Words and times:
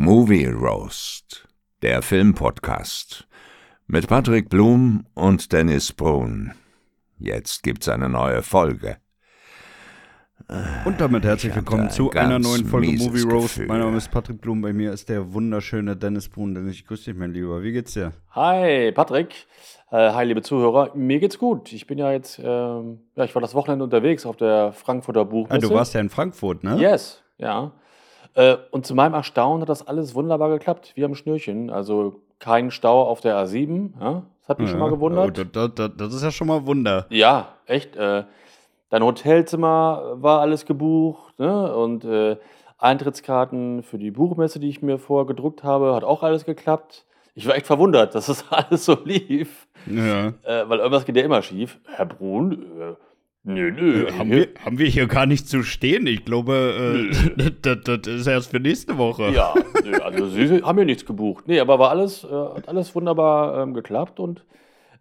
Movie 0.00 0.46
Roast, 0.46 1.48
der 1.82 2.02
Filmpodcast 2.02 3.26
mit 3.88 4.06
Patrick 4.06 4.48
Blum 4.48 5.04
und 5.14 5.52
Dennis 5.52 5.92
Brun. 5.92 6.52
Jetzt 7.18 7.64
gibt's 7.64 7.88
eine 7.88 8.08
neue 8.08 8.44
Folge. 8.44 8.98
Und 10.84 11.00
damit 11.00 11.24
herzlich 11.24 11.52
willkommen 11.52 11.82
ein 11.86 11.90
zu 11.90 12.12
einer 12.12 12.38
neuen 12.38 12.64
Folge 12.64 12.92
Movie 12.92 13.22
Roast. 13.22 13.56
Gefühl. 13.56 13.66
Mein 13.66 13.80
Name 13.80 13.96
ist 13.96 14.08
Patrick 14.12 14.40
Blum, 14.40 14.62
bei 14.62 14.72
mir 14.72 14.92
ist 14.92 15.08
der 15.08 15.32
wunderschöne 15.34 15.96
Dennis 15.96 16.28
Brun. 16.28 16.54
Dennis, 16.54 16.74
ich 16.76 16.86
grüße 16.86 17.06
dich, 17.10 17.16
mein 17.18 17.32
Lieber. 17.32 17.60
Wie 17.64 17.72
geht's 17.72 17.94
dir? 17.94 18.12
Hi, 18.36 18.92
Patrick. 18.92 19.46
Äh, 19.90 20.12
hi, 20.12 20.24
liebe 20.26 20.42
Zuhörer. 20.42 20.92
Mir 20.94 21.18
geht's 21.18 21.38
gut. 21.40 21.72
Ich 21.72 21.88
bin 21.88 21.98
ja 21.98 22.12
jetzt, 22.12 22.38
ähm, 22.38 23.00
ja, 23.16 23.24
ich 23.24 23.34
war 23.34 23.42
das 23.42 23.56
Wochenende 23.56 23.82
unterwegs 23.82 24.24
auf 24.26 24.36
der 24.36 24.70
Frankfurter 24.70 25.22
Ah, 25.22 25.24
Buchmesse. 25.24 25.66
du 25.68 25.74
warst 25.74 25.92
ja 25.94 26.00
in 26.00 26.08
Frankfurt, 26.08 26.62
ne? 26.62 26.76
Yes, 26.78 27.20
ja. 27.36 27.72
Äh, 28.38 28.56
und 28.70 28.86
zu 28.86 28.94
meinem 28.94 29.14
Erstaunen 29.14 29.62
hat 29.62 29.68
das 29.68 29.84
alles 29.86 30.14
wunderbar 30.14 30.48
geklappt, 30.50 30.92
wie 30.94 31.04
am 31.04 31.16
Schnürchen. 31.16 31.70
Also 31.70 32.20
kein 32.38 32.70
Stau 32.70 33.02
auf 33.02 33.20
der 33.20 33.36
A7. 33.36 33.90
Ja? 34.00 34.22
Das 34.42 34.48
hat 34.48 34.60
mich 34.60 34.70
schon 34.70 34.78
mal 34.78 34.86
Oh, 34.88 34.94
gewundert. 34.94 35.36
das, 35.52 35.70
das, 35.74 35.90
das, 35.96 36.14
ist 36.14 36.22
ja 36.22 36.30
schon 36.30 36.46
mal 36.46 36.64
Wunder. 36.64 37.06
Ja, 37.10 37.48
echt. 37.66 37.96
Äh, 37.96 38.22
dein 38.90 39.02
Hotelzimmer 39.02 40.12
war 40.22 40.40
alles 40.40 40.66
gebucht 40.66 41.36
ne? 41.40 41.74
und 41.74 42.04
äh, 42.04 42.36
Eintrittskarten 42.78 43.82
für 43.82 43.98
die 43.98 44.12
Buchmesse, 44.12 44.60
die 44.60 44.68
ich 44.68 44.82
mir 44.82 44.98
vorher 44.98 45.26
gedruckt 45.26 45.64
habe, 45.64 45.96
hat 45.96 46.04
auch 46.04 46.22
alles 46.22 46.44
geklappt. 46.44 47.04
Ich 47.34 47.46
war 47.48 47.56
echt 47.56 47.66
verwundert, 47.66 48.14
dass 48.14 48.26
das 48.26 48.44
alles 48.50 48.84
so 48.84 48.96
lief, 49.04 49.66
Ja. 49.86 50.28
äh, 50.44 50.68
weil 50.68 50.78
irgendwas 50.78 51.04
geht 51.04 51.16
ja 51.16 51.24
immer 51.24 51.42
schief. 51.42 51.78
Herr 51.88 52.06
Brun, 52.06 52.52
äh, 52.80 52.94
nö, 53.44 53.70
nö. 53.70 54.06
Äh, 54.06 54.12
haben, 54.12 54.30
wir, 54.30 54.48
haben 54.64 54.78
wir 54.78 54.86
hier 54.86 55.06
gar 55.06 55.26
nicht 55.26 55.48
zu 55.48 55.62
stehen? 55.62 56.06
Ich 56.06 56.24
glaube, 56.24 57.10
äh, 57.38 57.50
das, 57.62 57.78
das 57.84 58.14
ist 58.14 58.26
erst 58.26 58.50
für 58.50 58.60
nächste 58.60 58.98
Woche. 58.98 59.30
Ja, 59.30 59.54
nö, 59.84 59.98
also 59.98 60.28
Sie 60.28 60.62
haben 60.62 60.78
ja 60.78 60.84
nichts 60.84 61.04
gebucht. 61.04 61.44
Nee, 61.46 61.60
aber 61.60 61.78
war 61.78 61.90
alles, 61.90 62.24
äh, 62.24 62.28
hat 62.28 62.68
alles 62.68 62.94
wunderbar 62.94 63.62
ähm, 63.62 63.74
geklappt 63.74 64.20
und 64.20 64.44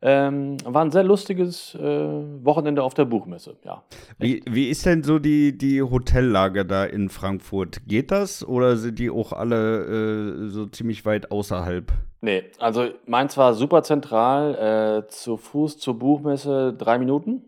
ähm, 0.01 0.57
war 0.63 0.83
ein 0.83 0.91
sehr 0.91 1.03
lustiges 1.03 1.73
äh, 1.75 1.81
Wochenende 1.81 2.83
auf 2.83 2.93
der 2.93 3.05
Buchmesse. 3.05 3.57
Ja. 3.63 3.83
Wie, 4.19 4.43
wie 4.47 4.69
ist 4.69 4.85
denn 4.85 5.03
so 5.03 5.17
die, 5.17 5.57
die 5.57 5.81
Hotellage 5.81 6.65
da 6.65 6.85
in 6.85 7.09
Frankfurt? 7.09 7.87
Geht 7.87 8.11
das 8.11 8.47
oder 8.47 8.77
sind 8.77 8.99
die 8.99 9.09
auch 9.09 9.33
alle 9.33 10.45
äh, 10.45 10.47
so 10.49 10.67
ziemlich 10.67 11.05
weit 11.05 11.31
außerhalb? 11.31 11.91
Nee, 12.21 12.43
also 12.59 12.89
meins 13.05 13.37
war 13.37 13.53
super 13.53 13.83
zentral, 13.83 15.03
äh, 15.05 15.07
zu 15.07 15.37
Fuß 15.37 15.79
zur 15.79 15.97
Buchmesse 15.97 16.73
drei 16.77 16.99
Minuten. 16.99 17.43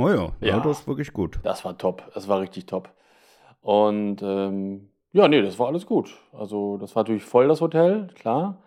Oh 0.00 0.08
ja, 0.08 0.32
ja. 0.40 0.56
Ja. 0.56 0.60
das 0.60 0.80
ist 0.80 0.88
wirklich 0.88 1.12
gut. 1.12 1.38
Das 1.42 1.64
war 1.64 1.76
top, 1.76 2.10
das 2.14 2.26
war 2.26 2.40
richtig 2.40 2.66
top. 2.66 2.88
Und 3.60 4.22
ähm, 4.22 4.88
ja, 5.12 5.28
nee, 5.28 5.42
das 5.42 5.58
war 5.58 5.66
alles 5.66 5.86
gut. 5.86 6.16
Also 6.32 6.78
das 6.78 6.96
war 6.96 7.02
natürlich 7.02 7.24
voll 7.24 7.48
das 7.48 7.60
Hotel, 7.60 8.08
klar. 8.14 8.62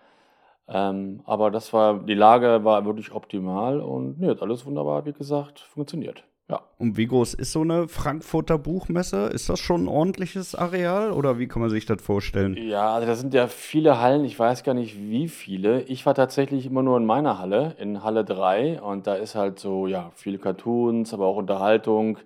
Ähm, 0.68 1.22
aber 1.26 1.50
das 1.50 1.74
war, 1.74 2.00
die 2.00 2.14
Lage 2.14 2.64
war 2.64 2.86
wirklich 2.86 3.12
optimal 3.12 3.82
und 3.82 4.20
nee, 4.20 4.30
hat 4.30 4.42
alles 4.42 4.66
wunderbar, 4.66 5.06
wie 5.06 5.14
gesagt, 5.14 5.60
funktioniert. 5.60 6.24
Ja. 6.50 6.62
Und 6.78 6.98
wie 6.98 7.08
groß 7.08 7.36
ist 7.36 7.54
so 7.54 7.62
eine 7.62 7.88
Frankfurter 7.88 8.58
Buchmesse? 8.58 9.28
Ist 9.28 9.50
das 9.50 9.60
schon 9.60 9.86
ein 9.86 9.88
ordentliches 9.88 10.56
Areal 10.56 11.12
oder 11.12 11.40
wie 11.40 11.48
kann 11.48 11.62
man 11.62 11.70
sich 11.70 11.86
das 11.86 12.02
vorstellen? 12.02 12.58
Ja, 12.58 12.94
also 12.94 13.08
da 13.08 13.16
sind 13.16 13.34
ja 13.34 13.48
viele 13.48 14.02
Hallen, 14.02 14.26
ich 14.26 14.38
weiß 14.38 14.64
gar 14.64 14.74
nicht 14.74 15.00
wie 15.00 15.30
viele. 15.30 15.84
Ich 15.84 16.06
war 16.06 16.14
tatsächlich 16.14 16.66
immer 16.66 16.84
nur 16.84 16.98
in 16.98 17.06
meiner 17.06 17.40
Halle, 17.40 17.76
in 17.80 18.04
Halle 18.04 18.26
3 18.26 18.82
und 18.82 19.08
da 19.08 19.16
ist 19.16 19.36
halt 19.36 19.58
so, 19.60 19.88
ja, 19.88 20.12
viele 20.16 20.38
Cartoons, 20.38 21.14
aber 21.14 21.28
auch 21.28 21.38
Unterhaltung, 21.38 22.18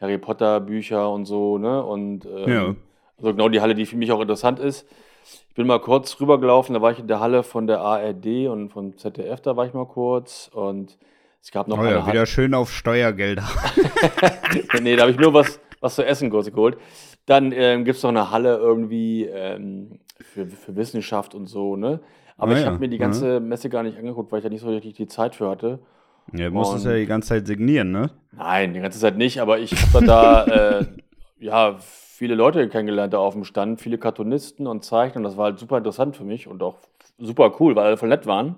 Harry 0.00 0.18
Potter 0.18 0.60
Bücher 0.60 1.10
und 1.10 1.24
so, 1.24 1.58
ne? 1.58 1.82
Und 1.82 2.26
ähm, 2.26 2.48
Ja. 2.48 2.74
also 3.16 3.32
genau 3.32 3.48
die 3.48 3.60
Halle, 3.60 3.74
die 3.74 3.86
für 3.86 3.96
mich 3.96 4.12
auch 4.12 4.20
interessant 4.20 4.60
ist. 4.60 4.86
Ich 5.48 5.54
bin 5.54 5.66
mal 5.66 5.80
kurz 5.80 6.20
rübergelaufen, 6.20 6.74
da 6.74 6.82
war 6.82 6.92
ich 6.92 7.00
in 7.00 7.08
der 7.08 7.18
Halle 7.20 7.42
von 7.42 7.66
der 7.66 7.80
ARD 7.80 8.48
und 8.48 8.68
vom 8.70 8.96
ZDF, 8.96 9.40
da 9.40 9.56
war 9.56 9.66
ich 9.66 9.74
mal 9.74 9.86
kurz 9.86 10.48
und 10.52 10.96
es 11.44 11.50
gab 11.50 11.68
noch 11.68 11.78
Oh 11.78 11.84
ja, 11.84 12.06
wieder 12.06 12.24
schön 12.24 12.54
auf 12.54 12.72
Steuergelder. 12.72 13.44
nee, 14.80 14.96
da 14.96 15.02
habe 15.02 15.12
ich 15.12 15.18
nur 15.18 15.34
was, 15.34 15.60
was 15.80 15.94
zu 15.94 16.02
essen 16.04 16.30
kurz 16.30 16.50
geholt. 16.50 16.78
Dann 17.26 17.52
ähm, 17.52 17.84
gibt 17.84 17.98
es 17.98 18.02
noch 18.02 18.08
eine 18.10 18.30
Halle 18.30 18.56
irgendwie 18.56 19.24
ähm, 19.26 19.98
für, 20.22 20.46
für 20.46 20.74
Wissenschaft 20.74 21.34
und 21.34 21.46
so, 21.46 21.76
ne? 21.76 22.00
Aber 22.38 22.52
Ah 22.52 22.56
ich 22.56 22.60
ja, 22.62 22.66
habe 22.70 22.78
mir 22.78 22.88
die 22.88 22.96
ganze 22.98 23.40
Messe 23.40 23.68
gar 23.68 23.82
nicht 23.82 23.98
angeguckt, 23.98 24.32
weil 24.32 24.38
ich 24.38 24.42
da 24.42 24.48
nicht 24.48 24.62
so 24.62 24.68
richtig 24.70 24.94
die 24.94 25.06
Zeit 25.06 25.34
für 25.36 25.50
hatte. 25.50 25.80
Ja, 26.32 26.46
du 26.48 26.52
musst 26.54 26.74
es 26.76 26.84
Und- 26.86 26.90
ja 26.90 26.96
die 26.96 27.04
ganze 27.06 27.28
Zeit 27.28 27.46
signieren, 27.46 27.92
ne? 27.92 28.10
Nein, 28.32 28.72
die 28.72 28.80
ganze 28.80 28.98
Zeit 28.98 29.18
nicht, 29.18 29.38
aber 29.40 29.58
ich 29.58 29.70
habe 29.92 30.06
da 30.06 30.44
äh, 30.80 30.86
ja, 31.38 31.76
viele 31.78 32.34
Leute 32.36 32.66
kennengelernt 32.70 33.12
da 33.12 33.18
auf 33.18 33.34
dem 33.34 33.44
Stand, 33.44 33.82
viele 33.82 33.98
Cartoonisten 33.98 34.66
und 34.66 34.82
Zeichner. 34.82 35.18
Und 35.18 35.24
das 35.24 35.36
war 35.36 35.44
halt 35.44 35.58
super 35.58 35.76
interessant 35.76 36.16
für 36.16 36.24
mich 36.24 36.48
und 36.48 36.62
auch 36.62 36.76
super 37.18 37.52
cool, 37.60 37.76
weil 37.76 37.84
alle 37.86 37.96
voll 37.98 38.08
nett 38.08 38.26
waren. 38.26 38.56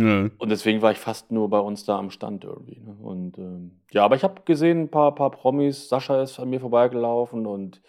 Ja. 0.00 0.30
Und 0.38 0.48
deswegen 0.50 0.82
war 0.82 0.92
ich 0.92 0.98
fast 0.98 1.30
nur 1.30 1.48
bei 1.50 1.58
uns 1.58 1.84
da 1.84 1.98
am 1.98 2.10
Stand 2.10 2.44
irgendwie. 2.44 2.80
Ne? 2.80 2.94
Und 3.00 3.38
ähm, 3.38 3.80
ja, 3.92 4.04
aber 4.04 4.16
ich 4.16 4.22
habe 4.24 4.42
gesehen, 4.44 4.82
ein 4.82 4.90
paar, 4.90 5.14
paar 5.14 5.30
Promis. 5.30 5.88
Sascha 5.88 6.22
ist 6.22 6.38
an 6.40 6.50
mir 6.50 6.60
vorbeigelaufen 6.60 7.46
und 7.46 7.80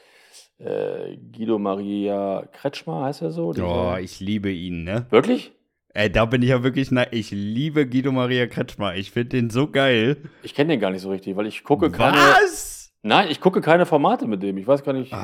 äh, 0.59 1.17
Guido 1.17 1.57
Maria 1.59 2.43
Kretschmer 2.51 3.05
heißt 3.05 3.21
er 3.21 3.31
so. 3.31 3.47
Oh, 3.49 3.53
dieser- 3.53 3.99
ich 4.01 4.19
liebe 4.19 4.51
ihn, 4.51 4.83
ne? 4.83 5.05
Wirklich? 5.09 5.53
Ey, 5.93 6.09
da 6.09 6.23
bin 6.25 6.41
ich 6.41 6.49
ja 6.49 6.63
wirklich, 6.63 6.89
na, 6.91 7.11
ich 7.11 7.31
liebe 7.31 7.85
Guido 7.87 8.11
Maria 8.13 8.47
Kretschmer. 8.47 8.95
Ich 8.95 9.11
finde 9.11 9.29
den 9.29 9.49
so 9.49 9.67
geil. 9.67 10.17
Ich 10.41 10.53
kenne 10.55 10.69
den 10.73 10.79
gar 10.79 10.89
nicht 10.91 11.01
so 11.01 11.09
richtig, 11.09 11.35
weil 11.35 11.47
ich 11.47 11.63
gucke 11.65 11.91
keine. 11.91 12.15
Was? 12.17 12.93
Nein, 13.03 13.27
ich 13.29 13.41
gucke 13.41 13.59
keine 13.61 13.85
Formate 13.85 14.25
mit 14.27 14.41
dem. 14.41 14.57
Ich 14.57 14.67
weiß 14.67 14.83
gar 14.83 14.93
nicht. 14.93 15.11
Äh, 15.11 15.15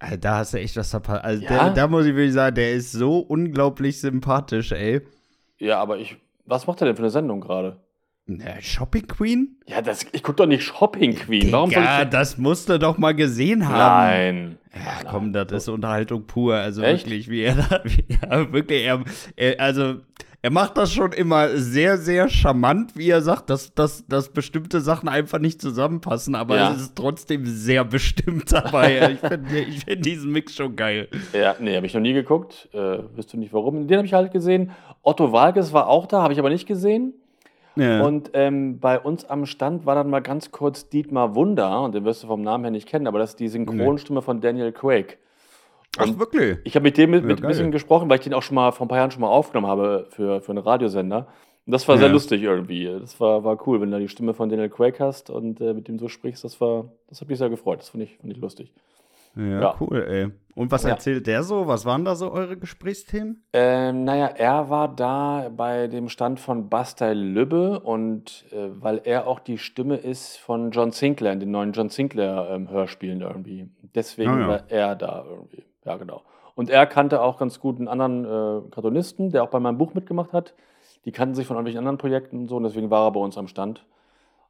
Alter, 0.00 0.16
da 0.16 0.38
hast 0.38 0.54
du 0.54 0.58
echt 0.58 0.76
was 0.76 0.90
verpasst. 0.90 1.22
Also, 1.24 1.44
Ja? 1.44 1.70
da 1.70 1.86
muss 1.86 2.06
ich 2.06 2.14
wirklich 2.16 2.32
sagen, 2.32 2.56
der 2.56 2.72
ist 2.72 2.90
so 2.92 3.18
unglaublich 3.18 4.00
sympathisch, 4.00 4.72
ey. 4.72 5.02
Ja, 5.62 5.78
aber 5.80 5.98
ich. 5.98 6.16
Was 6.44 6.66
macht 6.66 6.80
er 6.82 6.86
denn 6.86 6.96
für 6.96 7.02
eine 7.02 7.10
Sendung 7.10 7.40
gerade? 7.40 7.76
Na, 8.26 8.60
Shopping 8.60 9.06
Queen? 9.06 9.56
Ja, 9.66 9.80
das, 9.82 10.04
ich 10.12 10.22
gucke 10.22 10.36
doch 10.36 10.46
nicht 10.46 10.62
Shopping 10.64 11.14
Queen. 11.14 11.50
Warum 11.52 11.70
Ja, 11.70 12.02
ich. 12.02 12.08
das 12.08 12.38
musst 12.38 12.68
du 12.68 12.78
doch 12.78 12.98
mal 12.98 13.14
gesehen 13.14 13.68
haben. 13.68 13.78
Nein. 13.78 14.58
Ja, 14.74 15.08
komm, 15.10 15.32
das 15.32 15.50
ist 15.52 15.68
Unterhaltung 15.68 16.26
pur. 16.26 16.54
Also 16.56 16.82
Echt? 16.82 17.04
wirklich, 17.06 17.28
wie 17.28 17.42
er 17.42 17.54
da, 17.56 17.80
wie, 17.84 18.04
ja, 18.08 18.52
wirklich, 18.52 18.84
er, 18.84 19.02
er, 19.36 19.60
also 19.60 19.96
er 20.40 20.50
macht 20.50 20.76
das 20.76 20.92
schon 20.92 21.12
immer 21.12 21.50
sehr, 21.56 21.98
sehr 21.98 22.28
charmant, 22.28 22.96
wie 22.96 23.08
er 23.10 23.22
sagt, 23.22 23.50
dass, 23.50 23.74
dass, 23.74 24.04
dass 24.06 24.28
bestimmte 24.30 24.80
Sachen 24.80 25.08
einfach 25.08 25.38
nicht 25.38 25.60
zusammenpassen, 25.60 26.34
aber 26.34 26.56
Ja. 26.56 26.72
es 26.72 26.80
ist 26.82 26.96
trotzdem 26.96 27.44
sehr 27.46 27.84
bestimmt 27.84 28.50
dabei. 28.52 29.12
ich 29.22 29.28
finde 29.28 29.48
find 29.86 30.04
diesen 30.06 30.32
Mix 30.32 30.54
schon 30.56 30.74
geil. 30.74 31.08
Ja, 31.32 31.54
nee, 31.60 31.76
habe 31.76 31.86
ich 31.86 31.94
noch 31.94 32.00
nie 32.00 32.12
geguckt. 32.14 32.68
Äh, 32.72 32.98
wisst 33.14 33.32
du 33.32 33.36
nicht 33.36 33.52
warum? 33.52 33.86
Den 33.86 33.98
habe 33.98 34.06
ich 34.06 34.14
halt 34.14 34.32
gesehen. 34.32 34.72
Otto 35.02 35.32
Walkes 35.32 35.72
war 35.72 35.88
auch 35.88 36.06
da, 36.06 36.22
habe 36.22 36.32
ich 36.32 36.38
aber 36.38 36.50
nicht 36.50 36.66
gesehen. 36.66 37.14
Ja. 37.76 38.02
Und 38.04 38.30
ähm, 38.34 38.78
bei 38.80 39.00
uns 39.00 39.24
am 39.24 39.46
Stand 39.46 39.86
war 39.86 39.94
dann 39.94 40.10
mal 40.10 40.20
ganz 40.20 40.50
kurz 40.50 40.88
Dietmar 40.90 41.34
Wunder, 41.34 41.82
und 41.82 41.94
den 41.94 42.04
wirst 42.04 42.22
du 42.22 42.26
vom 42.26 42.42
Namen 42.42 42.64
her 42.64 42.70
nicht 42.70 42.86
kennen, 42.86 43.06
aber 43.06 43.18
das 43.18 43.30
ist 43.30 43.40
die 43.40 43.48
Synchronstimme 43.48 44.20
von 44.20 44.40
Daniel 44.40 44.72
Craig. 44.72 45.18
Ach, 45.98 46.18
wirklich? 46.18 46.58
Ich 46.64 46.74
habe 46.74 46.84
mit 46.84 46.96
dem 46.98 47.10
mit, 47.10 47.22
Ja, 47.22 47.28
mit 47.28 47.42
ein 47.42 47.48
bisschen 47.48 47.70
gesprochen, 47.70 48.08
weil 48.08 48.18
ich 48.18 48.24
den 48.24 48.34
auch 48.34 48.42
schon 48.42 48.54
mal 48.54 48.72
vor 48.72 48.86
ein 48.86 48.88
paar 48.88 48.98
Jahren 48.98 49.10
schon 49.10 49.20
mal 49.22 49.28
aufgenommen 49.28 49.66
habe 49.66 50.06
für, 50.10 50.40
für 50.40 50.52
einen 50.52 50.58
Radiosender. 50.58 51.26
Und 51.66 51.72
das 51.72 51.86
war 51.86 51.96
sehr 51.96 52.08
Ja. 52.08 52.12
lustig 52.12 52.42
irgendwie. 52.42 52.86
Das 52.86 53.20
war, 53.20 53.44
war 53.44 53.58
cool, 53.66 53.80
wenn 53.80 53.90
du 53.90 53.96
da 53.96 54.00
die 54.00 54.08
Stimme 54.08 54.34
von 54.34 54.48
Daniel 54.48 54.68
Craig 54.70 54.98
hast 55.00 55.30
und 55.30 55.60
äh, 55.60 55.74
mit 55.74 55.88
dem 55.88 55.98
so 55.98 56.08
sprichst. 56.08 56.44
Das 56.44 56.60
war, 56.60 56.86
das 57.08 57.20
hat 57.20 57.28
mich 57.28 57.38
sehr 57.38 57.50
gefreut. 57.50 57.80
Das 57.80 57.90
fand 57.90 58.04
ich, 58.04 58.16
fand 58.18 58.32
ich 58.32 58.38
lustig. 58.38 58.72
Ja, 59.36 59.60
Ja. 59.60 59.74
cool, 59.80 60.02
ey. 60.08 60.30
Und 60.54 60.70
was 60.70 60.82
Ja. 60.82 60.90
erzählt 60.90 61.26
der 61.26 61.42
so? 61.42 61.66
Was 61.66 61.86
waren 61.86 62.04
da 62.04 62.14
so 62.14 62.30
eure 62.30 62.58
Gesprächsthemen? 62.58 63.42
Ähm, 63.54 64.04
naja, 64.04 64.26
er 64.26 64.68
war 64.68 64.94
da 64.94 65.50
bei 65.56 65.86
dem 65.88 66.10
Stand 66.10 66.40
von 66.40 66.68
Bastei 66.68 67.14
Lübbe 67.14 67.80
und 67.80 68.44
äh, 68.52 68.68
weil 68.82 69.00
er 69.04 69.26
auch 69.26 69.40
die 69.40 69.56
Stimme 69.56 69.96
ist 69.96 70.36
von 70.36 70.70
John 70.70 70.90
Sinclair 70.90 71.32
in 71.32 71.40
den 71.40 71.50
neuen 71.50 71.72
John 71.72 71.88
Sinclair 71.88 72.48
ähm, 72.50 72.68
irgendwie. 72.70 73.70
Deswegen 73.94 74.30
Ah, 74.30 74.40
ja. 74.40 74.48
war 74.48 74.62
er 74.68 74.94
da 74.94 75.24
irgendwie. 75.26 75.64
Ja, 75.86 75.96
genau. 75.96 76.22
Und 76.54 76.68
er 76.68 76.86
kannte 76.86 77.22
auch 77.22 77.38
ganz 77.38 77.58
gut 77.58 77.78
einen 77.78 77.88
anderen 77.88 78.24
äh, 78.26 78.70
Cartoonisten, 78.70 79.30
der 79.30 79.42
auch 79.44 79.48
bei 79.50 79.58
meinem 79.58 79.78
Buch 79.78 79.94
mitgemacht 79.94 80.34
hat. 80.34 80.52
Die 81.06 81.12
kannten 81.12 81.34
sich 81.34 81.46
von 81.46 81.56
irgendwelchen 81.56 81.78
anderen 81.78 81.96
Projekten 81.96 82.40
und 82.40 82.48
so 82.48 82.56
und 82.56 82.64
deswegen 82.64 82.90
war 82.90 83.06
er 83.06 83.12
bei 83.12 83.20
uns 83.20 83.38
am 83.38 83.48
Stand. 83.48 83.86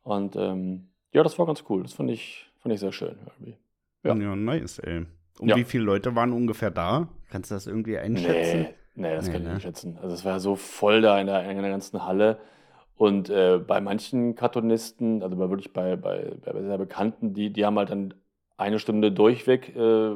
Und 0.02 0.34
ähm, 0.34 0.88
ja, 1.12 1.22
das 1.22 1.38
war 1.38 1.46
ganz 1.46 1.62
cool. 1.68 1.84
Das 1.84 1.92
fand 1.92 2.10
ich, 2.10 2.50
fand 2.58 2.74
ich 2.74 2.80
sehr 2.80 2.92
schön 2.92 3.16
irgendwie. 3.24 3.56
Ja. 4.04 4.14
Ja, 4.14 4.36
nice, 4.36 4.78
ey. 4.80 5.06
Und 5.38 5.48
Ja. 5.48 5.56
wie 5.56 5.64
viele 5.64 5.84
Leute 5.84 6.14
waren 6.14 6.32
ungefähr 6.32 6.70
da? 6.70 7.08
Kannst 7.30 7.50
du 7.50 7.54
das 7.54 7.66
irgendwie 7.66 7.96
einschätzen? 7.98 8.60
Nee, 8.60 9.08
nee 9.08 9.14
das 9.14 9.26
Nee, 9.26 9.32
kann 9.32 9.42
ich 9.42 9.48
ne? 9.48 9.54
nicht 9.54 9.62
schätzen. 9.62 9.98
Also 10.02 10.14
es 10.14 10.24
war 10.24 10.40
so 10.40 10.56
voll 10.56 11.00
da 11.02 11.18
in 11.20 11.26
der, 11.26 11.48
in 11.48 11.60
der 11.60 11.70
ganzen 11.70 12.04
Halle. 12.04 12.38
Und 12.96 13.30
äh, 13.30 13.58
bei 13.58 13.80
manchen 13.80 14.34
Cartoonisten, 14.34 15.22
also 15.22 15.36
bei 15.36 15.48
wirklich 15.48 15.72
bei, 15.72 15.96
bei, 15.96 16.32
bei 16.44 16.62
sehr 16.62 16.78
Bekannten, 16.78 17.32
die, 17.34 17.50
die 17.52 17.64
haben 17.64 17.78
halt 17.78 17.90
dann 17.90 18.14
eine 18.56 18.78
Stunde 18.78 19.10
durchweg 19.10 19.74
äh, 19.74 20.12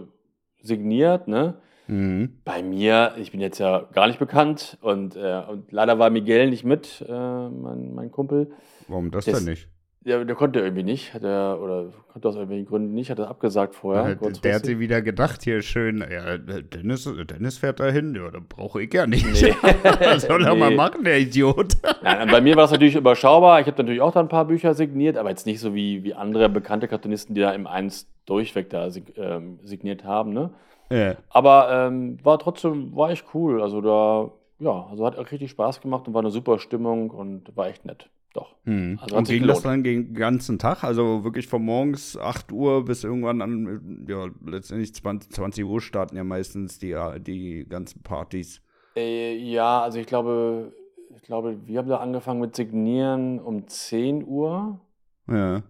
signiert, 0.63 1.27
ne? 1.29 1.55
Mhm. 1.89 2.39
Bei 2.45 2.63
mir, 2.63 3.15
ich 3.17 3.31
bin 3.31 3.41
jetzt 3.41 3.59
ja 3.59 3.87
gar 3.93 4.09
nicht 4.09 4.19
bekannt 4.19 4.77
und, 4.83 5.15
äh, 5.17 5.43
und 5.49 5.71
leider 5.71 5.99
war 6.01 6.11
Miguel 6.11 6.51
nicht 6.51 6.65
mit, 6.65 7.05
äh, 7.09 7.13
mein, 7.49 7.95
mein 7.95 8.11
Kumpel. 8.11 8.51
Warum 8.89 9.11
das 9.13 9.25
Das- 9.25 9.39
denn 9.45 9.53
nicht? 9.53 9.69
Ja, 10.07 10.23
der 10.23 10.37
konnte 10.37 10.61
irgendwie 10.61 10.85
nicht, 10.85 11.15
hat 11.15 11.25
er, 11.25 11.59
oder 11.61 11.87
konnte 12.13 12.29
aus 12.29 12.37
irgendwelchen 12.37 12.67
Gründen 12.69 12.95
nicht, 12.95 13.11
hat 13.11 13.19
er 13.19 13.27
abgesagt 13.29 13.75
vorher. 13.75 14.11
Ja, 14.11 14.31
der 14.31 14.55
hat 14.55 14.65
sich 14.65 14.79
wieder 14.79 15.03
gedacht, 15.03 15.43
hier 15.43 15.63
schön, 15.63 15.99
ja, 16.09 16.39
Dennis, 16.39 17.13
Dennis 17.29 17.59
fährt 17.59 17.81
dahin, 17.81 18.15
ja, 18.15 18.31
dann 18.31 18.47
brauche 18.47 18.81
ich 18.85 18.95
ja 18.95 19.09
nicht. 19.09 19.27
Nee. 19.43 19.53
Was 20.01 20.23
soll 20.23 20.45
er 20.45 20.55
mal 20.55 20.71
Nee. 20.71 20.77
machen, 20.77 21.03
der 21.03 21.19
Idiot? 21.19 21.73
Nein, 22.05 22.29
bei 22.31 22.41
mir 22.41 22.55
war 22.55 22.67
es 22.67 22.71
natürlich 22.71 22.95
überschaubar. 22.95 23.61
Ich 23.61 23.67
habe 23.67 23.83
natürlich 23.83 24.01
auch 24.01 24.13
da 24.13 24.21
ein 24.21 24.29
paar 24.29 24.45
Bücher 24.45 24.75
signiert, 24.75 25.17
aber 25.17 25.31
jetzt 25.31 25.45
nicht 25.45 25.59
so 25.59 25.75
wie, 25.75 26.05
wie 26.05 26.15
andere 26.15 26.49
bekannte 26.49 26.87
Cartoonisten, 26.87 27.35
die 27.35 27.41
da 27.41 27.51
im 27.51 27.67
Eins 27.67 28.09
durchweg 28.27 28.71
da 28.71 28.91
sig 28.91 29.13
ähm, 29.17 29.59
signiert 29.65 30.05
haben. 30.05 30.33
Ne? 30.33 30.51
Ja. 30.89 31.17
Aber 31.31 31.69
ähm, 31.89 32.19
war 32.23 32.39
trotzdem, 32.39 32.95
war 32.95 33.11
echt 33.11 33.25
cool. 33.35 33.61
Also 33.61 33.81
da, 33.81 34.31
ja, 34.61 34.87
also 34.89 35.05
hat 35.05 35.19
auch 35.19 35.33
richtig 35.33 35.51
Spaß 35.51 35.81
gemacht 35.81 36.07
und 36.07 36.15
war 36.15 36.23
eine 36.23 36.31
super 36.31 36.61
Stimmung 36.61 37.11
und 37.11 37.57
war 37.57 37.67
echt 37.67 37.85
nett. 37.85 38.09
Doch. 38.37 38.55
Hm. 38.65 38.99
Also 39.01 39.17
Und 39.17 39.29
ging 39.29 39.47
das 39.47 39.63
dann 39.63 39.83
den 39.83 40.13
ganzen 40.13 40.59
Tag? 40.59 40.85
Also 40.85 41.25
wirklich 41.25 41.47
von 41.47 41.65
morgens 41.65 42.19
8 42.19 42.53
Uhr 42.53 42.85
bis 42.85 43.03
irgendwann 43.03 43.41
an, 43.41 44.05
ja, 44.07 44.27
letztendlich 44.45 44.95
20, 44.95 45.33
20 45.33 45.65
Uhr 45.65 45.81
starten 45.81 46.17
ja 46.17 46.25
meistens 46.25 46.79
die, 46.79 46.95
die 47.21 47.67
ganzen 47.67 48.03
Partys. 48.03 48.61
Äh, 48.95 49.37
ja, 49.37 49.81
also 49.83 49.99
ich 49.99 50.07
glaube, 50.07 50.73
ich 51.15 51.23
glaube, 51.23 51.57
wir 51.65 51.79
haben 51.79 51.89
da 51.89 51.97
angefangen 51.97 52.41
mit 52.41 52.55
Signieren 52.55 53.41
um 53.41 53.67
10 53.69 54.27
Uhr 54.27 54.81
Ja. 55.29 55.63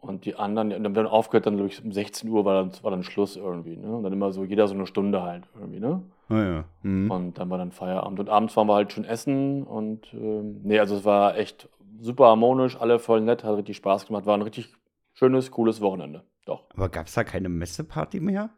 und 0.00 0.24
die 0.24 0.34
anderen, 0.34 0.72
und 0.72 0.94
dann 0.94 1.06
aufgehört 1.06 1.46
dann, 1.46 1.56
glaube 1.56 1.70
ich, 1.70 1.84
um 1.84 1.92
16 1.92 2.28
Uhr 2.28 2.44
war 2.44 2.64
dann, 2.64 2.72
war 2.82 2.90
dann 2.90 3.04
Schluss 3.04 3.36
irgendwie. 3.36 3.76
Ne? 3.76 3.94
Und 3.94 4.02
dann 4.02 4.12
immer 4.12 4.32
so, 4.32 4.42
jeder 4.44 4.66
so 4.66 4.74
eine 4.74 4.86
Stunde 4.86 5.22
halt 5.22 5.44
irgendwie, 5.58 5.78
ne? 5.80 6.02
Ah, 6.28 6.42
ja. 6.42 6.64
Hm. 6.82 7.10
Und 7.10 7.38
dann 7.38 7.50
war 7.50 7.58
dann 7.58 7.72
Feierabend. 7.72 8.18
Und 8.18 8.28
abends 8.28 8.56
waren 8.56 8.66
wir 8.66 8.74
halt 8.74 8.92
schon 8.92 9.04
essen 9.04 9.64
und 9.64 10.12
ähm, 10.14 10.60
nee, 10.64 10.78
also 10.78 10.96
es 10.96 11.04
war 11.04 11.36
echt 11.36 11.68
super 12.02 12.26
harmonisch, 12.26 12.76
alle 12.78 12.98
voll 12.98 13.20
nett, 13.20 13.44
hat 13.44 13.56
richtig 13.56 13.76
Spaß 13.76 14.06
gemacht, 14.06 14.26
war 14.26 14.36
ein 14.36 14.42
richtig 14.42 14.74
schönes, 15.14 15.50
cooles 15.50 15.80
Wochenende. 15.80 16.24
Doch. 16.44 16.64
Aber 16.74 16.88
gab 16.88 17.06
es 17.06 17.14
da 17.14 17.24
keine 17.24 17.48
Messeparty 17.48 18.20
mehr? 18.20 18.50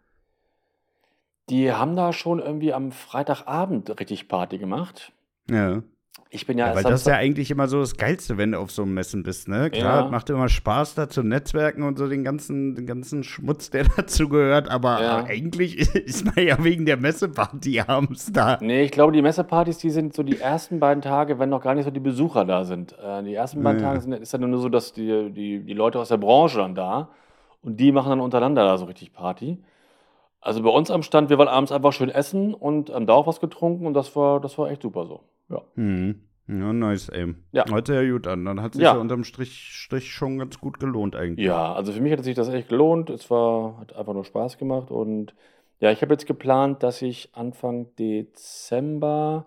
Die 1.50 1.70
haben 1.70 1.94
da 1.94 2.14
schon 2.14 2.38
irgendwie 2.38 2.72
am 2.72 2.90
Freitagabend 2.90 4.00
richtig 4.00 4.28
Party 4.28 4.56
gemacht. 4.56 5.12
Ja. 5.50 5.82
Ich 6.30 6.46
bin 6.46 6.58
ja, 6.58 6.68
Ja, 6.68 6.74
weil 6.74 6.82
das 6.82 7.02
ist 7.02 7.06
ja 7.06 7.14
eigentlich 7.14 7.50
immer 7.50 7.68
so 7.68 7.78
das 7.80 7.96
Geilste, 7.96 8.36
wenn 8.38 8.52
du 8.52 8.58
auf 8.58 8.70
so 8.72 8.82
einem 8.82 8.94
Messen 8.94 9.22
bist, 9.22 9.46
ne? 9.46 9.70
Klar, 9.70 10.00
Ja. 10.00 10.04
es 10.06 10.10
macht 10.10 10.30
immer 10.30 10.48
Spaß 10.48 10.94
da 10.96 11.08
zu 11.08 11.22
netzwerken 11.22 11.82
und 11.84 11.96
so 11.96 12.08
den 12.08 12.24
ganzen, 12.24 12.74
den 12.74 12.86
ganzen 12.86 13.22
Schmutz, 13.22 13.70
der 13.70 13.84
dazu 13.96 14.28
gehört, 14.28 14.68
aber 14.68 15.00
Ja. 15.00 15.24
eigentlich 15.24 15.78
ist 15.94 16.24
man 16.24 16.44
ja 16.44 16.62
wegen 16.64 16.86
der 16.86 16.96
Messeparty 16.96 17.80
abends 17.86 18.32
da. 18.32 18.58
Nee, 18.60 18.82
ich 18.82 18.90
glaube, 18.90 19.12
die 19.12 19.22
Messepartys, 19.22 19.78
die 19.78 19.90
sind 19.90 20.14
so 20.14 20.22
die 20.24 20.40
ersten 20.40 20.80
beiden 20.80 21.02
Tage, 21.02 21.38
wenn 21.38 21.50
noch 21.50 21.62
gar 21.62 21.74
nicht 21.74 21.84
so 21.84 21.90
die 21.92 22.00
Besucher 22.00 22.44
da 22.44 22.64
sind. 22.64 22.96
Äh, 22.98 23.22
die 23.22 23.34
ersten 23.34 23.62
beiden. 23.62 23.80
Tage 23.80 24.00
sind, 24.00 24.12
ist 24.14 24.34
dann 24.34 24.48
nur 24.48 24.58
so, 24.60 24.68
dass 24.68 24.92
die, 24.92 25.30
die, 25.30 25.60
die 25.60 25.74
Leute 25.74 26.00
aus 26.00 26.08
der 26.08 26.16
Branche 26.18 26.58
dann 26.58 26.74
da 26.74 27.10
und 27.62 27.78
die 27.78 27.92
machen 27.92 28.10
dann 28.10 28.20
untereinander 28.20 28.64
da 28.64 28.76
so 28.76 28.86
richtig 28.86 29.12
Party. 29.12 29.58
Also 30.44 30.62
bei 30.62 30.68
uns 30.68 30.90
am 30.90 31.02
Stand, 31.02 31.30
wir 31.30 31.38
waren 31.38 31.48
abends 31.48 31.72
einfach 31.72 31.94
schön 31.94 32.10
essen 32.10 32.52
und 32.52 32.90
haben 32.90 33.06
da 33.06 33.14
auch 33.14 33.26
was 33.26 33.40
getrunken 33.40 33.86
und 33.86 33.94
das 33.94 34.14
war, 34.14 34.40
das 34.40 34.58
war 34.58 34.70
echt 34.70 34.82
super 34.82 35.06
so. 35.06 35.20
Ja. 35.48 35.62
Hm. 35.74 36.20
Ja, 36.46 36.74
nice, 36.74 37.08
ey. 37.08 37.34
Ja. 37.52 37.64
Heute 37.70 37.94
ja 37.94 38.12
gut 38.12 38.26
an. 38.26 38.44
Dann 38.44 38.60
hat 38.60 38.74
sich 38.74 38.82
Ja. 38.82 38.92
ja 38.94 39.00
unterm 39.00 39.24
Strich, 39.24 39.54
Strich 39.72 40.12
schon 40.12 40.38
ganz 40.38 40.60
gut 40.60 40.78
gelohnt 40.78 41.16
eigentlich. 41.16 41.46
Ja, 41.46 41.72
also 41.72 41.92
für 41.92 42.02
mich 42.02 42.12
hat 42.12 42.22
sich 42.22 42.34
das 42.34 42.50
echt 42.50 42.68
gelohnt. 42.68 43.08
Es 43.08 43.30
war, 43.30 43.78
hat 43.78 43.96
einfach 43.96 44.12
nur 44.12 44.26
Spaß 44.26 44.58
gemacht. 44.58 44.90
Und 44.90 45.34
ja, 45.80 45.90
ich 45.90 46.02
habe 46.02 46.12
jetzt 46.12 46.26
geplant, 46.26 46.82
dass 46.82 47.00
ich 47.00 47.30
Anfang 47.32 47.86
Dezember 47.98 49.46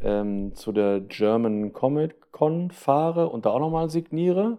ähm, 0.00 0.56
zu 0.56 0.72
der 0.72 0.98
German 1.02 1.72
Comic 1.72 2.32
Con 2.32 2.72
fahre 2.72 3.28
und 3.28 3.46
da 3.46 3.50
auch 3.50 3.60
nochmal 3.60 3.90
signiere. 3.90 4.58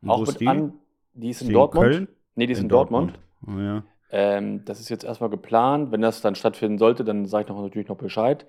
Und 0.00 0.10
auch 0.10 0.24
mit 0.24 0.38
die? 0.38 0.46
An 0.46 0.74
die 1.14 1.30
ist 1.30 1.40
in 1.40 1.48
die 1.48 1.54
in 1.54 1.58
Dortmund. 1.58 1.90
Köln? 1.90 2.08
Nee, 2.36 2.46
die 2.46 2.52
ist 2.52 2.60
in, 2.60 2.68
Dortmund. 2.68 3.18
Oh, 3.44 3.58
ja. 3.58 3.82
Ähm, 4.10 4.64
das 4.64 4.80
ist 4.80 4.88
jetzt 4.88 5.04
erstmal 5.04 5.30
geplant. 5.30 5.90
Wenn 5.92 6.00
das 6.00 6.20
dann 6.20 6.34
stattfinden 6.34 6.78
sollte, 6.78 7.04
dann 7.04 7.26
sage 7.26 7.44
ich 7.44 7.48
noch 7.48 7.60
natürlich 7.62 7.88
noch 7.88 7.96
Bescheid. 7.96 8.46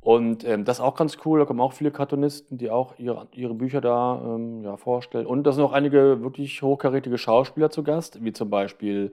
Und 0.00 0.44
ähm, 0.44 0.64
das 0.64 0.78
ist 0.78 0.84
auch 0.84 0.94
ganz 0.94 1.18
cool. 1.24 1.40
Da 1.40 1.44
kommen 1.46 1.60
auch 1.60 1.72
viele 1.72 1.90
Cartoonisten, 1.90 2.58
die 2.58 2.70
auch 2.70 2.96
ihre, 2.98 3.26
ihre 3.32 3.54
Bücher 3.54 3.80
da 3.80 4.20
ähm, 4.24 4.62
ja, 4.62 4.76
vorstellen. 4.76 5.26
Und 5.26 5.44
da 5.44 5.52
sind 5.52 5.64
auch 5.64 5.72
einige 5.72 6.22
wirklich 6.22 6.62
hochkarätige 6.62 7.18
Schauspieler 7.18 7.70
zu 7.70 7.82
Gast, 7.82 8.22
wie 8.22 8.32
zum 8.32 8.48
Beispiel 8.50 9.12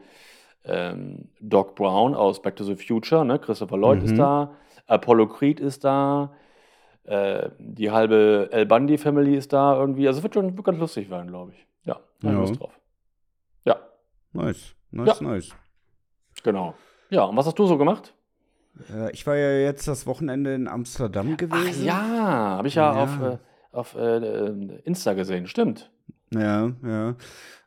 ähm, 0.65 1.29
Doc 1.39 1.75
Brown 1.75 2.13
aus 2.15 2.41
Back 2.41 2.55
to 2.57 2.63
the 2.63 2.75
Future. 2.75 3.25
Ne? 3.25 3.39
Christopher 3.39 3.77
Lloyd 3.77 3.99
Mhm. 3.99 4.05
ist 4.05 4.17
da. 4.17 4.51
Apollo 4.87 5.27
Creed 5.29 5.59
ist 5.59 5.83
da. 5.83 6.33
Äh, 7.05 7.49
die 7.57 7.91
halbe 7.91 8.49
El 8.51 8.65
Bundy 8.65 8.97
Family 8.97 9.35
ist 9.35 9.51
da 9.51 9.75
irgendwie. 9.77 10.07
Also 10.07 10.19
es 10.19 10.23
wird 10.23 10.35
schon 10.35 10.55
wird 10.55 10.65
ganz 10.65 10.79
lustig 10.79 11.09
werden, 11.09 11.27
glaube 11.27 11.51
ich. 11.53 11.67
Ja, 11.85 11.99
Ja. 12.21 12.31
Lust 12.31 12.59
drauf. 12.59 12.79
Ja, 13.65 13.77
Nice. 14.31 14.75
Nice, 14.91 15.19
Ja. 15.19 15.27
nice. 15.27 15.49
Genau. 16.43 16.73
Ja, 17.09 17.23
und 17.23 17.35
was 17.37 17.45
hast 17.45 17.57
du 17.59 17.65
so 17.65 17.77
gemacht? 17.77 18.13
Äh, 18.93 19.11
ich 19.11 19.25
war 19.27 19.35
ja 19.35 19.51
jetzt 19.59 19.87
das 19.87 20.05
Wochenende 20.07 20.53
in 20.53 20.67
Amsterdam 20.67 21.31
Ach 21.33 21.37
gewesen. 21.37 21.85
ja, 21.85 21.95
habe 22.57 22.67
ich 22.67 22.75
ja, 22.75 22.93
Ja. 22.93 23.03
auf, 23.03 23.19
äh, 23.21 23.37
auf 23.71 23.95
äh, 23.95 24.17
äh, 24.17 24.79
Insta 24.83 25.13
gesehen, 25.13 25.47
stimmt. 25.47 25.91
Ja, 26.31 26.71
ja. 26.83 27.15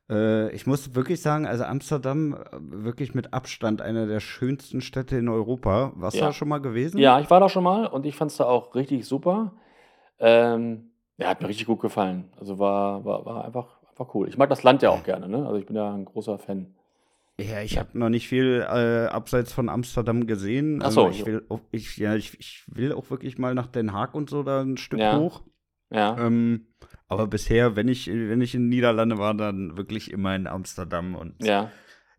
Äh, 0.08 0.50
ich 0.52 0.66
muss 0.66 0.94
wirklich 0.94 1.20
sagen, 1.20 1.46
also 1.46 1.64
Amsterdam 1.64 2.34
äh, 2.34 2.38
wirklich 2.60 3.14
mit 3.14 3.32
Abstand 3.32 3.82
eine 3.82 4.06
der 4.06 4.20
schönsten 4.20 4.80
Städte 4.80 5.16
in 5.16 5.28
Europa. 5.28 5.92
Warst 5.96 6.16
du 6.16 6.20
Ja. 6.20 6.26
da 6.26 6.32
schon 6.32 6.48
mal 6.48 6.60
gewesen? 6.60 6.98
Ja, 6.98 7.18
ich 7.20 7.28
war 7.30 7.40
da 7.40 7.48
schon 7.48 7.64
mal 7.64 7.86
und 7.86 8.06
ich 8.06 8.16
fand 8.16 8.30
es 8.30 8.36
da 8.36 8.44
auch 8.44 8.74
richtig 8.74 9.04
super. 9.06 9.52
Ähm, 10.18 10.90
ja, 11.18 11.28
hat 11.28 11.40
mir 11.40 11.48
richtig 11.48 11.66
gut 11.66 11.80
gefallen. 11.80 12.30
Also 12.38 12.58
war, 12.58 13.04
war, 13.04 13.24
war 13.26 13.44
einfach, 13.44 13.82
einfach 13.88 14.14
cool. 14.14 14.28
Ich 14.28 14.38
mag 14.38 14.48
das 14.48 14.62
Land 14.62 14.82
ja 14.82 14.90
auch 14.90 15.02
gerne, 15.02 15.28
ne? 15.28 15.38
Also 15.44 15.56
ich 15.56 15.66
bin 15.66 15.74
ja 15.76 15.92
ein 15.92 16.04
großer 16.04 16.38
Fan. 16.38 16.74
Ja, 17.38 17.60
ich 17.60 17.76
habe 17.78 17.98
noch 17.98 18.08
nicht 18.08 18.28
viel 18.28 18.64
äh, 18.66 19.06
abseits 19.08 19.52
von 19.52 19.68
Amsterdam 19.68 20.26
gesehen. 20.26 20.80
Ach 20.82 20.90
so, 20.90 21.06
Also 21.06 21.10
ich 21.10 21.18
jo. 21.20 21.26
will 21.26 21.46
auch, 21.50 21.60
ich, 21.70 21.96
ja, 21.98 22.14
ich, 22.14 22.38
ich 22.40 22.64
will 22.66 22.92
auch 22.92 23.10
wirklich 23.10 23.36
mal 23.36 23.54
nach 23.54 23.66
Den 23.66 23.92
Haag 23.92 24.14
und 24.14 24.30
so 24.30 24.42
da 24.42 24.62
ein 24.62 24.76
Stück 24.78 25.00
Ja. 25.00 25.18
hoch. 25.18 25.42
Ja, 25.90 26.16
Ähm, 26.18 26.66
aber 27.08 27.26
bisher, 27.26 27.76
wenn 27.76 27.88
ich, 27.88 28.08
wenn 28.08 28.40
ich 28.40 28.54
in 28.54 28.62
den 28.62 28.68
Niederlande 28.70 29.18
war, 29.18 29.34
dann 29.34 29.76
wirklich 29.76 30.10
immer 30.10 30.34
in 30.34 30.46
Amsterdam. 30.46 31.14
Und 31.14 31.44
ja, 31.44 31.70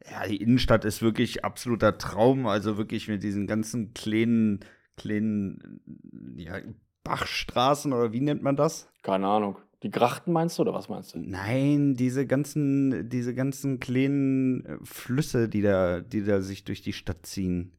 ja, 0.10 0.28
die 0.28 0.38
Innenstadt 0.38 0.86
ist 0.86 1.02
wirklich 1.02 1.44
absoluter 1.44 1.98
Traum. 1.98 2.46
Also 2.48 2.78
wirklich 2.78 3.08
mit 3.08 3.24
diesen 3.24 3.48
ganzen 3.48 3.94
kleinen, 3.94 4.60
kleinen, 4.96 5.81
ja, 6.38 6.60
Bachstraßen 7.04 7.92
oder 7.92 8.14
wie 8.14 8.22
nennt 8.22 8.44
man 8.44 8.56
das? 8.56 8.90
keine 9.02 9.28
Ahnung. 9.28 9.58
Die 9.84 9.92
Grachten 9.92 10.32
meinst 10.32 10.58
du 10.58 10.64
oder 10.64 10.74
was 10.74 10.90
meinst 10.90 11.14
du? 11.14 11.20
Nein, 11.20 11.94
diese 11.94 12.26
ganzen, 12.26 13.10
diese 13.10 13.36
ganzen 13.36 13.80
kleinen 13.80 14.66
äh, 14.66 14.78
Flüsse, 14.84 15.48
die 15.50 15.62
da, 15.62 16.02
die 16.02 16.24
da 16.24 16.42
sich 16.42 16.64
durch 16.64 16.82
die 16.82 16.94
Stadt 16.94 17.26
ziehen. 17.28 17.74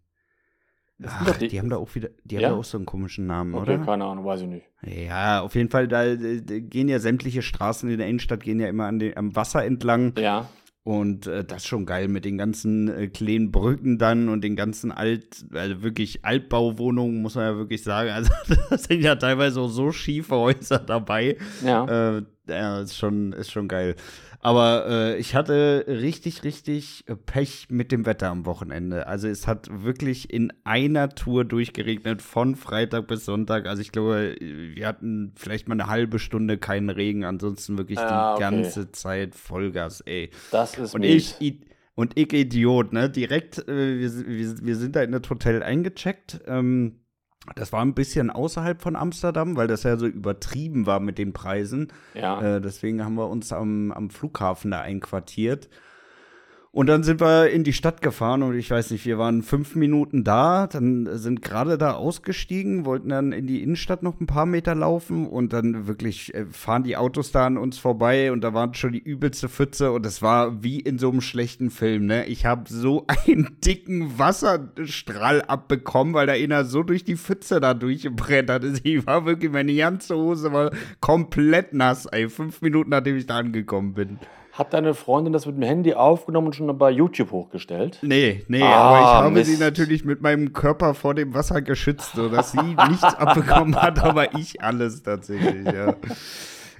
Ach, 1.02 1.36
die- 1.38 1.48
die, 1.48 1.58
haben 1.60 1.70
da 1.70 1.76
auch 1.76 1.94
wieder, 1.94 2.08
die 2.24 2.36
Ja? 2.36 2.48
haben 2.48 2.54
da 2.54 2.58
auch 2.60 2.64
so 2.64 2.76
einen 2.78 2.86
komischen 2.86 3.26
Namen, 3.26 3.54
Okay, 3.54 3.74
oder? 3.74 3.84
keine 3.84 4.04
Ahnung, 4.04 4.24
weiß 4.24 4.42
ich 4.42 4.46
nicht. 4.48 4.66
Ja, 4.82 5.40
auf 5.42 5.54
jeden 5.56 5.70
Fall, 5.70 5.88
da 5.88 6.04
äh, 6.04 6.40
gehen 6.60 6.88
ja 6.88 6.98
sämtliche 7.00 7.42
Straßen 7.42 7.88
in 7.90 7.98
der 7.98 8.06
Innenstadt 8.08 8.42
gehen 8.42 8.60
ja 8.60 8.68
immer 8.68 8.86
an 8.86 8.98
den, 9.00 9.16
am 9.16 9.34
Wasser 9.34 9.64
entlang. 9.64 10.12
Ja, 10.18 10.48
Und 10.88 11.26
äh, 11.26 11.44
das 11.44 11.58
ist 11.58 11.66
schon 11.66 11.84
geil 11.84 12.08
mit 12.08 12.24
den 12.24 12.38
ganzen 12.38 12.88
äh, 12.88 13.08
kleinen 13.08 13.52
Brücken 13.52 13.98
dann 13.98 14.30
und 14.30 14.42
den 14.42 14.56
ganzen 14.56 14.90
Alt, 14.90 15.44
also 15.52 15.82
wirklich 15.82 16.24
Altbauwohnungen, 16.24 17.20
muss 17.20 17.34
man 17.34 17.44
ja 17.44 17.56
wirklich 17.58 17.82
sagen. 17.82 18.08
Also, 18.14 18.32
das 18.70 18.84
sind 18.84 19.02
ja 19.02 19.14
teilweise 19.16 19.60
auch 19.60 19.68
so 19.68 19.92
schiefe 19.92 20.36
Häuser 20.36 20.78
dabei. 20.78 21.36
ja. 21.62 22.16
Äh, 22.16 22.22
ja, 22.48 22.80
ist 22.80 22.96
schon, 22.96 23.34
ist 23.34 23.52
schon 23.52 23.68
geil. 23.68 23.96
Aber 24.40 24.86
äh, 24.88 25.18
ich 25.18 25.34
hatte 25.34 25.84
richtig, 25.88 26.44
richtig 26.44 27.04
Pech 27.26 27.66
mit 27.70 27.90
dem 27.90 28.06
Wetter 28.06 28.28
am 28.28 28.46
Wochenende. 28.46 29.06
Also 29.08 29.26
es 29.28 29.46
hat 29.48 29.68
wirklich 29.70 30.32
in 30.32 30.52
einer 30.64 31.08
Tour 31.10 31.44
durchgeregnet, 31.44 32.22
von 32.22 32.54
Freitag 32.54 33.08
bis 33.08 33.24
Sonntag. 33.24 33.66
Also 33.66 33.82
ich 33.82 33.90
glaube, 33.90 34.36
wir 34.40 34.86
hatten 34.86 35.32
vielleicht 35.34 35.66
mal 35.68 35.74
eine 35.74 35.88
halbe 35.88 36.18
Stunde 36.20 36.56
keinen 36.56 36.88
Regen, 36.90 37.24
ansonsten 37.24 37.78
wirklich 37.78 37.98
Ah, 37.98 38.36
die 38.36 38.44
okay. 38.44 38.54
ganze 38.54 38.92
Zeit 38.92 39.34
Vollgas, 39.34 40.02
ey. 40.02 40.30
Das 40.52 40.78
ist 40.78 40.94
Und 40.94 41.00
mies. 41.00 41.36
ich, 41.40 41.60
und 41.96 42.16
ich 42.16 42.32
Idiot, 42.32 42.92
ne? 42.92 43.10
Direkt, 43.10 43.58
äh, 43.68 43.98
wir, 43.98 44.26
wir, 44.28 44.54
wir 44.62 44.76
sind 44.76 44.94
da 44.94 45.02
in 45.02 45.10
das 45.10 45.28
Hotel 45.28 45.64
eingecheckt. 45.64 46.40
Ähm, 46.46 47.00
das 47.54 47.72
war 47.72 47.82
ein 47.82 47.94
bisschen 47.94 48.30
außerhalb 48.30 48.80
von 48.80 48.96
Amsterdam, 48.96 49.56
weil 49.56 49.66
das 49.68 49.82
ja 49.82 49.96
so 49.96 50.06
übertrieben 50.06 50.86
war 50.86 51.00
mit 51.00 51.18
den 51.18 51.32
Preisen. 51.32 51.88
Ja, 52.14 52.56
Äh, 52.56 52.60
deswegen 52.60 53.04
haben 53.04 53.14
wir 53.14 53.28
uns 53.28 53.52
am, 53.52 53.92
am 53.92 54.10
Flughafen 54.10 54.70
da 54.70 54.80
einquartiert. 54.80 55.68
Und 56.78 56.86
dann 56.86 57.02
sind 57.02 57.20
wir 57.20 57.50
in 57.50 57.64
die 57.64 57.72
Stadt 57.72 58.02
gefahren 58.02 58.44
und 58.44 58.56
ich 58.56 58.70
weiß 58.70 58.92
nicht, 58.92 59.04
wir 59.04 59.18
waren 59.18 59.42
fünf 59.42 59.74
Minuten 59.74 60.22
da, 60.22 60.68
dann 60.68 61.08
sind 61.18 61.42
gerade 61.42 61.76
da 61.76 61.94
ausgestiegen, 61.94 62.84
wollten 62.84 63.08
dann 63.08 63.32
in 63.32 63.48
die 63.48 63.64
Innenstadt 63.64 64.04
noch 64.04 64.20
ein 64.20 64.28
paar 64.28 64.46
Meter 64.46 64.76
laufen 64.76 65.26
und 65.26 65.52
dann 65.52 65.88
wirklich 65.88 66.32
äh, 66.34 66.46
fahren 66.52 66.84
die 66.84 66.96
Autos 66.96 67.32
da 67.32 67.46
an 67.46 67.58
uns 67.58 67.78
vorbei 67.78 68.30
und 68.30 68.42
da 68.42 68.54
waren 68.54 68.74
schon 68.74 68.92
die 68.92 69.02
übelste 69.02 69.48
Pfütze 69.48 69.90
und 69.90 70.06
es 70.06 70.22
war 70.22 70.62
wie 70.62 70.78
in 70.78 71.00
so 71.00 71.10
einem 71.10 71.20
schlechten 71.20 71.70
Film, 71.72 72.06
ne? 72.06 72.26
Ich 72.26 72.46
habe 72.46 72.72
so 72.72 73.06
einen 73.26 73.56
dicken 73.64 74.16
Wasserstrahl 74.16 75.42
abbekommen, 75.42 76.14
weil 76.14 76.28
da 76.28 76.34
einer 76.34 76.64
so 76.64 76.84
durch 76.84 77.02
die 77.02 77.16
Pfütze 77.16 77.58
da 77.58 77.74
durchgebrettert 77.74 78.62
ist. 78.62 78.86
Ich 78.86 79.04
war 79.04 79.26
wirklich, 79.26 79.50
meine 79.50 79.74
ganze 79.74 80.14
Hose 80.14 80.52
war 80.52 80.70
komplett 81.00 81.74
nass, 81.74 82.06
ey, 82.06 82.28
fünf 82.28 82.62
Minuten 82.62 82.90
nachdem 82.90 83.16
ich 83.16 83.26
da 83.26 83.38
angekommen 83.38 83.94
bin. 83.94 84.20
Hat 84.58 84.74
deine 84.74 84.92
Freundin 84.94 85.32
das 85.32 85.46
mit 85.46 85.54
dem 85.56 85.62
Handy 85.62 85.94
aufgenommen 85.94 86.48
und 86.48 86.52
schon 86.56 86.76
bei 86.78 86.90
YouTube 86.90 87.30
hochgestellt? 87.30 88.00
Nee, 88.02 88.44
nee, 88.48 88.60
Ah, 88.62 88.80
aber 88.80 88.98
ich 89.00 89.06
habe 89.06 89.30
Mist. 89.30 89.50
sie 89.50 89.56
natürlich 89.56 90.04
mit 90.04 90.20
meinem 90.20 90.52
Körper 90.52 90.94
vor 90.94 91.14
dem 91.14 91.32
Wasser 91.32 91.62
geschützt, 91.62 92.12
sodass 92.16 92.50
sie 92.50 92.74
nichts 92.88 93.04
abbekommen 93.14 93.76
hat, 93.80 94.00
aber 94.00 94.34
ich 94.34 94.60
alles 94.60 95.02
tatsächlich, 95.04 95.64
ja. 95.64 95.94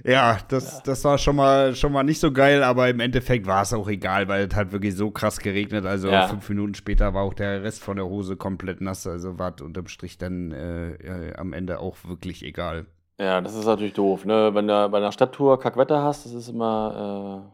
Ja, 0.03 0.37
das, 0.47 0.81
das 0.83 1.03
war 1.03 1.17
schon 1.17 1.35
mal, 1.35 1.75
schon 1.75 1.91
mal 1.91 2.03
nicht 2.03 2.19
so 2.21 2.31
geil, 2.31 2.63
aber 2.63 2.89
im 2.89 2.99
Endeffekt 3.01 3.45
war 3.47 3.63
es 3.63 3.73
auch 3.73 3.87
egal, 3.89 4.27
weil 4.29 4.47
es 4.47 4.55
hat 4.55 4.71
wirklich 4.71 4.95
so 4.95 5.11
krass 5.11 5.39
geregnet. 5.39 5.85
Also 5.85 6.09
Ja. 6.09 6.27
fünf 6.27 6.47
Minuten 6.49 6.73
später 6.73 7.13
war 7.13 7.23
auch 7.23 7.33
der 7.33 7.63
Rest 7.63 7.83
von 7.83 7.97
der 7.97 8.05
Hose 8.05 8.37
komplett 8.37 8.79
nass. 8.79 9.05
Also 9.07 9.37
war 9.39 9.53
es 9.55 9.61
unterm 9.61 9.87
Strich 9.87 10.17
dann 10.17 10.51
äh, 10.51 10.91
äh, 10.93 11.33
am 11.35 11.51
Ende 11.51 11.79
auch 11.79 11.97
wirklich 12.07 12.43
egal. 12.45 12.85
Ja, 13.19 13.41
das 13.41 13.53
ist 13.53 13.65
natürlich 13.65 13.93
doof, 13.93 14.25
ne? 14.25 14.51
Wenn 14.53 14.67
du 14.67 14.89
bei 14.89 14.97
einer 14.97 15.11
Stadttour 15.11 15.59
Kackwetter 15.59 16.01
hast, 16.01 16.25
das 16.25 16.33
ist 16.33 16.47
immer 16.47 17.45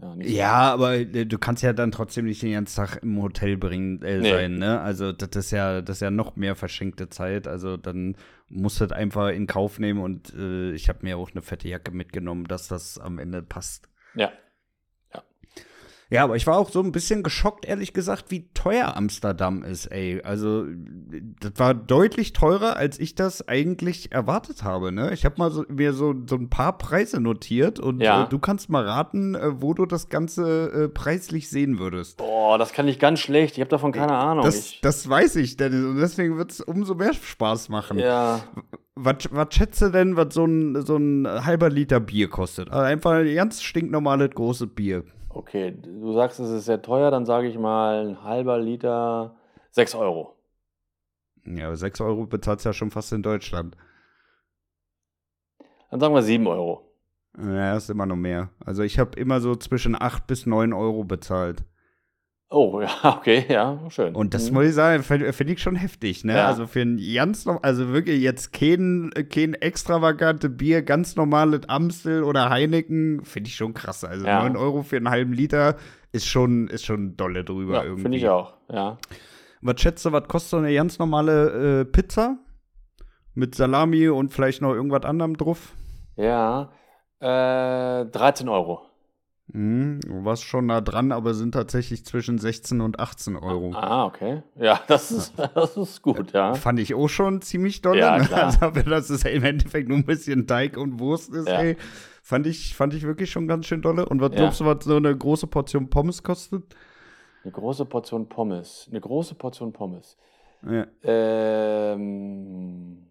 äh, 0.00 0.02
ja, 0.02 0.16
nicht 0.16 0.30
so 0.30 0.34
Ja, 0.34 0.72
aber 0.72 0.94
äh, 0.94 1.26
du 1.26 1.38
kannst 1.38 1.62
ja 1.62 1.74
dann 1.74 1.92
trotzdem 1.92 2.24
nicht 2.24 2.42
den 2.42 2.52
ganzen 2.52 2.76
Tag 2.76 3.02
im 3.02 3.20
Hotel 3.22 3.58
bringen 3.58 4.02
äh, 4.02 4.18
Nee. 4.18 4.30
sein, 4.30 4.54
ne? 4.54 4.80
Also 4.80 5.12
das 5.12 5.28
ist 5.36 5.50
ja, 5.50 5.82
das 5.82 5.98
ist 5.98 6.00
ja 6.00 6.10
noch 6.10 6.36
mehr 6.36 6.56
verschenkte 6.56 7.10
Zeit. 7.10 7.46
Also 7.46 7.76
dann 7.76 8.16
musst 8.48 8.80
du 8.80 8.86
das 8.86 8.96
einfach 8.96 9.28
in 9.28 9.46
Kauf 9.46 9.78
nehmen 9.78 10.00
und 10.00 10.32
äh, 10.34 10.72
ich 10.72 10.88
habe 10.88 11.00
mir 11.02 11.18
auch 11.18 11.30
eine 11.32 11.42
fette 11.42 11.68
Jacke 11.68 11.90
mitgenommen, 11.90 12.46
dass 12.46 12.68
das 12.68 12.98
am 12.98 13.18
Ende 13.18 13.42
passt. 13.42 13.90
Ja. 14.14 14.30
Ja, 16.10 16.24
aber 16.24 16.34
ich 16.34 16.46
war 16.48 16.58
auch 16.58 16.70
so 16.70 16.80
ein 16.82 16.90
bisschen 16.90 17.22
geschockt, 17.22 17.64
ehrlich 17.66 17.92
gesagt, 17.92 18.26
wie 18.32 18.48
teuer 18.52 18.96
Amsterdam 18.96 19.62
ist, 19.62 19.86
ey. 19.86 20.20
Also, 20.24 20.66
das 21.40 21.52
war 21.54 21.72
deutlich 21.72 22.32
teurer, 22.32 22.76
als 22.76 22.98
ich 22.98 23.14
das 23.14 23.46
eigentlich 23.46 24.10
erwartet 24.10 24.64
habe, 24.64 24.90
ne? 24.90 25.12
Ich 25.14 25.24
habe 25.24 25.36
mal 25.38 25.52
so, 25.52 25.64
mir 25.68 25.92
so, 25.92 26.14
so 26.28 26.34
ein 26.34 26.50
paar 26.50 26.76
Preise 26.78 27.20
notiert 27.20 27.78
und 27.78 28.00
Ja. 28.00 28.24
äh, 28.24 28.28
du 28.28 28.40
kannst 28.40 28.68
mal 28.70 28.84
raten, 28.84 29.36
äh, 29.36 29.62
wo 29.62 29.72
du 29.72 29.86
das 29.86 30.08
Ganze 30.08 30.72
äh, 30.72 30.88
preislich 30.88 31.48
sehen 31.48 31.78
würdest. 31.78 32.16
Boah, 32.18 32.58
das 32.58 32.72
kann 32.72 32.88
ich 32.88 32.98
ganz 32.98 33.20
schlecht. 33.20 33.54
Ich 33.56 33.60
habe 33.60 33.70
davon 33.70 33.92
keine 33.92 34.16
Ahnung. 34.16 34.44
Das, 34.44 34.74
das 34.82 35.08
weiß 35.08 35.36
ich, 35.36 35.56
Dennis, 35.56 35.84
und 35.84 35.96
deswegen 35.98 36.36
wird 36.36 36.50
es 36.50 36.60
umso 36.60 36.96
mehr 36.96 37.14
Spaß 37.14 37.68
machen. 37.68 38.00
ja, 38.00 38.40
Was, 38.96 39.16
was 39.30 39.54
schätzt 39.54 39.80
du 39.80 39.90
denn, 39.90 40.16
was 40.16 40.34
so 40.34 40.44
ein, 40.44 40.84
so 40.84 40.96
ein 40.96 41.26
halber 41.46 41.70
Liter 41.70 42.00
Bier 42.00 42.28
kostet? 42.28 42.68
Also 42.70 42.82
einfach 42.82 43.12
ein 43.12 43.32
ganz 43.34 43.62
stinknormales 43.62 44.30
großes 44.34 44.66
Bier. 44.74 45.04
Okay. 45.30 45.72
Du 45.72 46.12
sagst, 46.12 46.40
es 46.40 46.50
ist 46.50 46.66
sehr 46.66 46.82
teuer, 46.82 47.10
dann 47.10 47.26
sage 47.26 47.48
ich 47.48 47.58
mal 47.58 48.06
ein 48.06 48.22
halber 48.22 48.58
Liter 48.58 49.36
6 49.70 49.94
Euro. 49.94 50.36
Ja, 51.44 51.66
aber 51.66 51.76
6 51.76 52.00
Euro 52.00 52.26
bezahlst 52.26 52.64
du 52.64 52.68
ja 52.68 52.72
schon 52.72 52.90
fast 52.90 53.12
in 53.12 53.22
Deutschland. 53.22 53.76
Dann 55.90 56.00
sagen 56.00 56.14
wir 56.14 56.22
7 56.22 56.46
Euro. 56.46 56.86
Ja, 57.38 57.76
ist 57.76 57.90
immer 57.90 58.06
noch 58.06 58.16
mehr. 58.16 58.50
Also 58.64 58.82
ich 58.82 58.98
habe 58.98 59.18
immer 59.18 59.40
so 59.40 59.54
zwischen 59.56 60.00
8 60.00 60.26
bis 60.26 60.46
9 60.46 60.72
Euro 60.72 61.04
bezahlt. 61.04 61.64
Oh, 62.52 62.80
ja, 63.04 63.16
okay, 63.16 63.46
ja, 63.48 63.78
schön. 63.90 64.14
Und 64.14 64.34
das 64.34 64.48
Mhm. 64.48 64.54
muss 64.54 64.64
ich 64.66 64.74
sagen, 64.74 65.02
finde 65.04 65.32
find 65.32 65.50
ich 65.50 65.62
schon 65.62 65.76
heftig, 65.76 66.24
ne? 66.24 66.34
Ja. 66.36 66.48
Also 66.48 66.66
für 66.66 66.80
ein 66.80 67.00
ganz 67.14 67.46
also 67.46 67.88
wirklich 67.92 68.20
jetzt 68.20 68.52
kein, 68.52 69.10
kein 69.30 69.54
extravagante 69.54 70.48
Bier, 70.50 70.82
ganz 70.82 71.14
normales 71.14 71.68
Amstel 71.68 72.24
oder 72.24 72.50
Heineken, 72.50 73.24
finde 73.24 73.48
ich 73.48 73.54
schon 73.56 73.72
krass. 73.72 74.02
Also 74.04 74.26
Ja. 74.26 74.42
9 74.42 74.56
Euro 74.56 74.82
für 74.82 74.96
einen 74.96 75.08
halben 75.10 75.32
Liter 75.32 75.76
ist 76.12 76.26
schon, 76.26 76.66
ist 76.66 76.84
schon 76.84 77.16
dolle 77.16 77.44
drüber 77.44 77.74
ja, 77.74 77.82
irgendwie. 77.84 78.02
finde 78.02 78.18
ich 78.18 78.28
auch, 78.28 78.54
ja. 78.68 78.98
Was 79.62 79.80
schätzt 79.80 80.04
du, 80.04 80.10
was 80.12 80.26
kostet 80.26 80.50
so 80.50 80.56
eine 80.56 80.74
ganz 80.74 80.98
normale 80.98 81.80
äh, 81.80 81.84
Pizza? 81.84 82.38
Mit 83.34 83.54
Salami 83.54 84.08
und 84.08 84.32
vielleicht 84.32 84.60
noch 84.60 84.74
irgendwas 84.74 85.04
anderem 85.04 85.36
drauf? 85.36 85.72
Ja, 86.16 86.72
äh, 87.20 88.06
13 88.06 88.48
Euro. 88.48 88.82
Mhm, 89.52 90.00
du 90.00 90.24
warst 90.24 90.44
schon 90.44 90.66
nah 90.66 90.80
dran, 90.80 91.12
aber 91.12 91.34
sind 91.34 91.52
tatsächlich 91.52 92.04
zwischen 92.04 92.38
16 92.38 92.80
und 92.80 93.00
18 93.00 93.36
Euro. 93.36 93.72
Ah, 93.74 94.04
okay. 94.06 94.42
Ja, 94.56 94.80
das 94.86 95.10
ist, 95.10 95.34
das 95.54 95.76
ist 95.76 96.02
gut, 96.02 96.32
ja. 96.32 96.54
Fand 96.54 96.78
ich 96.78 96.94
auch 96.94 97.08
schon 97.08 97.42
ziemlich 97.42 97.82
doll. 97.82 97.98
Ja, 97.98 98.18
ne? 98.18 98.24
klar. 98.24 98.46
Also, 98.46 98.60
aber 98.66 98.82
dass 98.82 99.10
es 99.10 99.24
im 99.24 99.44
Endeffekt 99.44 99.88
nur 99.88 99.98
ein 99.98 100.04
bisschen 100.04 100.46
Teig 100.46 100.76
und 100.76 101.00
Wurst 101.00 101.34
ist, 101.34 101.48
Ja. 101.48 101.60
ey, 101.60 101.76
fand 102.22 102.46
ich, 102.46 102.74
fand 102.76 102.94
ich 102.94 103.02
wirklich 103.02 103.30
schon 103.30 103.48
ganz 103.48 103.66
schön 103.66 103.82
dolle. 103.82 104.08
Und 104.08 104.20
was 104.20 104.30
Ja. 104.32 104.36
glaubst 104.36 104.60
du, 104.60 104.64
was 104.66 104.84
so 104.84 104.96
eine 104.96 105.16
große 105.16 105.46
Portion 105.48 105.90
Pommes 105.90 106.22
kostet? 106.22 106.62
Eine 107.42 107.52
große 107.52 107.86
Portion 107.86 108.28
Pommes. 108.28 108.86
Eine 108.90 109.00
große 109.00 109.34
Portion 109.34 109.72
Pommes. 109.72 110.16
Ja. 110.62 110.86
Ähm, 111.02 113.06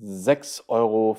6,50 0.00 0.62
Euro. 0.68 1.16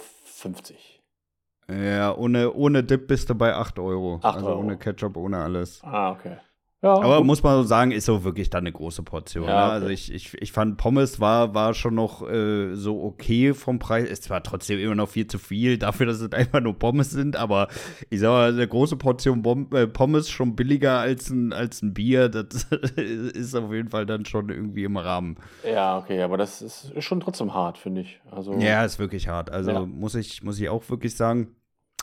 Ja, 1.67 2.15
ohne, 2.15 2.53
ohne 2.53 2.83
Dip 2.83 3.07
bist 3.07 3.29
du 3.29 3.35
bei 3.35 3.53
8 3.55 3.79
Euro. 3.79 4.19
8 4.21 4.35
also 4.35 4.47
Euro. 4.49 4.59
ohne 4.59 4.77
Ketchup, 4.77 5.17
ohne 5.17 5.37
alles. 5.39 5.81
Ah, 5.83 6.11
okay. 6.11 6.37
Ja, 6.85 6.93
Aber 7.01 7.23
muss 7.23 7.41
man 7.41 7.55
so 7.55 7.63
sagen, 7.63 7.89
ist 7.89 8.05
so 8.05 8.23
wirklich 8.23 8.51
dann 8.51 8.59
eine 8.59 8.71
große 8.71 9.01
Portion. 9.01 9.47
Ja, 9.47 9.55
ne? 9.55 9.63
okay. 9.63 9.71
Also 9.71 9.87
ich, 9.87 10.13
ich, 10.13 10.33
ich 10.39 10.51
fand 10.51 10.77
Pommes 10.77 11.19
war, 11.19 11.55
war 11.55 11.73
schon 11.73 11.95
noch 11.95 12.21
äh, 12.29 12.75
so 12.75 13.01
okay 13.03 13.55
vom 13.55 13.79
Preis. 13.79 14.07
Es 14.07 14.29
war 14.29 14.43
trotzdem 14.43 14.77
immer 14.79 14.93
noch 14.93 15.09
viel 15.09 15.25
zu 15.25 15.39
viel 15.39 15.79
dafür, 15.79 16.05
dass 16.05 16.21
es 16.21 16.31
einfach 16.31 16.61
nur 16.61 16.77
Pommes 16.77 17.09
sind. 17.09 17.37
Aber 17.37 17.69
ich 18.11 18.19
sag 18.19 18.29
mal, 18.29 18.53
eine 18.53 18.67
große 18.67 18.97
Portion 18.97 19.41
Bom 19.41 19.67
äh, 19.73 19.87
Pommes 19.87 20.29
schon 20.29 20.55
billiger 20.55 20.99
als 20.99 21.31
ein, 21.31 21.53
als 21.53 21.81
ein 21.81 21.95
Bier. 21.95 22.29
Das 22.29 22.65
ist 22.95 23.55
auf 23.55 23.73
jeden 23.73 23.89
Fall 23.89 24.05
dann 24.05 24.25
schon 24.25 24.49
irgendwie 24.49 24.83
im 24.83 24.97
Rahmen. 24.97 25.37
ja, 25.67 25.97
okay, 25.97 26.21
aber 26.21 26.37
das 26.37 26.61
ist, 26.61 26.91
ist 26.95 27.03
schon 27.03 27.19
trotzdem 27.19 27.55
hart, 27.55 27.79
finde 27.79 28.01
ich. 28.01 28.21
Also, 28.29 28.53
Ja, 28.59 28.85
ist 28.85 28.99
wirklich 28.99 29.27
hart. 29.27 29.49
Also 29.49 29.71
Ja. 29.71 29.85
muss, 29.87 30.13
ich, 30.13 30.43
muss 30.43 30.59
ich 30.59 30.69
auch 30.69 30.87
wirklich 30.91 31.15
sagen, 31.15 31.55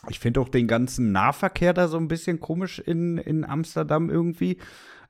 ich 0.09 0.19
finde 0.19 0.41
auch 0.41 0.49
den 0.49 0.67
ganzen 0.67 1.13
Nahverkehr 1.13 1.73
da 1.73 1.89
so 1.89 1.97
ein 1.97 2.09
bisschen 2.09 2.41
komisch 2.41 2.79
in, 2.81 3.19
in 3.19 3.45
Amsterdam 3.45 4.11
irgendwie. 4.11 4.59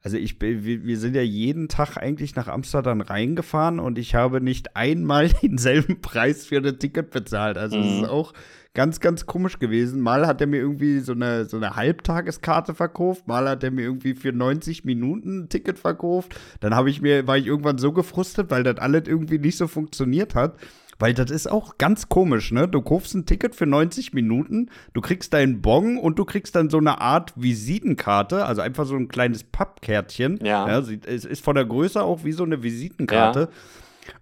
Also 0.05 0.17
ich 0.17 0.39
bin, 0.39 0.65
wir, 0.65 0.85
wir 0.85 0.99
sind 0.99 1.15
ja 1.15 1.23
jeden 1.23 1.69
Tag 1.69 1.97
eigentlich 1.97 2.35
nach 2.35 2.49
Amsterdam 2.49 3.01
reingefahren 3.01 3.79
und 3.79 3.99
ich 3.99 4.17
habe 4.17 4.41
nicht 4.41 4.77
einmal 4.77 5.29
denselben 5.43 6.01
Preis 6.01 6.45
für 6.47 6.59
ein 6.59 6.79
Ticket 6.79 7.11
bezahlt. 7.11 7.57
Also 7.57 7.79
es 7.79 7.87
Mhm. 7.87 8.03
ist 8.05 8.11
auch 8.11 8.33
ganz, 8.75 8.99
ganz 9.01 9.27
komisch 9.27 9.59
gewesen. 9.61 10.01
Mal 10.01 10.27
hat 10.27 10.41
er 10.41 10.47
mir 10.49 10.59
irgendwie 10.59 10.99
so 11.01 11.13
eine, 11.13 11.45
so 11.45 11.57
eine 11.57 11.77
Halbtageskarte 11.77 12.75
verkauft, 12.75 13.29
mal 13.29 13.49
hat 13.49 13.63
er 13.63 13.71
mir 13.71 13.83
irgendwie 13.83 14.15
für 14.15 14.33
90 14.33 14.85
Minuten 14.85 15.43
ein 15.45 15.49
Ticket 15.49 15.79
verkauft. 15.79 16.35
Dann 16.61 16.75
habe 16.75 16.91
ich 16.91 17.01
mir, 17.01 17.27
war 17.29 17.39
ich 17.39 17.47
irgendwann 17.47 17.79
so 17.79 17.93
gefrustet, 17.93 18.51
weil 18.51 18.65
das 18.65 18.79
alles 18.79 19.05
irgendwie 19.07 19.39
nicht 19.39 19.57
so 19.57 19.69
funktioniert 19.69 20.35
hat. 20.35 20.57
Weil 20.99 21.15
das 21.15 21.31
ist 21.31 21.51
auch 21.51 21.79
ganz 21.79 22.09
komisch, 22.09 22.53
ne? 22.53 22.69
Du 22.69 22.81
kaufst 22.81 23.15
ein 23.15 23.27
Ticket 23.27 23.55
für 23.55 23.67
90 23.67 24.13
Minuten, 24.13 24.69
du 24.93 25.01
kriegst 25.01 25.33
deinen 25.33 25.61
Bon 25.63 25.97
und 25.99 26.19
du 26.19 26.25
kriegst 26.25 26.55
dann 26.55 26.71
so 26.71 26.79
eine 26.79 27.01
Art 27.01 27.33
Visitenkarte, 27.35 28.45
also 28.45 28.61
einfach 28.63 28.85
so 28.87 28.95
ein 28.97 29.09
kleines 29.09 29.43
Pappkärtchen. 29.43 30.39
Ja. 30.45 30.83
sieht- 30.83 31.07
es 31.07 31.25
ist 31.25 31.43
von 31.45 31.55
der 31.57 31.65
Größe 31.65 32.03
auch 32.03 32.25
wie 32.25 32.33
so 32.33 32.45
eine 32.45 32.63
Visitenkarte. 32.63 33.49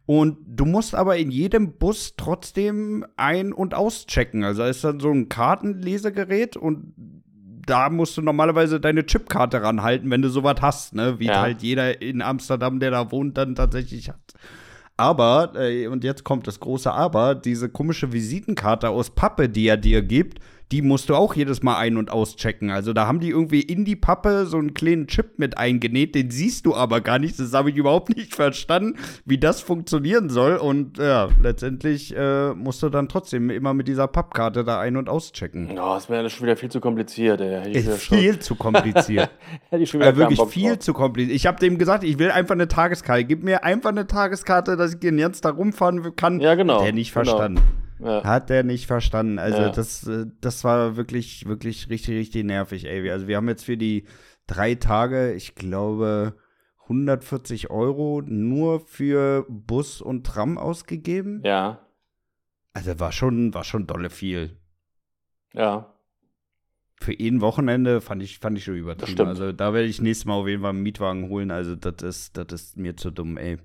Und 0.07 0.39
du 0.47 0.65
musst 0.67 0.95
aber 0.95 1.17
in 1.17 1.31
jedem 1.31 1.73
Bus 1.79 2.15
trotzdem 2.17 3.05
ein- 3.17 3.53
und 3.53 3.75
auschecken. 3.75 4.45
Also 4.45 4.63
da 4.63 4.69
ist 4.69 4.85
dann 4.85 5.01
so 5.01 5.11
ein 5.11 5.29
Kartenlesegerät 5.29 6.57
und 6.57 6.93
da 7.67 7.89
musst 7.91 8.17
du 8.17 8.23
normalerweise 8.23 8.81
deine 8.81 9.07
Chipkarte 9.07 9.63
ranhalten, 9.63 10.11
wenn 10.11 10.23
du 10.23 10.29
sowas 10.29 10.57
hast, 10.61 10.95
ne? 10.95 11.19
Wie 11.19 11.27
Ja. 11.27 11.41
halt 11.41 11.63
jeder 11.63 12.03
in 12.03 12.21
Amsterdam, 12.23 12.81
der 12.81 12.91
da 12.91 13.11
wohnt, 13.13 13.37
dann 13.39 13.55
tatsächlich 13.55 14.09
hat. 14.09 14.21
Aber, 15.01 15.53
äh, 15.55 15.87
und 15.87 16.05
jetzt 16.05 16.25
kommt 16.25 16.47
das 16.47 16.61
große 16.61 16.93
Aber, 16.93 17.35
diese 17.35 17.71
komische 17.71 18.13
Visitenkarte 18.13 18.91
aus 18.91 19.09
Pappe, 19.09 19.49
die 19.49 19.67
er 19.67 19.79
dir 19.79 20.03
gibt, 20.03 20.41
die 20.73 20.83
musst 20.83 21.09
du 21.09 21.15
auch 21.17 21.35
jedes 21.35 21.63
Mal 21.63 21.77
ein- 21.79 21.97
und 21.97 22.11
auschecken. 22.11 22.71
Also 22.71 22.93
da 22.93 23.07
haben 23.07 23.19
die 23.21 23.31
irgendwie 23.31 23.61
in 23.61 23.85
die 23.85 23.97
Pappe 23.97 24.47
so 24.47 24.57
einen 24.59 24.73
kleinen 24.73 25.09
Chip 25.09 25.39
mit 25.39 25.59
eingenäht, 25.59 26.15
den 26.15 26.31
siehst 26.31 26.67
du 26.67 26.75
aber 26.75 27.01
gar 27.01 27.19
nicht. 27.19 27.39
Das 27.41 27.53
habe 27.53 27.71
ich 27.71 27.77
überhaupt 27.77 28.15
nicht 28.17 28.35
verstanden, 28.37 28.97
wie 29.25 29.39
das 29.39 29.61
funktionieren 29.61 30.29
soll. 30.29 30.57
Und 30.57 30.99
ja, 30.99 31.29
letztendlich 31.43 32.15
äh, 32.17 32.55
musst 32.55 32.83
du 32.83 32.89
dann 32.89 33.09
trotzdem 33.09 33.51
immer 33.51 33.75
mit 33.75 33.89
dieser 33.89 34.07
Pappkarte 34.07 34.63
da 34.65 34.81
ein- 34.81 34.97
und 34.97 35.09
auschecken. 35.09 35.71
Oh, 35.73 35.95
das 35.95 36.09
wäre 36.09 36.31
schon 36.31 36.45
wieder 36.45 36.57
viel 36.57 36.71
zu 36.71 36.81
kompliziert. 36.81 37.41
Ey. 37.41 37.73
Ist 37.73 38.03
viel 38.03 38.39
zu 38.39 38.55
kompliziert. 38.55 39.31
hätte 39.71 39.83
ich 39.83 39.91
schon 39.91 40.01
wieder 40.01 40.11
Äh, 40.11 40.17
wirklich 40.17 40.41
viel 40.49 40.79
zu 40.79 40.93
kompliziert. 40.93 41.35
Ich 41.35 41.47
habe 41.47 41.59
dem 41.59 41.79
gesagt, 41.79 42.05
ich 42.05 42.19
will 42.19 42.31
einfach 42.31 42.55
eine 42.55 42.69
Tageskarte. 42.69 43.25
Gib 43.25 43.43
mir 43.43 43.65
einfach 43.65 43.91
eine 43.91 44.07
Tageskarte, 44.07 44.77
dass 44.77 44.95
ich 44.95 45.01
den 45.01 45.19
jetzt 45.19 45.45
da 45.45 45.51
rumfahren 45.51 46.15
kann. 46.17 46.41
Ja, 46.41 46.55
genau. 46.55 46.79
Hat 46.79 46.87
der 46.87 46.93
nicht 46.93 47.13
Genau. 47.13 47.33
Ja. 48.03 48.25
Hat 48.25 48.51
der 48.51 48.63
nicht 48.65 48.87
verstanden. 48.87 49.39
Also 49.39 49.59
Ja. 49.59 49.69
das, 49.71 50.07
äh, 50.07 50.27
das 50.41 50.65
war 50.65 50.97
wirklich, 50.97 51.47
wirklich 51.47 51.89
richtig, 51.91 52.17
richtig 52.17 52.45
nervig, 52.45 52.87
ey. 52.87 53.11
Also 53.11 53.29
wir 53.29 53.37
haben 53.37 53.49
jetzt 53.49 53.65
für 53.65 53.77
die 53.77 54.07
drei 54.47 54.75
Tage, 54.75 55.33
ich 55.35 55.55
glaube, 55.55 56.35
140 56.85 57.71
Euro 57.71 58.23
nur 58.25 58.81
für 58.81 59.45
Bus 59.49 60.01
und 60.01 60.27
Tram 60.27 60.59
ausgegeben. 60.59 61.43
Ja. 61.45 61.87
Also 62.73 62.99
war 62.99 63.13
schon, 63.13 63.53
war 63.55 63.65
schon 63.65 63.87
dolle 63.87 64.11
viel. 64.11 64.57
Ja. 65.53 65.95
Für 67.03 67.13
ein 67.19 67.41
Wochenende 67.41 68.01
fand 68.01 68.23
ich, 68.23 68.39
fand 68.39 68.59
ich 68.59 68.65
schon 68.65 68.77
übertrieben. 68.77 69.27
Also 69.27 69.53
da 69.53 69.73
werde 69.73 69.89
ich 69.89 70.01
nächstes 70.01 70.27
Mal 70.27 70.35
auf 70.35 70.47
jeden 70.49 70.63
Fall 70.63 70.71
einen 70.71 70.83
Mietwagen 70.83 71.29
holen. 71.29 71.51
Also 71.51 71.75
das 71.77 72.03
ist, 72.03 72.37
das 72.37 72.47
ist 72.53 72.77
mir 72.77 72.97
zu 72.97 73.11
dumm, 73.11 73.37
ey. 73.39 73.59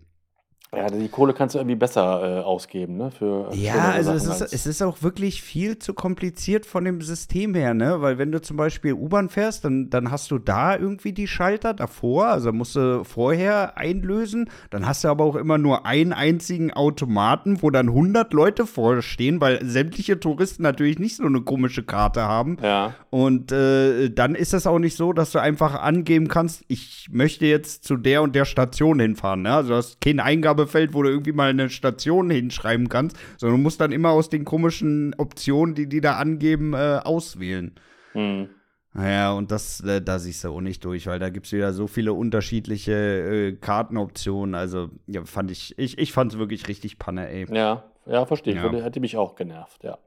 Ja, 0.78 0.88
die 0.88 1.08
Kohle 1.08 1.34
kannst 1.34 1.56
du 1.56 1.60
irgendwie 1.60 1.76
besser 1.76 2.40
äh, 2.40 2.44
ausgeben, 2.44 2.98
ne? 2.98 3.12
Für 3.12 3.50
Ja, 3.54 3.74
schönere 3.74 3.92
also 3.92 4.12
es 4.12 4.26
ist, 4.28 4.54
es 4.54 4.66
ist 4.66 4.82
auch 4.82 5.02
wirklich 5.02 5.42
viel 5.42 5.80
zu 5.80 5.94
kompliziert 5.94 6.66
von 6.66 6.86
dem 6.86 7.02
System 7.02 7.56
her, 7.56 7.74
ne? 7.74 8.02
Weil 8.02 8.18
wenn 8.18 8.32
du 8.32 8.42
zum 8.42 8.58
Beispiel 8.58 8.94
U-Bahn 8.94 9.30
fährst, 9.30 9.66
dann, 9.66 9.90
dann 9.90 10.12
hast 10.12 10.32
du 10.32 10.40
da 10.40 10.76
irgendwie 10.76 11.14
die 11.14 11.28
Schalter 11.28 11.74
davor, 11.74 12.28
also 12.28 12.52
musst 12.52 12.76
du 12.76 13.04
vorher 13.04 13.78
einlösen. 13.78 14.50
Dann 14.70 14.86
hast 14.86 15.04
du 15.04 15.08
aber 15.08 15.24
auch 15.24 15.36
immer 15.36 15.58
nur 15.58 15.86
einen 15.86 16.14
einzigen 16.14 16.72
Automaten, 16.72 17.62
wo 17.62 17.70
dann 17.70 17.90
100 17.90 18.34
Leute 18.34 18.66
vorstehen, 18.66 19.42
weil 19.42 19.64
sämtliche 19.66 20.20
Touristen 20.20 20.64
natürlich 20.64 21.00
nicht 21.00 21.18
so 21.18 21.26
eine 21.26 21.42
komische 21.42 21.84
Karte 21.84 22.24
haben. 22.24 22.58
Ja. 22.62 22.94
Und 23.10 23.52
äh, 23.52 24.10
dann 24.10 24.36
ist 24.36 24.54
es 24.54 24.68
auch 24.68 24.80
nicht 24.80 24.98
so, 24.98 25.14
dass 25.14 25.32
du 25.32 25.40
einfach 25.40 25.76
angeben 25.76 26.28
kannst, 26.28 26.64
ich 26.68 27.08
möchte 27.12 27.46
jetzt 27.46 27.84
zu 27.84 27.98
der 27.98 28.22
und 28.22 28.36
der 28.36 28.46
Station 28.46 29.00
hinfahren. 29.00 29.44
Ne? 29.44 29.54
Also 29.54 29.70
du 29.70 29.76
hast 29.76 30.02
kein 30.02 30.20
Eingabefeld, 30.66 30.94
wo 30.94 31.04
du 31.04 31.10
irgendwie 31.10 31.32
mal 31.32 31.50
eine 31.50 31.70
Station 31.70 32.30
hinschreiben 32.30 32.90
kannst, 32.90 33.18
sondern 33.38 33.58
du 33.58 33.64
musst 33.64 33.82
dann 33.82 33.92
immer 33.92 34.10
aus 34.10 34.30
den 34.30 34.46
komischen 34.46 35.14
Optionen, 35.18 35.76
die 35.76 35.88
die 35.88 36.02
da 36.02 36.18
angeben, 36.18 36.74
äh, 36.74 37.00
auswählen. 37.04 37.76
Hm. 38.14 38.50
Naja, 38.94 39.34
und 39.34 39.52
das, 39.52 39.82
äh, 39.82 40.02
da 40.02 40.20
siehst 40.20 40.44
du 40.44 40.50
auch 40.50 40.62
nicht 40.62 40.84
durch, 40.86 41.08
weil 41.08 41.20
da 41.20 41.30
gibt 41.30 41.48
es 41.48 41.52
wieder 41.52 41.74
so 41.74 41.88
viele 41.88 42.14
unterschiedliche 42.14 42.94
äh, 42.94 43.52
Kartenoptionen. 43.54 44.56
Also, 44.56 44.90
ja, 45.08 45.26
fand 45.26 45.52
ich, 45.52 45.78
ich, 45.78 45.98
ich 45.98 46.14
fand 46.14 46.34
es 46.34 46.40
wirklich 46.40 46.68
richtig 46.70 46.98
Panne, 46.98 47.30
ey. 47.30 47.46
Ja, 47.54 47.84
ja, 48.06 48.26
verstehe 48.26 48.54
ich. 48.54 48.62
Ja. 48.62 48.72
Hätte 48.72 49.02
mich 49.02 49.18
auch 49.18 49.36
genervt, 49.36 49.84
ja. 49.84 49.98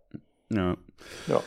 Ja. 0.50 0.76
Ja. 1.26 1.42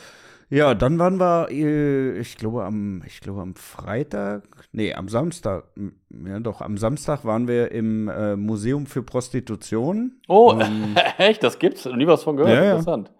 Ja, 0.52 0.74
dann 0.74 0.98
waren 0.98 1.18
wir, 1.18 1.48
äh, 1.50 2.18
ich 2.18 2.36
glaube 2.36 2.64
am, 2.64 3.02
ich 3.06 3.22
glaube 3.22 3.40
am 3.40 3.54
Freitag, 3.54 4.42
nee, 4.72 4.92
am 4.92 5.08
Samstag, 5.08 5.64
ja 6.26 6.40
doch, 6.40 6.60
am 6.60 6.76
Samstag 6.76 7.24
waren 7.24 7.48
wir 7.48 7.72
im 7.72 8.06
äh, 8.08 8.36
Museum 8.36 8.84
für 8.84 9.02
Prostitution. 9.02 10.20
Oh, 10.28 10.52
Ähm, 10.60 10.94
echt? 11.16 11.42
Das 11.42 11.58
gibt's? 11.58 11.86
Nie 11.86 12.06
was 12.06 12.22
von 12.22 12.36
gehört. 12.36 12.54
Ja. 12.54 12.72
Interessant. 12.72 13.10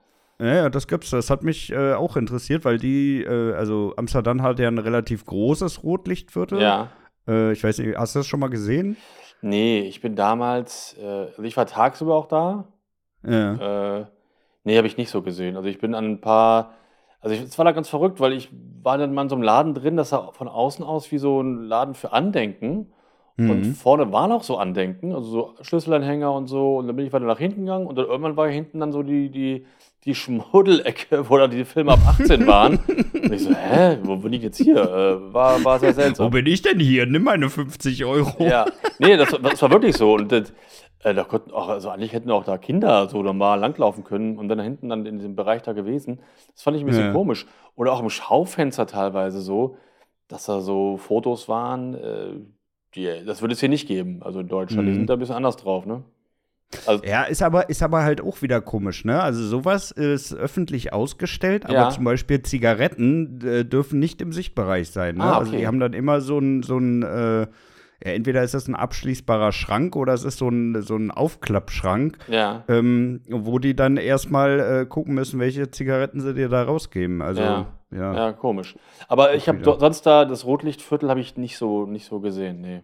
Ja, 0.41 0.55
ja, 0.55 0.69
das 0.69 0.87
gibt's. 0.87 1.09
Das 1.09 1.31
hat 1.31 1.43
mich 1.43 1.73
äh, 1.73 1.95
auch 1.95 2.19
interessiert, 2.19 2.67
weil 2.67 2.77
die, 2.77 3.23
äh, 3.23 3.55
also 3.55 3.95
Amsterdam 3.97 4.43
hat 4.43 4.59
ja 4.59 4.69
ein 4.69 4.77
relativ 4.77 5.25
großes 5.25 5.85
Rotlichtviertel. 5.85 6.61
Ja. 6.61 6.91
Äh, 7.27 7.53
ich 7.53 7.65
weiß 7.65 7.79
nicht, 7.79 7.97
hast 7.97 8.15
du 8.15 8.19
das 8.19 8.27
schon 8.27 8.41
mal 8.41 8.51
gesehen? 8.51 8.99
Nee, 9.41 9.81
ich 9.81 10.03
bin 10.03 10.17
damals, 10.17 10.99
äh, 11.01 11.07
also 11.07 11.43
ich 11.45 11.57
war 11.57 11.65
tagsüber 11.65 12.15
auch 12.15 12.27
da. 12.29 12.69
Ja. 13.27 14.07
Nee, 14.65 14.77
habe 14.77 14.87
ich 14.87 14.99
nicht 14.99 15.11
so 15.11 15.23
gesehen. 15.23 15.57
Also 15.57 15.71
ich 15.71 15.79
bin 15.79 15.95
an 15.95 16.05
ein 16.05 16.21
paar, 16.21 16.75
also 17.23 17.35
ich- 17.35 17.43
es 17.43 17.57
war 17.57 17.64
da 17.64 17.73
ganz 17.73 17.88
verrückt, 17.88 18.21
weil 18.21 18.33
ich 18.35 18.50
war 18.83 18.99
dann 18.99 19.14
mal 19.14 19.23
in 19.23 19.29
so 19.31 19.35
einem 19.37 19.43
Laden 19.45 19.73
drin, 19.75 19.97
das 19.97 20.11
sah 20.11 20.31
von 20.33 20.49
außen 20.49 20.85
aus 20.85 21.11
wie 21.12 21.19
so 21.19 21.41
ein 21.41 21.62
Laden 21.64 21.95
für 21.95 22.12
Andenken. 22.12 22.88
Und 23.38 23.61
Mhm. 23.61 23.75
vorne 23.75 24.12
waren 24.12 24.31
auch 24.31 24.43
so 24.43 24.59
Andenken, 24.59 25.14
also 25.14 25.31
so 25.31 25.55
Schlüsselanhänger 25.62 26.31
und 26.33 26.49
so. 26.49 26.76
Und 26.76 26.87
dann 26.87 26.95
bin 26.97 27.07
ich 27.07 27.12
weiter 27.14 27.25
nach 27.25 27.38
hinten 27.38 27.62
gegangen 27.62 27.87
und 27.87 27.97
dann 27.97 28.05
irgendwann 28.07 28.37
war 28.37 28.47
hinten 28.49 28.79
dann 28.81 28.93
so 28.93 29.02
die, 29.02 29.31
die, 29.31 29.64
die 30.05 30.14
Schmuddelecke, 30.14 31.29
wo 31.31 31.38
dann 31.38 31.50
die 31.50 31.64
Filme 31.64 31.93
ab 31.93 32.00
18 32.07 32.47
waren. 32.47 32.79
und 32.79 33.33
ich 33.33 33.43
so, 33.43 33.50
hä, 33.55 33.99
wo 34.02 34.17
bin 34.17 34.35
ich 34.35 34.43
jetzt 34.43 34.59
hier? 34.59 34.76
Äh, 34.76 35.33
war, 35.33 35.64
war 35.64 35.79
sehr 35.79 35.91
Wo 35.91 35.95
seltsam. 35.95 36.31
bin 36.31 36.47
ich 36.47 36.61
denn 36.61 36.79
hier? 36.79 37.07
Nimm 37.07 37.25
meine 37.25 37.49
50 37.49 38.05
Euro. 38.05 38.45
Ja, 38.45 38.67
nee, 38.99 39.17
das, 39.17 39.31
das 39.31 39.62
war 39.62 39.71
wirklich 39.71 39.97
so. 39.97 40.12
Und 40.14 40.31
das, 40.31 40.52
äh, 41.02 41.14
da 41.14 41.25
konnten 41.25 41.50
auch, 41.52 41.68
also 41.68 41.90
eigentlich 41.90 42.12
hätten 42.12 42.30
auch 42.30 42.44
da 42.44 42.59
Kinder 42.59 43.09
so 43.09 43.23
normal 43.23 43.59
langlaufen 43.61 44.04
können 44.04 44.38
und 44.38 44.49
dann 44.49 44.59
da 44.59 44.64
hinten 44.64 44.88
dann 44.88 45.06
in 45.06 45.18
diesem 45.18 45.37
Bereich 45.37 45.62
da 45.62 45.73
gewesen. 45.73 46.21
Das 46.54 46.62
fand 46.62 46.76
ich 46.76 46.82
ein 46.82 46.87
bisschen 46.87 47.09
Ja. 47.09 47.12
komisch. 47.12 47.47
Oder 47.76 47.92
auch 47.92 48.00
im 48.00 48.11
Schaufenster 48.11 48.87
teilweise 48.87 49.40
so, 49.40 49.76
dass 50.28 50.47
da 50.47 50.61
so 50.61 50.97
Fotos 50.99 51.49
waren, 51.49 51.94
äh, 51.94 52.35
die, 52.94 53.25
das 53.25 53.40
würde 53.42 53.54
es 53.54 53.61
hier 53.61 53.68
nicht 53.68 53.88
geben. 53.88 54.23
Also 54.23 54.40
in 54.40 54.49
Deutschland, 54.49 54.88
die 54.88 54.92
Mhm. 54.92 54.99
sind 54.99 55.09
da 55.11 55.14
ein 55.14 55.18
bisschen 55.18 55.35
anders 55.37 55.56
drauf, 55.56 55.87
ne? 55.87 56.04
Also, 56.87 57.04
Ja, 57.04 57.25
ist 57.25 57.42
aber, 57.42 57.68
ist 57.68 57.82
aber 57.82 58.02
halt 58.02 58.21
auch 58.21 58.42
wieder 58.42 58.61
komisch, 58.61 59.04
ne? 59.04 59.21
Also 59.23 59.44
sowas 59.47 59.90
ist 59.90 60.32
öffentlich 60.35 60.92
ausgestellt, 60.92 61.66
aber 61.66 61.75
Ja. 61.75 61.88
zum 61.88 62.04
Beispiel 62.04 62.42
Zigaretten 62.42 63.40
äh, 63.47 63.64
dürfen 63.64 63.99
nicht 63.99 64.21
im 64.21 64.32
Sichtbereich 64.32 64.90
sein, 64.90 65.16
ne? 65.18 65.25
Ah, 65.25 65.37
Also 65.37 65.52
okay. 65.52 65.59
die 65.59 65.66
haben 65.66 65.80
dann 65.80 65.92
immer 65.92 66.21
so 66.21 66.38
ein, 66.38 66.62
so 66.62 66.78
ein 66.78 67.02
äh, 67.02 67.47
ja, 68.04 68.12
entweder 68.12 68.42
ist 68.42 68.54
das 68.54 68.68
ein 68.68 68.75
abschließbarer 68.75 69.52
Schrank 69.52 69.94
oder 69.94 70.12
es 70.12 70.25
ist 70.25 70.38
so 70.38 70.49
ein, 70.49 70.82
so 70.82 70.97
ein 70.97 71.11
Aufklappschrank, 71.11 72.18
ja. 72.28 72.64
ähm, 72.68 73.21
wo 73.28 73.59
die 73.59 73.76
dann 73.76 73.97
erstmal 73.97 74.60
äh, 74.60 74.86
gucken 74.86 75.15
müssen, 75.15 75.38
welche 75.38 75.71
Zigaretten 75.71 76.21
sie 76.21 76.34
dir 76.34 76.49
da 76.49 76.65
rausgeben. 76.65 77.23
Also, 77.23 77.43
Ja. 77.43 77.67
ja. 77.91 78.15
Ja, 78.15 78.32
komisch. 78.32 78.76
Aber 79.08 79.34
ich 79.34 79.49
habe 79.49 79.62
sonst 79.62 80.02
da, 80.02 80.25
das 80.25 80.45
Rotlichtviertel 80.45 81.10
habe 81.10 81.21
ich 81.21 81.36
nicht 81.36 81.56
so, 81.56 81.86
nicht 81.86 82.06
so 82.06 82.21
gesehen, 82.21 82.60
nee. 82.60 82.82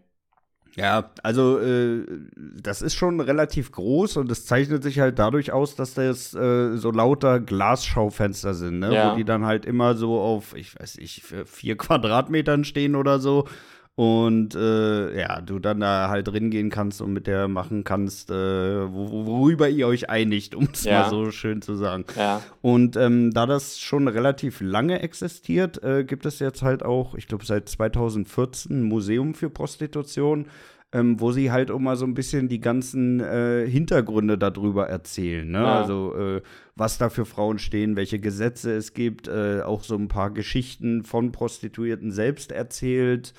Ja, 0.76 1.10
also 1.24 1.58
äh, 1.58 2.06
das 2.36 2.82
ist 2.82 2.94
schon 2.94 3.18
relativ 3.18 3.72
groß 3.72 4.18
und 4.18 4.30
es 4.30 4.46
zeichnet 4.46 4.84
sich 4.84 5.00
halt 5.00 5.18
dadurch 5.18 5.50
aus, 5.50 5.74
dass 5.74 5.94
das 5.94 6.34
äh, 6.34 6.76
so 6.76 6.92
lauter 6.92 7.40
Glasschaufenster 7.40 8.54
sind, 8.54 8.78
ne? 8.78 8.94
Ja. 8.94 9.10
wo 9.10 9.16
die 9.16 9.24
dann 9.24 9.44
halt 9.44 9.66
immer 9.66 9.96
so 9.96 10.20
auf, 10.20 10.54
ich 10.54 10.78
weiß 10.78 10.98
nicht, 10.98 11.24
vier 11.46 11.76
Quadratmetern 11.76 12.62
stehen 12.62 12.94
oder 12.94 13.18
so. 13.18 13.48
Und 13.98 14.54
äh, 14.54 15.18
ja, 15.18 15.40
du 15.40 15.58
dann 15.58 15.80
da 15.80 16.08
halt 16.08 16.28
drin 16.28 16.50
gehen 16.50 16.70
kannst 16.70 17.02
und 17.02 17.12
mit 17.12 17.26
der 17.26 17.48
machen 17.48 17.82
kannst, 17.82 18.30
äh, 18.30 18.34
wo, 18.92 19.26
worüber 19.26 19.68
ihr 19.68 19.88
euch 19.88 20.08
einigt, 20.08 20.54
um 20.54 20.68
es 20.72 20.84
Ja. 20.84 21.00
mal 21.00 21.10
so 21.10 21.32
schön 21.32 21.62
zu 21.62 21.74
sagen. 21.74 22.04
Ja. 22.16 22.40
Und 22.62 22.96
ähm, 22.96 23.32
da 23.32 23.44
das 23.44 23.80
schon 23.80 24.06
relativ 24.06 24.60
lange 24.60 25.02
existiert, 25.02 25.82
äh, 25.82 26.04
gibt 26.04 26.26
es 26.26 26.38
jetzt 26.38 26.62
halt 26.62 26.84
auch, 26.84 27.16
ich 27.16 27.26
glaube 27.26 27.44
seit 27.44 27.68
2014, 27.68 28.82
ein 28.82 28.82
Museum 28.84 29.34
für 29.34 29.50
Prostitution, 29.50 30.46
ähm, 30.92 31.18
wo 31.18 31.32
sie 31.32 31.50
halt 31.50 31.72
auch 31.72 31.80
mal 31.80 31.96
so 31.96 32.04
ein 32.04 32.14
bisschen 32.14 32.48
die 32.48 32.60
ganzen 32.60 33.18
äh, 33.18 33.66
Hintergründe 33.68 34.38
darüber 34.38 34.88
erzählen. 34.88 35.50
Ne? 35.50 35.58
Ja. 35.58 35.80
Also 35.80 36.14
äh, 36.14 36.42
was 36.76 36.98
da 36.98 37.08
für 37.08 37.24
Frauen 37.24 37.58
stehen, 37.58 37.96
welche 37.96 38.20
Gesetze 38.20 38.70
es 38.76 38.94
gibt, 38.94 39.26
äh, 39.26 39.62
auch 39.62 39.82
so 39.82 39.96
ein 39.96 40.06
paar 40.06 40.30
Geschichten 40.30 41.02
von 41.02 41.32
Prostituierten 41.32 42.12
selbst 42.12 42.52
erzählt. 42.52 43.34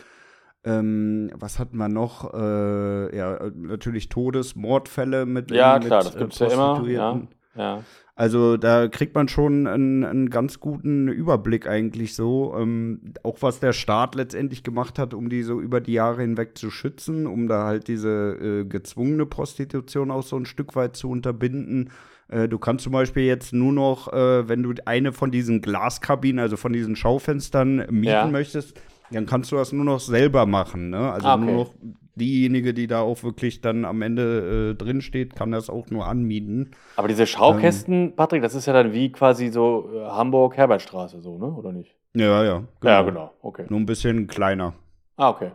Ähm, 0.63 1.31
was 1.35 1.57
hatten 1.57 1.77
wir 1.77 1.87
noch? 1.89 2.33
Äh, 2.33 3.15
ja, 3.17 3.35
äh, 3.35 3.51
natürlich 3.55 4.09
Todes-, 4.09 4.55
Mordfälle 4.55 5.25
mit 5.25 5.51
Ja, 5.51 5.75
mit, 5.79 5.87
klar, 5.87 6.03
das 6.03 6.15
äh, 6.15 6.19
gibt's 6.19 6.39
ja 6.39 6.47
immer. 6.47 6.55
Ja. 6.55 6.67
Prostituierten. 6.73 7.27
Ja. 7.55 7.83
Also 8.15 8.57
da 8.57 8.89
kriegt 8.89 9.15
man 9.15 9.29
schon 9.29 9.65
einen, 9.65 10.03
einen 10.03 10.29
ganz 10.29 10.59
guten 10.59 11.07
Überblick 11.07 11.67
eigentlich 11.67 12.15
so, 12.15 12.53
ähm, 12.57 13.13
auch 13.23 13.37
was 13.39 13.61
der 13.61 13.71
Staat 13.71 14.15
letztendlich 14.15 14.63
gemacht 14.63 14.99
hat, 14.99 15.13
um 15.13 15.29
die 15.29 15.41
so 15.41 15.61
über 15.61 15.79
die 15.79 15.93
Jahre 15.93 16.21
hinweg 16.21 16.57
zu 16.57 16.69
schützen, 16.69 17.25
um 17.25 17.47
da 17.47 17.63
halt 17.63 17.87
diese 17.87 18.09
äh, 18.09 18.65
gezwungene 18.65 19.25
Prostitution 19.25 20.11
auch 20.11 20.23
so 20.23 20.35
ein 20.35 20.45
Stück 20.45 20.75
weit 20.75 20.97
zu 20.97 21.09
unterbinden. 21.09 21.91
Äh, 22.27 22.49
du 22.49 22.59
kannst 22.59 22.83
zum 22.83 22.91
Beispiel 22.91 23.23
jetzt 23.23 23.53
nur 23.53 23.71
noch, 23.71 24.11
äh, 24.11 24.49
wenn 24.49 24.63
du 24.63 24.73
eine 24.83 25.13
von 25.13 25.31
diesen 25.31 25.61
Glaskabinen, 25.61 26.39
also 26.39 26.57
von 26.57 26.73
diesen 26.73 26.97
Schaufenstern 26.97 27.77
mieten 27.89 28.03
Ja. 28.03 28.27
möchtest, 28.27 28.79
dann 29.11 29.25
kannst 29.25 29.51
du 29.51 29.55
das 29.55 29.71
nur 29.71 29.85
noch 29.85 29.99
selber 29.99 30.45
machen. 30.45 30.89
Ne? 30.89 31.11
Also 31.11 31.27
Ah, 31.27 31.35
okay. 31.35 31.45
nur 31.45 31.53
noch 31.65 31.73
diejenige, 32.15 32.73
die 32.73 32.87
da 32.87 32.99
auch 33.01 33.23
wirklich 33.23 33.61
dann 33.61 33.85
am 33.85 34.01
Ende 34.01 34.71
äh, 34.71 34.75
drin 34.75 35.01
steht, 35.01 35.35
kann 35.35 35.51
das 35.51 35.69
auch 35.69 35.87
nur 35.89 36.05
anmieten. 36.05 36.71
Aber 36.97 37.07
diese 37.07 37.23
Ähm. 37.23 37.27
Schaukästen, 37.27 38.15
Patrick, 38.15 38.41
das 38.41 38.55
ist 38.55 38.65
ja 38.65 38.73
dann 38.73 38.91
wie 38.93 39.11
quasi 39.11 39.49
so 39.49 39.89
äh, 39.95 40.05
Hamburg-Herbertstraße, 40.05 41.21
so, 41.21 41.37
ne? 41.37 41.45
Oder 41.45 41.71
nicht? 41.71 41.95
Ja, 42.13 42.43
ja. 42.43 42.63
Ja, 42.83 43.01
genau. 43.03 43.31
Okay. 43.41 43.65
Nur 43.69 43.79
ein 43.79 43.85
bisschen 43.85 44.27
kleiner. 44.27 44.73
Ah, 45.15 45.29
okay. 45.29 45.51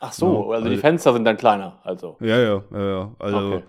Ach 0.00 0.12
so, 0.12 0.26
Genau, 0.26 0.52
also 0.52 0.64
die 0.64 0.70
also- 0.72 0.80
Fenster 0.80 1.12
sind 1.12 1.24
dann 1.24 1.36
kleiner, 1.36 1.78
also. 1.84 2.16
Ja, 2.20 2.38
ja, 2.38 2.62
ja, 2.72 2.88
ja. 2.88 3.14
Also, 3.18 3.36
Okay. 3.38 3.62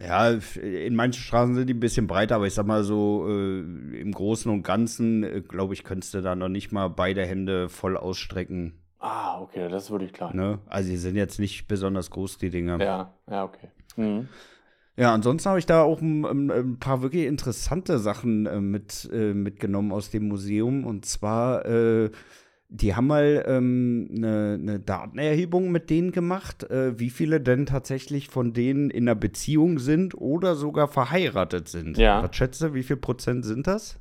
Ja, 0.00 0.30
in 0.30 0.94
manchen 0.94 1.22
Straßen 1.22 1.54
sind 1.54 1.68
die 1.68 1.74
ein 1.74 1.80
bisschen 1.80 2.06
breiter, 2.06 2.36
aber 2.36 2.46
ich 2.46 2.54
sag 2.54 2.66
mal 2.66 2.84
so, 2.84 3.26
äh, 3.28 3.60
im 4.00 4.12
Großen 4.12 4.50
und 4.50 4.62
Ganzen, 4.62 5.22
äh, 5.24 5.40
glaube 5.40 5.74
ich, 5.74 5.84
könntest 5.84 6.14
du 6.14 6.22
da 6.22 6.34
noch 6.34 6.48
nicht 6.48 6.72
mal 6.72 6.88
beide 6.88 7.24
Hände 7.24 7.68
voll 7.68 7.96
ausstrecken. 7.96 8.74
Ah, 8.98 9.40
okay, 9.40 9.68
das 9.68 9.84
ist 9.84 9.90
wirklich 9.90 10.12
klar. 10.12 10.34
Ne? 10.34 10.58
Also, 10.66 10.90
die 10.90 10.96
sind 10.96 11.16
jetzt 11.16 11.38
nicht 11.38 11.68
besonders 11.68 12.10
groß, 12.10 12.38
die 12.38 12.50
Dinger. 12.50 12.80
Ja, 12.80 13.14
ja, 13.30 13.44
okay. 13.44 13.68
Mhm. 13.96 14.28
Ja, 14.96 15.12
ansonsten 15.12 15.48
habe 15.50 15.58
ich 15.58 15.66
da 15.66 15.82
auch 15.82 16.00
ein, 16.00 16.24
ein, 16.24 16.50
ein 16.50 16.78
paar 16.78 17.02
wirklich 17.02 17.26
interessante 17.26 17.98
Sachen 17.98 18.46
äh, 18.46 18.60
mit, 18.60 19.08
äh, 19.12 19.34
mitgenommen 19.34 19.92
aus 19.92 20.10
dem 20.10 20.28
Museum. 20.28 20.84
Und 20.84 21.04
zwar, 21.04 21.66
äh, 21.66 22.10
die 22.68 22.94
haben 22.94 23.06
mal 23.06 23.44
ähm, 23.46 24.08
eine, 24.10 24.58
eine 24.60 24.80
Datenerhebung 24.80 25.70
mit 25.70 25.88
denen 25.88 26.10
gemacht, 26.12 26.64
äh, 26.64 26.98
wie 26.98 27.10
viele 27.10 27.40
denn 27.40 27.66
tatsächlich 27.66 28.28
von 28.28 28.52
denen 28.52 28.90
in 28.90 29.04
einer 29.04 29.14
Beziehung 29.14 29.78
sind 29.78 30.14
oder 30.14 30.56
sogar 30.56 30.88
verheiratet 30.88 31.68
sind. 31.68 31.96
Ja. 31.96 32.22
Was 32.22 32.34
schätzt 32.34 32.60
du, 32.62 32.74
wie 32.74 32.82
viel 32.82 32.96
Prozent 32.96 33.44
sind 33.44 33.66
das? 33.66 34.00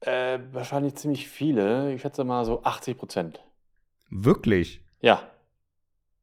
Äh, 0.00 0.38
wahrscheinlich 0.52 0.94
ziemlich 0.96 1.28
viele. 1.28 1.92
Ich 1.94 2.02
schätze 2.02 2.24
mal 2.24 2.44
so 2.44 2.62
80 2.62 2.96
Prozent. 2.96 3.40
Wirklich? 4.10 4.82
Ja. 5.00 5.22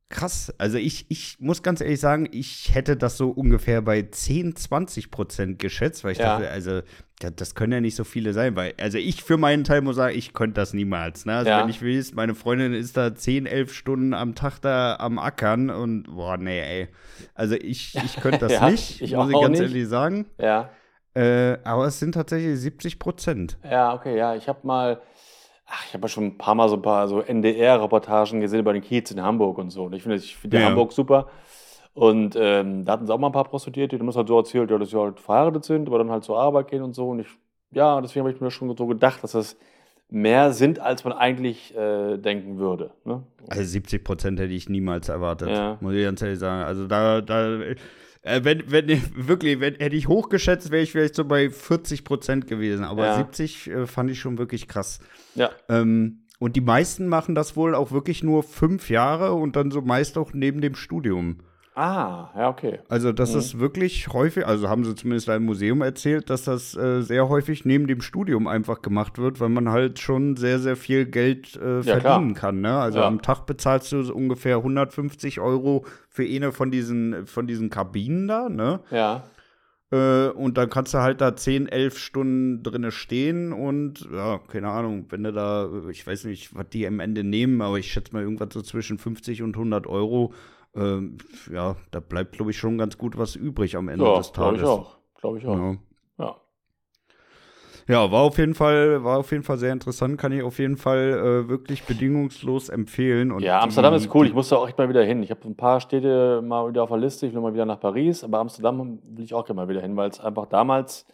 Krass. 0.10 0.54
Also 0.58 0.78
ich, 0.78 1.06
ich 1.10 1.38
muss 1.40 1.64
ganz 1.64 1.82
ehrlich 1.82 2.00
sagen, 2.00 2.30
ich 2.32 2.74
hätte 2.74 2.96
das 2.96 3.18
so 3.18 3.30
ungefähr 3.30 3.82
bei 3.82 4.04
10, 4.04 4.56
20 4.56 5.12
Prozent 5.12 5.60
geschätzt, 5.60 6.04
weil 6.04 6.14
ich 6.14 6.18
Ja. 6.18 6.38
dachte, 6.38 6.50
also 6.50 6.82
das, 7.20 7.56
können 7.56 7.74
ja 7.74 7.82
nicht 7.82 7.96
so 7.96 8.04
viele 8.04 8.34
sein, 8.34 8.56
weil, 8.56 8.74
also 8.80 8.98
ich 9.00 9.24
für 9.24 9.38
meinen 9.38 9.64
Teil 9.64 9.82
muss 9.82 9.96
sagen, 9.96 10.16
ich 10.16 10.34
könnte 10.34 10.62
das 10.62 10.74
niemals. 10.74 11.26
Ne? 11.26 11.34
Also 11.36 11.50
Ja. 11.50 11.62
wenn 11.62 11.70
ich 11.70 11.82
will, 11.82 12.04
meine 12.14 12.36
Freundin 12.36 12.74
ist 12.74 12.96
da 12.96 13.16
10, 13.16 13.46
11 13.48 13.74
Stunden 13.74 14.14
am 14.14 14.36
Tag 14.36 14.60
da 14.60 14.98
am 15.00 15.18
Ackern 15.18 15.70
und 15.70 16.04
boah, 16.04 16.38
nee, 16.38 16.60
ey. 16.60 16.88
Also 17.34 17.56
ich, 17.56 17.96
ich 17.96 18.16
könnte 18.18 18.40
das 18.40 18.52
Ja, 18.62 18.70
nicht, 18.70 19.02
ich 19.02 19.16
muss 19.16 19.30
ich 19.30 19.34
ganz 19.42 19.50
nicht. 19.60 19.62
ehrlich 19.62 19.88
sagen. 19.88 20.28
Ja. 20.40 20.70
Äh, 21.16 21.58
aber 21.64 21.86
es 21.88 21.98
sind 22.00 22.12
tatsächlich 22.14 22.60
70 22.60 23.00
Prozent. 23.00 23.58
Ja, 23.64 23.96
okay, 23.96 24.16
ja. 24.16 24.36
Ich 24.36 24.48
habe 24.48 24.60
mal, 24.62 25.02
ach, 25.66 25.84
ich 25.88 25.94
habe 25.96 26.04
ja 26.04 26.08
schon 26.10 26.26
ein 26.26 26.38
paar 26.38 26.54
Mal 26.54 26.70
so 26.70 26.76
ein 26.76 26.82
paar 26.84 27.08
so 27.08 27.22
NDR-Reportagen 27.22 28.40
gesehen 28.42 28.60
über 28.60 28.74
den 28.74 28.84
Kiez 28.84 29.10
in 29.10 29.22
Hamburg 29.24 29.58
und 29.58 29.72
so. 29.72 29.86
Und 29.86 29.94
ich 29.94 30.04
finde 30.04 30.18
ich 30.18 30.36
finde 30.38 30.60
Ja. 30.60 30.68
Hamburg 30.68 30.92
super. 30.94 31.30
Und 31.98 32.36
ähm, 32.40 32.86
da 32.86 32.92
hatten 32.92 33.08
sie 33.08 33.14
auch 33.14 33.18
mal 33.18 33.30
ein 33.30 33.34
paar 33.34 33.46
Prostituierte, 33.50 33.96
die 33.96 34.00
haben 34.00 34.08
es 34.10 34.16
halt 34.16 34.28
so 34.28 34.38
erzählt, 34.38 34.70
ja, 34.70 34.78
dass 34.78 34.92
sie 34.92 35.00
halt 35.00 35.20
verheiratet 35.20 35.66
sind, 35.66 35.88
aber 35.88 35.98
dann 35.98 36.12
halt 36.12 36.24
zur 36.24 36.38
Arbeit 36.38 36.68
gehen 36.68 36.84
und 36.84 36.94
so. 36.94 37.10
Und 37.10 37.22
ich, 37.22 37.28
ja, 37.72 38.00
deswegen 38.02 38.24
habe 38.24 38.32
ich 38.36 38.40
mir 38.40 38.52
schon 38.52 38.76
so 38.78 38.86
gedacht, 38.86 39.24
dass 39.24 39.32
das 39.32 39.58
mehr 40.08 40.54
sind, 40.54 40.78
als 40.80 41.04
man 41.06 41.14
eigentlich 41.14 41.76
äh, 41.76 42.18
denken 42.18 42.60
würde. 42.60 42.92
Ne? 43.04 43.24
Also 43.50 43.64
70 43.64 44.04
Prozent 44.04 44.40
hätte 44.40 44.54
ich 44.54 44.70
niemals 44.70 45.10
erwartet, 45.10 45.50
Ja. 45.50 45.80
muss 45.82 45.96
ich 45.96 46.04
ganz 46.04 46.22
ehrlich 46.22 46.38
sagen. 46.38 46.64
Also 46.66 46.86
da, 46.86 47.22
da 47.22 47.62
äh, 47.62 47.76
wenn, 48.44 48.72
wenn 48.72 48.88
wirklich, 49.16 49.60
wenn, 49.60 49.74
hätte 49.76 49.96
ich 49.96 50.08
hochgeschätzt, 50.08 50.70
wäre 50.70 50.84
ich 50.84 50.92
vielleicht 50.92 51.16
so 51.16 51.26
bei 51.26 51.50
40 51.50 52.04
Prozent 52.04 52.46
gewesen. 52.46 52.86
Aber 52.86 53.08
Ja. 53.08 53.16
70 53.16 53.72
äh, 53.72 53.88
fand 53.88 54.12
ich 54.12 54.20
schon 54.20 54.38
wirklich 54.38 54.68
krass. 54.68 55.00
Ja. 55.34 55.50
Ähm, 55.68 56.20
und 56.38 56.56
die 56.56 56.62
meisten 56.62 57.08
machen 57.08 57.34
das 57.34 57.56
wohl 57.56 57.74
auch 57.74 57.92
wirklich 57.92 58.24
nur 58.24 58.44
fünf 58.44 58.92
Jahre 58.92 59.34
und 59.34 59.56
dann 59.56 59.72
so 59.72 59.82
meist 59.82 60.20
auch 60.20 60.32
neben 60.34 60.62
dem 60.62 60.76
Studium. 60.76 61.40
Ah, 61.80 62.32
ja, 62.36 62.50
okay. 62.50 62.80
Also 62.90 63.12
das 63.12 63.34
Mhm. 63.34 63.40
ist 63.40 63.60
wirklich 63.60 64.08
häufig, 64.12 64.48
also 64.48 64.68
haben 64.68 64.84
sie 64.84 64.96
zumindest 64.96 65.28
im 65.30 65.46
Museum 65.46 65.84
erzählt, 65.84 66.28
dass 66.32 66.44
das 66.44 66.76
äh, 66.76 67.04
sehr 67.04 67.30
häufig 67.30 67.66
neben 67.66 67.86
dem 67.86 68.02
Studium 68.02 68.48
einfach 68.48 68.82
gemacht 68.82 69.20
wird, 69.20 69.40
weil 69.40 69.50
man 69.50 69.70
halt 69.70 70.00
schon 70.00 70.36
sehr, 70.38 70.58
sehr 70.58 70.76
viel 70.76 71.06
Geld 71.06 71.56
äh, 71.56 71.82
Ja, 71.82 71.84
verdienen 71.84 72.34
kann. 72.34 72.62
Ne? 72.62 72.76
Also 72.76 72.98
Ja. 73.02 73.06
am 73.06 73.22
Tag 73.22 73.46
bezahlst 73.46 73.92
du 73.92 74.02
so 74.02 74.16
ungefähr 74.16 74.58
150 74.58 75.40
Euro 75.40 75.86
für 76.10 76.24
eine 76.24 76.52
von 76.52 76.72
diesen, 76.72 77.28
von 77.28 77.46
diesen 77.46 77.70
Kabinen 77.70 78.28
da, 78.28 78.50
ne? 78.50 78.80
Ja. 78.90 79.26
Äh, 79.92 80.30
und 80.30 80.58
dann 80.58 80.72
kannst 80.72 80.96
du 80.96 80.98
halt 80.98 81.22
da 81.22 81.36
10, 81.36 81.68
11 81.70 82.00
Stunden 82.00 82.64
drinne 82.64 82.92
stehen 82.92 83.54
und 83.54 84.10
ja, 84.12 84.40
keine 84.48 84.70
Ahnung, 84.70 85.06
wenn 85.10 85.24
du 85.24 85.32
da, 85.32 85.70
ich 85.92 86.08
weiß 86.08 86.24
nicht, 86.26 86.56
was 86.56 86.70
die 86.70 86.88
am 86.88 87.00
Ende 87.00 87.24
nehmen, 87.24 87.62
aber 87.62 87.78
ich 87.78 87.92
schätze 87.92 88.14
mal 88.14 88.24
irgendwas 88.24 88.50
so 88.52 88.64
zwischen 88.64 88.98
50 88.98 89.44
und 89.44 89.56
100 89.56 89.86
Euro. 89.86 90.34
Ähm, 90.76 91.18
ja, 91.52 91.76
da 91.92 92.00
bleibt, 92.00 92.34
glaube 92.34 92.52
ich, 92.52 92.58
schon 92.58 92.78
ganz 92.78 92.98
gut 92.98 93.18
was 93.18 93.36
übrig 93.36 93.76
am 93.78 93.88
Ende 93.90 94.06
Ja, 94.06 94.18
des 94.18 94.32
glaube 94.32 94.58
Tages. 94.58 94.62
ich 94.62 94.68
auch. 94.68 94.98
Glaube 95.20 95.38
ich 95.40 95.46
auch. 95.48 95.58
Ja. 95.58 95.76
Ja. 96.20 96.36
ja, 97.88 98.12
war 98.12 98.22
auf 98.22 98.38
jeden 98.38 98.54
Fall, 98.54 99.04
war 99.04 99.18
auf 99.20 99.32
jeden 99.32 99.44
Fall 99.44 99.58
sehr 99.58 99.72
interessant, 99.74 100.18
kann 100.20 100.32
ich 100.32 100.44
auf 100.44 100.60
jeden 100.60 100.78
Fall 100.78 101.44
äh, 101.46 101.50
wirklich 101.50 101.84
bedingungslos 101.84 102.70
empfehlen. 102.70 103.32
Und 103.32 103.42
Ja, 103.44 103.62
Amsterdam 103.62 103.94
die- 103.94 103.98
ist 104.06 104.14
cool. 104.14 104.28
Ich 104.28 104.34
muss 104.34 104.50
da 104.50 104.58
auch 104.58 104.68
echt 104.68 104.78
mal 104.78 104.90
wieder 104.90 105.04
hin. 105.04 105.24
Ich 105.24 105.32
habe 105.32 105.42
ein 105.46 105.56
paar 105.56 105.80
Städte 105.80 106.42
mal 106.44 106.70
wieder 106.70 106.84
auf 106.84 106.90
der 106.90 106.98
Liste. 106.98 107.26
Ich 107.28 107.34
will 107.34 107.42
mal 107.42 107.54
wieder 107.54 107.66
nach 107.66 107.80
Paris, 107.80 108.24
aber 108.24 108.40
Amsterdam 108.40 109.00
will 109.04 109.24
ich 109.24 109.34
auch 109.34 109.46
gerne 109.46 109.62
mal 109.62 109.70
wieder 109.70 109.82
hin, 109.82 109.96
weil 109.96 110.10
es 110.10 110.20
einfach 110.20 110.48
damals, 110.48 111.06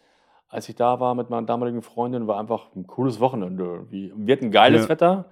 als 0.49 0.67
ich 0.67 0.75
da 0.75 0.99
war 0.99 1.15
mit 1.15 1.29
meiner 1.29 1.45
damaligen 1.45 1.81
Freundin, 1.81 2.27
war 2.27 2.39
einfach 2.39 2.75
ein 2.75 2.87
cooles 2.87 3.19
Wochenende. 3.19 3.85
Wir 3.89 4.35
hatten 4.35 4.51
geiles 4.51 4.83
Ja. 4.83 4.89
Wetter 4.89 5.25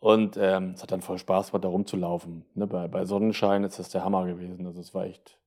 und 0.00 0.36
ähm, 0.40 0.72
es 0.74 0.82
hat 0.82 0.92
dann 0.92 1.00
voll 1.00 1.18
Spaß 1.18 1.50
gemacht, 1.50 1.64
da 1.64 1.68
rumzulaufen. 1.68 2.44
Ne? 2.54 2.66
Bei, 2.66 2.86
bei 2.88 3.04
Sonnenschein 3.04 3.64
ist 3.64 3.78
das 3.78 3.88
der 3.90 4.04
Hammer 4.04 4.26
gewesen. 4.26 4.66
Also 4.66 4.80
es 4.80 4.94
war 4.94 5.06
echt, 5.06 5.38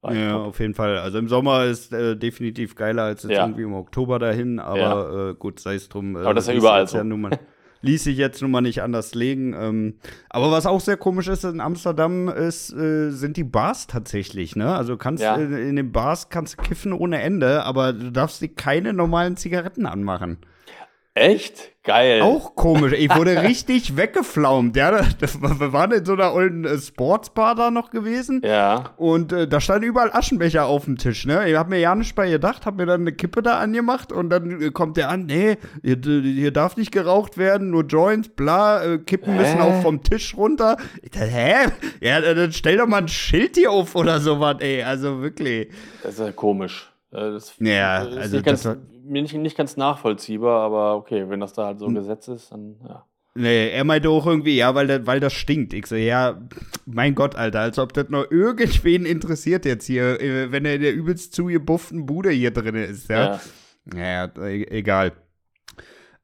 war 0.00 0.12
echt 0.12 0.20
Ja, 0.20 0.32
top. 0.38 0.46
auf 0.46 0.60
jeden 0.60 0.74
Fall. 0.74 0.98
Also 0.98 1.18
im 1.18 1.28
Sommer 1.28 1.64
ist 1.64 1.92
äh, 1.92 2.16
definitiv 2.16 2.74
geiler 2.76 3.02
als 3.04 3.22
jetzt 3.24 3.32
Ja. 3.32 3.44
irgendwie 3.44 3.62
im 3.62 3.74
Oktober 3.74 4.18
dahin, 4.18 4.58
aber 4.58 5.30
äh, 5.30 5.34
gut, 5.34 5.60
sei 5.60 5.74
es 5.74 5.88
drum. 5.88 6.16
Äh, 6.16 6.20
Aber 6.20 6.34
das 6.34 6.44
ist 6.44 6.48
ja 6.48 6.54
überall 6.58 6.86
so. 6.86 6.96
Ja 6.98 7.04
mal, 7.04 7.38
ließ 7.82 8.04
sich 8.04 8.16
jetzt 8.16 8.42
nun 8.42 8.50
mal 8.50 8.60
nicht 8.60 8.82
anders 8.82 9.14
legen. 9.14 9.54
Ähm, 9.54 9.98
aber 10.28 10.50
was 10.50 10.66
auch 10.66 10.80
sehr 10.80 10.96
komisch 10.96 11.28
ist 11.28 11.44
in 11.44 11.60
Amsterdam, 11.60 12.28
ist, 12.28 12.72
äh, 12.72 13.10
sind 13.10 13.36
die 13.36 13.44
Bars 13.44 13.86
tatsächlich, 13.86 14.56
ne? 14.56 14.74
Also 14.74 14.96
kannst 14.96 15.22
Ja. 15.22 15.36
äh, 15.36 15.68
in 15.68 15.76
den 15.76 15.92
Bars 15.92 16.28
kannst 16.28 16.58
du 16.58 16.62
kiffen 16.62 16.92
ohne 16.92 17.20
Ende, 17.22 17.64
aber 17.64 17.92
du 17.92 18.10
darfst 18.12 18.40
dir 18.42 18.48
keine 18.48 18.92
normalen 18.92 19.36
Zigaretten 19.36 19.86
anmachen. 19.86 20.38
Echt? 21.14 21.72
Geil. 21.82 22.22
Auch 22.22 22.54
komisch. 22.54 22.92
Ich 22.92 23.12
wurde 23.14 23.42
richtig 23.42 23.96
weggeflaumt. 23.96 24.76
Ja, 24.76 25.02
das, 25.18 25.40
wir 25.42 25.72
waren 25.72 25.90
in 25.92 26.04
so 26.04 26.12
einer 26.12 26.32
olden 26.32 26.64
äh, 26.64 26.78
Sportsbar 26.78 27.54
da 27.56 27.70
noch 27.72 27.90
gewesen. 27.90 28.42
Ja. 28.44 28.90
Und 28.96 29.32
äh, 29.32 29.48
da 29.48 29.60
standen 29.60 29.84
überall 29.88 30.12
Aschenbecher 30.12 30.66
auf 30.66 30.84
dem 30.84 30.98
Tisch, 30.98 31.26
ne? 31.26 31.48
Ich 31.50 31.56
hab 31.56 31.68
mir 31.68 31.78
ja 31.80 31.94
nicht 31.96 32.14
bei 32.14 32.30
gedacht, 32.30 32.64
hab 32.64 32.76
mir 32.76 32.86
dann 32.86 33.00
eine 33.00 33.12
Kippe 33.12 33.42
da 33.42 33.58
angemacht 33.58 34.12
und 34.12 34.30
dann 34.30 34.60
äh, 34.62 34.70
kommt 34.70 34.98
der 34.98 35.08
an, 35.08 35.26
nee, 35.26 35.56
hier, 35.82 35.98
hier 36.22 36.52
darf 36.52 36.76
nicht 36.76 36.92
geraucht 36.92 37.38
werden, 37.38 37.70
nur 37.70 37.84
Joints, 37.86 38.28
bla, 38.28 38.84
äh, 38.84 38.98
Kippen 38.98 39.36
müssen 39.36 39.56
Hä? 39.60 39.62
auch 39.62 39.82
vom 39.82 40.02
Tisch 40.04 40.36
runter. 40.36 40.76
Ich 41.02 41.10
dachte, 41.10 41.26
hä? 41.26 41.54
Ja, 42.00 42.20
dann 42.20 42.52
stell 42.52 42.76
doch 42.76 42.86
mal 42.86 42.98
ein 42.98 43.08
Schild 43.08 43.56
hier 43.56 43.72
auf 43.72 43.96
oder 43.96 44.20
sowas, 44.20 44.56
ey. 44.60 44.82
Also 44.84 45.22
wirklich. 45.22 45.70
Das 46.04 46.12
ist 46.14 46.20
ja 46.20 46.30
komisch. 46.32 46.92
Äh, 47.12 47.16
Das 47.32 47.54
Ja, 47.58 48.02
ist 48.04 48.16
also 48.16 48.40
das 48.42 48.64
war- 48.66 48.76
mir 49.10 49.22
nicht, 49.22 49.34
nicht 49.34 49.56
ganz 49.56 49.76
nachvollziehbar, 49.76 50.60
aber 50.62 50.96
okay, 50.96 51.28
wenn 51.28 51.40
das 51.40 51.52
da 51.52 51.66
halt 51.66 51.78
so 51.78 51.86
Hm. 51.86 51.92
ein 51.92 51.96
Gesetz 51.96 52.28
ist, 52.28 52.52
dann 52.52 52.76
ja. 52.88 53.04
Nee, 53.36 53.70
er 53.70 53.84
meinte 53.84 54.10
auch 54.10 54.26
irgendwie, 54.26 54.56
ja, 54.56 54.74
weil, 54.74 54.88
das- 54.88 55.06
weil 55.06 55.20
das 55.20 55.32
stinkt. 55.32 55.72
Ich 55.72 55.86
so, 55.86 55.94
ja, 55.94 56.40
mein 56.84 57.14
Gott, 57.14 57.36
Alter, 57.36 57.60
als 57.60 57.78
ob 57.78 57.92
das 57.92 58.08
noch 58.08 58.28
irgendwen 58.30 59.06
interessiert 59.06 59.64
jetzt 59.64 59.86
hier, 59.86 60.20
äh, 60.20 60.50
wenn 60.50 60.64
er 60.64 60.74
in 60.74 60.82
der 60.82 60.92
übelst 60.94 61.32
zugebufften 61.34 62.06
Bude 62.06 62.30
hier 62.30 62.50
drin 62.50 62.74
ist, 62.74 63.08
ja. 63.08 63.38
Ja. 63.94 64.26
Ja, 64.36 64.44
e 64.46 64.64
egal. 64.70 65.12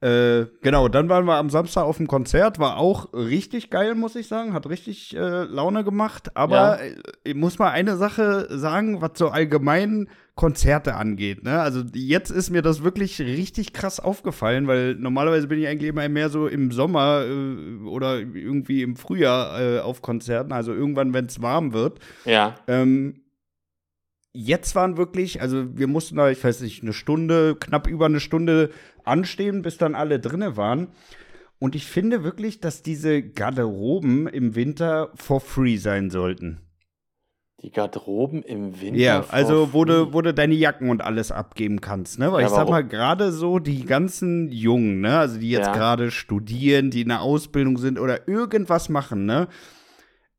Äh, 0.00 0.44
genau, 0.62 0.88
dann 0.88 1.08
waren 1.08 1.24
wir 1.24 1.36
am 1.36 1.48
Samstag 1.48 1.84
auf 1.84 1.96
dem 1.96 2.06
Konzert, 2.06 2.58
war 2.58 2.76
auch 2.76 3.14
richtig 3.14 3.70
geil, 3.70 3.94
muss 3.94 4.14
ich 4.14 4.28
sagen, 4.28 4.52
hat 4.52 4.68
richtig 4.68 5.16
äh, 5.16 5.44
Laune 5.44 5.84
gemacht, 5.84 6.36
aber 6.36 6.54
Ja. 6.56 6.74
äh, 6.84 6.94
ich 7.24 7.34
muss 7.34 7.58
mal 7.58 7.70
eine 7.70 7.96
Sache 7.96 8.46
sagen, 8.50 9.00
was 9.00 9.12
so 9.14 9.28
allgemein 9.28 10.08
Konzerte 10.36 10.96
angeht, 10.96 11.44
ne? 11.44 11.60
Also 11.60 11.82
jetzt 11.94 12.30
ist 12.30 12.50
mir 12.50 12.60
das 12.60 12.84
wirklich 12.84 13.18
richtig 13.20 13.72
krass 13.72 13.98
aufgefallen, 13.98 14.66
weil 14.66 14.94
normalerweise 14.94 15.48
bin 15.48 15.58
ich 15.58 15.66
eigentlich 15.66 15.88
immer 15.88 16.06
mehr 16.10 16.28
so 16.28 16.46
im 16.46 16.72
Sommer 16.72 17.24
äh, 17.24 17.86
oder 17.86 18.18
irgendwie 18.18 18.82
im 18.82 18.96
Frühjahr 18.96 19.60
äh, 19.60 19.80
auf 19.80 20.02
Konzerten, 20.02 20.52
also 20.52 20.74
irgendwann, 20.74 21.14
wenn 21.14 21.24
es 21.24 21.40
warm 21.40 21.72
wird. 21.72 22.00
Ja. 22.26 22.54
Ähm, 22.68 23.22
jetzt 24.34 24.74
waren 24.74 24.98
wirklich, 24.98 25.40
also 25.40 25.74
wir 25.74 25.86
mussten 25.86 26.16
da, 26.16 26.30
ich 26.30 26.44
weiß 26.44 26.60
nicht, 26.60 26.82
eine 26.82 26.92
Stunde, 26.92 27.56
knapp 27.58 27.88
über 27.88 28.04
eine 28.04 28.20
Stunde 28.20 28.70
anstehen, 29.04 29.62
bis 29.62 29.78
dann 29.78 29.94
alle 29.94 30.20
drinne 30.20 30.58
waren. 30.58 30.88
Und 31.58 31.74
ich 31.74 31.86
finde 31.86 32.24
wirklich, 32.24 32.60
dass 32.60 32.82
diese 32.82 33.22
Garderoben 33.22 34.26
im 34.26 34.54
Winter 34.54 35.12
for 35.14 35.40
free 35.40 35.78
sein 35.78 36.10
sollten. 36.10 36.60
Die 37.62 37.70
Garderoben 37.70 38.42
im 38.42 38.80
Winter. 38.82 38.98
Ja, 39.00 39.24
also 39.30 39.72
wo 39.72 39.86
du, 39.86 40.12
wo 40.12 40.20
du 40.20 40.34
deine 40.34 40.54
Jacken 40.54 40.90
und 40.90 41.02
alles 41.02 41.32
abgeben 41.32 41.80
kannst, 41.80 42.18
ne? 42.18 42.30
Weil 42.30 42.42
Ja, 42.42 42.48
ich 42.48 42.52
sag 42.52 42.68
mal, 42.68 42.86
gerade 42.86 43.32
so 43.32 43.58
die 43.58 43.86
ganzen 43.86 44.52
Jungen, 44.52 45.00
ne? 45.00 45.18
Also 45.18 45.38
die 45.38 45.50
jetzt 45.50 45.68
Ja. 45.68 45.72
gerade 45.72 46.10
studieren, 46.10 46.90
die 46.90 47.00
in 47.00 47.08
der 47.08 47.22
Ausbildung 47.22 47.78
sind 47.78 47.98
oder 47.98 48.28
irgendwas 48.28 48.90
machen, 48.90 49.24
ne? 49.24 49.48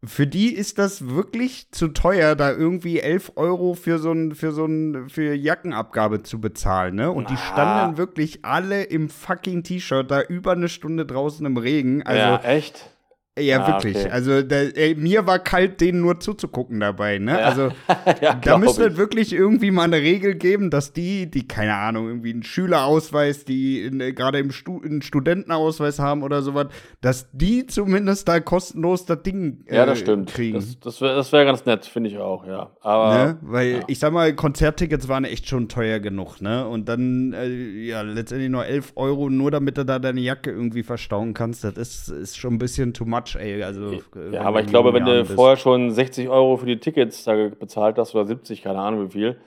Für 0.03 0.27
die 0.27 0.53
ist 0.53 0.77
das 0.77 1.09
wirklich 1.09 1.71
zu 1.71 1.87
teuer, 1.87 2.35
da 2.35 2.51
irgendwie 2.51 2.99
11 2.99 3.31
Euro 3.35 3.73
für 3.73 3.97
so 3.97 4.11
ein, 4.11 4.35
für 4.35 4.51
so 4.51 4.65
ein, 4.65 5.09
für 5.09 5.33
Jackenabgabe 5.33 6.21
zu 6.21 6.39
bezahlen, 6.39 6.93
ne? 6.93 7.11
Und 7.11 7.31
die 7.31 7.33
Na. 7.33 7.39
standen 7.39 7.97
wirklich 7.97 8.45
alle 8.45 8.83
im 8.83 9.09
fucking 9.09 9.63
T-Shirt 9.63 10.11
da 10.11 10.21
über 10.21 10.51
eine 10.51 10.69
Stunde 10.69 11.07
draußen 11.07 11.43
im 11.47 11.57
Regen. 11.57 12.03
Also, 12.03 12.19
ja, 12.19 12.35
echt? 12.43 12.91
Ja, 13.39 13.63
Ah, 13.63 13.67
wirklich. 13.67 13.97
okay. 13.97 14.09
Also, 14.09 14.41
da, 14.41 14.55
ey, 14.57 14.95
mir 14.95 15.25
war 15.27 15.39
kalt, 15.39 15.79
denen 15.81 16.01
nur 16.01 16.19
zuzugucken 16.19 16.79
dabei, 16.79 17.19
ne? 17.19 17.31
Ja. 17.39 17.45
Also, 17.47 17.69
ja, 18.21 18.35
da 18.35 18.57
müsste 18.57 18.85
es 18.85 18.97
wirklich 18.97 19.33
irgendwie 19.33 19.71
mal 19.71 19.83
eine 19.83 19.97
Regel 19.97 20.35
geben, 20.35 20.69
dass 20.69 20.93
die, 20.93 21.29
die, 21.29 21.47
keine 21.47 21.75
Ahnung, 21.75 22.07
irgendwie 22.07 22.31
einen 22.33 22.43
Schülerausweis, 22.43 23.45
die 23.45 23.81
äh, 23.83 24.13
gerade 24.13 24.39
im 24.39 24.51
Stu 24.51 24.81
einen 24.83 25.01
Studentenausweis 25.01 25.99
haben 25.99 26.23
oder 26.23 26.41
sowas, 26.41 26.67
dass 27.01 27.29
die 27.31 27.65
zumindest 27.67 28.27
da 28.27 28.39
kostenlos 28.39 29.05
das 29.05 29.21
Ding 29.23 29.63
äh, 29.67 29.75
Ja, 29.77 29.85
das 29.85 29.99
stimmt. 29.99 30.29
kriegen. 30.29 30.55
Das, 30.55 30.79
das 30.79 31.01
wäre 31.01 31.23
wär 31.31 31.45
ganz 31.45 31.65
nett, 31.65 31.85
finde 31.85 32.09
ich 32.09 32.17
auch, 32.17 32.45
ja. 32.45 32.71
Aber 32.81 33.07
Ne? 33.17 33.37
Weil 33.41 33.71
ja. 33.71 33.79
ich 33.87 33.99
sag 33.99 34.11
mal, 34.13 34.33
Konzerttickets 34.35 35.07
waren 35.07 35.23
echt 35.23 35.47
schon 35.47 35.69
teuer 35.69 35.99
genug, 35.99 36.41
ne? 36.41 36.67
Und 36.67 36.87
dann, 36.89 37.33
äh, 37.33 37.47
ja, 37.49 38.01
letztendlich 38.01 38.49
nur 38.49 38.65
11 38.65 38.93
Euro, 38.95 39.29
nur 39.29 39.51
damit 39.51 39.77
du 39.77 39.85
da 39.85 39.99
deine 39.99 40.21
Jacke 40.21 40.51
irgendwie 40.51 40.83
verstauen 40.83 41.33
kannst, 41.33 41.63
das 41.63 41.73
ist, 41.77 42.09
ist 42.09 42.37
schon 42.37 42.55
ein 42.55 42.57
bisschen 42.57 42.93
too 42.93 43.05
much, 43.05 43.26
ey. 43.35 43.61
Also, 43.63 43.93
äh, 44.15 44.33
Ja, 44.33 44.41
aber 44.43 44.59
du 44.59 44.65
ich 44.65 44.71
glaube, 44.71 44.93
wenn 44.93 45.05
du 45.05 45.21
bist. 45.21 45.33
vorher 45.33 45.57
schon 45.57 45.91
60 45.91 46.29
Euro 46.29 46.57
für 46.57 46.65
die 46.65 46.79
Tickets 46.79 47.23
da 47.23 47.49
bezahlt 47.49 47.97
hast 47.97 48.15
oder 48.15 48.25
70, 48.25 48.61
keine 48.61 48.79
Ahnung 48.79 49.07
wie 49.07 49.11
viel, 49.11 49.37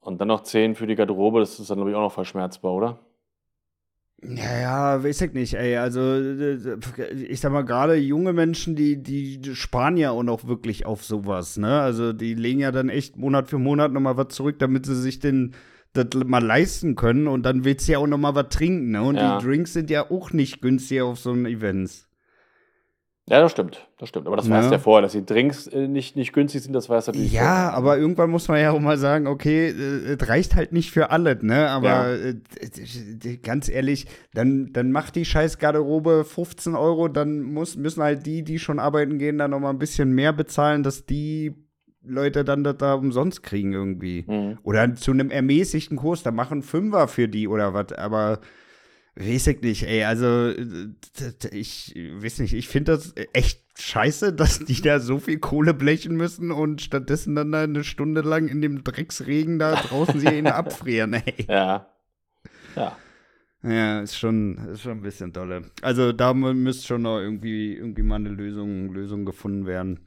und 0.00 0.20
dann 0.20 0.28
noch 0.28 0.42
10 0.42 0.74
für 0.74 0.86
die 0.86 0.94
Garderobe, 0.94 1.40
das 1.40 1.58
ist 1.58 1.70
dann, 1.70 1.76
glaube 1.76 1.90
ich, 1.90 1.96
auch 1.96 2.02
noch 2.02 2.12
verschmerzbar, 2.12 2.72
oder? 2.72 2.98
Ja, 4.20 4.58
ja, 4.60 5.04
weiß 5.04 5.20
ich 5.20 5.32
nicht, 5.32 5.54
ey. 5.54 5.76
Also, 5.76 6.00
ich 7.14 7.38
sag 7.40 7.52
mal, 7.52 7.62
gerade 7.64 7.94
junge 7.94 8.32
Menschen, 8.32 8.74
die, 8.74 9.00
die 9.00 9.54
sparen 9.54 9.96
ja 9.96 10.10
auch 10.10 10.24
noch 10.24 10.48
wirklich 10.48 10.86
auf 10.86 11.04
sowas, 11.04 11.56
ne? 11.56 11.80
Also, 11.80 12.12
die 12.12 12.34
legen 12.34 12.58
ja 12.58 12.72
dann 12.72 12.88
echt 12.88 13.16
Monat 13.16 13.48
für 13.48 13.58
Monat 13.58 13.92
nochmal 13.92 14.16
was 14.16 14.28
zurück, 14.28 14.58
damit 14.58 14.86
sie 14.86 14.96
sich 15.00 15.20
den, 15.20 15.54
das 15.92 16.06
mal 16.26 16.42
leisten 16.44 16.96
können 16.96 17.28
und 17.28 17.44
dann 17.44 17.64
willst 17.64 17.86
du 17.86 17.92
ja 17.92 17.98
auch 17.98 18.08
nochmal 18.08 18.34
was 18.34 18.48
trinken, 18.48 18.90
ne? 18.90 19.02
Und 19.02 19.16
Ja. 19.16 19.38
die 19.38 19.44
Drinks 19.46 19.72
sind 19.74 19.88
ja 19.88 20.10
auch 20.10 20.32
nicht 20.32 20.62
günstig 20.62 21.00
auf 21.00 21.20
so 21.20 21.30
einem 21.30 21.46
Events. 21.46 22.07
Ja, 23.30 23.40
das 23.42 23.52
stimmt. 23.52 23.86
Das 23.98 24.08
stimmt. 24.08 24.26
Aber 24.26 24.36
das 24.36 24.48
weißt 24.48 24.64
Ja. 24.64 24.68
du 24.70 24.74
ja 24.76 24.78
vorher, 24.78 25.02
dass 25.02 25.12
die 25.12 25.24
Drinks 25.26 25.66
äh, 25.66 25.86
nicht, 25.86 26.16
nicht 26.16 26.32
günstig 26.32 26.62
sind, 26.62 26.72
das 26.72 26.88
weißt 26.88 27.08
du 27.08 27.12
natürlich 27.12 27.32
Ja, 27.32 27.40
vorher. 27.42 27.74
aber 27.74 27.98
irgendwann 27.98 28.30
muss 28.30 28.48
man 28.48 28.58
ja 28.60 28.70
auch 28.70 28.80
mal 28.80 28.96
sagen, 28.96 29.26
okay, 29.26 29.68
äh, 29.68 30.14
es 30.18 30.28
reicht 30.28 30.54
halt 30.54 30.72
nicht 30.72 30.90
für 30.90 31.10
alle, 31.10 31.38
ne? 31.44 31.68
Aber 31.68 31.88
Ja. 31.88 32.14
äh, 32.14 33.36
ganz 33.42 33.68
ehrlich, 33.68 34.06
dann, 34.34 34.72
dann 34.72 34.92
macht 34.92 35.14
die 35.16 35.24
scheiß 35.24 35.58
Garderobe 35.58 36.24
15 36.24 36.74
Euro, 36.74 37.08
dann 37.08 37.42
muss, 37.42 37.76
müssen 37.76 38.02
halt 38.02 38.24
die, 38.26 38.42
die 38.44 38.58
schon 38.58 38.78
arbeiten 38.78 39.18
gehen, 39.18 39.38
dann 39.38 39.50
noch 39.50 39.60
mal 39.60 39.70
ein 39.70 39.78
bisschen 39.78 40.12
mehr 40.12 40.32
bezahlen, 40.32 40.82
dass 40.82 41.04
die 41.06 41.54
Leute 42.02 42.44
dann 42.44 42.64
das 42.64 42.78
da 42.78 42.94
umsonst 42.94 43.42
kriegen 43.42 43.72
irgendwie. 43.74 44.24
Mhm. 44.26 44.58
Oder 44.62 44.94
zu 44.94 45.10
einem 45.10 45.30
ermäßigten 45.30 45.98
Kurs, 45.98 46.22
da 46.22 46.30
machen 46.30 46.62
Fünfer 46.62 47.08
für 47.08 47.28
die 47.28 47.46
oder 47.48 47.74
was, 47.74 47.92
aber 47.92 48.40
weiß 49.18 49.48
ich 49.48 49.60
nicht, 49.62 49.82
ey, 49.84 50.04
also 50.04 50.26
äh, 50.48 50.88
ich 51.52 51.94
weiß 51.96 52.38
nicht, 52.40 52.54
ich 52.54 52.68
finde 52.68 52.92
das 52.92 53.14
echt 53.32 53.62
scheiße, 53.78 54.32
dass 54.34 54.60
die 54.60 54.80
da 54.80 55.00
so 55.00 55.18
viel 55.18 55.38
Kohle 55.38 55.74
blechen 55.74 56.16
müssen 56.16 56.50
und 56.52 56.80
stattdessen 56.82 57.34
dann 57.34 57.52
da 57.52 57.62
eine 57.62 57.84
Stunde 57.84 58.20
lang 58.22 58.48
in 58.48 58.62
dem 58.62 58.84
Drecksregen 58.84 59.58
da 59.58 59.74
draußen 59.76 60.20
sie 60.20 60.28
ihn 60.28 60.46
abfrieren, 60.48 61.14
ey. 61.14 61.46
Ja. 61.48 61.88
Ja. 62.76 62.96
Ja, 63.64 64.00
ist 64.02 64.16
schon, 64.16 64.56
ist 64.72 64.82
schon 64.82 64.92
ein 64.98 65.02
bisschen 65.02 65.32
dolle. 65.32 65.62
Also 65.82 66.12
da 66.12 66.30
mü- 66.30 66.54
müsste 66.54 66.86
schon 66.86 67.02
noch 67.02 67.18
irgendwie, 67.18 67.74
irgendwie 67.74 68.02
mal 68.02 68.14
eine 68.14 68.28
Lösung, 68.28 68.92
Lösung 68.92 69.24
gefunden 69.24 69.66
werden. 69.66 69.98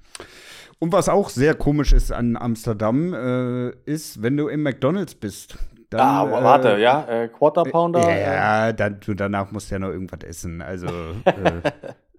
Und 0.80 0.94
was 0.94 1.10
auch 1.10 1.30
sehr 1.30 1.54
komisch 1.54 1.92
ist 1.92 2.14
an 2.14 2.38
Amsterdam, 2.38 3.14
äh, 3.14 3.72
ist, 3.84 4.24
wenn 4.24 4.38
du 4.38 4.48
im 4.48 4.64
McDonalds 4.64 5.16
bist. 5.16 5.58
Dann, 5.92 6.00
ah, 6.02 6.26
äh, 6.26 6.44
warte, 6.44 6.78
ja, 6.80 7.06
äh, 7.08 7.28
Quarter 7.28 7.64
Pounder. 7.64 8.00
Ja, 8.00 8.10
äh, 8.10 8.22
ja 8.68 8.74
dann, 8.74 9.00
du, 9.06 9.14
danach 9.14 9.52
musst 9.52 9.70
du 9.70 9.76
ja 9.76 9.80
noch 9.80 9.90
irgendwas 9.90 10.22
essen. 10.24 10.62
Also 10.62 10.88
äh, 10.88 11.58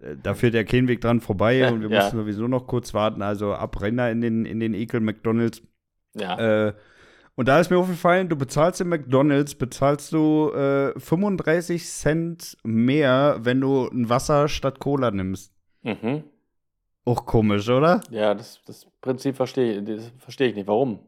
äh, 0.02 0.16
da 0.22 0.34
führt 0.34 0.54
ja 0.54 0.62
kein 0.62 0.88
Weg 0.88 1.00
dran 1.00 1.20
vorbei 1.20 1.66
und 1.72 1.80
wir 1.80 1.88
Ja. 1.90 2.02
mussten 2.02 2.18
sowieso 2.18 2.46
noch 2.48 2.66
kurz 2.66 2.92
warten. 2.94 3.22
Also 3.22 3.54
Abrenner 3.54 4.10
in 4.10 4.20
den, 4.20 4.44
in 4.44 4.60
den 4.60 4.74
Ekel 4.74 5.00
McDonalds. 5.00 5.62
ja. 6.14 6.68
Äh, 6.68 6.72
und 7.34 7.48
da 7.48 7.58
ist 7.58 7.70
mir 7.70 7.78
aufgefallen, 7.78 8.28
du 8.28 8.36
bezahlst 8.36 8.82
im 8.82 8.90
McDonalds, 8.90 9.54
bezahlst 9.54 10.12
du 10.12 10.50
äh, 10.52 10.92
35 11.00 11.88
Cent 11.88 12.58
mehr, 12.62 13.38
wenn 13.40 13.58
du 13.58 13.88
ein 13.88 14.10
Wasser 14.10 14.48
statt 14.48 14.80
Cola 14.80 15.10
nimmst. 15.10 15.50
Mhm. 15.82 16.24
Auch 17.06 17.24
komisch, 17.24 17.70
oder? 17.70 18.02
Ja, 18.10 18.34
das, 18.34 18.60
das 18.66 18.86
Prinzip 19.00 19.34
verstehe 19.36 19.82
verstehe 20.18 20.48
ich 20.48 20.54
nicht. 20.56 20.68
Warum? 20.68 20.98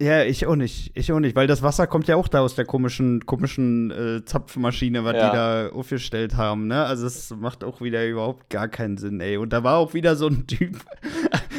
Ja, 0.00 0.22
ich 0.22 0.46
auch 0.46 0.54
nicht. 0.54 0.92
Ich 0.94 1.10
auch 1.12 1.18
nicht, 1.18 1.34
weil 1.34 1.48
das 1.48 1.60
Wasser 1.62 1.88
kommt 1.88 2.06
ja 2.06 2.14
auch 2.14 2.28
da 2.28 2.38
aus 2.40 2.54
der 2.54 2.64
komischen, 2.64 3.26
komischen 3.26 3.90
äh, 3.90 4.24
Zapfmaschine, 4.24 5.02
was 5.04 5.14
Ja. 5.16 5.30
die 5.30 5.36
da 5.36 5.68
aufgestellt 5.70 6.36
haben, 6.36 6.68
ne? 6.68 6.84
Also 6.84 7.06
es 7.06 7.30
macht 7.36 7.64
auch 7.64 7.80
wieder 7.80 8.06
überhaupt 8.06 8.48
gar 8.48 8.68
keinen 8.68 8.96
Sinn, 8.96 9.20
ey. 9.20 9.38
Und 9.38 9.52
da 9.52 9.64
war 9.64 9.78
auch 9.78 9.94
wieder 9.94 10.14
so 10.14 10.28
ein 10.28 10.46
Typ. 10.46 10.76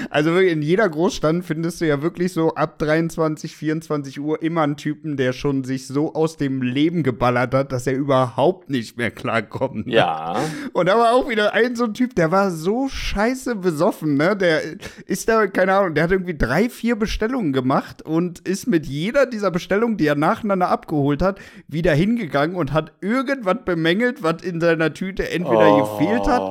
Also 0.10 0.32
wirklich 0.32 0.54
in 0.54 0.62
jeder 0.62 0.88
Großstadt 0.89 1.43
findest 1.43 1.82
du 1.82 1.88
ja 1.88 2.02
wirklich 2.02 2.34
so 2.34 2.56
ab 2.56 2.80
23, 2.80 3.56
24 3.56 4.19
Uhr 4.19 4.41
immer 4.41 4.62
einen 4.63 4.78
Typen, 4.78 5.17
der 5.17 5.34
schon 5.34 5.63
sich 5.63 5.88
so 5.88 6.13
aus 6.13 6.38
dem 6.38 6.62
Leben 6.62 7.04
geballert 7.04 7.54
hat, 7.54 7.72
dass 7.72 7.86
er 7.88 7.93
überhaupt 7.93 8.69
nicht 8.69 8.98
mehr 8.98 9.12
klarkommt. 9.12 9.88
Ne? 9.88 9.93
Ja. 9.93 10.39
Und 10.74 10.88
da 10.88 10.98
war 10.98 11.13
auch 11.13 11.30
wieder 11.30 11.54
ein 11.54 11.76
so 11.76 11.86
ein 11.86 11.93
Typ, 11.93 12.15
der 12.15 12.32
war 12.32 12.52
so 12.52 12.88
scheiße 12.89 13.56
besoffen, 13.56 14.15
ne? 14.15 14.36
Der 14.36 14.62
ist 15.06 15.30
da, 15.30 15.48
keine 15.48 15.74
Ahnung, 15.76 15.93
der 15.93 16.06
hat 16.06 16.12
irgendwie 16.12 16.38
drei, 16.38 16.69
vier 16.69 16.95
Bestellungen 16.95 17.54
gemacht 17.54 18.02
und 18.02 18.39
ist 18.39 18.67
mit 18.67 18.86
jeder 18.88 19.26
dieser 19.26 19.52
Bestellungen, 19.52 19.98
die 19.98 20.08
er 20.08 20.15
nacheinander 20.15 20.69
abgeholt 20.69 21.22
hat, 21.22 21.39
wieder 21.67 21.93
hingegangen 21.93 22.56
und 22.56 22.74
hat 22.74 22.93
irgendwas 23.02 23.58
bemängelt, 23.65 24.24
was 24.24 24.41
in 24.41 24.60
seiner 24.60 24.93
Tüte 24.93 25.30
entweder 25.30 25.60
Oh. 25.60 25.80
gefehlt 25.98 26.28
hat 26.28 26.41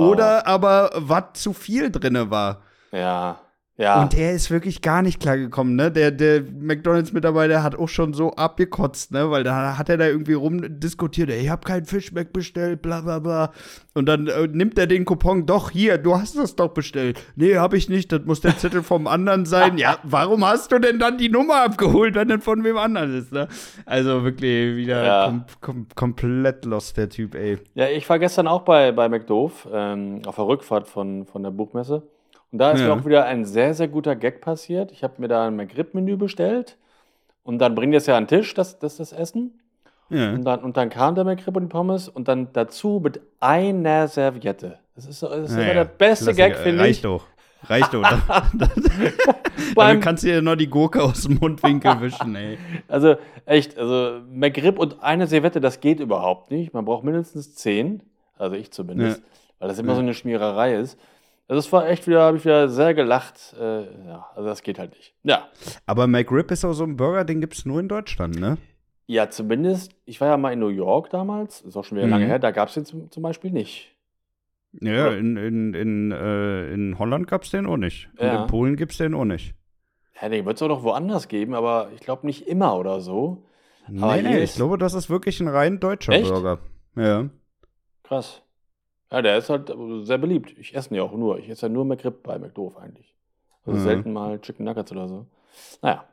oder 0.00 0.46
aber 0.46 0.90
was 0.94 1.24
zu 1.34 1.52
viel 1.52 1.90
drinne 1.90 2.30
war. 2.30 2.62
Ja. 2.92 3.40
Ja. 3.80 4.02
Und 4.02 4.18
er 4.18 4.32
ist 4.32 4.50
wirklich 4.50 4.82
gar 4.82 5.02
nicht 5.02 5.20
klargekommen, 5.20 5.76
ne? 5.76 5.92
Der, 5.92 6.10
der 6.10 6.42
McDonalds-Mitarbeiter 6.42 7.62
hat 7.62 7.76
auch 7.76 7.86
schon 7.86 8.12
so 8.12 8.32
abgekotzt, 8.32 9.12
ne? 9.12 9.30
Weil 9.30 9.44
da 9.44 9.78
hat 9.78 9.88
er 9.88 9.96
da 9.96 10.06
irgendwie 10.08 10.32
rumdiskutiert, 10.32 11.30
ich 11.30 11.48
hab 11.48 11.64
keinen 11.64 11.84
Fischmeck 11.84 12.32
bestellt, 12.32 12.82
bla 12.82 13.02
bla 13.02 13.20
bla. 13.20 13.52
Und 13.94 14.06
dann 14.06 14.26
äh, 14.26 14.48
nimmt 14.48 14.76
er 14.80 14.88
den 14.88 15.04
Coupon, 15.04 15.46
doch, 15.46 15.70
hier, 15.70 15.96
du 15.96 16.16
hast 16.16 16.36
das 16.36 16.56
doch 16.56 16.70
bestellt. 16.74 17.20
Nee, 17.36 17.56
hab 17.56 17.72
ich 17.72 17.88
nicht, 17.88 18.10
das 18.10 18.22
muss 18.24 18.40
der 18.40 18.58
Zettel 18.58 18.82
vom 18.82 19.06
anderen 19.06 19.46
sein. 19.46 19.78
Ja, 19.78 19.98
warum 20.02 20.44
hast 20.44 20.72
du 20.72 20.80
denn 20.80 20.98
dann 20.98 21.16
die 21.16 21.28
Nummer 21.28 21.62
abgeholt, 21.62 22.16
wenn 22.16 22.26
das 22.26 22.42
von 22.42 22.64
wem 22.64 22.76
anderen 22.78 23.16
ist, 23.16 23.30
ne? 23.30 23.46
Also 23.86 24.24
wirklich 24.24 24.76
wieder 24.76 25.04
Ja. 25.04 25.26
kom 25.26 25.44
kom 25.60 25.86
komplett 25.94 26.64
lost, 26.64 26.96
der 26.96 27.10
Typ, 27.10 27.36
ey. 27.36 27.58
Ja, 27.74 27.86
ich 27.86 28.08
war 28.10 28.18
gestern 28.18 28.48
auch 28.48 28.62
bei, 28.62 28.90
bei 28.90 29.08
McDoof 29.08 29.68
ähm, 29.72 30.22
auf 30.26 30.34
der 30.34 30.48
Rückfahrt 30.48 30.88
von, 30.88 31.26
von 31.26 31.44
der 31.44 31.52
Buchmesse. 31.52 32.02
Und 32.50 32.58
da 32.58 32.72
ist 32.72 32.80
Ja. 32.80 32.86
mir 32.94 33.00
auch 33.00 33.04
wieder 33.06 33.24
ein 33.26 33.44
sehr, 33.44 33.74
sehr 33.74 33.88
guter 33.88 34.16
Gag 34.16 34.40
passiert. 34.40 34.90
Ich 34.92 35.02
habe 35.04 35.14
mir 35.18 35.28
da 35.28 35.46
ein 35.46 35.56
McRib-Menü 35.56 36.16
bestellt 36.16 36.76
und 37.44 37.58
dann 37.58 37.74
bringen 37.74 37.92
die 37.92 37.98
es 37.98 38.06
ja 38.06 38.16
an 38.16 38.24
den 38.24 38.28
Tisch, 38.40 38.54
das, 38.54 38.78
das, 38.78 38.96
das 38.96 39.12
Essen. 39.12 39.58
Ja. 40.10 40.32
Und 40.32 40.44
dann, 40.44 40.60
und 40.60 40.76
dann 40.78 40.88
kam 40.88 41.14
der 41.14 41.24
McRib 41.24 41.56
und 41.56 41.64
die 41.64 41.68
Pommes 41.68 42.08
und 42.08 42.28
dann 42.28 42.48
dazu 42.54 43.00
mit 43.04 43.20
einer 43.40 44.08
Serviette. 44.08 44.78
Das 44.96 45.04
ist, 45.06 45.22
das 45.22 45.30
ist 45.30 45.50
immer 45.50 45.60
Naja, 45.62 45.74
der 45.74 45.84
beste. 45.84 46.32
Gag, 46.34 46.56
finde 46.56 46.82
Reicht 46.82 46.98
ich. 46.98 47.02
doch. 47.02 47.26
Reicht 47.64 47.92
doch. 47.92 48.02
Damit 49.76 50.02
kannst 50.02 50.22
du 50.24 50.28
dir 50.28 50.42
noch 50.42 50.56
die 50.56 50.68
Gurke 50.68 51.02
aus 51.02 51.22
dem 51.24 51.34
Mundwinkel 51.40 52.00
wischen, 52.00 52.34
ey. 52.36 52.56
also 52.88 53.16
echt, 53.46 53.76
also 53.78 54.20
McRib 54.30 54.78
und 54.78 55.02
eine 55.02 55.26
Serviette, 55.26 55.60
das 55.60 55.80
geht 55.80 56.00
überhaupt 56.00 56.50
nicht. 56.50 56.72
Man 56.72 56.84
braucht 56.84 57.04
mindestens 57.04 57.54
zehn, 57.54 58.02
also 58.38 58.56
ich 58.56 58.70
zumindest, 58.70 59.22
weil 59.58 59.68
das 59.68 59.78
immer 59.78 59.90
Ja. 59.90 59.94
so 59.96 60.00
eine 60.02 60.14
Schmiererei 60.14 60.74
ist. 60.76 60.98
Also 61.48 61.58
es 61.60 61.72
war 61.72 61.88
echt 61.88 62.06
wieder, 62.06 62.20
habe 62.22 62.36
ich 62.36 62.44
wieder 62.44 62.68
sehr 62.68 62.92
gelacht. 62.94 63.54
Äh, 63.58 63.82
ja, 64.06 64.26
also 64.36 64.48
das 64.48 64.62
geht 64.62 64.78
halt 64.78 64.92
nicht. 64.92 65.14
Ja. 65.22 65.48
Aber 65.86 66.06
McRib 66.06 66.50
ist 66.50 66.64
auch 66.64 66.74
so 66.74 66.84
ein 66.84 66.96
Burger, 66.96 67.24
den 67.24 67.40
gibt 67.40 67.54
es 67.54 67.64
nur 67.64 67.80
in 67.80 67.88
Deutschland, 67.88 68.38
ne? 68.38 68.58
Ja, 69.06 69.30
zumindest, 69.30 69.92
ich 70.04 70.20
war 70.20 70.28
ja 70.28 70.36
mal 70.36 70.52
in 70.52 70.58
New 70.58 70.68
York 70.68 71.08
damals, 71.08 71.62
ist 71.62 71.76
auch 71.76 71.84
schon 71.84 71.96
wieder 71.96 72.06
Mhm. 72.06 72.12
lange 72.12 72.26
her, 72.26 72.38
da 72.38 72.50
gab 72.50 72.68
es 72.68 72.74
den 72.74 72.84
zum, 72.84 73.10
zum 73.10 73.22
Beispiel 73.22 73.50
nicht. 73.50 73.94
Ja, 74.82 75.08
in, 75.08 75.38
in, 75.38 75.72
in, 75.72 76.12
äh, 76.12 76.70
in 76.74 76.98
Holland 76.98 77.26
gab 77.26 77.42
es 77.44 77.50
den 77.50 77.64
auch 77.64 77.78
nicht. 77.78 78.10
Und 78.18 78.26
Ja. 78.26 78.42
in 78.42 78.46
Polen 78.48 78.76
gibt 78.76 78.92
es 78.92 78.98
den 78.98 79.14
auch 79.14 79.24
nicht. 79.24 79.54
Ja, 80.20 80.28
den 80.28 80.44
wird 80.44 80.56
es 80.56 80.62
auch 80.62 80.68
noch 80.68 80.82
woanders 80.82 81.28
geben, 81.28 81.54
aber 81.54 81.88
ich 81.94 82.00
glaube 82.00 82.26
nicht 82.26 82.46
immer 82.46 82.76
oder 82.76 83.00
so. 83.00 83.44
Nee, 83.88 84.20
nee, 84.20 84.40
ich 84.42 84.54
glaube, 84.54 84.76
das 84.76 84.92
ist 84.92 85.08
wirklich 85.08 85.40
ein 85.40 85.48
rein 85.48 85.80
deutscher 85.80 86.12
Echt? 86.12 86.28
Burger. 86.28 86.58
Ja. 86.96 87.30
Krass. 88.02 88.42
Ja, 89.10 89.22
der 89.22 89.38
ist 89.38 89.48
halt 89.50 89.70
äh, 89.70 90.04
sehr 90.04 90.18
beliebt. 90.18 90.54
Ich 90.58 90.74
esse 90.74 90.90
ihn 90.90 90.96
ja 90.96 91.02
auch 91.02 91.12
nur. 91.12 91.38
Ich 91.38 91.48
esse 91.48 91.66
ja 91.66 91.72
nur 91.72 91.84
McRib 91.84 92.22
bei 92.22 92.38
McDoof 92.38 92.76
eigentlich. 92.76 93.14
Also 93.64 93.78
Mhm. 93.80 93.84
selten 93.84 94.12
mal 94.12 94.38
Chicken 94.40 94.64
Nuggets 94.64 94.92
oder 94.92 95.08
so. 95.08 95.26
Naja, 95.82 96.04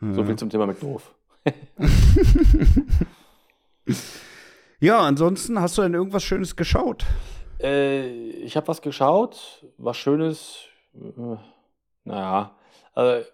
so 0.00 0.20
ja. 0.20 0.26
viel 0.26 0.36
zum 0.36 0.50
Thema 0.50 0.66
McDoof. 0.66 1.14
Ja, 4.80 5.00
ansonsten 5.00 5.60
hast 5.60 5.76
du 5.76 5.82
denn 5.82 5.94
irgendwas 5.94 6.22
Schönes 6.22 6.54
geschaut? 6.54 7.04
Äh, 7.60 8.06
ich 8.28 8.56
habe 8.56 8.68
was 8.68 8.80
geschaut, 8.80 9.64
was 9.76 9.96
Schönes. 9.96 10.66
Äh, 10.94 11.36
naja, 12.04 12.52
also, 12.94 13.26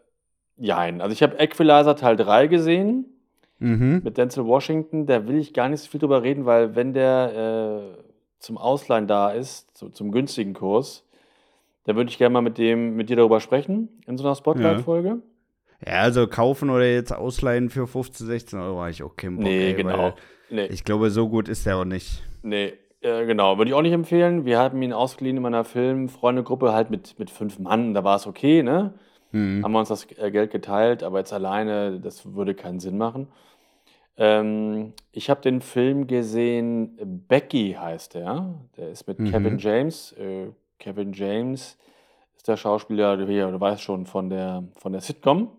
jein. 0.56 1.02
Also 1.02 1.12
ich 1.12 1.22
habe 1.22 1.37
Equalizer 1.38 1.96
Teil 1.96 2.16
3 2.16 2.46
gesehen 2.46 3.06
Mhm. 3.58 4.00
mit 4.04 4.16
Denzel 4.16 4.46
Washington. 4.46 5.04
Da 5.06 5.26
will 5.28 5.37
ich 5.37 5.52
gar 5.52 5.68
nicht 5.68 5.80
so 5.82 5.90
viel 5.90 6.00
drüber 6.00 6.22
reden, 6.22 6.46
weil 6.46 6.74
wenn 6.76 6.94
der 6.94 7.94
äh, 7.98 8.02
zum 8.44 8.59
Ausleihen 8.59 9.07
da 9.07 9.30
ist, 9.30 9.76
zu, 9.76 9.88
zum 9.88 10.12
günstigen 10.12 10.52
Kurs, 10.54 11.04
da 11.85 11.96
würde 11.96 12.11
ich 12.11 12.18
gerne 12.18 12.33
mal 12.33 12.40
mit 12.40 12.59
dem, 12.59 12.96
mit 12.96 13.09
dir 13.09 13.16
darüber 13.16 13.40
sprechen 13.40 13.88
in 14.07 14.16
so 14.16 14.24
einer 14.24 14.35
Spotlight-Folge. 14.35 15.22
Ja, 15.87 16.00
also 16.00 16.26
kaufen 16.26 16.70
oder 16.70 16.87
jetzt 16.87 17.12
ausleihen 17.14 17.68
für 17.68 17.87
15, 17.87 18.26
16 18.26 18.59
Euro 18.61 18.80
habe 18.80 18.90
ich 18.90 19.02
auch 19.02 19.16
keinen 19.16 19.37
Bock. 19.37 19.44
Nee, 19.44 19.68
ey, 19.68 19.74
genau. 19.74 20.14
Nee, 20.50 20.66
Ich 20.66 20.85
glaube, 20.85 21.11
so 21.11 21.28
gut 21.28 21.48
ist 21.48 21.66
der 21.66 21.76
auch 21.76 21.85
nicht. 21.85 22.22
nee, 22.42 22.72
äh, 23.00 23.26
genau. 23.26 23.59
Würde 23.59 23.70
ich 23.70 23.74
auch 23.74 23.83
nicht 23.83 23.92
empfehlen. 23.92 24.44
Wir 24.46 24.59
haben 24.59 24.80
ihn 24.80 24.92
ausgeliehen 24.92 25.37
in 25.37 25.42
meiner 25.42 25.64
Film-Freundegruppe 25.64 26.72
halt 26.72 26.90
mit, 26.90 27.18
mit 27.18 27.28
fünf 27.30 27.59
Mann. 27.59 27.92
Da 27.92 28.02
war 28.04 28.16
es 28.16 28.26
okay, 28.26 28.62
ne? 28.62 28.94
Mhm. 29.33 29.62
Haben 29.64 29.72
wir 29.72 29.80
uns 29.80 29.88
das 29.88 30.07
äh, 30.18 30.30
Geld 30.30 30.50
geteilt, 30.52 31.02
aber 31.02 31.18
jetzt 31.18 31.33
alleine, 31.33 31.98
das 32.00 32.35
würde 32.35 32.54
keinen 32.54 32.80
Sinn 32.80 32.96
machen. 32.96 33.28
Ähm, 34.16 34.92
ich 35.12 35.29
habe 35.31 35.40
den 35.40 35.61
Film 35.61 36.07
gesehen, 36.07 36.96
Becky 37.29 37.77
heißt 37.79 38.14
der. 38.14 38.55
Der 38.77 38.90
ist 38.90 39.07
mit 39.09 39.18
Mhm. 39.18 39.31
Kevin 39.31 39.59
James. 39.59 40.12
Äh, 40.12 40.48
Kevin 40.79 41.12
James 41.12 41.77
ist 42.37 42.46
der 42.48 42.57
Schauspieler, 42.57 43.16
du, 43.16 43.27
hier, 43.27 43.50
du 43.50 43.61
weißt 43.61 43.83
schon, 43.83 44.07
von 44.07 44.31
der, 44.31 44.64
von 44.77 44.92
der 44.92 45.00
Sitcom. 45.00 45.50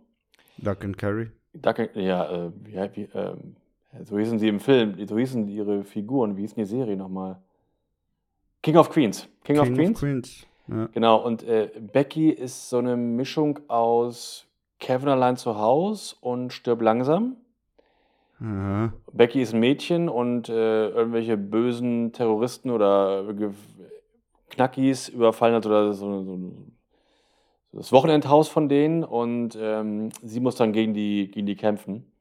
Duck 0.57 0.83
and 0.83 0.97
Curry. 0.97 1.31
Duck, 1.53 1.95
ja, 1.95 2.45
äh, 2.47 2.51
wie, 2.93 3.09
ähm, 3.13 3.55
so 4.03 4.17
hießen 4.17 4.39
sie 4.39 4.47
im 4.49 4.59
Film, 4.59 4.95
so 5.07 5.17
hießen 5.17 5.47
ihre 5.47 5.83
Figuren, 5.83 6.35
wie 6.37 6.41
hieß 6.41 6.55
denn 6.55 6.63
die 6.65 6.69
Serie 6.69 6.97
nochmal? 6.97 7.37
King 8.61 8.77
of 8.77 8.89
Queens. 8.89 9.27
King, 9.43 9.59
of 9.59 9.71
Queens? 9.73 9.91
Of 9.91 9.99
Queens. 9.99 10.45
Ja. 10.67 10.89
Genau, 10.91 11.17
und 11.23 11.43
äh, 11.43 11.69
Becky 11.79 12.29
ist 12.29 12.69
so 12.69 12.79
eine 12.79 12.97
Mischung 12.97 13.59
aus 13.67 14.47
Kevin 14.79 15.09
allein 15.09 15.37
zu 15.37 15.57
Hause 15.57 16.15
und 16.21 16.51
Stirb 16.51 16.81
langsam. 16.81 17.37
Mhm. 18.39 18.93
Becky 19.13 19.41
ist 19.41 19.53
ein 19.53 19.59
Mädchen 19.59 20.09
und 20.09 20.49
äh, 20.49 20.89
irgendwelche 20.89 21.37
bösen 21.37 22.11
Terroristen 22.11 22.69
oder 22.69 23.23
Knackis 24.49 25.09
überfallen 25.09 25.55
hat 25.55 25.65
oder 25.65 25.93
so, 25.93 26.23
so, 26.23 26.51
das 27.71 27.91
Wochenendhaus 27.91 28.47
von 28.47 28.69
denen 28.69 29.03
und 29.03 29.57
ähm, 29.59 30.09
sie 30.21 30.39
muss 30.39 30.55
dann 30.55 30.73
gegen 30.73 30.93
die, 30.93 31.29
gegen 31.31 31.45
die 31.45 31.55
kämpfen. 31.55 32.11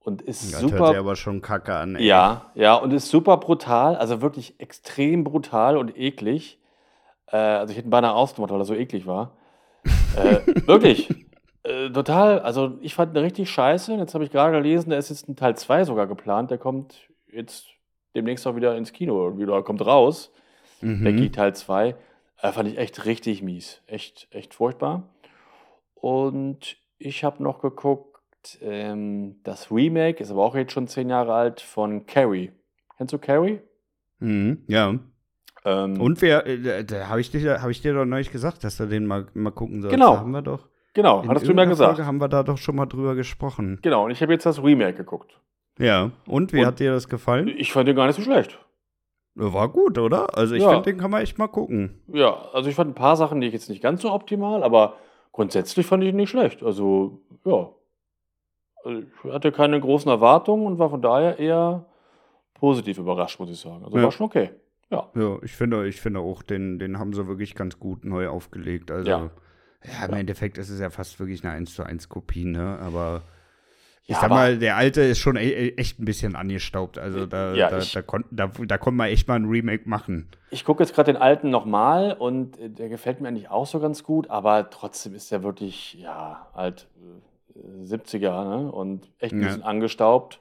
Und 0.00 0.20
ist 0.20 0.52
das 0.52 0.60
super. 0.60 0.78
Hört 0.78 0.88
sich 0.88 0.98
aber 0.98 1.16
schon 1.16 1.40
kacke 1.40 1.74
an. 1.74 1.96
Ey. 1.96 2.04
Ja, 2.04 2.50
ja, 2.54 2.74
und 2.74 2.92
ist 2.92 3.08
super 3.08 3.38
brutal, 3.38 3.96
also 3.96 4.20
wirklich 4.20 4.60
extrem 4.60 5.24
brutal 5.24 5.78
und 5.78 5.96
eklig. 5.96 6.58
Äh, 7.26 7.36
also 7.36 7.70
ich 7.70 7.78
hätte 7.78 7.88
ihn 7.88 7.90
beinahe 7.90 8.12
ausgemacht, 8.12 8.52
weil 8.52 8.60
er 8.60 8.66
so 8.66 8.74
eklig 8.74 9.06
war. 9.06 9.32
äh, 10.16 10.40
wirklich. 10.66 11.08
Äh, 11.64 11.90
total, 11.90 12.40
also 12.40 12.78
ich 12.80 12.94
fand 12.94 13.16
ihn 13.16 13.22
richtig 13.22 13.50
scheiße. 13.50 13.94
Jetzt 13.94 14.14
habe 14.14 14.24
ich 14.24 14.30
gerade 14.30 14.52
gelesen, 14.52 14.90
da 14.90 14.96
ist 14.96 15.08
jetzt 15.08 15.28
ein 15.28 15.36
Teil 15.36 15.56
2 15.56 15.84
sogar 15.84 16.06
geplant. 16.06 16.50
Der 16.50 16.58
kommt 16.58 17.08
jetzt 17.32 17.66
demnächst 18.14 18.46
auch 18.46 18.54
wieder 18.54 18.76
ins 18.76 18.92
Kino, 18.92 19.36
wieder 19.38 19.62
kommt 19.62 19.84
raus. 19.84 20.30
Mhm. 20.82 21.02
Becky 21.02 21.30
Teil 21.32 21.54
2. 21.54 21.96
Äh, 22.42 22.52
fand 22.52 22.68
ich 22.68 22.78
echt 22.78 23.06
richtig 23.06 23.42
mies. 23.42 23.80
Echt, 23.86 24.28
echt 24.30 24.54
furchtbar. 24.54 25.08
Und 25.94 26.76
ich 26.98 27.24
habe 27.24 27.42
noch 27.42 27.60
geguckt, 27.60 28.58
ähm, 28.60 29.36
das 29.42 29.70
Remake 29.70 30.22
ist 30.22 30.30
aber 30.30 30.44
auch 30.44 30.54
jetzt 30.54 30.72
schon 30.72 30.86
zehn 30.86 31.08
Jahre 31.08 31.32
alt 31.32 31.62
von 31.62 32.04
Carrie. 32.04 32.52
Kennst 32.98 33.14
du 33.14 33.18
Carrie? 33.18 33.60
Mhm, 34.18 34.64
ja. 34.68 34.98
Ähm, 35.64 35.98
Und 35.98 36.20
wer, 36.20 36.46
äh, 36.46 36.84
da 36.84 37.08
habe 37.08 37.22
ich, 37.22 37.30
dir, 37.30 37.62
hab 37.62 37.70
ich 37.70 37.80
dir 37.80 37.94
doch 37.94 38.04
neulich 38.04 38.30
gesagt, 38.30 38.64
dass 38.64 38.76
du 38.76 38.86
den 38.86 39.06
mal, 39.06 39.26
mal 39.32 39.50
gucken 39.50 39.80
sollst. 39.80 39.94
Genau. 39.94 40.12
Da 40.12 40.20
haben 40.20 40.32
wir 40.32 40.42
doch. 40.42 40.68
Genau, 40.94 41.22
in 41.22 41.28
hattest 41.28 41.48
du 41.48 41.54
mir 41.54 41.66
gesagt. 41.66 41.96
Folge 41.96 42.06
haben 42.06 42.20
wir 42.20 42.28
da 42.28 42.42
doch 42.42 42.56
schon 42.56 42.76
mal 42.76 42.86
drüber 42.86 43.14
gesprochen. 43.14 43.78
Genau, 43.82 44.04
und 44.04 44.12
ich 44.12 44.22
habe 44.22 44.32
jetzt 44.32 44.46
das 44.46 44.62
Remake 44.62 44.94
geguckt. 44.94 45.40
Ja, 45.78 46.12
und 46.26 46.52
wie 46.52 46.60
und 46.60 46.66
hat 46.66 46.78
dir 46.78 46.92
das 46.92 47.08
gefallen? 47.08 47.48
Ich 47.48 47.72
fand 47.72 47.88
den 47.88 47.96
gar 47.96 48.06
nicht 48.06 48.16
so 48.16 48.22
schlecht. 48.22 48.58
War 49.34 49.68
gut, 49.68 49.98
oder? 49.98 50.38
Also 50.38 50.54
ich 50.54 50.62
ja. 50.62 50.70
finde, 50.70 50.84
den 50.84 50.98
kann 50.98 51.10
man 51.10 51.22
echt 51.22 51.38
mal 51.38 51.48
gucken. 51.48 52.00
Ja, 52.06 52.36
also 52.52 52.70
ich 52.70 52.76
fand 52.76 52.92
ein 52.92 52.94
paar 52.94 53.16
Sachen, 53.16 53.40
die 53.40 53.48
ich 53.48 53.52
jetzt 53.52 53.68
nicht 53.68 53.82
ganz 53.82 54.02
so 54.02 54.12
optimal, 54.12 54.62
aber 54.62 54.94
grundsätzlich 55.32 55.84
fand 55.84 56.04
ich 56.04 56.10
ihn 56.10 56.16
nicht 56.16 56.30
schlecht. 56.30 56.62
Also, 56.62 57.20
ja. 57.44 57.70
Also 58.84 59.00
ich 59.00 59.32
hatte 59.32 59.50
keine 59.50 59.80
großen 59.80 60.08
Erwartungen 60.08 60.66
und 60.66 60.78
war 60.78 60.90
von 60.90 61.02
daher 61.02 61.40
eher 61.40 61.86
positiv 62.54 62.98
überrascht, 62.98 63.40
muss 63.40 63.50
ich 63.50 63.58
sagen. 63.58 63.84
Also 63.84 63.96
ja. 63.96 64.04
war 64.04 64.12
schon 64.12 64.26
okay. 64.26 64.50
Ja. 64.90 65.08
Ja, 65.16 65.38
ich 65.42 65.56
finde, 65.56 65.88
ich 65.88 66.00
finde 66.00 66.20
auch, 66.20 66.42
den, 66.44 66.78
den 66.78 67.00
haben 67.00 67.12
sie 67.12 67.26
wirklich 67.26 67.56
ganz 67.56 67.80
gut 67.80 68.04
neu 68.04 68.28
aufgelegt. 68.28 68.92
Also, 68.92 69.10
ja, 69.10 69.30
ja 69.84 70.06
im 70.06 70.12
ja. 70.12 70.18
Endeffekt 70.18 70.58
ist 70.58 70.70
es 70.70 70.80
ja 70.80 70.90
fast 70.90 71.18
wirklich 71.20 71.44
eine 71.44 71.52
1 71.52 71.74
zu 71.74 71.82
1 71.84 72.08
Kopie, 72.08 72.44
ne? 72.44 72.78
Aber 72.80 73.22
ich 74.06 74.10
ja, 74.10 74.20
sag 74.20 74.30
mal, 74.30 74.58
der 74.58 74.76
alte 74.76 75.00
ist 75.00 75.18
schon 75.18 75.36
e, 75.36 75.48
e 75.48 75.74
echt 75.76 75.98
ein 75.98 76.04
bisschen 76.04 76.36
angestaubt. 76.36 76.98
Also 76.98 77.24
da, 77.24 77.54
ja, 77.54 77.70
da, 77.70 77.78
ich, 77.78 77.92
da, 77.92 78.02
kon 78.02 78.24
da, 78.30 78.48
da 78.48 78.76
konnte 78.76 78.98
man 78.98 79.08
echt 79.08 79.28
mal 79.28 79.36
ein 79.36 79.46
Remake 79.46 79.88
machen. 79.88 80.28
Ich 80.50 80.66
gucke 80.66 80.82
jetzt 80.82 80.94
gerade 80.94 81.10
den 81.10 81.20
alten 81.20 81.48
nochmal 81.48 82.12
und 82.12 82.58
äh, 82.58 82.68
der 82.68 82.90
gefällt 82.90 83.22
mir 83.22 83.28
eigentlich 83.28 83.50
auch 83.50 83.66
so 83.66 83.80
ganz 83.80 84.02
gut, 84.02 84.28
aber 84.28 84.68
trotzdem 84.68 85.14
ist 85.14 85.32
der 85.32 85.42
wirklich, 85.42 85.94
ja, 85.94 86.48
halt 86.54 86.86
äh, 87.54 87.84
70er 87.84 88.44
ne? 88.44 88.72
und 88.72 89.08
echt 89.20 89.32
ein 89.32 89.40
bisschen 89.40 89.62
angestaubt. 89.62 90.40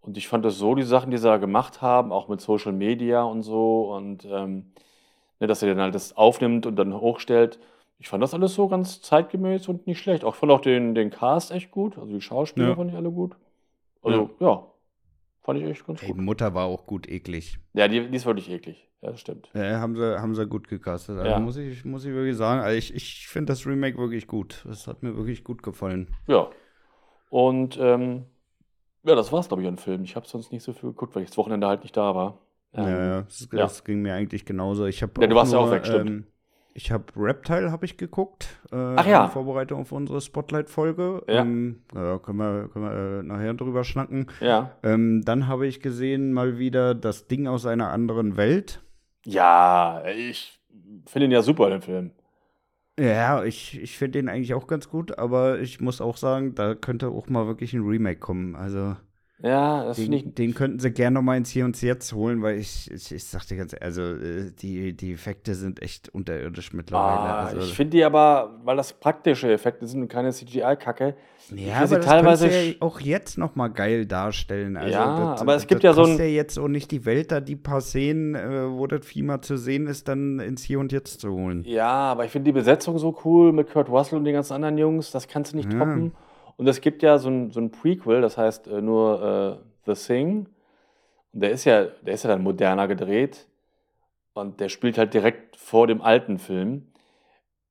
Und 0.00 0.16
ich 0.16 0.26
fand 0.26 0.44
das 0.44 0.56
so, 0.56 0.74
die 0.74 0.82
Sachen, 0.82 1.10
die 1.12 1.18
sie 1.18 1.28
da 1.28 1.36
gemacht 1.36 1.82
haben, 1.82 2.10
auch 2.10 2.26
mit 2.28 2.40
Social 2.40 2.72
Media 2.72 3.22
und 3.22 3.42
so 3.42 3.94
und 3.94 4.24
ähm, 4.24 4.72
ne, 5.38 5.46
dass 5.46 5.62
er 5.62 5.68
dann 5.68 5.80
halt 5.80 5.94
das 5.94 6.16
aufnimmt 6.16 6.66
und 6.66 6.74
dann 6.74 6.92
hochstellt 6.92 7.60
ich 7.98 8.08
fand 8.08 8.22
das 8.22 8.34
alles 8.34 8.54
so 8.54 8.68
ganz 8.68 9.00
zeitgemäß 9.00 9.68
und 9.68 9.86
nicht 9.86 9.98
schlecht. 9.98 10.24
Auch 10.24 10.34
fand 10.34 10.52
auch 10.52 10.60
den, 10.60 10.94
den 10.94 11.10
Cast 11.10 11.50
echt 11.50 11.70
gut. 11.70 11.96
Also 11.98 12.12
die 12.12 12.20
Schauspieler 12.20 12.68
ja. 12.68 12.76
fand 12.76 12.90
ich 12.90 12.96
alle 12.96 13.10
gut. 13.10 13.36
Also 14.02 14.30
ja, 14.38 14.46
ja 14.46 14.66
fand 15.46 15.60
ich 15.60 15.64
echt 15.64 15.86
ganz 15.86 16.02
Ey, 16.02 16.08
gut. 16.08 16.18
Mutter 16.18 16.54
war 16.54 16.66
auch 16.66 16.86
gut 16.86 17.08
eklig. 17.08 17.58
Ja, 17.72 17.88
die, 17.88 18.08
die 18.10 18.16
ist 18.16 18.26
wirklich 18.26 18.50
eklig. 18.50 18.88
Ja, 19.00 19.12
das 19.12 19.20
stimmt. 19.20 19.48
Ja, 19.54 19.78
haben 19.80 19.94
sie, 19.94 20.20
haben 20.20 20.34
sie 20.34 20.46
gut 20.46 20.68
gecastet. 20.68 21.18
Also 21.18 21.30
ja. 21.30 21.38
muss, 21.38 21.56
ich, 21.56 21.84
muss 21.84 22.04
ich 22.04 22.12
wirklich 22.12 22.36
sagen, 22.36 22.60
also 22.60 22.76
ich, 22.76 22.94
ich 22.94 23.28
finde 23.28 23.52
das 23.52 23.64
Remake 23.64 23.96
wirklich 23.96 24.26
gut. 24.26 24.64
Das 24.66 24.88
hat 24.88 25.02
mir 25.02 25.16
wirklich 25.16 25.44
gut 25.44 25.62
gefallen. 25.62 26.08
Ja. 26.26 26.48
Und 27.30 27.78
ähm, 27.80 28.24
ja, 29.04 29.14
das 29.14 29.30
war's, 29.30 29.46
glaube 29.46 29.62
ich, 29.62 29.68
an 29.68 29.76
Film. 29.76 30.02
Ich 30.02 30.16
habe 30.16 30.26
sonst 30.26 30.50
nicht 30.50 30.64
so 30.64 30.72
viel 30.72 30.90
geguckt, 30.90 31.14
weil 31.14 31.22
ich 31.22 31.28
das 31.28 31.38
Wochenende 31.38 31.68
halt 31.68 31.82
nicht 31.82 31.96
da 31.96 32.14
war. 32.14 32.38
Ähm, 32.74 32.84
ja, 32.84 33.06
ja, 33.06 33.22
das, 33.22 33.48
das 33.50 33.84
ging 33.84 34.02
mir 34.02 34.14
eigentlich 34.14 34.44
genauso. 34.44 34.86
Ich 34.86 35.00
ja, 35.00 35.06
du 35.06 35.34
warst 35.34 35.52
nur, 35.52 35.60
ja 35.60 35.66
auch 35.66 35.70
weg, 35.70 35.86
stimmt. 35.86 36.26
Ich 36.76 36.92
habe 36.92 37.04
Reptile 37.16 37.72
habe 37.72 37.86
ich 37.86 37.96
geguckt. 37.96 38.48
Äh, 38.70 38.76
Ach 38.76 39.06
ja. 39.06 39.24
In 39.24 39.30
Vorbereitung 39.30 39.80
auf 39.80 39.92
unsere 39.92 40.20
Spotlight-Folge. 40.20 41.22
Ja. 41.26 41.40
Ähm, 41.40 41.80
ja, 41.94 42.18
können 42.18 42.36
wir, 42.36 42.68
können 42.68 42.84
wir 42.84 43.20
äh, 43.20 43.22
nachher 43.22 43.54
drüber 43.54 43.82
schnacken. 43.82 44.26
Ja. 44.40 44.72
Ähm, 44.82 45.22
dann 45.24 45.46
habe 45.46 45.66
ich 45.66 45.80
gesehen 45.80 46.34
mal 46.34 46.58
wieder 46.58 46.94
das 46.94 47.28
Ding 47.28 47.46
aus 47.46 47.64
einer 47.64 47.90
anderen 47.90 48.36
Welt. 48.36 48.82
Ja, 49.24 50.04
ich 50.06 50.60
finde 51.06 51.24
ihn 51.24 51.32
ja 51.32 51.40
super, 51.40 51.70
den 51.70 51.80
Film. 51.80 52.10
Ja, 53.00 53.42
ich, 53.42 53.80
ich 53.80 53.96
finde 53.96 54.18
den 54.18 54.28
eigentlich 54.28 54.52
auch 54.52 54.66
ganz 54.66 54.90
gut, 54.90 55.18
aber 55.18 55.60
ich 55.60 55.80
muss 55.80 56.02
auch 56.02 56.18
sagen, 56.18 56.54
da 56.54 56.74
könnte 56.74 57.08
auch 57.08 57.28
mal 57.28 57.46
wirklich 57.46 57.72
ein 57.72 57.86
Remake 57.86 58.20
kommen. 58.20 58.54
Also. 58.54 58.96
Ja, 59.42 59.84
das 59.84 59.98
finde 59.98 60.16
ich. 60.16 60.34
Den 60.34 60.54
könnten 60.54 60.78
sie 60.78 60.90
gerne 60.90 61.14
nochmal 61.14 61.36
ins 61.36 61.50
Hier 61.50 61.66
und 61.66 61.80
Jetzt 61.82 62.14
holen, 62.14 62.40
weil 62.42 62.58
ich, 62.58 62.90
ich, 62.90 63.12
ich 63.12 63.24
sagte 63.24 63.54
ganz 63.54 63.74
ehrlich, 63.74 63.84
also 63.84 64.02
äh, 64.02 64.50
die, 64.50 64.96
die 64.96 65.12
Effekte 65.12 65.54
sind 65.54 65.82
echt 65.82 66.08
unterirdisch 66.08 66.72
mittlerweile. 66.72 67.20
Ah, 67.20 67.44
also, 67.46 67.60
ich 67.60 67.74
finde 67.74 67.98
die 67.98 68.04
aber, 68.04 68.58
weil 68.64 68.76
das 68.76 68.94
praktische 68.94 69.52
Effekte 69.52 69.86
sind 69.86 70.00
und 70.00 70.08
keine 70.08 70.32
CGI-Kacke. 70.32 71.16
Ja, 71.54 71.76
aber 71.82 71.96
das 71.96 72.06
teilweise 72.06 72.48
ja 72.48 72.74
auch 72.80 72.98
jetzt 73.00 73.36
nochmal 73.36 73.70
geil 73.70 74.06
darstellen. 74.06 74.78
Also, 74.78 74.92
ja, 74.92 75.32
das, 75.32 75.42
aber 75.42 75.54
es 75.54 75.66
gibt 75.66 75.82
ja 75.82 75.92
so 75.92 76.04
ein. 76.04 76.16
ja 76.16 76.24
jetzt 76.24 76.58
auch 76.58 76.68
nicht 76.68 76.90
die 76.90 77.04
Welt, 77.04 77.30
da 77.30 77.40
die 77.40 77.56
paar 77.56 77.82
Szenen, 77.82 78.34
äh, 78.34 78.70
wo 78.70 78.86
das 78.86 79.04
Vieh 79.04 79.22
mal 79.22 79.42
zu 79.42 79.58
sehen 79.58 79.86
ist, 79.86 80.08
dann 80.08 80.40
ins 80.40 80.62
Hier 80.62 80.80
und 80.80 80.92
Jetzt 80.92 81.20
zu 81.20 81.30
holen. 81.30 81.62
Ja, 81.66 81.88
aber 81.88 82.24
ich 82.24 82.30
finde 82.30 82.46
die 82.46 82.52
Besetzung 82.52 82.98
so 82.98 83.16
cool 83.24 83.52
mit 83.52 83.70
Kurt 83.70 83.90
Russell 83.90 84.18
und 84.18 84.24
den 84.24 84.34
ganzen 84.34 84.54
anderen 84.54 84.78
Jungs, 84.78 85.10
das 85.10 85.28
kannst 85.28 85.52
du 85.52 85.58
nicht 85.58 85.70
ja. 85.70 85.78
toppen. 85.78 86.12
Und 86.56 86.66
es 86.66 86.80
gibt 86.80 87.02
ja 87.02 87.18
so 87.18 87.28
ein, 87.28 87.50
so 87.50 87.60
ein 87.60 87.70
Prequel, 87.70 88.20
das 88.20 88.38
heißt 88.38 88.68
äh, 88.68 88.80
nur. 88.80 89.60
Äh, 89.62 89.66
The 89.86 89.94
Thing. 89.94 90.48
Und 91.32 91.40
der 91.40 91.50
ist 91.50 91.64
ja, 91.64 91.84
der 91.84 92.14
ist 92.14 92.24
ja 92.24 92.30
dann 92.30 92.42
moderner 92.42 92.88
gedreht. 92.88 93.46
Und 94.34 94.60
der 94.60 94.68
spielt 94.68 94.98
halt 94.98 95.14
direkt 95.14 95.56
vor 95.56 95.86
dem 95.86 96.02
alten 96.02 96.38
Film. 96.38 96.88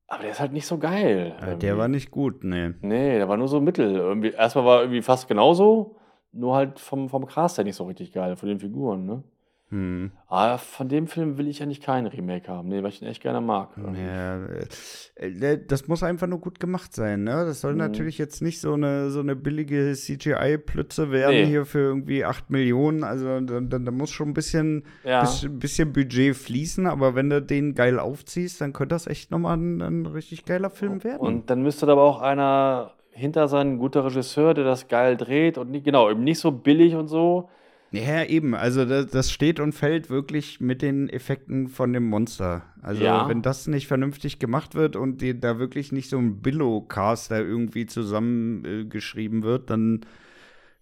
Aber 0.08 0.24
der 0.24 0.32
ist 0.32 0.40
halt 0.40 0.54
nicht 0.54 0.68
so 0.68 0.78
geil. 0.78 1.36
Ja, 1.42 1.56
der 1.56 1.78
war 1.78 1.88
nicht 1.88 2.12
gut, 2.12 2.44
nee. 2.44 2.74
Nee, 2.82 3.18
der 3.18 3.28
war 3.28 3.38
nur 3.38 3.48
so 3.48 3.60
mittel. 3.60 3.96
Irgendwie, 3.96 4.30
erstmal 4.30 4.66
war 4.66 4.82
irgendwie 4.82 5.02
fast 5.02 5.28
genauso, 5.28 5.98
nur 6.32 6.56
halt 6.56 6.80
vom, 6.80 7.10
vom 7.10 7.26
Cast 7.26 7.58
her 7.58 7.64
nicht 7.64 7.76
so 7.76 7.86
richtig 7.86 8.12
geil, 8.12 8.36
von 8.36 8.50
den 8.50 8.60
Figuren, 8.60 9.06
ne? 9.06 9.24
Hm. 9.70 10.12
Aber 10.28 10.60
von 10.60 10.90
dem 10.90 11.08
Film 11.08 11.40
will 11.40 11.48
ich 11.48 11.64
eigentlich 11.64 11.82
keinen 11.82 12.06
Remake 12.06 12.48
haben, 12.48 12.70
nee, 12.70 12.84
weil 12.84 12.90
ich 12.90 13.02
ihn 13.02 13.08
echt 13.08 13.24
gerne 13.24 13.42
mag. 13.42 13.70
Ja, 13.76 14.46
äh, 15.16 15.58
das 15.68 15.88
muss 15.88 16.04
einfach 16.04 16.28
nur 16.28 16.40
gut 16.40 16.60
gemacht 16.60 16.94
sein, 16.94 17.24
ne? 17.24 17.46
Das 17.46 17.62
soll 17.62 17.72
mhm. 17.72 17.80
natürlich 17.80 18.20
jetzt 18.20 18.44
nicht 18.44 18.62
so 18.62 18.74
eine, 18.74 19.10
so 19.10 19.22
eine 19.22 19.36
billige 19.36 19.94
CGI-Plütze 19.94 21.10
werden 21.10 21.36
nee. 21.36 21.46
hier 21.48 21.66
für 21.66 21.80
irgendwie 21.80 22.26
8 22.26 22.52
Millionen. 22.52 23.04
Also 23.04 23.40
da, 23.40 23.60
da, 23.60 23.80
da 23.80 23.92
muss 23.92 24.12
schon 24.12 24.30
ein 24.30 24.34
bisschen, 24.36 24.84
ja. 25.04 25.22
bisschen, 25.22 25.58
bisschen, 25.58 25.94
Budget 25.94 26.36
fließen, 26.36 26.86
aber 26.86 27.16
wenn 27.16 27.32
du 27.32 27.42
den 27.42 27.74
geil 27.74 27.98
aufziehst, 27.98 28.62
dann 28.62 28.72
könnte 28.72 28.94
das 28.94 29.08
echt 29.08 29.32
nochmal 29.32 29.58
ein, 29.58 29.82
ein 29.82 30.06
richtig 30.06 30.46
geiler 30.46 30.70
Film 30.70 31.04
werden. 31.04 31.22
Und 31.22 31.50
dann 31.50 31.64
müsste 31.64 31.88
da 31.88 31.94
aber 31.94 32.04
auch 32.04 32.22
einer 32.22 32.92
hinter 33.10 33.48
sein, 33.48 33.74
ein 33.74 33.78
guter 33.80 34.06
Regisseur, 34.06 34.54
der 34.54 34.66
das 34.66 34.90
geil 34.90 35.18
dreht 35.18 35.58
und 35.58 35.72
nicht, 35.72 35.86
genau, 35.86 36.12
eben 36.12 36.24
nicht 36.24 36.40
so 36.40 36.52
billig 36.52 36.96
und 36.96 37.08
so. 37.08 37.50
Ja, 37.96 38.24
eben. 38.24 38.56
Also 38.56 38.86
das, 38.86 39.08
das, 39.08 39.32
steht 39.32 39.60
und 39.60 39.74
fällt 39.74 40.10
wirklich 40.10 40.60
mit 40.60 40.82
den 40.82 41.10
Effekten 41.10 41.68
von 41.68 41.94
dem 41.94 42.10
Monster. 42.10 42.64
Also 42.82 43.04
ja. 43.04 43.28
wenn 43.28 43.42
das 43.42 43.68
nicht 43.68 43.88
vernünftig 43.88 44.40
gemacht 44.40 44.76
wird 44.76 44.96
und 44.96 45.22
die, 45.22 45.40
da 45.40 45.60
wirklich 45.60 45.92
nicht 45.92 46.10
so 46.10 46.18
ein 46.18 46.42
Billo-Cast 46.42 47.32
da 47.32 47.40
irgendwie 47.40 47.86
zusammengeschrieben 47.86 49.42
äh, 49.42 49.46
wird, 49.46 49.70
dann 49.70 50.02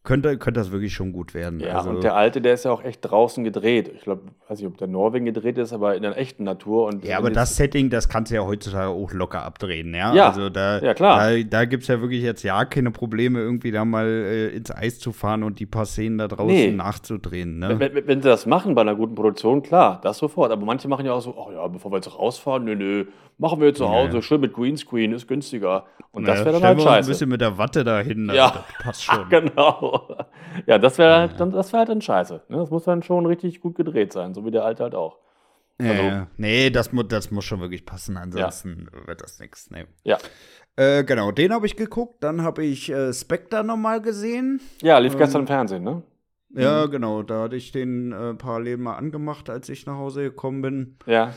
könnte, 0.03 0.37
könnte 0.37 0.59
das 0.59 0.71
wirklich 0.71 0.93
schon 0.93 1.13
gut 1.13 1.33
werden. 1.33 1.61
Ja, 1.61 1.77
also, 1.77 1.91
und 1.91 2.03
der 2.03 2.15
alte, 2.15 2.41
der 2.41 2.53
ist 2.53 2.65
ja 2.65 2.71
auch 2.71 2.83
echt 2.83 2.99
draußen 3.01 3.43
gedreht. 3.43 3.89
Ich 3.95 4.01
glaube, 4.01 4.23
weiß 4.49 4.59
nicht, 4.59 4.67
ob 4.67 4.77
der 4.77 4.87
Norwegen 4.87 5.25
gedreht 5.25 5.57
ist, 5.57 5.71
aber 5.71 5.95
in 5.95 6.03
der 6.03 6.17
echten 6.17 6.43
Natur. 6.43 6.87
Und 6.87 7.05
ja, 7.05 7.17
aber 7.17 7.31
das 7.31 7.55
Setting, 7.55 7.89
das 7.89 8.09
kannst 8.09 8.31
du 8.31 8.35
ja 8.35 8.45
heutzutage 8.45 8.89
auch 8.89 9.13
locker 9.13 9.43
abdrehen, 9.43 9.93
ja? 9.95 10.13
Ja, 10.13 10.29
also 10.29 10.49
da, 10.49 10.79
ja 10.79 10.93
klar. 10.93 11.31
Da, 11.31 11.43
da 11.43 11.65
gibt 11.65 11.83
es 11.83 11.87
ja 11.87 12.01
wirklich 12.01 12.21
jetzt 12.21 12.43
ja 12.43 12.65
keine 12.65 12.91
Probleme, 12.91 13.39
irgendwie 13.39 13.71
da 13.71 13.85
mal 13.85 14.07
äh, 14.07 14.47
ins 14.49 14.71
Eis 14.71 14.99
zu 14.99 15.13
fahren 15.13 15.41
und 15.43 15.59
die 15.59 15.65
paar 15.65 15.85
Szenen 15.85 16.17
da 16.17 16.27
draußen 16.27 16.47
nee. 16.53 16.71
nachzudrehen. 16.71 17.59
Ne? 17.59 17.79
Wenn, 17.79 17.95
wenn, 17.95 18.07
wenn, 18.07 18.21
sie 18.21 18.27
das 18.27 18.45
machen 18.45 18.75
bei 18.75 18.81
einer 18.81 18.95
guten 18.95 19.15
Produktion, 19.15 19.63
klar, 19.63 20.01
das 20.03 20.17
sofort. 20.17 20.51
Aber 20.51 20.65
manche 20.65 20.89
machen 20.89 21.05
ja 21.05 21.13
auch 21.13 21.21
so, 21.21 21.33
ach 21.39 21.53
ja, 21.53 21.65
bevor 21.69 21.91
wir 21.91 21.97
jetzt 21.97 22.19
rausfahren, 22.19 22.65
nö, 22.65 22.75
nö, 22.75 23.05
machen 23.37 23.59
wir 23.61 23.73
zu 23.73 23.89
Hause, 23.89 24.17
Ja. 24.17 24.21
schön 24.21 24.41
mit 24.41 24.53
Greenscreen, 24.53 25.11
ist 25.13 25.27
günstiger. 25.27 25.85
Und 26.11 26.27
das 26.27 26.39
Ja, 26.39 26.45
wäre 26.45 26.53
dann 26.59 26.63
halt 26.63 26.77
wir 26.77 26.81
uns 26.83 26.87
ein 26.91 26.93
scheiße. 26.97 27.09
bisschen 27.09 27.29
mit 27.29 27.41
der 27.41 27.57
Watte 27.57 27.83
dahin. 27.83 28.29
Ja. 28.33 28.51
Das 28.51 28.63
passt 28.83 29.03
schon. 29.03 29.29
genau. 29.29 30.15
Ja, 30.67 30.77
das 30.77 30.97
wäre 30.97 31.15
halt, 31.17 31.39
dann, 31.39 31.51
das 31.51 31.71
wäre 31.73 31.79
halt 31.79 31.89
dann 31.89 32.01
scheiße. 32.01 32.43
Ne? 32.49 32.57
Das 32.57 32.69
muss 32.69 32.83
dann 32.83 33.01
schon 33.03 33.25
richtig 33.25 33.59
gut 33.61 33.75
gedreht 33.75 34.13
sein, 34.13 34.33
so 34.33 34.45
wie 34.45 34.51
der 34.51 34.63
alte 34.65 34.83
halt 34.83 34.95
auch. 34.95 35.17
Ja, 35.81 35.89
Also- 35.91 36.03
ja. 36.03 36.27
Nee, 36.37 36.69
das, 36.69 36.91
mu 36.93 37.01
das 37.03 37.31
muss 37.31 37.45
schon 37.45 37.59
wirklich 37.61 37.85
passen, 37.85 38.15
ansonsten 38.17 38.87
wird 39.07 39.21
das 39.21 39.39
nichts. 39.39 39.71
Nee. 39.71 39.85
Ja. 40.03 40.17
Äh, 40.75 41.03
genau, 41.03 41.31
den 41.31 41.51
habe 41.53 41.65
ich 41.65 41.75
geguckt. 41.75 42.23
Dann 42.23 42.41
habe 42.43 42.63
ich 42.63 42.91
äh, 42.91 43.11
Spectre 43.13 43.63
nochmal 43.63 44.01
gesehen. 44.01 44.59
Ja, 44.81 44.97
lief 44.99 45.13
Ähm, 45.13 45.19
gestern 45.19 45.41
im 45.41 45.47
Fernsehen, 45.47 45.83
ne? 45.83 46.01
Ja, 46.55 46.85
genau. 46.85 47.23
Da 47.23 47.43
hatte 47.43 47.55
ich 47.55 47.71
den 47.71 48.11
äh, 48.11 48.33
parallel 48.35 48.77
mal 48.77 48.95
angemacht, 48.95 49.49
als 49.49 49.69
ich 49.69 49.85
nach 49.85 49.95
Hause 49.97 50.23
gekommen 50.23 50.61
bin. 50.61 50.97
Ja. 51.07 51.33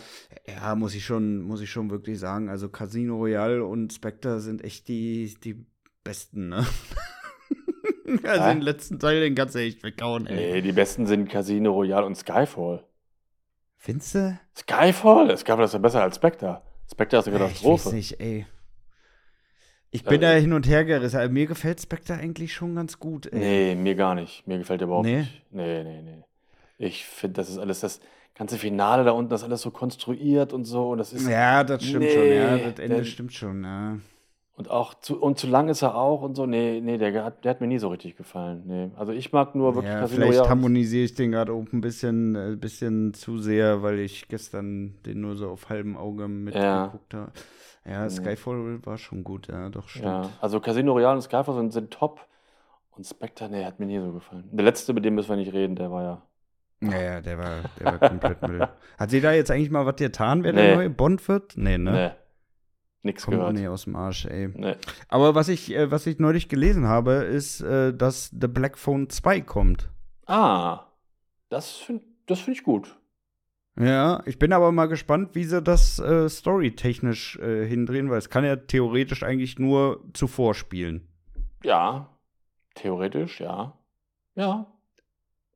Ja, 0.47 0.75
muss 0.75 0.95
ich 0.95 1.05
schon, 1.07 1.41
muss 1.43 1.61
ich 1.63 1.71
schon 1.71 1.91
wirklich 1.91 2.19
sagen. 2.19 2.49
Also 2.51 2.69
Casino 2.69 3.17
Royale 3.17 3.65
und 3.65 3.93
Spectre 3.93 4.41
sind 4.41 4.63
echt 4.63 4.89
die, 4.89 5.35
die 5.43 5.65
besten, 6.05 6.51
ne? 6.51 6.67
also 8.25 8.45
Hä? 8.45 8.53
den 8.55 8.61
letzten 8.63 8.99
Teil, 8.99 9.21
den 9.21 9.35
kannst 9.35 9.55
du 9.55 9.61
echt 9.61 9.83
weghauen, 9.83 10.27
ey. 10.27 10.53
Nee, 10.55 10.63
die 10.63 10.73
besten 10.73 11.07
sind 11.07 11.29
Casino 11.29 11.73
Royale 11.73 12.05
und 12.07 12.15
Skyfall. 12.17 12.85
Findest 13.79 14.15
du? 14.17 14.39
Skyfall? 14.57 15.37
Skyfall 15.37 15.65
ist 15.65 15.73
ja 15.73 15.79
besser 15.79 16.03
als 16.03 16.17
Spectre. 16.17 16.63
Spectre 16.91 17.19
ist 17.19 17.29
eine 17.29 17.39
Ja, 17.39 17.47
Ich 17.47 17.53
weiß 17.53 17.63
Katastrophe. 17.63 17.95
nicht, 17.97 18.21
ey. 18.21 18.47
Ich 19.97 20.05
bin 20.05 20.23
Äh, 20.23 20.27
da 20.27 20.33
hin 20.35 20.53
und 20.53 20.69
her 20.69 20.85
gerissen. 20.85 21.17
Also, 21.17 21.33
mir 21.33 21.47
gefällt 21.47 21.81
Spectre 21.81 22.15
eigentlich 22.15 22.53
schon 22.53 22.75
ganz 22.75 22.99
gut, 22.99 23.27
ey. 23.33 23.39
Nee, 23.39 23.75
mir 23.75 23.95
gar 23.95 24.15
nicht. 24.15 24.47
Mir 24.47 24.59
gefällt 24.59 24.81
der 24.81 24.89
überhaupt 24.89 25.07
Nee? 25.07 25.21
nicht. 25.21 25.43
Nee, 25.51 25.85
nee, 25.85 26.03
nee. 26.03 26.23
Ich 26.79 27.07
finde, 27.07 27.35
das 27.35 27.49
ist 27.49 27.57
alles, 27.59 27.81
das 27.81 28.01
ganze 28.35 28.59
Finale 28.59 29.05
da 29.05 29.13
unten, 29.13 29.31
das 29.31 29.41
ist 29.41 29.47
alles 29.47 29.63
so 29.63 29.71
konstruiert 29.71 30.53
und 30.53 30.65
so. 30.67 30.91
Und 30.91 30.99
das 30.99 31.13
ist. 31.15 31.27
Ja, 31.29 31.65
das 31.65 31.83
stimmt 31.83 32.05
Nee, 32.05 32.13
schon, 32.15 32.27
ja. 32.29 32.57
Das 32.59 32.79
Ende 32.79 32.97
der- 32.97 33.05
stimmt 33.05 33.33
schon, 33.33 33.65
ja. 33.65 33.99
Und 34.59 34.71
auch 34.71 34.95
zu, 34.95 35.21
und 35.21 35.39
zu 35.39 35.47
lang 35.49 35.69
ist 35.69 35.83
er 35.83 35.95
auch 35.97 36.23
und 36.23 36.35
so. 36.35 36.47
Nee, 36.47 36.81
nee, 36.83 36.97
der 36.97 37.25
hat, 37.25 37.45
der 37.45 37.51
hat 37.51 37.61
mir 37.61 37.67
nie 37.67 37.79
so 37.79 37.89
richtig 37.89 38.17
gefallen. 38.17 38.63
Nee. 38.67 38.91
Also 38.97 39.13
ich 39.13 39.31
mag 39.31 39.55
nur 39.55 39.75
wirklich 39.75 39.93
ja 39.93 40.01
Casino 40.01 40.27
vielleicht 40.27 40.49
harmonisiere 40.49 41.05
ich 41.05 41.15
den 41.15 41.33
gerade 41.33 41.53
auch 41.53 41.65
ein 41.73 41.81
bisschen, 41.83 42.35
äh, 42.35 42.57
bisschen 42.57 43.13
zu 43.13 43.39
sehr, 43.39 43.83
weil 43.83 43.99
ich 43.99 44.29
gestern 44.29 44.95
den 45.05 45.21
nur 45.21 45.37
so 45.37 45.51
auf 45.51 45.69
halbem 45.69 45.97
Auge 45.99 46.27
mitgeguckt 46.29 47.13
habe. 47.13 47.33
Ja, 47.89 48.09
Skyfall 48.11 48.85
war 48.85 48.99
schon 48.99 49.23
gut, 49.23 49.47
ja, 49.49 49.69
doch, 49.69 49.89
stimmt. 49.89 50.07
Ja, 50.07 50.29
also 50.41 50.59
Casino 50.61 50.93
Royale 50.93 51.17
und 51.17 51.23
Skyfall 51.23 51.55
sind, 51.55 51.73
sind 51.73 51.91
top. 51.93 52.21
Und 52.91 53.05
Spectre, 53.07 53.49
nee, 53.51 53.65
hat 53.65 53.79
mir 53.79 53.87
nie 53.87 53.99
so 54.01 54.13
gefallen. 54.13 54.49
Der 54.51 54.65
letzte, 54.65 54.93
mit 54.95 55.05
dem 55.05 55.15
müssen 55.15 55.29
wir 55.29 55.37
nicht 55.37 55.53
reden, 55.53 55.77
der 55.77 55.91
war 55.93 56.03
ja. 56.03 56.23
Ja, 56.81 57.01
ja, 57.03 57.21
der 57.21 57.39
war, 57.39 57.61
der 57.79 57.87
war 57.87 57.99
komplett 58.09 58.43
Müll. 58.43 58.69
Hat 58.99 59.11
sie 59.11 59.21
da 59.21 59.33
jetzt 59.33 59.51
eigentlich 59.51 59.71
mal 59.71 59.87
was 59.87 59.97
getan, 59.97 60.43
wer 60.45 60.53
Nee. 60.53 60.63
der 60.67 60.77
neue 60.77 60.91
Bond 60.91 61.27
wird? 61.29 61.57
Nee, 61.57 61.79
ne? 61.79 61.93
Nee. 61.93 62.11
Nix 63.03 63.25
Kommt 63.25 63.37
gehört. 63.39 63.53
nicht 63.55 63.69
aus 63.69 63.85
dem 63.85 63.97
Arsch, 63.97 64.27
ey. 64.27 64.49
Nee. 64.55 64.75
Aber 65.09 65.35
was 65.35 65.49
ich, 65.49 65.73
äh, 65.75 65.91
was 65.91 66.07
ich 66.07 66.19
neulich 66.19 66.49
gelesen 66.49 66.87
habe, 66.89 67.13
ist, 67.13 67.61
äh, 67.61 67.95
dass 67.95 68.31
The 68.39 68.49
Black 68.49 68.77
Phone 68.77 69.09
2 69.09 69.41
kommt. 69.43 69.89
Ah, 70.27 70.87
das 71.49 71.71
finde 71.71 72.05
das 72.27 72.41
find 72.41 72.57
ich 72.57 72.65
gut. 72.65 72.97
Ja, 73.79 74.23
ich 74.25 74.39
bin 74.39 74.53
aber 74.55 74.73
mal 74.73 74.87
gespannt, 74.87 75.31
wie 75.35 75.45
sie 75.45 75.61
das 75.61 75.99
äh, 75.99 76.29
storytechnisch 76.29 77.39
äh, 77.41 77.67
hindrehen, 77.67 78.09
weil 78.09 78.19
es 78.19 78.31
kann 78.31 78.45
ja 78.45 78.57
theoretisch 78.57 79.23
eigentlich 79.23 79.59
nur 79.59 80.03
zuvor 80.15 80.55
spielen. 80.55 81.07
Ja, 81.63 82.09
theoretisch, 82.75 83.41
ja. 83.41 83.75
Ja. 84.35 84.67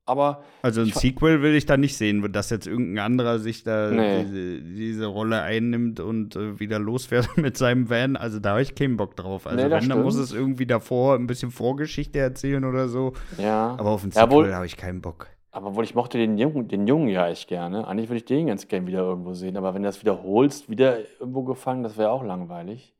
Aber 0.06 0.42
Also 0.62 0.80
ein 0.80 0.90
Sequel 0.90 1.40
will 1.40 1.54
ich 1.54 1.66
da 1.66 1.76
nicht 1.76 1.96
sehen, 1.96 2.32
dass 2.32 2.50
jetzt 2.50 2.66
irgendein 2.66 3.04
anderer 3.04 3.38
sich 3.38 3.62
da 3.62 3.90
Nee. 3.90 4.24
diese, 4.24 4.60
diese 4.62 5.06
Rolle 5.06 5.40
einnimmt 5.42 6.00
und 6.00 6.34
äh, 6.34 6.58
wieder 6.58 6.78
losfährt 6.80 7.28
mit 7.36 7.56
seinem 7.56 7.88
Van. 7.88 8.16
Also 8.16 8.40
da 8.40 8.50
habe 8.50 8.62
ich 8.62 8.74
keinen 8.74 8.96
Bock 8.96 9.16
drauf. 9.16 9.46
Also 9.46 9.62
Nee, 9.64 9.70
wenn, 9.70 9.88
dann 9.88 10.02
muss 10.02 10.16
es 10.16 10.32
irgendwie 10.32 10.66
davor 10.66 11.14
ein 11.14 11.26
bisschen 11.28 11.52
Vorgeschichte 11.52 12.18
erzählen 12.18 12.64
oder 12.64 12.88
so. 12.88 13.12
ja. 13.38 13.76
Aber 13.78 13.90
auf 13.90 14.02
ein 14.02 14.10
Ja, 14.10 14.22
Sequel 14.28 14.54
habe 14.54 14.66
ich 14.66 14.76
keinen 14.76 15.00
Bock. 15.00 15.28
Aber 15.52 15.74
wohl, 15.74 15.84
ich 15.84 15.94
mochte 15.94 16.16
den 16.18 16.38
Jungen, 16.38 16.68
den 16.68 16.86
Jungen 16.86 17.08
ja 17.08 17.28
echt 17.28 17.48
gerne. 17.48 17.86
Eigentlich 17.88 18.08
würde 18.08 18.18
ich 18.18 18.24
den 18.24 18.46
ganz 18.46 18.68
gerne 18.68 18.86
wieder 18.86 19.00
irgendwo 19.00 19.34
sehen. 19.34 19.56
Aber 19.56 19.74
wenn 19.74 19.82
du 19.82 19.88
das 19.88 20.00
wiederholst, 20.00 20.70
wieder 20.70 20.98
irgendwo 21.18 21.42
gefangen, 21.42 21.82
das 21.82 21.98
wäre 21.98 22.10
auch 22.10 22.22
langweilig. 22.22 22.94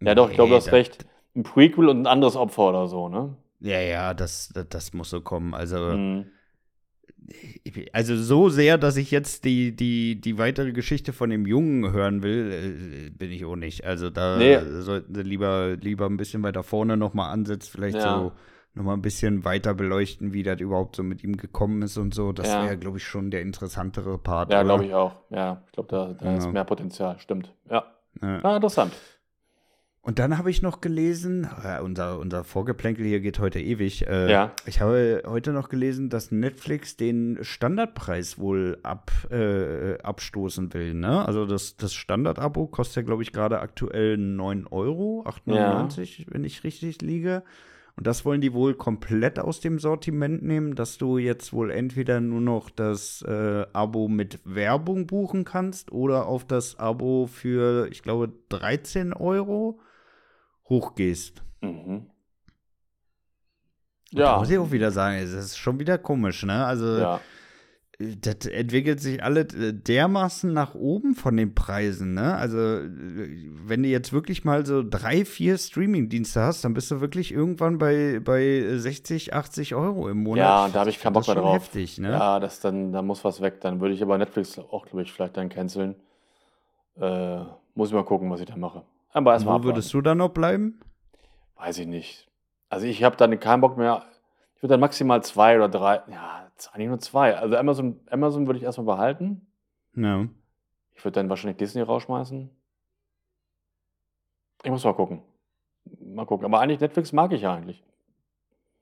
Ja, 0.00 0.14
doch, 0.14 0.28
ich 0.28 0.34
glaube, 0.34 0.50
du 0.50 0.56
hast 0.56 0.72
recht. 0.72 1.06
Ein 1.34 1.42
Prequel 1.42 1.88
und 1.88 2.02
ein 2.02 2.06
anderes 2.06 2.36
Opfer 2.36 2.68
oder 2.68 2.86
so, 2.88 3.08
ne? 3.08 3.34
Ja, 3.60 3.80
ja, 3.80 4.14
das, 4.14 4.50
das, 4.54 4.66
das 4.68 4.92
muss 4.92 5.10
so 5.10 5.20
kommen. 5.22 5.54
Also, 5.54 5.96
Mhm. 5.96 6.26
also 7.92 8.16
so 8.16 8.48
sehr, 8.48 8.78
dass 8.78 8.96
ich 8.96 9.10
jetzt 9.10 9.44
die, 9.44 9.74
die, 9.74 10.20
die 10.20 10.38
weitere 10.38 10.72
Geschichte 10.72 11.12
von 11.12 11.30
dem 11.30 11.46
Jungen 11.46 11.92
hören 11.92 12.22
will, 12.22 13.08
äh, 13.08 13.10
bin 13.10 13.30
ich 13.30 13.44
auch 13.44 13.56
nicht. 13.56 13.84
Also 13.84 14.10
da 14.10 14.38
Nee. 14.38 14.58
sollten 14.82 15.14
sie 15.14 15.22
lieber, 15.22 15.76
lieber 15.80 16.06
ein 16.06 16.16
bisschen 16.16 16.42
weiter 16.42 16.62
vorne 16.62 16.96
nochmal 16.96 17.32
ansetzen, 17.32 17.70
vielleicht 17.72 18.00
Ja. 18.00 18.18
so 18.18 18.32
nochmal 18.74 18.96
ein 18.96 19.02
bisschen 19.02 19.44
weiter 19.44 19.72
beleuchten, 19.74 20.32
wie 20.32 20.42
das 20.42 20.60
überhaupt 20.60 20.96
so 20.96 21.02
mit 21.02 21.22
ihm 21.22 21.36
gekommen 21.36 21.82
ist 21.82 21.96
und 21.96 22.12
so. 22.14 22.32
Das 22.32 22.48
Ja. 22.48 22.64
wäre, 22.64 22.76
glaube 22.76 22.98
ich, 22.98 23.04
schon 23.04 23.30
der 23.30 23.42
interessantere 23.42 24.18
Part. 24.18 24.50
Ja, 24.52 24.62
glaube 24.62 24.84
ich 24.86 24.94
auch. 24.94 25.16
Ja, 25.30 25.62
ich 25.66 25.72
glaube, 25.72 25.88
da, 25.90 26.12
da 26.12 26.36
ist 26.36 26.44
Ja. 26.46 26.50
mehr 26.52 26.64
Potenzial. 26.64 27.18
Stimmt. 27.18 27.52
Ja. 27.70 27.84
Ja. 28.20 28.40
Ah, 28.42 28.56
interessant. 28.56 28.92
Und 30.02 30.18
dann 30.18 30.36
habe 30.36 30.50
ich 30.50 30.60
noch 30.60 30.82
gelesen, 30.82 31.48
äh, 31.64 31.80
unser, 31.80 32.18
unser 32.18 32.44
Vorgeplänkel 32.44 33.06
hier 33.06 33.20
geht 33.20 33.38
heute 33.38 33.58
ewig. 33.58 34.06
Äh, 34.06 34.30
Ja. 34.30 34.52
Ich 34.66 34.82
habe 34.82 35.22
heute 35.26 35.52
noch 35.52 35.70
gelesen, 35.70 36.10
dass 36.10 36.30
Netflix 36.30 36.98
den 36.98 37.38
Standardpreis 37.40 38.38
wohl 38.38 38.78
ab, 38.82 39.10
äh, 39.30 39.96
abstoßen 40.02 40.74
will. 40.74 40.92
Ne? 40.92 41.24
Also 41.26 41.46
das, 41.46 41.78
das 41.78 41.94
Standard-Abo 41.94 42.66
kostet 42.66 42.96
ja, 42.96 43.02
glaube 43.02 43.22
ich, 43.22 43.32
gerade 43.32 43.60
aktuell 43.60 44.18
9 44.18 44.66
Euro, 44.66 45.24
8,99, 45.26 46.26
wenn 46.28 46.44
ich 46.44 46.64
richtig 46.64 47.00
liege. 47.00 47.42
Und 47.96 48.06
das 48.08 48.24
wollen 48.24 48.40
die 48.40 48.52
wohl 48.52 48.74
komplett 48.74 49.38
aus 49.38 49.60
dem 49.60 49.78
Sortiment 49.78 50.42
nehmen, 50.42 50.74
dass 50.74 50.98
du 50.98 51.16
jetzt 51.18 51.52
wohl 51.52 51.70
entweder 51.70 52.20
nur 52.20 52.40
noch 52.40 52.68
das 52.70 53.22
äh, 53.22 53.66
Abo 53.72 54.08
mit 54.08 54.40
Werbung 54.44 55.06
buchen 55.06 55.44
kannst 55.44 55.92
oder 55.92 56.26
auf 56.26 56.44
das 56.44 56.76
Abo 56.78 57.26
für, 57.26 57.88
ich 57.92 58.02
glaube, 58.02 58.32
13 58.48 59.12
Euro 59.12 59.80
hochgehst. 60.68 61.44
Mhm. 61.60 62.10
Da 64.12 64.20
Ja. 64.20 64.38
muss 64.38 64.50
ich 64.50 64.58
auch 64.58 64.72
wieder 64.72 64.90
sagen, 64.90 65.16
es 65.18 65.32
ist 65.32 65.56
schon 65.56 65.78
wieder 65.78 65.98
komisch, 65.98 66.44
ne? 66.44 66.64
Also, 66.66 66.98
ja. 66.98 67.20
Das 67.98 68.46
entwickelt 68.46 69.00
sich 69.00 69.22
alle 69.22 69.40
äh, 69.40 69.72
dermaßen 69.72 70.52
nach 70.52 70.74
oben 70.74 71.14
von 71.14 71.36
den 71.36 71.54
Preisen, 71.54 72.14
ne? 72.14 72.34
Also, 72.34 72.58
äh, 72.58 72.88
wenn 73.64 73.82
du 73.82 73.88
jetzt 73.88 74.12
wirklich 74.12 74.44
mal 74.44 74.66
so 74.66 74.82
drei, 74.82 75.24
vier 75.24 75.56
Streaming-Dienste 75.56 76.40
hast, 76.40 76.64
dann 76.64 76.74
bist 76.74 76.90
du 76.90 77.00
wirklich 77.00 77.32
irgendwann 77.32 77.78
bei, 77.78 78.20
bei 78.20 78.76
60, 78.76 79.34
80 79.34 79.74
Euro 79.74 80.08
im 80.08 80.22
Monat. 80.24 80.38
Ja, 80.38 80.68
da 80.72 80.80
habe 80.80 80.90
ich 80.90 81.00
keinen 81.00 81.12
Bock 81.12 81.26
mehr 81.26 81.36
drauf. 81.36 81.54
heftig, 81.54 81.98
ne? 81.98 82.10
Ja, 82.10 82.40
das 82.40 82.60
dann, 82.60 82.92
da 82.92 83.02
muss 83.02 83.24
was 83.24 83.40
weg. 83.40 83.60
Dann 83.60 83.80
würde 83.80 83.94
ich 83.94 84.02
aber 84.02 84.18
Netflix 84.18 84.58
auch, 84.58 84.86
glaube 84.86 85.02
ich, 85.02 85.12
vielleicht 85.12 85.36
dann 85.36 85.48
canceln. 85.48 85.94
Äh, 87.00 87.38
muss 87.74 87.88
ich 87.88 87.94
mal 87.94 88.04
gucken, 88.04 88.30
was 88.30 88.40
ich 88.40 88.46
da 88.46 88.56
mache. 88.56 88.82
Aber 89.12 89.32
erstmal 89.32 89.60
Wo 89.60 89.64
würdest 89.64 89.92
du 89.94 90.00
dann 90.00 90.18
noch 90.18 90.30
bleiben? 90.30 90.80
Weiß 91.56 91.78
ich 91.78 91.86
nicht. 91.86 92.28
Also 92.68 92.86
ich 92.86 93.04
habe 93.04 93.16
dann 93.16 93.38
keinen 93.38 93.60
Bock 93.60 93.76
mehr. 93.76 94.02
Ich 94.56 94.62
würde 94.62 94.72
dann 94.72 94.80
maximal 94.80 95.22
zwei 95.22 95.56
oder 95.56 95.68
drei. 95.68 96.02
Ja, 96.08 96.43
z- 96.64 96.74
eigentlich 96.74 96.88
nur 96.88 96.98
zwei. 97.00 97.36
Also 97.36 97.56
Amazon, 97.56 98.00
Amazon 98.10 98.46
würde 98.46 98.58
ich 98.58 98.64
erstmal 98.64 98.86
behalten. 98.96 99.46
Ja. 99.94 100.26
Ich 100.94 101.04
würde 101.04 101.14
dann 101.16 101.28
wahrscheinlich 101.28 101.56
Disney 101.58 101.82
rausschmeißen. 101.82 102.50
Ich 104.64 104.70
muss 104.70 104.84
mal 104.84 104.94
gucken. 104.94 105.22
Mal 106.00 106.24
gucken. 106.26 106.46
Aber 106.46 106.60
eigentlich 106.60 106.80
Netflix 106.80 107.12
mag 107.12 107.32
ich 107.32 107.42
ja 107.42 107.54
eigentlich. 107.54 107.84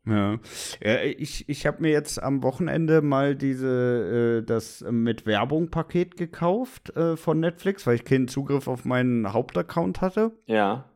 Ja, 0.04 0.38
ja 0.82 1.02
ich, 1.02 1.48
ich 1.48 1.66
habe 1.66 1.80
mir 1.80 1.90
jetzt 1.90 2.22
am 2.22 2.42
Wochenende 2.42 3.02
mal 3.02 3.36
diese 3.36 4.40
äh, 4.42 4.46
das 4.46 4.84
mit 4.90 5.26
Werbung 5.26 5.70
Paket 5.70 6.16
gekauft 6.16 6.96
äh, 6.96 7.16
von 7.16 7.40
Netflix, 7.40 7.86
weil 7.86 7.94
ich 7.96 8.04
keinen 8.04 8.28
Zugriff 8.28 8.68
auf 8.68 8.84
meinen 8.84 9.32
Hauptaccount 9.32 10.00
hatte. 10.00 10.32
Ja. 10.46 10.88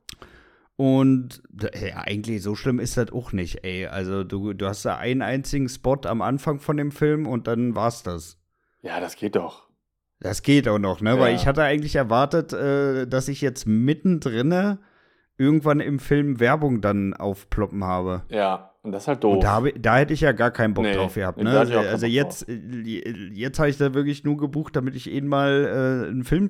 Und 0.77 1.43
ja, 1.61 2.03
eigentlich 2.05 2.43
so 2.43 2.55
schlimm 2.55 2.79
ist 2.79 2.97
das 2.99 3.11
auch 3.11 3.33
nicht, 3.33 3.64
ey. 3.64 3.87
Also 3.87 4.24
du, 4.24 4.53
du 4.53 4.66
hast 4.66 4.85
da 4.85 4.97
einen 4.99 5.22
einzigen 5.22 5.68
Spot 5.70 5.99
am 6.05 6.20
Anfang 6.20 6.61
von 6.61 6.77
dem 6.77 6.91
Film 6.93 7.27
und 7.27 7.47
dann 7.47 7.74
war's 7.74 8.03
das. 8.03 8.39
Ja, 8.83 9.01
das 9.01 9.16
geht 9.16 9.37
doch. 9.37 9.68
Das 10.20 10.43
geht 10.43 10.68
auch 10.68 10.79
noch, 10.79 11.01
ne? 11.01 11.18
Weil 11.18 11.31
Ja. 11.31 11.37
ich 11.37 11.47
hatte 11.47 11.62
eigentlich 11.62 11.97
erwartet, 11.97 12.53
äh, 12.53 13.07
dass 13.07 13.29
ich 13.29 13.41
jetzt 13.41 13.66
mittendrin 13.66 14.79
irgendwann 15.39 15.81
im 15.81 15.99
Film 15.99 16.41
Werbung 16.41 16.81
dann 16.81 17.14
aufploppen 17.14 17.85
habe. 17.85 18.24
Ja. 18.31 18.74
Und 18.87 18.93
das 18.93 19.03
ist 19.03 19.09
halt 19.09 19.24
doof. 19.24 19.43
Da, 19.43 19.61
da 19.76 19.99
hätte 19.99 20.14
ich 20.14 20.20
ja 20.20 20.30
gar 20.30 20.53
keinen 20.53 20.72
Bock 20.72 20.84
Nee, 20.84 20.95
drauf 20.95 21.14
gehabt. 21.14 21.43
Ne? 21.43 21.51
Also, 21.59 21.76
also 21.76 22.07
jetzt, 22.07 22.49
äh, 22.49 22.55
jetzt 23.32 23.59
habe 23.59 23.68
ich 23.68 23.76
da 23.78 23.93
wirklich 23.95 24.22
nur 24.22 24.37
gebucht, 24.37 24.76
damit 24.76 24.95
ich 24.95 25.11
eben 25.11 25.26
mal 25.26 26.05
äh, 26.07 26.09
einen 26.09 26.22
Film 26.22 26.49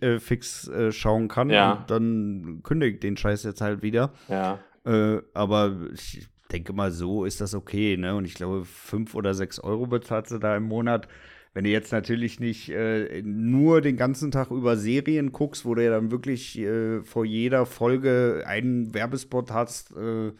äh, 0.00 0.18
fix 0.18 0.68
äh, 0.68 0.92
schauen 0.92 1.28
kann. 1.28 1.48
Ja. 1.48 1.72
Und 1.72 1.90
dann 1.90 2.60
kündige 2.62 2.94
ich 2.96 3.00
den 3.00 3.16
Scheiß 3.16 3.42
jetzt 3.44 3.62
halt 3.62 3.82
wieder. 3.82 4.12
ja. 4.28 4.58
Äh, 4.84 5.22
aber 5.34 5.76
ich 5.92 6.28
denke 6.52 6.72
mal, 6.72 6.90
so 6.90 7.24
ist 7.24 7.40
das 7.40 7.54
okay. 7.54 7.96
Ne? 7.96 8.14
Und 8.14 8.26
ich 8.26 8.34
glaube, 8.34 8.64
fünf 8.64 9.14
oder 9.14 9.32
sechs 9.34 9.58
Euro 9.58 9.86
bezahlst 9.86 10.30
du 10.32 10.38
da 10.38 10.56
im 10.56 10.64
Monat. 10.64 11.08
wenn 11.54 11.64
du 11.64 11.70
jetzt 11.70 11.92
natürlich 11.92 12.38
nicht 12.38 12.68
äh, 12.70 13.22
nur 13.22 13.80
den 13.80 13.96
ganzen 13.96 14.30
Tag 14.30 14.50
über 14.50 14.76
Serien 14.76 15.32
guckst, 15.32 15.64
wo 15.64 15.74
du 15.74 15.82
ja 15.82 15.90
dann 15.90 16.10
wirklich 16.10 16.58
äh, 16.58 17.02
vor 17.02 17.24
jeder 17.24 17.66
Folge 17.66 18.44
einen 18.46 18.94
Werbespot 18.94 19.50
hast, 19.50 19.90
äh, 19.96 20.32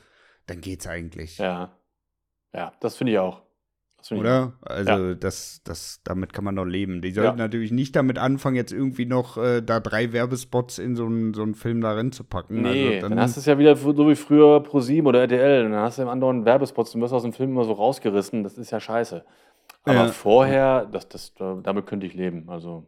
dann 0.49 0.61
geht's 0.61 0.86
eigentlich. 0.86 1.38
Ja. 1.38 1.70
Ja, 2.55 2.72
das 2.80 2.96
finde 2.96 3.12
ich 3.12 3.18
auch. 3.18 3.42
Find 4.03 4.18
ich 4.20 4.20
Oder? 4.20 4.53
Also 4.62 5.09
Ja. 5.09 5.14
das, 5.14 5.61
das, 5.64 6.01
damit 6.05 6.32
kann 6.32 6.44
man 6.44 6.55
noch 6.55 6.64
leben. 6.64 7.03
Die 7.03 7.11
sollten 7.11 7.38
Ja. 7.38 7.44
natürlich 7.44 7.72
nicht 7.72 7.94
damit 7.96 8.16
anfangen, 8.18 8.55
jetzt 8.57 8.72
irgendwie 8.72 9.07
noch 9.07 9.36
äh, 9.36 9.61
da 9.61 9.80
drei 9.80 10.12
Werbespots 10.12 10.78
in 10.78 10.94
so 10.96 11.05
einen 11.07 11.34
so 11.34 11.42
einen 11.42 11.55
Film 11.55 11.80
da 11.80 11.92
reinzupacken. 11.92 12.62
Nee, 12.62 12.96
also, 12.96 13.09
dann, 13.09 13.20
hast 13.20 13.36
du 13.36 13.40
es 13.40 13.46
ja 13.46 13.59
wieder 13.59 13.74
so 13.76 14.09
wie 14.09 14.14
früher 14.14 14.62
ProSieben 14.62 15.07
oder 15.09 15.20
RTL. 15.22 15.66
Und 15.66 15.72
dann 15.72 15.82
hast 15.82 15.99
du 15.99 16.03
im 16.03 16.09
anderen 16.09 16.44
Werbespots, 16.44 16.92
du 16.92 17.01
wirst 17.01 17.12
aus 17.12 17.22
dem 17.22 17.32
Film 17.32 17.51
immer 17.51 17.64
so 17.64 17.72
rausgerissen. 17.72 18.44
Das 18.44 18.57
ist 18.57 18.70
ja 18.70 18.78
scheiße. 18.80 19.24
Aber 19.82 19.94
Ja. 19.94 20.09
vorher, 20.09 20.86
das, 20.86 21.09
das, 21.09 21.34
da- 21.34 21.59
damit 21.62 21.86
könnte 21.86 22.07
ich 22.07 22.14
leben. 22.14 22.49
Also, 22.49 22.86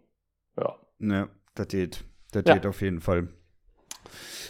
ja. 0.57 0.77
Ja, 1.01 1.29
das 1.55 1.69
geht. 1.69 2.05
Das 2.33 2.45
geht 2.45 2.67
auf 2.67 2.81
jeden 2.83 3.01
Fall. 3.01 3.29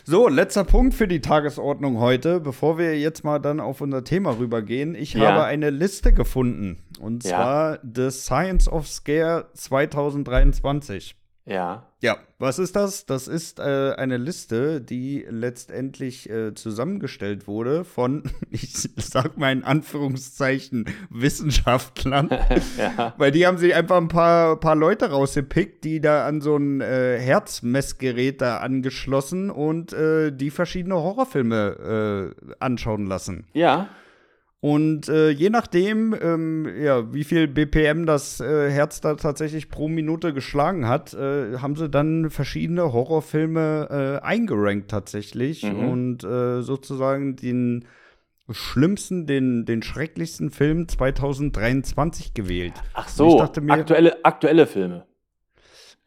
So, 0.04 0.28
letzter 0.28 0.64
Punkt 0.64 0.94
für 0.94 1.06
die 1.06 1.20
Tagesordnung 1.20 1.98
heute, 2.00 2.40
bevor 2.40 2.78
wir 2.78 2.98
jetzt 2.98 3.22
mal 3.24 3.38
dann 3.38 3.61
auf 3.61 3.80
unser 3.80 4.02
Thema 4.02 4.38
rübergehen. 4.38 4.94
Ich 4.94 5.12
Ja. 5.14 5.32
habe 5.32 5.44
eine 5.44 5.70
Liste 5.70 6.12
gefunden. 6.12 6.78
Und 6.98 7.24
Ja. 7.24 7.30
zwar 7.30 7.78
The 7.94 8.11
Science 8.11 8.68
of 8.68 8.88
Scare 8.88 9.48
2023. 9.54 11.16
Ja. 11.51 11.82
Ja, 12.01 12.16
was 12.38 12.59
ist 12.59 12.76
das? 12.76 13.05
Das 13.05 13.28
ist 13.28 13.59
äh, 13.59 13.92
eine 13.96 14.16
Liste, 14.16 14.80
die 14.80 15.26
letztendlich 15.28 16.30
äh, 16.30 16.55
zusammengestellt 16.55 17.46
wurde 17.48 17.84
von, 17.84 18.22
ich 18.51 18.88
sag 18.96 19.36
mal 19.36 19.53
in 19.53 19.64
Anführungszeichen, 19.64 20.86
Wissenschaftlern. 21.11 22.30
ja. 22.78 23.14
Weil 23.18 23.32
die 23.32 23.46
haben 23.46 23.59
sich 23.59 23.74
einfach 23.74 23.96
ein 23.96 24.09
paar, 24.09 24.61
paar 24.61 24.76
Leute 24.76 25.11
rausgepickt, 25.11 25.82
die 25.84 26.01
da 26.01 26.26
an 26.26 26.40
so 26.40 26.57
ein 26.57 26.80
äh, 26.80 27.18
Herzmessgerät 27.18 28.40
da 28.40 28.59
angeschlossen 28.59 29.51
und 29.51 29.92
äh, 29.92 30.30
die 30.30 30.51
verschiedene 30.51 30.94
Horrorfilme 30.94 32.32
äh, 32.48 32.55
anschauen 32.61 33.07
lassen. 33.07 33.44
Ja. 33.53 33.88
Und 34.62 35.08
äh, 35.08 35.30
je 35.30 35.48
nachdem, 35.48 36.14
ähm, 36.20 36.68
ja, 36.78 37.14
wie 37.14 37.24
viel 37.24 37.48
BPM 37.48 38.04
das 38.04 38.40
äh, 38.40 38.70
Herz 38.70 39.00
da 39.00 39.14
tatsächlich 39.14 39.70
pro 39.70 39.88
Minute 39.88 40.34
geschlagen 40.34 40.86
hat, 40.86 41.14
äh, 41.14 41.56
haben 41.58 41.76
sie 41.76 41.88
dann 41.88 42.28
verschiedene 42.28 42.92
Horrorfilme 42.92 44.20
äh, 44.20 44.24
eingerankt 44.24 44.90
tatsächlich 44.90 45.62
Mhm. 45.62 45.88
und 45.88 46.24
äh, 46.24 46.61
sozusagen 46.61 47.36
den 47.36 47.86
schlimmsten, 48.50 49.26
den, 49.26 49.64
den 49.64 49.82
schrecklichsten 49.82 50.50
Film 50.50 50.88
2023 50.88 52.34
gewählt. 52.34 52.74
Ach 52.94 53.06
Ich 53.06 53.14
so, 53.14 53.38
dachte 53.38 53.61
mir- 53.61 53.72
aktuelle, 53.72 54.24
aktuelle 54.24 54.66
Filme. 54.66 55.06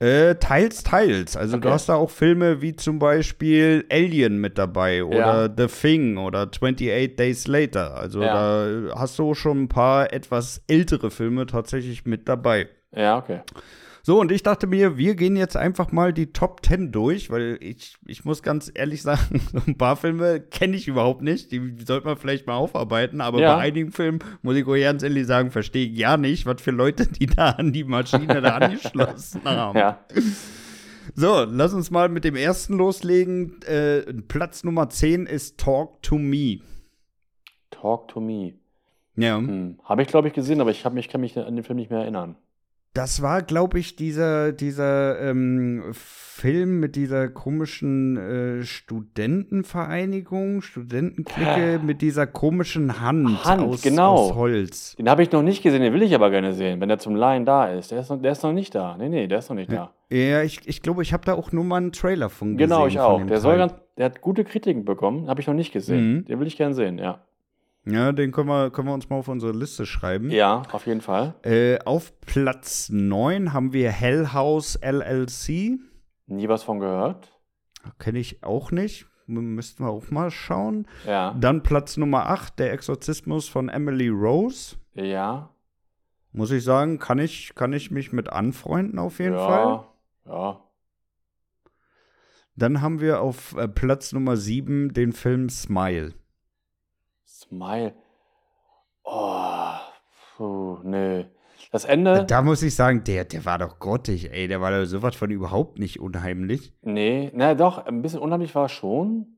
Äh, 0.03 0.35
teils, 0.35 0.83
teils. 0.83 1.37
Also 1.37 1.53
du 1.55 1.59
Okay. 1.59 1.73
hast 1.73 1.87
da 1.87 1.95
auch 1.95 2.09
Filme 2.09 2.61
wie 2.61 2.75
zum 2.75 2.99
Beispiel 2.99 3.85
Alien 3.89 4.37
mit 4.37 4.57
dabei 4.57 5.01
oder 5.05 5.49
The 5.55 5.67
Thing 5.67 6.17
oder 6.17 6.49
28 6.51 7.15
Days 7.15 7.47
Later. 7.47 7.95
Also 7.95 8.21
Ja. 8.21 8.33
da 8.33 8.95
hast 8.99 9.17
du 9.17 9.33
schon 9.33 9.63
ein 9.63 9.67
paar 9.69 10.11
etwas 10.11 10.61
ältere 10.67 11.09
Filme 11.09 11.45
tatsächlich 11.45 12.05
mit 12.05 12.27
dabei. 12.27 12.67
Ja, 12.93 13.17
okay. 13.17 13.39
So, 14.05 14.19
und 14.19 14.33
ich 14.33 14.43
dachte 14.43 14.67
mir, 14.67 14.97
wir 14.97 15.15
gehen 15.15 15.37
jetzt 15.37 15.55
einfach 15.55 15.93
mal 15.93 16.11
die 16.11 16.33
Top 16.33 16.65
10 16.65 16.91
durch, 16.91 17.29
weil 17.29 17.57
ich, 17.61 17.95
ich 18.05 18.25
muss 18.25 18.43
ganz 18.43 18.69
ehrlich 18.73 19.01
sagen, 19.01 19.39
so 19.53 19.59
ein 19.65 19.77
paar 19.77 19.95
Filme 19.95 20.41
kenne 20.41 20.75
ich 20.75 20.89
überhaupt 20.89 21.21
nicht. 21.21 21.53
Die 21.53 21.77
sollte 21.85 22.07
man 22.07 22.17
vielleicht 22.17 22.45
mal 22.45 22.55
aufarbeiten, 22.55 23.21
aber 23.21 23.39
Ja. 23.39 23.55
bei 23.55 23.61
einigen 23.61 23.93
Filmen 23.93 24.19
muss 24.41 24.57
ich 24.57 24.65
ganz 24.65 25.03
ehrlich 25.03 25.25
sagen, 25.25 25.51
verstehe 25.51 25.87
ich 25.87 25.97
ja 25.97 26.17
nicht, 26.17 26.45
was 26.45 26.61
für 26.61 26.71
Leute 26.71 27.07
die 27.07 27.27
da 27.27 27.51
an 27.51 27.71
die 27.71 27.85
Maschine 27.85 28.41
da 28.41 28.57
angeschlossen 28.57 29.41
haben. 29.45 29.79
Ja. 29.79 30.03
So, 31.15 31.45
lass 31.49 31.73
uns 31.73 31.89
mal 31.89 32.09
mit 32.09 32.25
dem 32.25 32.35
ersten 32.35 32.73
loslegen. 32.73 33.61
Äh, 33.61 34.01
Platz 34.27 34.65
Nummer 34.65 34.89
10 34.89 35.27
ist 35.27 35.57
Talk 35.59 36.01
to 36.01 36.17
Me. 36.17 36.59
Talk 37.71 38.09
to 38.09 38.19
Me. 38.19 38.55
Ja. 39.15 39.37
Hm. 39.37 39.79
Habe 39.85 40.01
ich, 40.01 40.09
glaube 40.09 40.27
ich, 40.27 40.33
gesehen, 40.33 40.59
aber 40.59 40.71
ich, 40.71 40.83
hab, 40.83 40.93
mich- 40.93 41.07
kann 41.07 41.21
mich 41.21 41.37
an 41.37 41.55
den 41.55 41.63
Film 41.63 41.77
nicht 41.77 41.89
mehr 41.89 42.01
erinnern. 42.01 42.35
Das 42.93 43.23
war, 43.23 43.41
glaube 43.41 43.79
ich, 43.79 43.95
dieser, 43.95 44.51
dieser 44.51 45.19
ähm, 45.19 45.83
Film 45.93 46.79
mit 46.79 46.95
dieser 46.95 47.27
komischen 47.27 48.17
äh, 48.17 48.63
Studentenvereinigung, 48.63 50.61
Studentenklicke 50.61 51.79
mit 51.83 52.03
dieser 52.03 52.27
komischen 52.27 53.01
Hand, 53.01 53.45
Hand, 53.45 53.63
aus, 53.63 53.81
genau. 53.81 54.13
aus 54.13 54.35
Holz. 54.35 54.95
Den 54.95 55.09
habe 55.09 55.23
ich 55.23 55.31
noch 55.31 55.41
nicht 55.41 55.63
gesehen, 55.63 55.81
den 55.81 55.93
will 55.93 56.03
ich 56.03 56.13
aber 56.13 56.29
gerne 56.29 56.53
sehen, 56.53 56.81
wenn 56.81 56.89
er 56.91 56.99
zum 56.99 57.15
Laien 57.15 57.45
da 57.45 57.65
ist. 57.65 57.89
Der 57.89 57.99
ist 57.99 58.09
noch, 58.09 58.21
der 58.21 58.31
ist 58.31 58.43
noch 58.43 58.53
nicht 58.53 58.75
da. 58.75 58.95
Nee, 58.97 59.09
nee, 59.09 59.25
der 59.27 59.39
ist 59.39 59.49
noch 59.49 59.55
nicht 59.55 59.71
da. 59.71 59.91
Ja, 60.11 60.43
ich, 60.43 60.59
ich 60.65 60.83
glaube, 60.83 61.01
ich 61.01 61.13
habe 61.13 61.25
da 61.25 61.33
auch 61.33 61.51
nur 61.51 61.63
mal 61.63 61.77
einen 61.77 61.93
Trailer 61.93 62.29
von 62.29 62.57
gesehen. 62.57 62.69
Genau, 62.69 62.85
ich 62.85 62.99
auch. 62.99 63.25
Der 63.25 63.39
soll 63.39 63.57
ganz, 63.57 63.73
der 63.97 64.05
hat 64.05 64.21
gute 64.21 64.43
Kritiken 64.43 64.85
bekommen, 64.85 65.27
habe 65.29 65.41
ich 65.41 65.47
noch 65.47 65.55
nicht 65.55 65.71
gesehen. 65.73 66.13
Mhm. 66.13 66.25
Den 66.25 66.39
will 66.39 66.45
ich 66.45 66.57
gerne 66.57 66.75
sehen, 66.75 66.99
ja. 66.99 67.23
Ja, 67.85 68.13
den 68.13 68.31
können 68.31 68.47
wir, 68.47 68.71
können 68.71 68.87
wir 68.87 68.93
uns 68.93 69.09
mal 69.09 69.17
auf 69.17 69.27
unsere 69.27 69.51
Liste 69.51 69.85
schreiben. 69.85 70.29
Ja, 70.29 70.63
auf 70.71 70.87
jeden 70.87 71.01
Fall. 71.01 71.35
Äh, 71.43 71.79
auf 71.83 72.17
Platz 72.21 72.89
9 72.89 73.51
haben 73.51 73.73
wir 73.73 73.91
Hell 73.91 74.31
House 74.31 74.79
LLC. 74.81 75.79
Nie 76.27 76.47
was 76.47 76.63
von 76.63 76.79
gehört. 76.79 77.37
Kenne 77.99 78.19
ich 78.19 78.43
auch 78.43 78.71
nicht. 78.71 79.07
Müssten 79.25 79.83
wir 79.83 79.89
auch 79.89 80.09
mal 80.11 80.31
schauen. 80.31 80.87
Ja. 81.05 81.35
Dann 81.39 81.63
Platz 81.63 81.97
Nummer 81.97 82.29
8, 82.29 82.59
Der 82.59 82.71
Exorzismus 82.71 83.49
von 83.49 83.67
Emily 83.69 84.09
Rose. 84.09 84.77
Ja. 84.93 85.49
Muss 86.31 86.51
ich 86.51 86.63
sagen, 86.63 86.99
kann 86.99 87.19
ich, 87.19 87.53
kann 87.53 87.73
ich 87.73 87.91
mich 87.91 88.11
mit 88.13 88.29
anfreunden 88.29 88.97
auf 88.97 89.19
jeden 89.19 89.35
ja. 89.35 89.45
Fall. 89.45 89.83
Ja. 90.25 90.59
Dann 92.55 92.81
haben 92.81 93.01
wir 93.01 93.21
auf 93.21 93.55
äh, 93.57 93.67
Platz 93.67 94.13
Nummer 94.13 94.37
7 94.37 94.93
den 94.93 95.11
Film 95.11 95.49
Smile. 95.49 96.13
Smile. 97.53 97.93
Oh. 99.03 99.73
Puh, 100.37 100.79
nee. 100.83 101.25
Das 101.71 101.85
Ende. 101.85 102.25
Da 102.25 102.41
muss 102.41 102.61
ich 102.63 102.75
sagen, 102.75 103.03
der, 103.03 103.25
der 103.25 103.45
war 103.45 103.57
doch 103.57 103.79
grottig, 103.79 104.31
ey. 104.31 104.47
Der 104.47 104.61
war 104.61 104.71
doch 104.71 104.85
sowas 104.85 105.15
von 105.15 105.31
überhaupt 105.31 105.79
nicht 105.79 105.99
unheimlich. 105.99 106.73
Nee, 106.81 107.31
na 107.33 107.53
doch, 107.55 107.85
ein 107.85 108.01
bisschen 108.01 108.19
unheimlich 108.19 108.53
war 108.55 108.69
schon. 108.69 109.37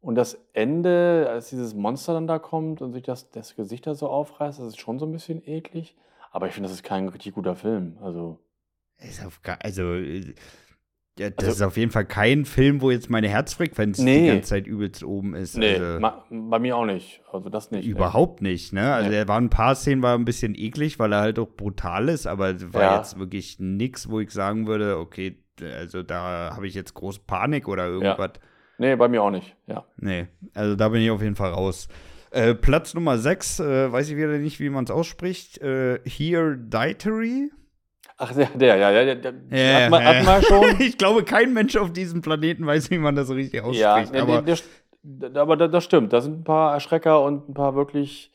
Und 0.00 0.14
das 0.14 0.38
Ende, 0.52 1.26
als 1.28 1.50
dieses 1.50 1.74
Monster 1.74 2.14
dann 2.14 2.26
da 2.26 2.38
kommt 2.38 2.80
und 2.80 2.92
sich 2.92 3.02
das, 3.02 3.30
das 3.30 3.54
Gesicht 3.54 3.86
da 3.86 3.94
so 3.94 4.08
aufreißt, 4.08 4.58
das 4.58 4.68
ist 4.68 4.80
schon 4.80 4.98
so 4.98 5.06
ein 5.06 5.12
bisschen 5.12 5.46
eklig. 5.46 5.96
Aber 6.30 6.46
ich 6.46 6.54
finde, 6.54 6.68
das 6.68 6.76
ist 6.76 6.84
kein 6.84 7.08
richtig 7.08 7.34
guter 7.34 7.54
Film. 7.56 7.98
Also, 8.00 8.38
Ist 8.98 9.24
auf, 9.24 9.40
also, 9.62 9.94
äh, 9.94 10.34
ja, 11.18 11.30
das 11.30 11.48
Also- 11.48 11.50
ist 11.56 11.62
auf 11.62 11.76
jeden 11.76 11.90
Fall 11.90 12.04
kein 12.06 12.44
Film, 12.44 12.80
wo 12.80 12.90
jetzt 12.90 13.10
meine 13.10 13.28
Herzfrequenz 13.28 13.98
die 13.98 14.04
Nee. 14.04 14.26
ganze 14.28 14.48
Zeit 14.50 14.66
übelst 14.66 15.04
oben 15.04 15.34
ist. 15.34 15.56
nee, 15.56 15.76
also, 15.76 16.00
bei 16.30 16.58
mir 16.58 16.76
auch 16.76 16.86
nicht. 16.86 17.20
Also, 17.32 17.48
das 17.50 17.70
nicht. 17.70 17.86
Überhaupt 17.86 18.40
nicht, 18.42 18.72
ne? 18.72 18.92
Also 18.94 19.10
Nee. 19.10 19.16
er 19.16 19.28
war 19.28 19.38
ein 19.40 19.50
paar 19.50 19.74
Szenen 19.74 20.02
war 20.02 20.16
ein 20.16 20.24
bisschen 20.24 20.54
eklig, 20.54 20.98
weil 20.98 21.12
er 21.12 21.20
halt 21.20 21.38
auch 21.38 21.48
brutal 21.56 22.08
ist, 22.08 22.26
aber 22.26 22.50
es 22.54 22.72
war 22.72 22.82
Ja. 22.82 22.96
jetzt 22.98 23.18
wirklich 23.18 23.56
nix, 23.58 24.08
wo 24.08 24.20
ich 24.20 24.30
sagen 24.30 24.66
würde, 24.66 24.98
okay, 24.98 25.36
also 25.78 26.02
da 26.02 26.52
habe 26.54 26.66
ich 26.66 26.74
jetzt 26.74 26.94
große 26.94 27.20
Panik 27.26 27.68
oder 27.68 27.86
irgendwas. 27.86 28.30
Nee, 28.78 28.96
bei 28.96 29.08
mir 29.08 29.22
auch 29.22 29.30
nicht. 29.30 29.54
Ja. 29.66 29.84
Nee, 29.98 30.28
also 30.54 30.74
da 30.74 30.88
bin 30.88 31.02
ich 31.02 31.10
auf 31.10 31.20
jeden 31.20 31.36
Fall 31.36 31.50
raus. 31.50 31.86
Äh, 32.30 32.54
Platz 32.54 32.94
Nummer 32.94 33.18
6, 33.18 33.60
äh, 33.60 33.92
weiß 33.92 34.08
ich 34.08 34.16
wieder 34.16 34.38
nicht, 34.38 34.58
wie 34.60 34.70
man 34.70 34.84
es 34.84 34.90
ausspricht. 34.90 35.58
Äh, 35.58 35.98
Here 36.04 36.56
Dietary. 36.56 37.50
Ach, 38.22 38.34
der, 38.34 38.46
der 38.54 38.76
ja, 38.76 38.90
ja, 38.90 39.14
der, 39.14 39.16
der 39.16 39.32
Ja, 39.50 39.80
hat, 39.84 39.90
man, 39.90 40.02
ja. 40.02 40.08
hat 40.14 40.24
man 40.26 40.42
schon. 40.42 40.76
ich 40.80 40.98
glaube, 40.98 41.24
kein 41.24 41.54
Mensch 41.54 41.74
auf 41.76 41.90
diesem 41.92 42.20
Planeten 42.20 42.66
weiß, 42.66 42.90
wie 42.90 42.98
man 42.98 43.14
das 43.16 43.30
richtig 43.30 43.62
ausspricht. 43.62 43.80
ja, 44.14 44.22
aber 44.22 44.42
der, 44.42 44.58
der, 45.02 45.40
aber 45.42 45.56
das, 45.56 45.84
stimmt. 45.84 46.12
Da 46.12 46.20
sind 46.20 46.40
ein 46.40 46.44
paar 46.44 46.74
Erschrecker 46.74 47.22
und 47.22 47.48
ein 47.48 47.54
paar 47.54 47.74
wirklich. 47.74 48.30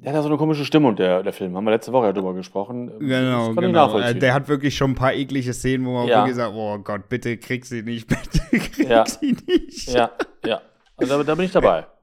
Der 0.00 0.10
hat 0.12 0.14
ja 0.18 0.22
so 0.22 0.28
eine 0.28 0.36
komische 0.38 0.64
Stimmung, 0.64 0.94
der, 0.94 1.24
der 1.24 1.32
Film. 1.32 1.56
Haben 1.56 1.64
wir 1.64 1.72
letzte 1.72 1.92
Woche 1.92 2.06
ja 2.06 2.12
drüber 2.12 2.32
gesprochen. 2.32 2.92
Genau, 3.00 3.52
genau. 3.54 3.98
Äh, 3.98 4.14
Der 4.14 4.32
hat 4.32 4.46
wirklich 4.48 4.76
schon 4.76 4.92
ein 4.92 4.94
paar 4.94 5.12
eklige 5.12 5.52
Szenen, 5.52 5.84
wo 5.84 5.92
man 5.94 6.06
Ja. 6.06 6.18
wirklich 6.20 6.36
sagt, 6.36 6.54
oh 6.54 6.78
Gott, 6.78 7.08
bitte 7.08 7.36
krieg 7.38 7.66
sie 7.66 7.82
nicht, 7.82 8.06
bitte 8.08 8.38
krieg 8.70 8.88
Ja. 8.88 9.04
sie 9.04 9.36
nicht. 9.48 9.88
ja, 9.92 10.10
ja. 10.46 10.60
Also 10.96 11.18
da, 11.18 11.24
da 11.24 11.34
bin 11.34 11.46
ich 11.46 11.52
dabei. 11.52 11.86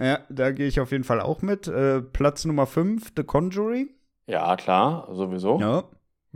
Ja, 0.00 0.20
da 0.28 0.52
gehe 0.52 0.68
ich 0.68 0.78
auf 0.78 0.92
jeden 0.92 1.02
Fall 1.02 1.20
auch 1.20 1.42
mit. 1.42 1.66
Äh, 1.66 2.00
Platz 2.02 2.44
Nummer 2.44 2.66
5, 2.66 3.14
The 3.16 3.24
Conjuring. 3.24 3.88
Ja, 4.28 4.54
klar, 4.54 5.08
sowieso. 5.10 5.58
Ja, 5.58 5.82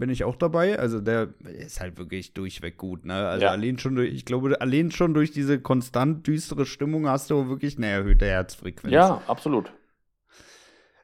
bin 0.03 0.11
ich 0.11 0.25
auch 0.25 0.35
dabei. 0.35 0.81
Also 0.81 1.01
der 1.01 1.29
ist 1.45 1.81
halt 1.81 1.97
wirklich 1.97 2.35
durchweg 2.35 2.77
gut, 2.77 3.05
ne? 3.05 3.15
Also 3.29 3.45
Ja. 3.45 3.53
allein 3.53 3.79
schon 3.79 3.95
durch, 3.95 4.13
ich 4.13 4.25
glaube, 4.25 4.61
allein 4.61 4.91
schon 4.91 5.15
durch 5.15 5.31
diese 5.31 5.61
konstant 5.61 6.27
düstere 6.27 6.67
Stimmung 6.67 7.09
hast 7.09 7.31
du 7.31 7.49
wirklich 7.49 7.77
eine 7.77 7.87
erhöhte 7.87 8.27
Herzfrequenz. 8.27 8.93
Ja, 8.93 9.23
absolut. 9.29 9.73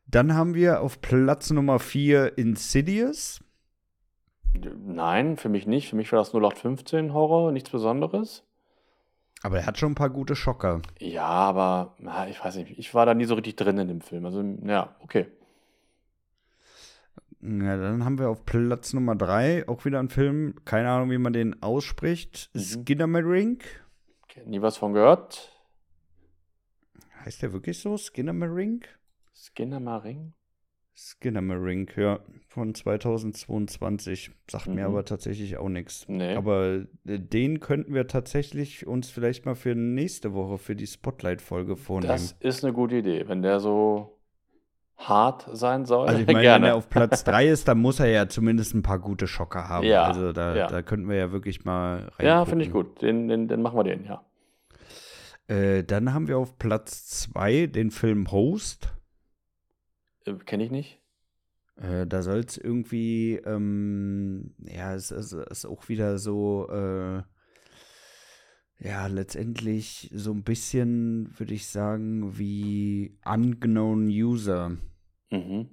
Dann 0.09 0.35
haben 0.35 0.57
wir 0.57 0.81
auf 0.81 1.01
Platz 1.01 1.51
Nummer 1.51 1.79
4 1.79 2.37
Insidious. 2.39 3.39
Nein, 4.85 5.37
für 5.37 5.49
mich 5.49 5.69
nicht. 5.69 5.89
Für 5.91 5.95
mich 5.95 6.11
war 6.11 6.19
das 6.19 6.35
0815 6.35 7.15
Horror, 7.15 7.53
nichts 7.53 7.71
Besonderes. 7.71 8.43
Aber 9.45 9.59
er 9.61 9.67
hat 9.67 9.79
schon 9.79 9.93
ein 9.93 9.95
paar 9.95 10.11
gute 10.11 10.35
Schocker. 10.35 10.83
Ja, 10.99 11.23
aber 11.23 11.95
na, 12.01 12.27
ich 12.27 12.45
weiß 12.45 12.57
nicht, 12.57 12.77
ich 12.77 12.93
war 12.95 13.07
da 13.07 13.15
nie 13.15 13.27
so 13.27 13.37
richtig 13.37 13.55
drin 13.55 13.79
in 13.79 13.87
dem 13.87 14.01
Film. 14.01 14.25
Also, 14.27 14.43
ja, 14.65 14.97
okay. 15.05 15.29
Ja, 17.41 17.77
dann 17.77 18.05
haben 18.05 18.19
wir 18.19 18.29
auf 18.31 18.45
Platz 18.45 18.93
Nummer 18.93 19.15
drei 19.15 19.67
auch 19.69 19.85
wieder 19.85 20.01
einen 20.01 20.09
Film, 20.09 20.55
keine 20.65 20.91
Ahnung, 20.91 21.11
wie 21.11 21.19
man 21.19 21.33
den 21.33 21.63
ausspricht. 21.63 22.51
Mhm. 22.55 22.59
Skinnamarink. 22.61 23.65
Nie 24.47 24.63
was 24.63 24.77
von 24.77 24.93
gehört. 24.93 25.53
Heißt 27.25 27.43
der 27.43 27.53
wirklich 27.53 27.79
so? 27.81 27.97
Skinnamarink? 27.97 28.89
Skinnamarink? 29.35 30.33
Skinnamarink, 30.97 31.97
ja, 31.97 32.21
von 32.49 32.75
2022. 32.75 34.33
Sagt 34.51 34.67
mir 34.67 34.75
Mhm. 34.89 34.95
aber 34.95 35.05
tatsächlich 35.05 35.57
auch 35.57 35.69
nichts. 35.69 36.07
Nee. 36.09 36.35
Aber 36.35 36.87
äh, 37.07 37.19
den 37.21 37.61
könnten 37.61 37.95
wir 37.95 38.09
tatsächlich 38.09 38.87
uns 38.87 39.09
vielleicht 39.11 39.47
mal 39.47 39.55
für 39.55 39.77
nächste 39.77 40.33
Woche 40.35 40.59
für 40.59 40.75
die 40.75 40.87
Spotlight-Folge 40.89 41.77
vornehmen. 41.77 42.09
Das 42.13 42.33
ist 42.41 42.65
eine 42.65 42.73
gute 42.73 42.97
Idee, 42.97 43.29
wenn 43.29 43.43
der 43.43 43.61
so 43.61 44.18
hart 44.99 45.49
sein 45.53 45.85
soll. 45.87 46.09
also 46.09 46.21
ich 46.21 46.27
meine, 46.27 46.39
wenn 46.39 46.43
gerne. 46.43 46.67
er 46.69 46.77
auf 46.77 46.89
Platz 46.89 47.25
3 47.25 47.49
ist, 47.49 47.69
dann 47.69 47.79
muss 47.79 48.01
er 48.01 48.09
ja 48.09 48.29
zumindest 48.29 48.75
ein 48.75 48.83
paar 48.83 48.99
gute 48.99 49.27
Schocker 49.27 49.69
haben. 49.69 49.87
Ja, 49.87 50.05
also 50.05 50.33
da, 50.33 50.55
ja. 50.55 50.67
da 50.67 50.83
könnten 50.83 51.09
wir 51.09 51.17
ja 51.17 51.33
wirklich 51.33 51.65
mal 51.65 52.11
rein. 52.19 52.27
ja, 52.27 52.45
finde 52.45 52.65
ich 52.65 52.73
gut. 52.73 53.01
Den, 53.01 53.29
den, 53.29 53.49
den 53.49 53.63
machen 53.63 53.79
wir 53.79 53.85
den, 53.85 54.05
ja. 54.05 54.25
Äh, 55.47 55.85
dann 55.85 56.13
haben 56.13 56.29
wir 56.29 56.37
auf 56.37 56.59
Platz 56.59 57.07
2 57.09 57.69
den 57.69 57.91
Film 57.91 58.31
Host. 58.31 58.93
Äh, 60.27 60.35
Kenne 60.45 60.65
ich 60.65 60.71
nicht. 60.71 61.01
Äh, 61.77 62.07
da 62.07 62.23
soll 62.23 62.41
es 62.41 62.59
irgendwie, 62.59 63.37
ähm, 63.37 64.55
ja, 64.59 64.95
es 64.95 65.11
ist, 65.11 65.33
ist 65.33 65.65
auch 65.65 65.89
wieder 65.89 66.19
so, 66.19 66.69
äh, 66.71 67.23
ja, 68.81 69.07
letztendlich 69.09 70.11
so 70.15 70.33
ein 70.33 70.43
bisschen, 70.45 71.31
würde 71.39 71.55
ich 71.55 71.67
sagen, 71.67 72.39
wie 72.39 73.19
Unknown 73.25 74.07
User 74.09 74.77
Mhm. 75.31 75.69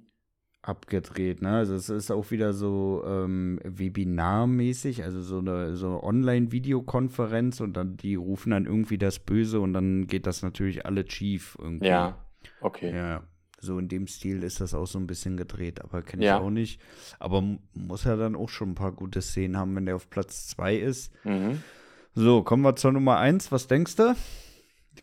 abgedreht, 0.62 1.42
ne? 1.42 1.50
Also 1.50 1.74
es 1.74 1.88
ist 1.88 2.10
auch 2.10 2.30
wieder 2.32 2.52
so 2.52 3.04
ähm, 3.06 3.60
Webinarmäßig, 3.64 5.04
also 5.04 5.22
so 5.22 5.38
eine 5.38 5.76
so 5.76 5.86
eine 5.88 6.02
Online-Videokonferenz 6.02 7.60
und 7.60 7.76
dann 7.76 7.96
die 7.96 8.16
rufen 8.16 8.50
dann 8.50 8.66
irgendwie 8.66 8.98
das 8.98 9.18
Böse 9.20 9.60
und 9.60 9.72
dann 9.72 10.06
geht 10.08 10.26
das 10.26 10.42
natürlich 10.42 10.84
alle 10.84 11.08
schief 11.08 11.56
irgendwie. 11.60 11.86
Ja, 11.86 12.18
okay. 12.60 12.92
Ja, 12.94 13.22
so 13.60 13.78
in 13.78 13.88
dem 13.88 14.06
Stil 14.08 14.42
ist 14.42 14.60
das 14.60 14.74
auch 14.74 14.86
so 14.86 14.98
ein 14.98 15.06
bisschen 15.06 15.36
gedreht, 15.36 15.80
aber 15.82 16.02
kenne 16.02 16.22
ich 16.22 16.28
Ja. 16.28 16.38
auch 16.40 16.50
nicht. 16.50 16.80
Aber 17.20 17.42
muss 17.72 18.04
ja 18.04 18.16
dann 18.16 18.34
auch 18.34 18.48
schon 18.48 18.70
ein 18.70 18.74
paar 18.74 18.92
gute 18.92 19.22
Szenen 19.22 19.56
haben, 19.56 19.74
wenn 19.76 19.86
der 19.86 19.96
auf 19.96 20.10
Platz 20.10 20.48
2 20.48 20.76
ist. 20.76 21.12
Mhm. 21.24 21.62
So, 22.18 22.42
kommen 22.42 22.62
wir 22.62 22.74
zur 22.76 22.92
Nummer 22.92 23.18
1. 23.18 23.52
Was 23.52 23.68
denkst 23.68 23.96
du? 23.96 24.16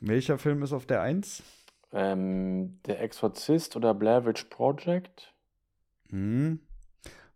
Welcher 0.02 0.40
Film 0.40 0.64
ist 0.64 0.74
auf 0.74 0.88
der 0.88 1.04
1? 1.04 1.44
Ähm, 1.92 2.80
der 2.88 3.04
Exorzist 3.04 3.76
oder 3.76 3.94
Blair 3.94 4.26
Witch 4.26 4.46
Project? 4.46 5.32
Hm. 6.10 6.60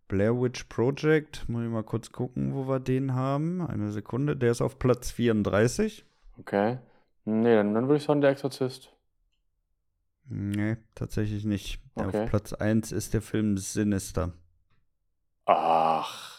Blair 0.08 0.34
Witch 0.34 0.64
Project. 0.64 1.48
Muss 1.48 1.62
ich 1.62 1.70
mal 1.70 1.84
kurz 1.84 2.10
gucken, 2.10 2.54
wo 2.54 2.66
wir 2.66 2.80
den 2.80 3.14
haben. 3.14 3.64
Eine 3.64 3.92
Sekunde. 3.92 4.36
Der 4.36 4.50
ist 4.50 4.62
auf 4.62 4.80
Platz 4.80 5.12
34. 5.12 6.04
Okay. 6.40 6.78
Nee, 7.24 7.54
dann, 7.54 7.72
dann 7.72 7.86
würde 7.86 7.98
ich 7.98 8.02
sagen, 8.02 8.20
der 8.20 8.30
Exorzist. 8.30 8.90
Nee, 10.24 10.76
tatsächlich 10.96 11.44
nicht. 11.44 11.78
Okay. 11.94 12.24
Auf 12.24 12.30
Platz 12.30 12.52
1 12.52 12.90
ist 12.90 13.14
der 13.14 13.22
Film 13.22 13.56
Sinister. 13.56 14.32
Ach. 15.44 16.37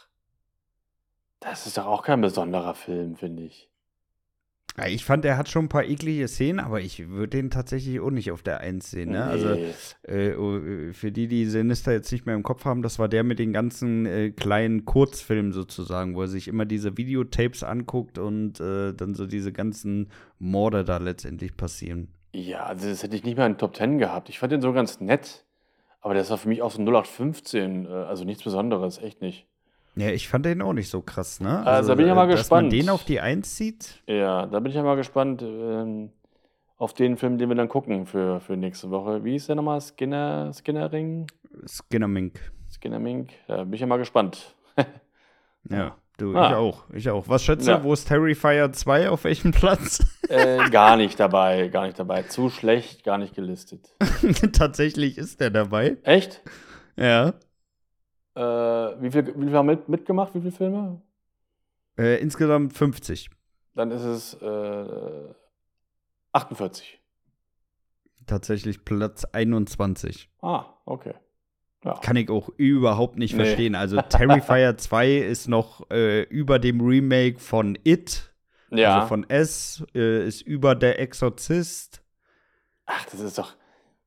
Das 1.39 1.65
ist 1.67 1.77
doch 1.77 1.85
auch 1.85 2.03
kein 2.03 2.21
besonderer 2.21 2.73
Film, 2.75 3.15
finde 3.15 3.43
ich. 3.43 3.69
Ja, 4.77 4.87
ich 4.87 5.03
fand, 5.03 5.25
er 5.25 5.35
hat 5.37 5.49
schon 5.49 5.65
ein 5.65 5.69
paar 5.69 5.83
eklige 5.83 6.27
Szenen, 6.29 6.59
aber 6.61 6.79
ich 6.79 7.09
würde 7.09 7.29
den 7.37 7.49
tatsächlich 7.49 7.99
auch 7.99 8.11
nicht 8.11 8.31
auf 8.31 8.43
der 8.43 8.61
1 8.61 8.89
sehen. 8.91 9.11
Ne? 9.11 9.25
Also 9.25 9.55
Nee. 9.55 9.73
äh, 10.03 10.35
oh, 10.35 10.93
für 10.93 11.11
die, 11.11 11.27
die 11.27 11.45
Sinister 11.45 11.91
jetzt 11.91 12.11
nicht 12.13 12.25
mehr 12.25 12.35
im 12.35 12.43
Kopf 12.43 12.63
haben, 12.63 12.81
das 12.81 12.97
war 12.97 13.09
der 13.09 13.23
mit 13.25 13.39
den 13.39 13.51
ganzen 13.51 14.05
äh, 14.05 14.29
kleinen 14.29 14.85
Kurzfilmen 14.85 15.51
sozusagen, 15.51 16.15
wo 16.15 16.21
er 16.21 16.27
sich 16.29 16.47
immer 16.47 16.65
diese 16.65 16.97
Videotapes 16.97 17.63
anguckt 17.63 18.19
und 18.19 18.61
äh, 18.61 18.93
dann 18.93 19.15
so 19.15 19.25
diese 19.25 19.51
ganzen 19.51 20.11
Morde 20.37 20.85
da 20.85 20.97
letztendlich 20.97 21.57
passieren. 21.57 22.13
Ja, 22.31 22.63
also 22.65 22.87
das 22.87 23.03
hätte 23.03 23.15
ich 23.17 23.23
nicht 23.25 23.37
mal 23.37 23.47
in 23.47 23.57
Top 23.57 23.75
10 23.75 23.97
gehabt. 23.97 24.29
Ich 24.29 24.39
fand 24.39 24.53
den 24.53 24.61
so 24.61 24.71
ganz 24.71 25.01
nett. 25.01 25.45
Aber 25.99 26.13
das 26.13 26.29
war 26.29 26.37
für 26.37 26.47
mich 26.47 26.61
auch 26.61 26.71
so 26.71 26.79
ein 26.81 26.85
0815. 26.87 27.85
äh, 27.85 27.89
Also 27.89 28.23
nichts 28.23 28.43
Besonderes, 28.43 28.97
echt 28.99 29.21
nicht. 29.21 29.48
Ja, 29.99 30.09
ich 30.11 30.27
fand 30.29 30.45
den 30.45 30.61
auch 30.61 30.73
nicht 30.73 30.89
so 30.89 31.01
krass, 31.01 31.39
ne? 31.41 31.65
Also, 31.65 31.89
da 31.89 31.95
bin 31.95 32.05
ich 32.05 32.09
ja 32.09 32.15
mal 32.15 32.25
äh, 32.29 32.35
Dass 32.35 32.49
man 32.49 32.65
gespannt. 32.69 32.73
den 32.73 32.89
auf 32.89 33.03
die 33.03 33.19
1 33.19 33.57
sieht, 33.57 34.01
Ja, 34.07 34.45
da 34.45 34.59
bin 34.59 34.69
ich 34.69 34.75
ja 34.75 34.83
mal 34.83 34.95
gespannt 34.95 35.41
ähm, 35.41 36.11
auf 36.77 36.93
den 36.93 37.17
Film, 37.17 37.37
den 37.37 37.49
wir 37.49 37.55
dann 37.55 37.67
gucken 37.69 38.05
für, 38.05 38.39
für 38.39 38.55
nächste 38.55 38.89
Woche. 38.91 39.23
Wie 39.23 39.35
ist 39.35 39.49
der 39.49 39.55
nochmal? 39.55 39.81
Skinner, 39.81 40.51
Skinnerring? 40.53 41.27
Skinnermink. 41.67 42.39
Skinnermink? 42.71 43.31
Da 43.47 43.63
bin 43.63 43.73
ich 43.73 43.81
ja 43.81 43.87
mal 43.87 43.97
gespannt. 43.97 44.55
Ja, 45.69 45.97
du, 46.17 46.33
Ah. 46.35 46.47
ich 46.49 46.55
auch. 46.55 46.83
Ich 46.93 47.09
auch. 47.09 47.27
Was 47.27 47.43
schätzt 47.43 47.67
Ja. 47.67 47.77
du, 47.79 47.83
wo 47.83 47.93
ist 47.93 48.07
Terrifier 48.07 48.71
2 48.71 49.09
auf 49.09 49.25
welchem 49.25 49.51
Platz? 49.51 49.99
äh, 50.29 50.69
gar 50.69 50.95
nicht 50.95 51.19
dabei, 51.19 51.67
gar 51.67 51.85
nicht 51.85 51.99
dabei. 51.99 52.23
Zu 52.23 52.49
schlecht, 52.49 53.03
gar 53.03 53.17
nicht 53.17 53.35
gelistet. 53.35 53.93
Tatsächlich 54.53 55.17
ist 55.17 55.41
der 55.41 55.49
dabei. 55.49 55.97
Echt? 56.03 56.41
Ja. 56.95 57.33
Äh, 58.35 58.41
wie 58.41 59.11
viel, 59.11 59.27
wie 59.27 59.45
viel 59.45 59.53
haben 59.53 59.65
mit, 59.65 59.89
mitgemacht? 59.89 60.33
Wie 60.35 60.39
viele 60.39 60.51
Filme? 60.51 61.01
Äh, 61.97 62.21
insgesamt 62.21 62.73
50. 62.73 63.29
Dann 63.75 63.91
ist 63.91 64.03
es 64.03 64.33
äh, 64.41 65.33
48. 66.31 66.99
Tatsächlich 68.25 68.85
Platz 68.85 69.25
21. 69.25 70.29
Ah, 70.41 70.65
okay. 70.85 71.13
Ja. 71.83 71.93
Kann 71.99 72.17
ich 72.17 72.29
auch 72.29 72.49
überhaupt 72.57 73.17
nicht 73.17 73.35
Nee. 73.35 73.43
verstehen. 73.45 73.75
Also 73.75 74.01
Terrifier 74.09 74.77
2 74.77 75.17
ist 75.17 75.47
noch 75.47 75.89
äh, 75.89 76.23
über 76.23 76.59
dem 76.59 76.81
Remake 76.81 77.39
von 77.39 77.77
It, 77.83 78.33
ja. 78.69 78.95
also 78.95 79.07
von 79.07 79.29
S, 79.29 79.83
äh, 79.95 80.27
ist 80.27 80.41
über 80.41 80.75
der 80.75 80.99
Exorzist. 80.99 82.03
Ach, 82.85 83.05
das 83.05 83.19
ist 83.21 83.37
doch, 83.37 83.55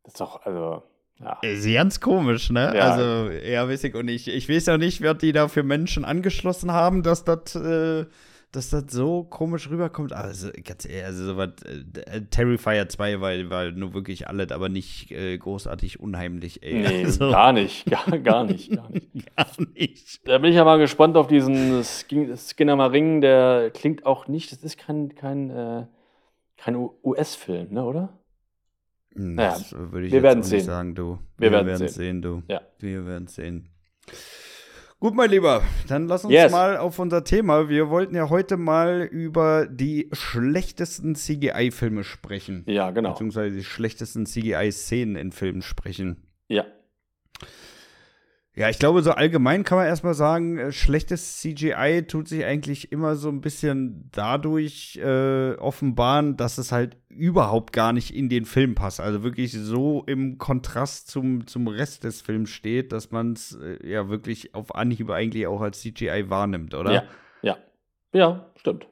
das 0.03 0.15
ist 0.15 0.21
doch, 0.21 0.43
also, 0.45 0.83
ja. 1.23 1.39
Ist 1.43 1.73
ganz 1.73 2.01
komisch, 2.01 2.51
ne? 2.51 2.73
Ja. 2.75 2.91
Also, 2.91 3.31
ja, 3.31 3.69
weiß 3.69 3.85
ich 3.85 3.95
auch 3.95 4.03
nicht. 4.03 4.29
Ich 4.29 4.49
weiß 4.49 4.67
ja 4.67 4.79
nicht, 4.79 5.01
wer 5.01 5.15
die 5.15 5.33
da 5.33 5.49
für 5.49 5.63
Menschen 5.63 6.05
angeschlossen 6.05 6.73
haben, 6.73 7.03
dass 7.03 7.25
das 7.25 7.55
äh, 7.55 8.07
dass 8.53 8.69
das 8.69 8.85
so 8.89 9.25
komisch 9.25 9.71
rüberkommt. 9.71 10.13
Also, 10.13 10.51
ganz 10.63 10.85
ehrlich, 10.85 11.05
also 11.07 11.25
sowas, 11.25 11.51
äh, 11.65 12.21
Terrifier 12.31 12.87
2 12.87 13.21
war, 13.21 13.33
war 13.51 13.71
nur 13.71 13.95
wirklich 13.95 14.29
alles, 14.29 14.53
aber 14.53 14.69
nicht 14.69 15.11
äh, 15.11 15.37
großartig 15.39 16.01
unheimlich, 16.01 16.63
ey. 16.63 16.83
Nee, 16.83 17.05
also, 17.05 17.31
gar 17.31 17.53
nicht, 17.55 17.87
gar, 17.87 18.19
gar 18.19 18.45
nicht, 18.45 18.71
gar 18.71 18.91
nicht. 18.91 19.11
gar 19.37 19.47
nicht. 19.75 20.29
Da 20.29 20.39
bin 20.39 20.51
ich 20.51 20.57
ja 20.57 20.65
mal 20.65 20.79
gespannt 20.79 21.17
auf 21.17 21.29
diesen 21.29 21.83
Skin 21.83 22.37
Skinner 22.37 22.93
Ring, 22.93 23.23
der 23.23 23.71
klingt 23.71 24.05
auch 24.05 24.29
nicht, 24.29 24.53
das 24.53 24.63
ist 24.63 24.77
kein, 24.77 25.15
kein, 25.15 25.49
äh, 25.49 25.87
kein 26.59 26.77
US-Film, 27.03 27.73
ne, 27.73 27.85
oder? 27.85 28.19
Hm, 29.15 29.35
Naja, 29.35 29.51
Das 29.53 29.73
würde 29.73 30.07
ich 30.07 30.13
wir 30.13 30.19
jetzt 30.19 30.23
werden 30.25 30.41
auch 30.41 30.45
sehen. 30.45 30.57
nicht 30.59 30.67
sagen, 30.67 30.95
du. 30.95 31.19
Wir 31.39 31.53
werden 31.53 31.67
werden 31.67 31.79
sehen. 31.89 31.89
sehen, 31.89 32.23
du. 32.23 32.43
Ja. 32.49 32.61
Wir 32.79 33.07
werden 33.07 33.27
sehen. 33.27 33.69
Gut, 34.99 35.15
mein 35.17 35.31
Lieber, 35.31 35.63
dann 35.89 36.07
lass 36.07 36.25
uns 36.25 36.33
Yes. 36.33 36.53
mal 36.53 36.77
auf 36.77 36.99
unser 37.01 37.25
Thema. 37.25 37.69
Wir 37.69 37.91
wollten 37.91 38.15
ja 38.15 38.31
heute 38.31 38.57
mal 38.57 39.03
über 39.03 39.67
die 39.67 40.09
schlechtesten 40.13 41.17
CGI-Filme 41.17 42.05
sprechen. 42.05 42.63
Ja, 42.69 42.93
genau. 42.93 43.11
Beziehungsweise 43.11 43.57
die 43.57 43.65
schlechtesten 43.65 44.27
CGI-Szenen 44.27 45.17
in 45.17 45.33
Filmen 45.33 45.63
sprechen. 45.63 46.29
Ja. 46.47 46.65
Ja, 48.55 48.69
ich 48.69 48.79
glaube, 48.79 49.01
so 49.01 49.13
allgemein 49.13 49.65
kann 49.65 49.79
man 49.79 49.87
erstmal 49.87 50.13
sagen, 50.13 50.59
äh, 50.59 50.73
schlechtes 50.73 51.41
CGI 51.41 52.05
tut 52.07 52.29
sich 52.29 52.45
eigentlich 52.45 52.93
immer 52.93 53.17
so 53.17 53.31
ein 53.31 53.41
bisschen 53.41 54.11
dadurch 54.13 54.99
äh, 55.03 55.55
offenbaren, 55.55 56.37
dass 56.37 56.59
es 56.59 56.71
halt 56.71 56.99
überhaupt 57.09 57.73
gar 57.73 57.95
nicht 57.95 58.15
in 58.15 58.29
den 58.29 58.45
Film 58.45 58.75
passt. 58.75 59.01
Also 59.01 59.23
wirklich 59.23 59.53
so 59.53 60.05
im 60.07 60.37
Kontrast 60.37 61.11
zum, 61.11 61.47
zum 61.47 61.67
Rest 61.67 62.05
des 62.05 62.21
Films 62.21 62.51
steht, 62.51 62.93
dass 62.93 63.11
man 63.11 63.33
es 63.33 63.59
äh, 63.59 63.89
ja 63.89 64.11
wirklich 64.11 64.55
auf 64.55 64.75
Anhieb 64.75 65.09
eigentlich 65.09 65.47
auch 65.47 65.63
als 65.63 65.81
CGI 65.81 66.29
wahrnimmt, 66.29 66.75
oder? 66.75 66.93
Ja, 66.93 67.05
ja. 67.41 67.57
Ja, 68.13 68.51
stimmt. 68.57 68.87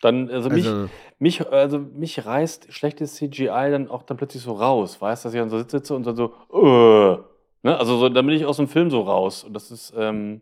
Dann, 0.00 0.30
also 0.30 0.48
mich, 0.48 0.66
Also, 0.66 0.88
mich, 1.18 1.46
also 1.46 1.78
mich 1.78 2.24
reißt 2.24 2.72
schlechtes 2.72 3.16
CGI 3.16 3.68
dann 3.70 3.88
auch 3.88 4.04
dann 4.04 4.16
plötzlich 4.16 4.42
so 4.42 4.52
raus, 4.52 5.02
weißt 5.02 5.24
du, 5.24 5.26
dass 5.26 5.34
ich 5.34 5.40
dann 5.40 5.50
so 5.50 5.58
sitze 5.58 5.94
und 5.94 6.06
dann 6.06 6.16
so, 6.16 6.32
äh, 6.52 7.33
ne? 7.64 7.76
Also 7.76 7.98
so, 7.98 8.08
dann 8.08 8.24
bin 8.26 8.36
ich 8.36 8.46
aus 8.46 8.58
dem 8.58 8.68
Film 8.68 8.90
so 8.90 9.02
raus. 9.02 9.42
Und 9.42 9.54
das 9.54 9.72
ist, 9.72 9.92
ähm, 9.96 10.40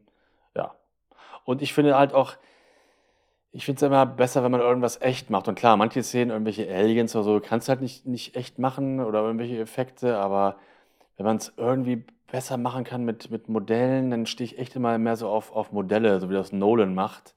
ja. 0.54 0.74
Und 1.44 1.62
ich 1.62 1.72
finde 1.72 1.96
halt 1.96 2.12
auch, 2.12 2.34
ich 3.50 3.64
finde 3.64 3.78
es 3.78 3.82
immer 3.82 4.04
besser, 4.04 4.44
wenn 4.44 4.52
man 4.52 4.60
irgendwas 4.60 5.00
echt 5.00 5.30
macht. 5.30 5.48
Und 5.48 5.54
klar, 5.54 5.78
manche 5.78 6.02
Szenen, 6.02 6.30
irgendwelche 6.30 6.70
Aliens 6.70 7.16
oder 7.16 7.24
so, 7.24 7.40
kannst 7.40 7.68
du 7.68 7.70
halt 7.70 7.80
nicht, 7.80 8.06
nicht 8.06 8.36
echt 8.36 8.58
machen 8.58 9.00
oder 9.00 9.22
irgendwelche 9.22 9.58
Effekte, 9.58 10.18
aber 10.18 10.56
wenn 11.16 11.26
man 11.26 11.36
es 11.38 11.52
irgendwie 11.56 12.04
besser 12.30 12.56
machen 12.56 12.84
kann 12.84 13.04
mit, 13.04 13.30
mit 13.30 13.48
Modellen, 13.48 14.10
dann 14.10 14.26
stehe 14.26 14.46
ich 14.46 14.58
echt 14.58 14.76
immer 14.76 14.96
mehr 14.98 15.16
so 15.16 15.28
auf, 15.28 15.52
auf 15.52 15.72
Modelle, 15.72 16.18
so 16.20 16.30
wie 16.30 16.34
das 16.34 16.52
Nolan 16.52 16.94
macht 16.94 17.34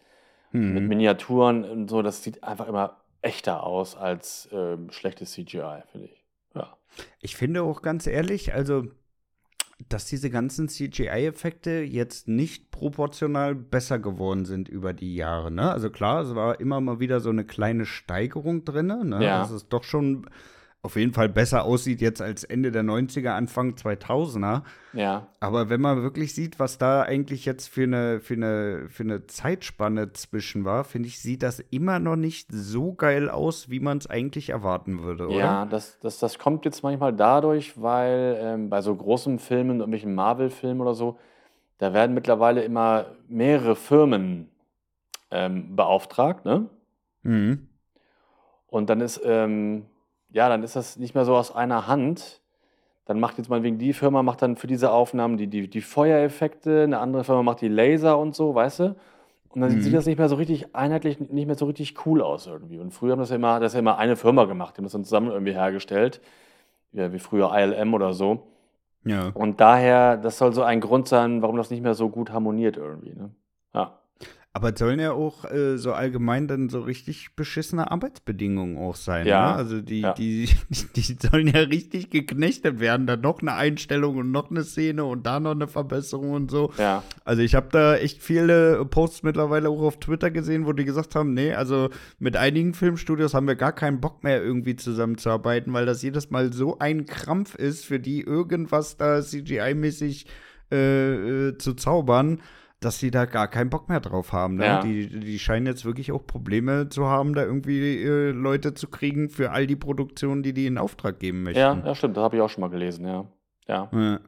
mit 0.56 0.84
hm. 0.84 0.88
Miniaturen 0.88 1.66
und 1.66 1.90
so, 1.90 2.02
das 2.02 2.24
sieht 2.24 2.44
einfach 2.44 2.68
immer 2.68 2.98
echter 3.22 3.64
aus 3.64 3.96
als 3.96 4.48
ähm, 4.52 4.90
schlechtes 4.92 5.34
CGI, 5.34 5.82
finde 5.92 6.08
ich. 6.08 6.24
Ja. 6.54 6.78
Ich 7.20 7.36
finde 7.36 7.64
auch 7.64 7.82
ganz 7.82 8.08
ehrlich, 8.08 8.54
also 8.54 8.86
dass 9.90 10.06
diese 10.06 10.30
ganzen 10.30 10.70
CGI-Effekte 10.70 11.82
jetzt 11.82 12.28
nicht 12.28 12.72
proportional 12.72 13.56
besser 13.56 14.00
geworden 14.00 14.46
sind 14.46 14.70
über 14.70 14.94
die 14.94 15.16
Jahre. 15.16 15.52
Ne? 15.52 15.70
Also 15.70 15.90
klar, 15.90 16.22
es 16.22 16.34
war 16.34 16.60
immer 16.60 16.80
mal 16.80 17.00
wieder 17.00 17.20
so 17.20 17.30
eine 17.30 17.44
kleine 17.44 17.86
Steigerung 17.86 18.64
drin. 18.64 18.88
Ne? 18.88 19.20
Ja. 19.22 19.40
Das 19.40 19.52
ist 19.52 19.68
doch 19.70 19.84
schon 19.84 20.30
auf 20.86 20.96
jeden 20.96 21.14
Fall 21.14 21.30
besser 21.30 21.66
aussieht 21.66 22.00
jetzt 22.00 22.22
als 22.22 22.44
Ende 22.44 22.72
der 22.72 22.84
90er, 22.84 23.30
Anfang 23.30 23.72
2000er. 23.74 24.62
Ja. 24.94 25.28
Aber 25.40 25.70
wenn 25.70 25.82
man 25.82 26.04
wirklich 26.04 26.36
sieht, 26.36 26.60
was 26.60 26.78
da 26.78 27.02
eigentlich 27.02 27.44
jetzt 27.44 27.68
für 27.68 27.84
eine, 27.84 28.20
für 28.20 28.36
eine, 28.36 28.88
für 28.88 29.02
eine 29.02 29.26
Zeitspanne 29.26 30.14
zwischen 30.14 30.64
war, 30.64 30.84
finde 30.84 31.08
ich, 31.08 31.20
sieht 31.20 31.42
das 31.42 31.60
immer 31.60 31.98
noch 31.98 32.16
nicht 32.16 32.50
so 32.52 32.94
geil 32.94 33.32
aus, 33.32 33.72
wie 33.72 33.80
man 33.80 33.98
es 33.98 34.08
eigentlich 34.08 34.50
erwarten 34.52 35.02
würde, 35.02 35.28
oder? 35.28 35.38
Ja, 35.38 35.66
das, 35.66 36.00
das, 36.02 36.20
das 36.20 36.38
kommt 36.38 36.66
jetzt 36.66 36.84
manchmal 36.84 37.14
dadurch, 37.14 37.82
weil 37.82 38.38
ähm, 38.40 38.70
bei 38.70 38.82
so 38.82 38.96
großen 38.96 39.40
Filmen, 39.40 39.80
irgendwelchen 39.80 40.14
Marvel-Filmen 40.14 40.82
oder 40.82 40.94
so, 40.94 41.18
da 41.80 41.94
werden 41.94 42.14
mittlerweile 42.14 42.64
immer 42.64 43.08
mehrere 43.28 43.76
Firmen 43.76 44.52
ähm, 45.32 45.76
beauftragt, 45.76 46.46
ne? 46.46 46.70
Mhm. 47.24 47.70
Und 48.68 48.90
dann 48.92 49.02
ist, 49.02 49.20
ähm, 49.26 49.88
ja, 50.36 50.50
dann 50.50 50.64
ist 50.64 50.76
das 50.76 50.98
nicht 50.98 51.16
mehr 51.16 51.24
so 51.24 51.34
aus 51.36 51.56
einer 51.56 51.88
Hand. 51.88 52.42
Dann 53.06 53.20
macht 53.22 53.38
jetzt 53.38 53.50
mal 53.50 53.64
wegen 53.64 53.78
die 53.78 53.94
Firma 53.94 54.22
macht 54.22 54.42
dann 54.42 54.58
für 54.58 54.68
diese 54.68 54.92
Aufnahmen 54.92 55.38
die, 55.38 55.48
die, 55.48 55.70
die 55.70 55.82
Feuereffekte, 55.82 56.84
eine 56.84 57.00
andere 57.00 57.24
Firma 57.24 57.42
macht 57.44 57.62
die 57.62 57.68
Laser 57.70 58.18
und 58.18 58.36
so, 58.36 58.54
weißt 58.54 58.80
du? 58.80 58.96
Und 59.50 59.62
dann 59.62 59.76
Mhm. 59.76 59.82
sieht 59.82 59.94
das 59.94 60.06
nicht 60.06 60.18
mehr 60.18 60.28
so 60.28 60.36
richtig 60.36 60.76
einheitlich, 60.76 61.20
nicht 61.20 61.46
mehr 61.46 61.56
so 61.56 61.66
richtig 61.66 62.06
cool 62.06 62.22
aus 62.22 62.48
irgendwie. 62.48 62.80
Und 62.80 62.92
früher 62.92 63.14
haben 63.14 63.20
das 63.20 63.30
ja 63.30 63.38
immer, 63.38 63.60
das 63.62 63.74
ja 63.74 63.80
immer 63.80 63.98
eine 63.98 64.18
Firma 64.18 64.44
gemacht, 64.44 64.76
die 64.76 64.80
haben 64.80 64.86
das 64.86 64.92
dann 64.92 65.06
zusammen 65.06 65.32
irgendwie 65.32 65.54
hergestellt. 65.54 66.20
Ja, 66.92 67.14
wie 67.14 67.20
früher 67.20 67.52
ILM 67.56 67.94
oder 67.94 68.12
so. 68.14 68.48
Ja. 69.06 69.30
Und 69.34 69.62
daher, 69.62 70.18
das 70.18 70.38
soll 70.38 70.52
so 70.52 70.64
ein 70.64 70.82
Grund 70.82 71.08
sein, 71.08 71.42
warum 71.42 71.56
das 71.56 71.70
nicht 71.70 71.84
mehr 71.84 71.94
so 71.94 72.10
gut 72.10 72.32
harmoniert 72.32 72.76
irgendwie. 72.76 73.14
Ne? 73.14 73.30
Ja. 73.74 73.94
Aber 74.56 74.72
es 74.72 74.80
sollen 74.80 75.02
ja 75.02 75.12
auch 75.12 75.44
äh, 75.52 75.78
so 75.78 75.92
allgemein 75.92 76.48
dann 76.48 76.70
so 76.70 76.80
richtig 76.80 77.36
beschissene 77.36 77.92
Arbeitsbedingungen 77.92 78.78
auch 78.78 78.96
sein. 78.96 79.28
Ja, 79.28 79.52
Ne? 79.52 79.56
Also 79.58 79.82
die, 79.82 80.00
ja. 80.00 80.14
die, 80.14 80.48
die 80.96 81.18
sollen 81.20 81.48
ja 81.50 81.60
richtig 81.60 82.10
geknechtet 82.10 82.80
werden. 82.80 83.06
Dann 83.06 83.20
noch 83.20 83.42
eine 83.42 83.54
Einstellung 83.56 84.16
und 84.16 84.32
noch 84.32 84.50
eine 84.50 84.64
Szene 84.64 85.04
und 85.04 85.26
da 85.26 85.42
noch 85.42 85.52
eine 85.52 85.68
Verbesserung 85.68 86.32
und 86.32 86.50
so. 86.50 86.72
Ja. 86.78 87.04
Also 87.26 87.42
ich 87.42 87.54
habe 87.54 87.68
da 87.70 87.98
echt 87.98 88.24
viele 88.24 88.86
Posts 88.86 89.24
mittlerweile 89.24 89.68
auch 89.68 89.82
auf 89.82 90.00
Twitter 90.00 90.32
gesehen, 90.32 90.66
wo 90.66 90.72
die 90.72 90.86
gesagt 90.86 91.16
haben, 91.16 91.34
nee, 91.34 91.54
also 91.54 91.90
mit 92.20 92.38
einigen 92.38 92.74
Filmstudios 92.74 93.34
haben 93.34 93.48
wir 93.48 93.56
gar 93.56 93.74
keinen 93.74 94.00
Bock 94.00 94.24
mehr 94.24 94.42
irgendwie 94.42 94.78
zusammenzuarbeiten, 94.78 95.74
weil 95.74 95.86
das 95.86 96.02
jedes 96.02 96.30
Mal 96.30 96.54
so 96.54 96.80
ein 96.80 97.06
Krampf 97.06 97.56
ist, 97.56 97.84
für 97.84 98.00
die 98.00 98.22
irgendwas 98.22 98.96
da 98.96 99.20
CGI-mäßig 99.20 100.28
äh, 100.72 101.50
äh, 101.50 101.58
zu 101.58 101.74
zaubern, 101.74 102.40
dass 102.86 103.00
sie 103.00 103.10
da 103.12 103.26
gar 103.26 103.48
keinen 103.48 103.70
Bock 103.70 103.90
mehr 103.90 104.00
drauf 104.00 104.32
haben. 104.32 104.56
Ne? 104.56 104.66
Ja. 104.66 104.82
Die, 104.82 105.08
die 105.20 105.40
scheinen 105.40 105.66
jetzt 105.66 105.84
wirklich 105.86 106.12
auch 106.12 106.26
Probleme 106.26 106.88
zu 106.90 107.08
haben, 107.08 107.34
da 107.34 107.44
irgendwie 107.44 108.02
äh, 108.04 108.30
Leute 108.32 108.74
zu 108.76 108.88
kriegen 108.88 109.30
für 109.30 109.52
all 109.52 109.66
die 109.68 109.76
Produktionen, 109.76 110.44
die 110.44 110.54
die 110.54 110.68
in 110.68 110.78
Auftrag 110.78 111.20
geben 111.20 111.44
möchten. 111.44 111.60
Ja, 111.60 111.74
ja, 111.84 111.96
stimmt, 111.96 112.16
das 112.16 112.24
habe 112.24 112.36
ich 112.38 112.42
auch 112.42 112.50
schon 112.50 112.62
mal 112.62 112.70
gelesen, 112.70 113.06
ja. 113.08 113.26
Ja. 113.68 113.90
Ja. 113.92 114.20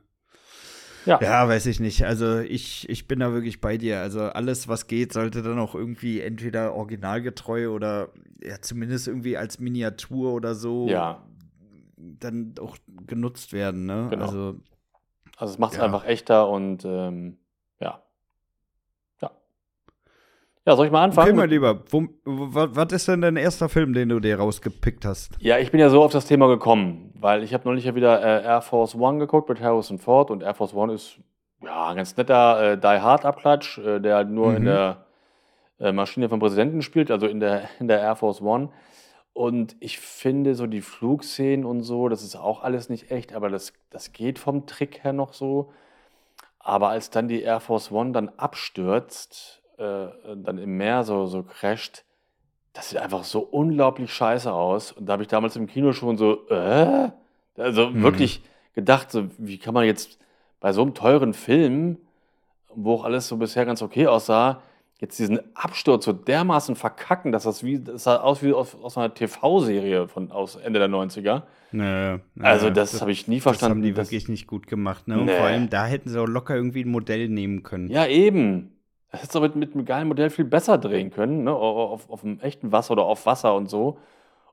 Ja. 1.06 1.20
Ja, 1.22 1.48
weiß 1.48 1.68
ich 1.68 1.80
nicht. 1.80 2.04
Also 2.06 2.40
ich, 2.40 2.90
ich 2.90 3.08
bin 3.08 3.20
da 3.20 3.32
wirklich 3.32 3.62
bei 3.62 3.78
dir. 3.78 4.02
Also 4.02 4.24
alles, 4.24 4.68
was 4.68 4.88
geht, 4.88 5.14
sollte 5.14 5.42
dann 5.42 5.58
auch 5.58 5.74
irgendwie 5.74 6.20
entweder 6.20 6.74
originalgetreu 6.74 7.70
oder 7.70 8.10
ja, 8.44 8.60
zumindest 8.62 9.08
irgendwie 9.08 9.38
als 9.38 9.58
Miniatur 9.60 10.34
oder 10.34 10.54
so 10.54 10.88
Ja. 10.90 11.24
dann 11.96 12.56
auch 12.60 12.76
genutzt 13.06 13.54
werden. 13.54 13.86
Ne? 13.86 14.08
Genau. 14.10 14.26
Also 14.26 14.56
Also 15.38 15.54
es 15.54 15.60
macht 15.60 15.74
es 15.74 15.78
Ja. 15.78 15.86
einfach 15.86 16.04
echter 16.06 16.50
und 16.50 16.84
ähm, 16.84 17.38
ja. 17.80 18.02
Ja. 19.22 19.32
Ja, 20.68 20.76
soll 20.76 20.88
ich 20.88 20.92
mal 20.92 21.06
anfangen? 21.06 21.30
okay, 21.30 21.38
mein 21.38 21.50
Lieber, 21.50 21.80
was 22.26 22.92
ist 22.92 23.08
denn 23.08 23.22
dein 23.22 23.38
erster 23.38 23.70
Film, 23.70 23.94
den 23.94 24.10
du 24.10 24.20
dir 24.20 24.38
rausgepickt 24.38 25.06
hast? 25.06 25.38
Ja, 25.40 25.58
ich 25.60 25.72
bin 25.72 25.80
ja 25.80 25.90
so 25.90 26.04
auf 26.04 26.12
das 26.12 26.26
Thema 26.26 26.48
gekommen, 26.50 27.14
weil 27.18 27.42
ich 27.42 27.54
habe 27.54 27.64
neulich 27.64 27.86
ja 27.86 27.96
wieder 27.96 28.22
äh, 28.22 28.44
Air 28.44 28.62
Force 28.62 28.94
One 28.94 29.18
geguckt 29.18 29.48
mit 29.48 29.62
Harrison 29.62 29.98
Ford 29.98 30.30
und 30.30 30.44
Air 30.44 30.56
Force 30.56 30.74
One 30.74 30.92
ist 30.94 31.20
ja 31.64 31.88
ein 31.88 31.96
ganz 31.96 32.18
netter 32.18 32.74
äh, 32.74 32.78
Die 32.78 32.86
Hard 32.86 33.24
Abklatsch, 33.24 33.78
äh, 33.78 34.02
der 34.02 34.18
halt 34.18 34.30
nur 34.30 34.56
in 34.58 34.64
Mhm. 34.64 34.66
der 34.66 35.06
äh, 35.80 35.92
Maschine 35.94 36.28
vom 36.28 36.42
Präsidenten 36.42 36.82
spielt, 36.82 37.12
also 37.12 37.28
in 37.28 37.40
der, 37.40 37.70
in 37.80 37.88
der 37.88 38.02
Air 38.02 38.18
Force 38.18 38.42
One. 38.42 38.68
Und 39.32 39.78
ich 39.80 40.00
finde 40.00 40.54
so 40.54 40.68
die 40.68 40.82
Flugszenen 40.82 41.64
und 41.64 41.84
so, 41.84 42.10
das 42.10 42.24
ist 42.24 42.36
auch 42.36 42.62
alles 42.62 42.90
nicht 42.90 43.10
echt, 43.10 43.34
aber 43.34 43.50
das, 43.50 43.72
das 43.90 44.12
geht 44.12 44.38
vom 44.38 44.66
Trick 44.66 45.06
her 45.06 45.14
noch 45.14 45.32
so. 45.32 45.72
Aber 46.60 46.90
als 46.90 47.10
dann 47.10 47.30
die 47.30 47.42
Air 47.42 47.62
Force 47.62 47.90
One 47.90 48.12
dann 48.12 48.28
abstürzt, 48.36 49.64
äh, 49.78 50.08
dann 50.36 50.58
im 50.58 50.78
Meer 50.78 51.04
so, 51.04 51.26
so 51.28 51.44
crasht, 51.44 52.04
das 52.74 52.90
sieht 52.90 53.00
einfach 53.00 53.24
so 53.24 53.40
unglaublich 53.40 54.12
scheiße 54.14 54.52
aus. 54.52 54.92
Und 54.92 55.08
da 55.08 55.14
habe 55.14 55.24
ich 55.24 55.30
damals 55.30 55.56
im 55.56 55.68
Kino 55.68 55.94
schon 55.94 56.18
so, 56.18 56.48
äh? 56.50 57.10
Also 57.58 57.88
Mhm. 57.90 58.04
wirklich 58.04 58.42
gedacht, 58.76 59.12
so, 59.12 59.26
wie 59.40 59.58
kann 59.58 59.74
man 59.74 59.86
jetzt 59.86 60.20
bei 60.60 60.72
so 60.74 60.82
einem 60.84 60.94
teuren 60.94 61.34
Film, 61.34 61.98
wo 62.76 62.94
auch 62.96 63.04
alles 63.04 63.28
so 63.28 63.38
bisher 63.38 63.66
ganz 63.66 63.82
okay 63.82 64.06
aussah, 64.06 64.62
jetzt 65.00 65.18
diesen 65.18 65.40
Absturz 65.56 66.06
so 66.06 66.14
dermaßen 66.14 66.76
verkacken, 66.76 67.32
dass 67.32 67.44
das 67.44 67.64
wie, 67.64 67.80
das 67.80 68.04
sah 68.04 68.18
aus 68.18 68.44
wie 68.44 68.54
aus, 68.54 68.76
aus 68.76 68.98
einer 68.98 69.14
TV-Serie 69.14 70.08
von 70.08 70.32
aus 70.32 70.56
Ende 70.56 70.80
der 70.80 70.88
90er. 70.88 71.44
Naja, 71.72 72.20
Also 72.40 72.70
das 72.70 73.02
habe 73.02 73.12
ich 73.12 73.28
nie 73.28 73.36
das 73.38 73.44
verstanden. 73.44 73.78
haben 73.78 73.82
die 73.84 73.94
dass- 73.94 74.08
wirklich 74.08 74.30
nicht 74.30 74.48
gut 74.48 74.68
gemacht. 74.68 75.08
Ne? 75.08 75.20
Und 75.20 75.30
vor 75.32 75.46
allem, 75.46 75.70
da 75.70 75.86
hätten 75.86 76.10
sie 76.10 76.20
auch 76.22 76.28
locker 76.28 76.56
irgendwie 76.56 76.84
ein 76.84 76.90
Modell 76.90 77.28
nehmen 77.30 77.64
können. 77.64 77.90
Ja, 77.90 78.06
eben. 78.08 78.72
Das 79.12 79.22
hättest 79.22 79.36
du 79.36 79.40
mit, 79.42 79.56
mit 79.56 79.74
einem 79.74 79.86
geilen 79.86 80.08
Modell 80.08 80.30
viel 80.30 80.46
besser 80.46 80.78
drehen 80.78 81.12
können, 81.12 81.44
ne? 81.46 81.54
Auf, 81.54 82.10
auf 82.10 82.22
dem 82.22 82.40
echten 82.42 82.72
Wasser 82.72 82.92
oder 82.92 83.04
auf 83.04 83.26
Wasser 83.26 83.56
und 83.56 83.70
so. 83.70 83.98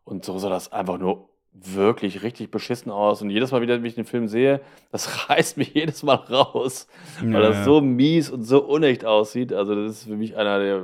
Und 0.05 0.25
so 0.25 0.39
sah 0.39 0.49
das 0.49 0.71
einfach 0.73 0.99
nur 0.99 1.29
wirklich 1.53 2.23
richtig 2.23 2.51
beschissen 2.51 2.91
aus. 2.93 3.23
Und 3.23 3.31
jedes 3.31 3.53
Mal 3.53 3.63
wieder, 3.63 3.77
wenn 3.79 3.85
ich 3.85 3.95
den 3.95 4.05
Film 4.05 4.29
sehe, 4.29 4.61
das 4.93 5.29
reißt 5.29 5.57
mich 5.57 5.75
jedes 5.75 6.03
Mal 6.03 6.15
raus, 6.15 6.87
weil 7.21 7.33
Ja, 7.33 7.41
das 7.41 7.57
ja. 7.59 7.65
so 7.65 7.81
mies 7.81 8.31
und 8.31 8.43
so 8.45 8.63
unecht 8.65 9.05
aussieht. 9.05 9.53
Also, 9.53 9.75
das 9.75 9.93
ist 9.99 10.05
für 10.05 10.17
mich 10.17 10.37
einer 10.37 10.59
der 10.59 10.83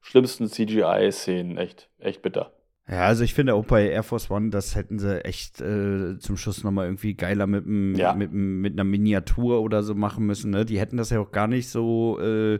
schlimmsten 0.00 0.48
CGI-Szenen. 0.48 1.56
Echt, 1.56 1.88
echt 1.98 2.22
bitter. 2.22 2.52
Ja, 2.86 3.06
also 3.06 3.24
ich 3.24 3.32
finde 3.32 3.54
auch 3.54 3.64
bei 3.64 3.88
Air 3.88 4.02
Force 4.02 4.30
One, 4.30 4.50
das 4.50 4.76
hätten 4.76 4.98
sie 4.98 5.24
echt 5.24 5.58
äh, 5.62 6.18
zum 6.18 6.36
Schluss 6.36 6.64
nochmal 6.64 6.84
irgendwie 6.86 7.14
geiler 7.14 7.46
mit, 7.46 7.64
m- 7.64 7.94
Ja. 7.94 8.12
mit, 8.12 8.30
mit 8.32 8.74
einer 8.74 8.84
Miniatur 8.84 9.62
oder 9.62 9.82
so 9.82 9.94
machen 9.94 10.26
müssen. 10.26 10.50
Ne? 10.50 10.66
Die 10.66 10.78
hätten 10.78 10.98
das 10.98 11.08
ja 11.08 11.18
auch 11.20 11.32
gar 11.32 11.46
nicht 11.46 11.70
so, 11.70 12.18
äh, 12.20 12.58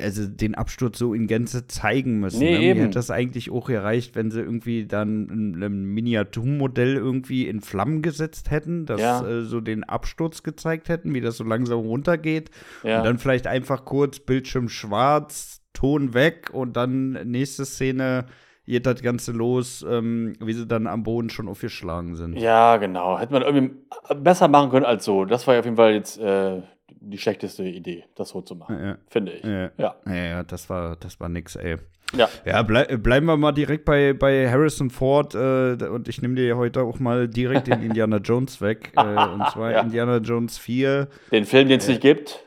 also 0.00 0.26
den 0.26 0.54
Absturz 0.56 0.98
so 0.98 1.14
in 1.14 1.26
Gänze 1.28 1.68
zeigen 1.68 2.18
müssen. 2.18 2.40
Nee, 2.40 2.52
ne? 2.52 2.58
Mir 2.58 2.64
eben. 2.70 2.80
hätte 2.80 2.94
das 2.94 3.10
eigentlich 3.10 3.50
auch 3.52 3.68
gereicht, 3.68 4.16
wenn 4.16 4.30
sie 4.32 4.40
irgendwie 4.40 4.86
dann 4.86 5.26
ein, 5.30 5.62
ein 5.62 5.84
Miniaturmodell 5.84 6.96
irgendwie 6.96 7.46
in 7.46 7.60
Flammen 7.60 8.02
gesetzt 8.02 8.50
hätten, 8.50 8.86
das 8.86 9.00
Ja. 9.00 9.26
äh, 9.26 9.42
so 9.42 9.60
den 9.60 9.84
Absturz 9.84 10.42
gezeigt 10.42 10.88
hätten, 10.88 11.14
wie 11.14 11.20
das 11.20 11.36
so 11.36 11.44
langsam 11.44 11.78
runtergeht. 11.80 12.50
Ja. 12.82 12.98
Und 12.98 13.04
dann 13.04 13.18
vielleicht 13.18 13.46
einfach 13.46 13.84
kurz 13.84 14.18
Bildschirm 14.18 14.68
schwarz, 14.68 15.62
Ton 15.72 16.14
weg 16.14 16.50
und 16.52 16.74
dann 16.76 17.12
nächste 17.30 17.64
Szene 17.66 18.24
geht 18.64 18.86
das 18.86 19.02
Ganze 19.02 19.30
los, 19.32 19.84
ähm, 19.88 20.32
wie 20.40 20.54
sie 20.54 20.66
dann 20.66 20.86
am 20.86 21.02
Boden 21.04 21.28
schon 21.30 21.48
aufgeschlagen 21.48 22.16
sind. 22.16 22.36
Ja, 22.38 22.78
genau. 22.78 23.18
Hätte 23.18 23.32
man 23.32 23.42
irgendwie 23.42 23.76
besser 24.20 24.48
machen 24.48 24.70
können 24.70 24.86
als 24.86 25.04
so. 25.04 25.24
Das 25.26 25.46
war 25.46 25.56
auf 25.58 25.64
jeden 25.64 25.76
Fall 25.76 25.92
jetzt 25.92 26.18
äh, 26.18 26.62
die 27.10 27.18
schlechteste 27.18 27.62
Idee, 27.64 28.04
das 28.16 28.30
so 28.30 28.40
zu 28.42 28.54
machen, 28.56 28.78
Ja, 28.82 28.98
finde 29.08 29.32
ich. 29.32 29.44
ja. 29.44 29.70
Ja. 29.78 29.96
Ja, 30.06 30.14
ja, 30.14 30.42
das 30.42 30.68
war, 30.70 30.96
das 30.96 31.18
war 31.20 31.28
nix, 31.28 31.56
ey. 31.56 31.76
Ja. 32.16 32.28
Ja, 32.44 32.62
blei 32.62 32.84
bleiben 32.96 33.26
wir 33.26 33.36
mal 33.36 33.50
direkt 33.52 33.84
bei, 33.84 34.12
bei 34.12 34.48
Harrison 34.48 34.90
Ford 34.90 35.34
äh, 35.34 35.72
und 35.88 36.06
ich 36.08 36.22
nehme 36.22 36.36
dir 36.36 36.56
heute 36.56 36.82
auch 36.82 37.00
mal 37.00 37.26
direkt 37.28 37.66
den 37.66 37.82
Indiana 37.88 38.18
Jones 38.18 38.60
weg. 38.60 38.92
Äh, 38.96 39.00
und 39.02 39.46
zwar. 39.52 39.80
Indiana 39.82 40.18
Jones 40.18 40.56
4. 40.58 41.08
Den 41.32 41.44
Film, 41.44 41.68
den 41.68 41.78
es 41.78 41.88
nicht 41.88 42.00
gibt. 42.00 42.44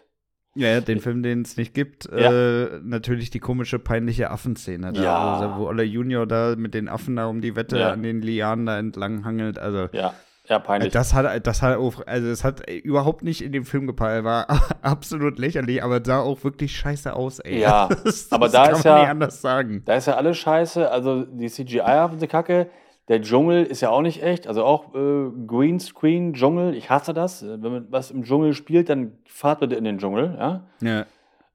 Ja, 0.56 0.80
den 0.82 1.00
Film, 1.00 1.24
den 1.24 1.42
es 1.44 1.58
nicht 1.58 1.74
gibt. 1.74 2.06
Äh, 2.10 2.80
natürlich 2.84 3.30
die 3.32 3.40
komische, 3.40 3.80
peinliche 3.80 4.32
Affenszene. 4.32 4.94
Da, 4.94 5.04
Ja. 5.04 5.58
wo, 5.58 5.62
wo 5.64 5.68
Olle 5.68 5.84
Junior 5.84 6.26
da 6.26 6.56
mit 6.58 6.74
den 6.74 6.88
Affen 6.88 7.18
da 7.18 7.26
um 7.28 7.42
die 7.42 7.56
Wette 7.56 7.86
an 7.92 8.02
den 8.02 8.22
Lianen 8.22 8.66
da 8.66 8.80
entlang 8.80 9.26
hangelt. 9.26 9.60
Also, 9.60 9.90
Ja, 9.92 10.14
ja, 10.50 10.60
peinlich. 10.60 10.92
das 10.92 11.14
hat, 11.14 11.46
das 11.48 11.62
hat 11.62 11.78
auch, 11.78 12.06
also 12.06 12.28
es 12.28 12.44
hat 12.44 12.70
überhaupt 12.70 13.24
nicht 13.24 13.42
in 13.42 13.52
dem 13.52 13.64
Film 13.66 13.88
gepeilt, 13.88 14.24
war 14.26 14.48
absolut 14.82 15.40
lächerlich, 15.40 15.84
aber 15.84 16.02
sah 16.04 16.20
auch 16.20 16.44
wirklich 16.44 16.76
scheiße 16.76 17.16
aus, 17.16 17.40
ey. 17.40 17.60
Ja, 17.60 17.88
das, 18.04 18.32
aber 18.32 18.48
das 18.48 18.52
da 18.54 18.64
kann 18.66 18.74
ist 18.76 18.84
man 18.86 18.94
ja- 18.94 19.00
nicht 19.02 19.10
anders 19.10 19.42
sagen. 19.42 19.82
Da 19.86 19.94
ist 19.96 20.08
ja 20.08 20.16
alles 20.16 20.38
scheiße. 20.38 20.90
Also 20.92 21.24
die 21.24 21.48
CGI 21.50 21.80
haben 21.82 22.20
sie 22.20 22.28
kacke. 22.28 22.68
Der 23.08 23.22
Dschungel 23.22 23.64
ist 23.66 23.82
ja 23.82 23.90
auch 23.90 24.02
nicht 24.02 24.22
echt. 24.22 24.48
Also 24.48 24.64
auch 24.64 24.94
äh, 24.94 25.30
Greenscreen, 25.48 26.34
Dschungel. 26.34 26.76
Ich 26.76 26.92
hasse 26.92 27.14
das. 27.14 27.42
Äh, 27.42 27.62
Wenn 27.62 27.72
man 27.72 27.88
was 27.90 28.12
im 28.12 28.24
Dschungel 28.24 28.54
spielt, 28.54 28.88
dann 28.90 29.14
fahrt 29.26 29.62
bitte 29.62 29.76
in 29.76 29.84
den 29.84 29.98
Dschungel. 29.98 30.36
Ja? 30.38 30.64
Ja. 30.82 31.06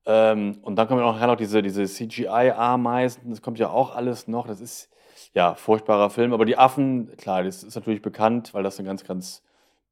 Ähm, 0.07 0.59
und 0.63 0.77
dann 0.77 0.89
kommen 0.89 1.01
ja 1.01 1.07
auch 1.07 1.19
noch 1.21 1.37
diese, 1.37 1.63
diese 1.63 1.85
CGI-Ameisen. 1.85 3.31
Das 3.31 3.41
kommt 3.41 3.59
ja 3.59 3.71
auch 3.71 3.95
alles 3.95 4.29
noch. 4.29 4.47
Das 4.47 4.61
ist 4.61 4.91
ja 5.35 5.55
furchtbarer 5.55 6.11
Film. 6.11 6.33
Aber 6.33 6.45
die 6.45 6.57
Affen, 6.57 7.11
klar, 7.17 7.43
das 7.45 7.63
ist 7.63 7.75
natürlich 7.75 8.03
bekannt, 8.03 8.55
weil 8.55 8.63
das 8.63 8.79
eine 8.79 8.87
ganz, 8.89 9.05
ganz 9.05 9.43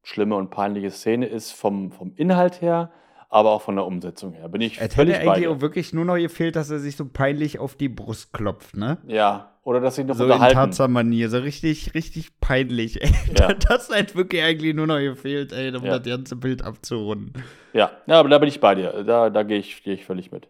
schlimme 0.03 0.34
und 0.36 0.51
peinliche 0.51 0.90
Szene 0.90 1.26
ist 1.26 1.53
vom, 1.53 1.93
vom 1.93 2.12
Inhalt 2.16 2.61
her, 2.61 2.90
aber 3.28 3.51
auch 3.51 3.62
von 3.62 3.76
der 3.76 3.86
Umsetzung 3.86 4.32
her. 4.32 4.49
Bin 4.49 4.61
ich 4.61 4.80
Es 4.80 4.95
völlig 4.95 5.16
hätte 5.16 5.30
eigentlich 5.30 5.49
auch 5.49 5.61
wirklich 5.61 5.93
nur 5.93 6.05
noch 6.05 6.16
gefehlt, 6.16 6.57
dass 6.57 6.70
er 6.70 6.78
sich 6.80 6.97
so 6.97 7.07
peinlich 7.07 7.59
auf 7.59 7.74
die 7.76 7.88
Brust 7.88 8.32
klopft, 8.32 8.76
ne? 8.76 8.99
Ja, 9.07 9.51
oder 9.64 9.80
dass 9.80 9.95
sie 9.95 10.03
noch 10.05 10.16
So 10.16 10.24
in 10.24 10.30
unterhalten. 10.32 10.57
Tarzan-Manier, 10.57 11.30
so 11.30 11.38
richtig, 11.38 11.95
richtig 11.95 12.40
peinlich. 12.40 13.01
Ey. 13.03 13.11
Ja. 13.38 13.55
Das 13.55 13.90
hat 13.90 14.16
wirklich 14.16 14.43
eigentlich 14.43 14.74
nur 14.74 14.86
noch 14.88 14.99
gefehlt, 14.99 15.53
ey, 15.53 15.74
um 15.74 15.84
Ja. 15.84 15.99
das 15.99 16.09
ganze 16.09 16.34
Bild 16.36 16.62
abzurunden. 16.62 17.32
Ja, 17.72 17.93
ja, 18.07 18.18
aber 18.20 18.28
da 18.28 18.38
bin 18.38 18.49
ich 18.49 18.61
bei 18.61 18.74
dir. 18.74 19.05
Da, 19.05 19.30
da 19.30 19.43
gehe 19.45 19.59
ich, 19.59 19.82
gehe 19.84 19.95
ich 19.95 20.05
völlig 20.05 20.32
mit. 20.32 20.49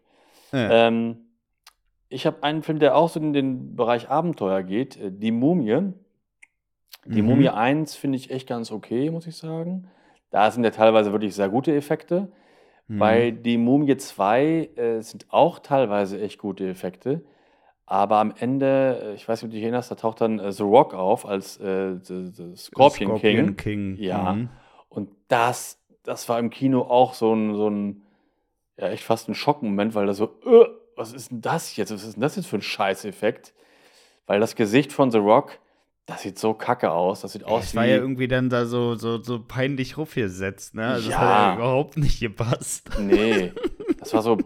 Ja. 0.51 0.89
Ähm, 0.89 1.17
ich 2.13 2.27
habe 2.27 2.43
einen 2.43 2.63
Film, 2.63 2.79
der 2.79 2.97
auch 2.97 3.09
so 3.09 3.21
in 3.21 3.33
den 3.33 3.77
Bereich 3.77 4.09
Abenteuer 4.09 4.63
geht, 4.63 4.97
äh, 4.97 5.11
Die 5.13 5.31
Mumie. 5.33 5.93
Die 7.05 7.23
Mhm. 7.23 7.29
Mumie 7.29 7.49
1 7.49 7.97
finde 7.97 8.17
ich 8.17 8.31
echt 8.31 8.49
ganz 8.49 8.71
okay, 8.71 9.11
muss 9.11 9.27
ich 9.27 9.37
sagen. 9.37 9.89
Da 10.31 10.51
sind 10.51 10.65
ja 10.65 10.71
teilweise 10.71 11.13
wirklich 11.13 11.35
sehr 11.35 11.49
gute 11.49 11.75
Effekte. 11.75 12.31
Mhm. 12.89 12.99
Bei 12.99 13.31
Die 13.33 13.59
Mumie 13.59 13.97
2 13.97 14.71
äh, 14.77 15.01
sind 15.01 15.27
auch 15.31 15.59
teilweise 15.59 16.21
echt 16.21 16.39
gute 16.39 16.69
Effekte. 16.69 17.25
Aber 17.87 18.17
am 18.19 18.33
Ende, 18.39 19.01
äh, 19.03 19.15
ich 19.15 19.29
weiß 19.29 19.41
nicht, 19.43 19.49
ob 19.49 19.51
du 19.51 19.57
dich 19.57 19.65
erinnerst, 19.65 19.91
da 19.91 19.97
taucht 19.97 20.21
dann 20.21 20.39
äh, 20.39 20.53
The 20.53 20.63
Rock 20.63 20.95
auf 20.95 21.27
als 21.27 21.59
äh, 21.59 21.97
the, 22.01 22.27
the 22.33 22.57
Scorpion, 22.57 23.17
King. 23.19 23.57
King. 23.57 23.97
Ja. 23.97 24.35
Mhm. 24.35 24.49
Und 24.89 25.11
das, 25.29 25.83
das 26.05 26.29
war 26.29 26.39
im 26.39 26.51
Kino 26.51 26.83
auch 26.83 27.15
so 27.15 27.35
ein, 27.35 27.55
so 27.57 27.69
ein 27.69 28.03
ja, 28.79 28.89
echt 28.89 29.03
fast 29.05 29.29
ein 29.29 29.35
Schockmoment, 29.35 29.95
weil 29.95 30.07
da 30.07 30.15
so, 30.15 30.27
äh, 30.47 30.67
was 31.03 31.13
ist 31.13 31.31
denn 31.31 31.41
das 31.41 31.77
jetzt? 31.77 31.93
Was 31.93 32.05
ist 32.05 32.15
denn 32.15 32.23
das 32.23 32.37
jetzt 32.37 32.47
für 32.47 32.57
ein 32.57 32.63
Scheißeffekt? 32.63 33.53
Weil 34.27 34.41
das 34.41 34.55
Gesicht 34.57 34.93
von 34.93 35.11
The 35.11 35.19
Rock, 35.19 35.59
das 36.07 36.23
sieht 36.23 36.39
so 36.39 36.55
kacke 36.55 36.91
aus. 36.91 37.21
Das 37.23 37.33
sieht 37.33 37.45
aus 37.45 37.65
Es 37.65 37.73
wie. 37.73 37.77
war 37.77 37.85
ja 37.87 37.97
irgendwie 37.97 38.29
dann 38.29 38.49
da 38.51 38.65
so, 38.67 38.95
so, 38.95 39.23
so 39.23 39.41
peinlich 39.45 39.97
rufgesetzt, 39.99 40.75
ne? 40.75 40.87
Also 40.87 41.11
das 41.11 41.19
Ja. 41.19 41.21
hat 41.21 41.29
ja 41.49 41.55
überhaupt 41.57 41.97
nicht 41.97 42.21
gepasst. 42.21 42.89
nee, 42.99 43.53
das 43.99 44.13
war 44.15 44.23
so 44.23 44.39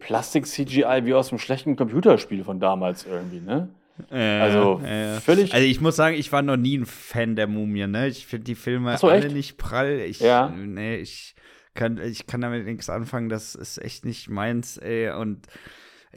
Plastik-CGI 0.00 1.00
wie 1.04 1.14
aus 1.14 1.30
einem 1.30 1.38
schlechten 1.38 1.76
Computerspiel 1.76 2.44
von 2.44 2.60
damals 2.60 3.06
irgendwie, 3.06 3.40
ne? 3.40 3.70
Also, 4.10 4.80
völlig- 5.24 5.54
Also 5.54 5.64
ich 5.66 5.80
muss 5.80 5.94
sagen, 5.96 6.16
ich 6.16 6.32
war 6.32 6.42
noch 6.42 6.56
nie 6.56 6.76
ein 6.78 6.84
Fan 6.86 7.36
der 7.36 7.46
Mumie, 7.46 7.86
ne? 7.86 8.08
Ich 8.08 8.26
finde 8.26 8.44
die 8.44 8.56
Filme 8.56 8.96
so, 8.98 9.08
alle 9.08 9.26
echt? 9.26 9.34
nicht 9.34 9.56
prall. 9.56 10.00
Ich, 10.00 10.18
Ja. 10.20 10.48
Nee, 10.48 10.96
ich 10.96 11.34
kann, 11.74 11.98
ich 11.98 12.26
kann 12.26 12.40
damit 12.40 12.66
nichts 12.66 12.90
anfangen. 12.90 13.28
Das 13.28 13.54
ist 13.54 13.78
echt 13.82 14.04
nicht 14.04 14.28
meins, 14.28 14.78
ey. 14.78 15.10
Und 15.10 15.46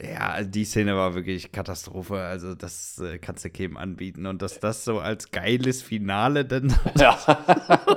ja, 0.00 0.42
die 0.44 0.64
Szene 0.64 0.94
war 0.96 1.14
wirklich 1.14 1.50
Katastrophe. 1.52 2.20
Also 2.20 2.54
das 2.54 3.00
äh, 3.00 3.18
kannst 3.18 3.44
du 3.44 3.50
keinem 3.50 3.76
anbieten. 3.76 4.26
Und 4.26 4.42
dass 4.42 4.60
das 4.60 4.84
so 4.84 4.98
als 5.00 5.30
geiles 5.30 5.82
Finale 5.82 6.44
dann 6.44 6.72
Ja. 6.98 7.18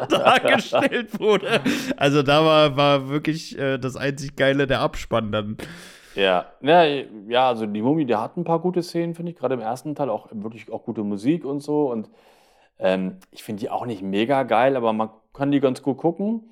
dargestellt 0.09 1.19
wurde. 1.19 1.61
Also 1.97 2.23
da 2.23 2.43
war, 2.45 2.75
war 2.77 3.09
wirklich 3.09 3.57
äh, 3.57 3.77
das 3.77 3.95
einzig 3.95 4.35
Geile 4.35 4.67
der 4.67 4.79
Abspann 4.81 5.31
dann. 5.31 5.57
Ja, 6.15 6.47
ja, 6.61 6.83
ja, 6.83 7.47
also 7.47 7.65
die 7.65 7.81
Mumie, 7.81 8.05
der 8.05 8.19
hat 8.19 8.35
ein 8.35 8.43
paar 8.43 8.59
gute 8.59 8.83
Szenen, 8.83 9.15
finde 9.15 9.31
ich, 9.31 9.37
gerade 9.37 9.53
im 9.53 9.61
ersten 9.61 9.95
Teil 9.95 10.09
auch 10.09 10.27
wirklich 10.31 10.71
auch 10.71 10.83
gute 10.83 11.03
Musik 11.03 11.45
und 11.45 11.61
so. 11.61 11.89
Und 11.89 12.09
ähm, 12.79 13.17
ich 13.31 13.43
finde 13.43 13.61
die 13.61 13.69
auch 13.69 13.85
nicht 13.85 14.01
mega 14.01 14.43
geil, 14.43 14.75
aber 14.75 14.91
man 14.91 15.09
kann 15.33 15.51
die 15.51 15.59
ganz 15.61 15.81
gut 15.81 15.97
gucken. 15.97 16.49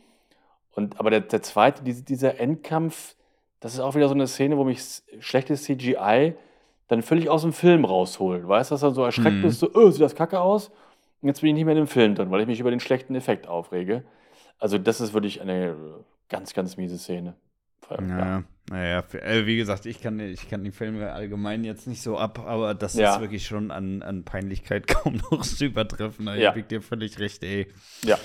Und 0.75 0.99
aber 0.99 1.09
der, 1.09 1.21
der 1.21 1.41
zweite, 1.41 1.83
diese, 1.83 2.03
dieser 2.03 2.39
Endkampf, 2.39 3.15
das 3.60 3.74
ist 3.74 3.80
auch 3.80 3.95
wieder 3.95 4.07
so 4.07 4.14
eine 4.14 4.28
Szene, 4.28 4.57
wo 4.57 4.64
mich 4.64 4.82
schlechtes 5.20 5.64
CGI 5.64 6.34
dann 6.88 7.01
völlig 7.01 7.30
aus 7.30 7.41
dem 7.43 7.53
Film 7.53 7.86
rausholt. 7.86 8.47
Weißt 8.47 8.72
du, 8.72 8.74
dass 8.74 8.82
du 8.82 8.88
dann 8.88 8.95
so 8.95 9.03
erschreckt 9.03 9.38
Mhm. 9.38 9.41
bist, 9.43 9.60
so, 9.60 9.70
oh, 9.74 9.89
sieht 9.91 10.01
das 10.01 10.16
kacke 10.16 10.39
aus? 10.39 10.70
Und 11.22 11.28
jetzt 11.28 11.41
bin 11.41 11.49
ich 11.49 11.53
nicht 11.55 11.66
mehr 11.66 11.74
in 11.76 11.82
dem 11.84 11.88
Film 11.88 12.16
drin, 12.16 12.32
weil 12.32 12.41
ich 12.41 12.47
mich 12.47 12.60
über 12.60 12.72
den 12.72 12.80
schlechten 12.80 13.14
Effekt 13.16 13.47
aufrege. 13.47 14.03
Also, 14.57 14.78
das 14.78 15.01
ist 15.01 15.14
wirklich 15.14 15.41
eine 15.41 15.76
ganz, 16.30 16.53
ganz 16.53 16.78
miese 16.78 16.97
Szene. 16.97 17.36
Ja. 17.89 17.97
Ja, 18.07 18.43
naja, 18.70 19.01
für- 19.01 19.22
äh, 19.24 19.45
wie 19.47 19.57
gesagt, 19.57 19.86
ich 19.88 19.99
kann, 20.01 20.20
ich 20.20 20.47
kann 20.49 20.64
die 20.64 20.72
Filme 20.72 21.12
allgemein 21.12 21.64
jetzt 21.64 21.88
nicht 21.88 22.01
so 22.03 22.18
ab, 22.18 22.39
aber 22.45 22.76
das 22.76 22.93
Ja. 22.93 23.16
ist 23.16 23.22
wirklich 23.22 23.45
schon 23.47 23.72
an, 23.72 24.01
an 24.03 24.24
Peinlichkeit 24.26 24.86
kaum 24.88 25.20
noch 25.32 25.41
zu 25.41 25.66
übertreffen. 25.66 26.28
Da 26.28 26.36
Ja. 26.36 26.55
ich 26.55 26.66
dir 26.68 26.82
völlig 26.82 27.20
recht, 27.20 27.43
ey. 27.43 27.68
Ja. 28.03 28.18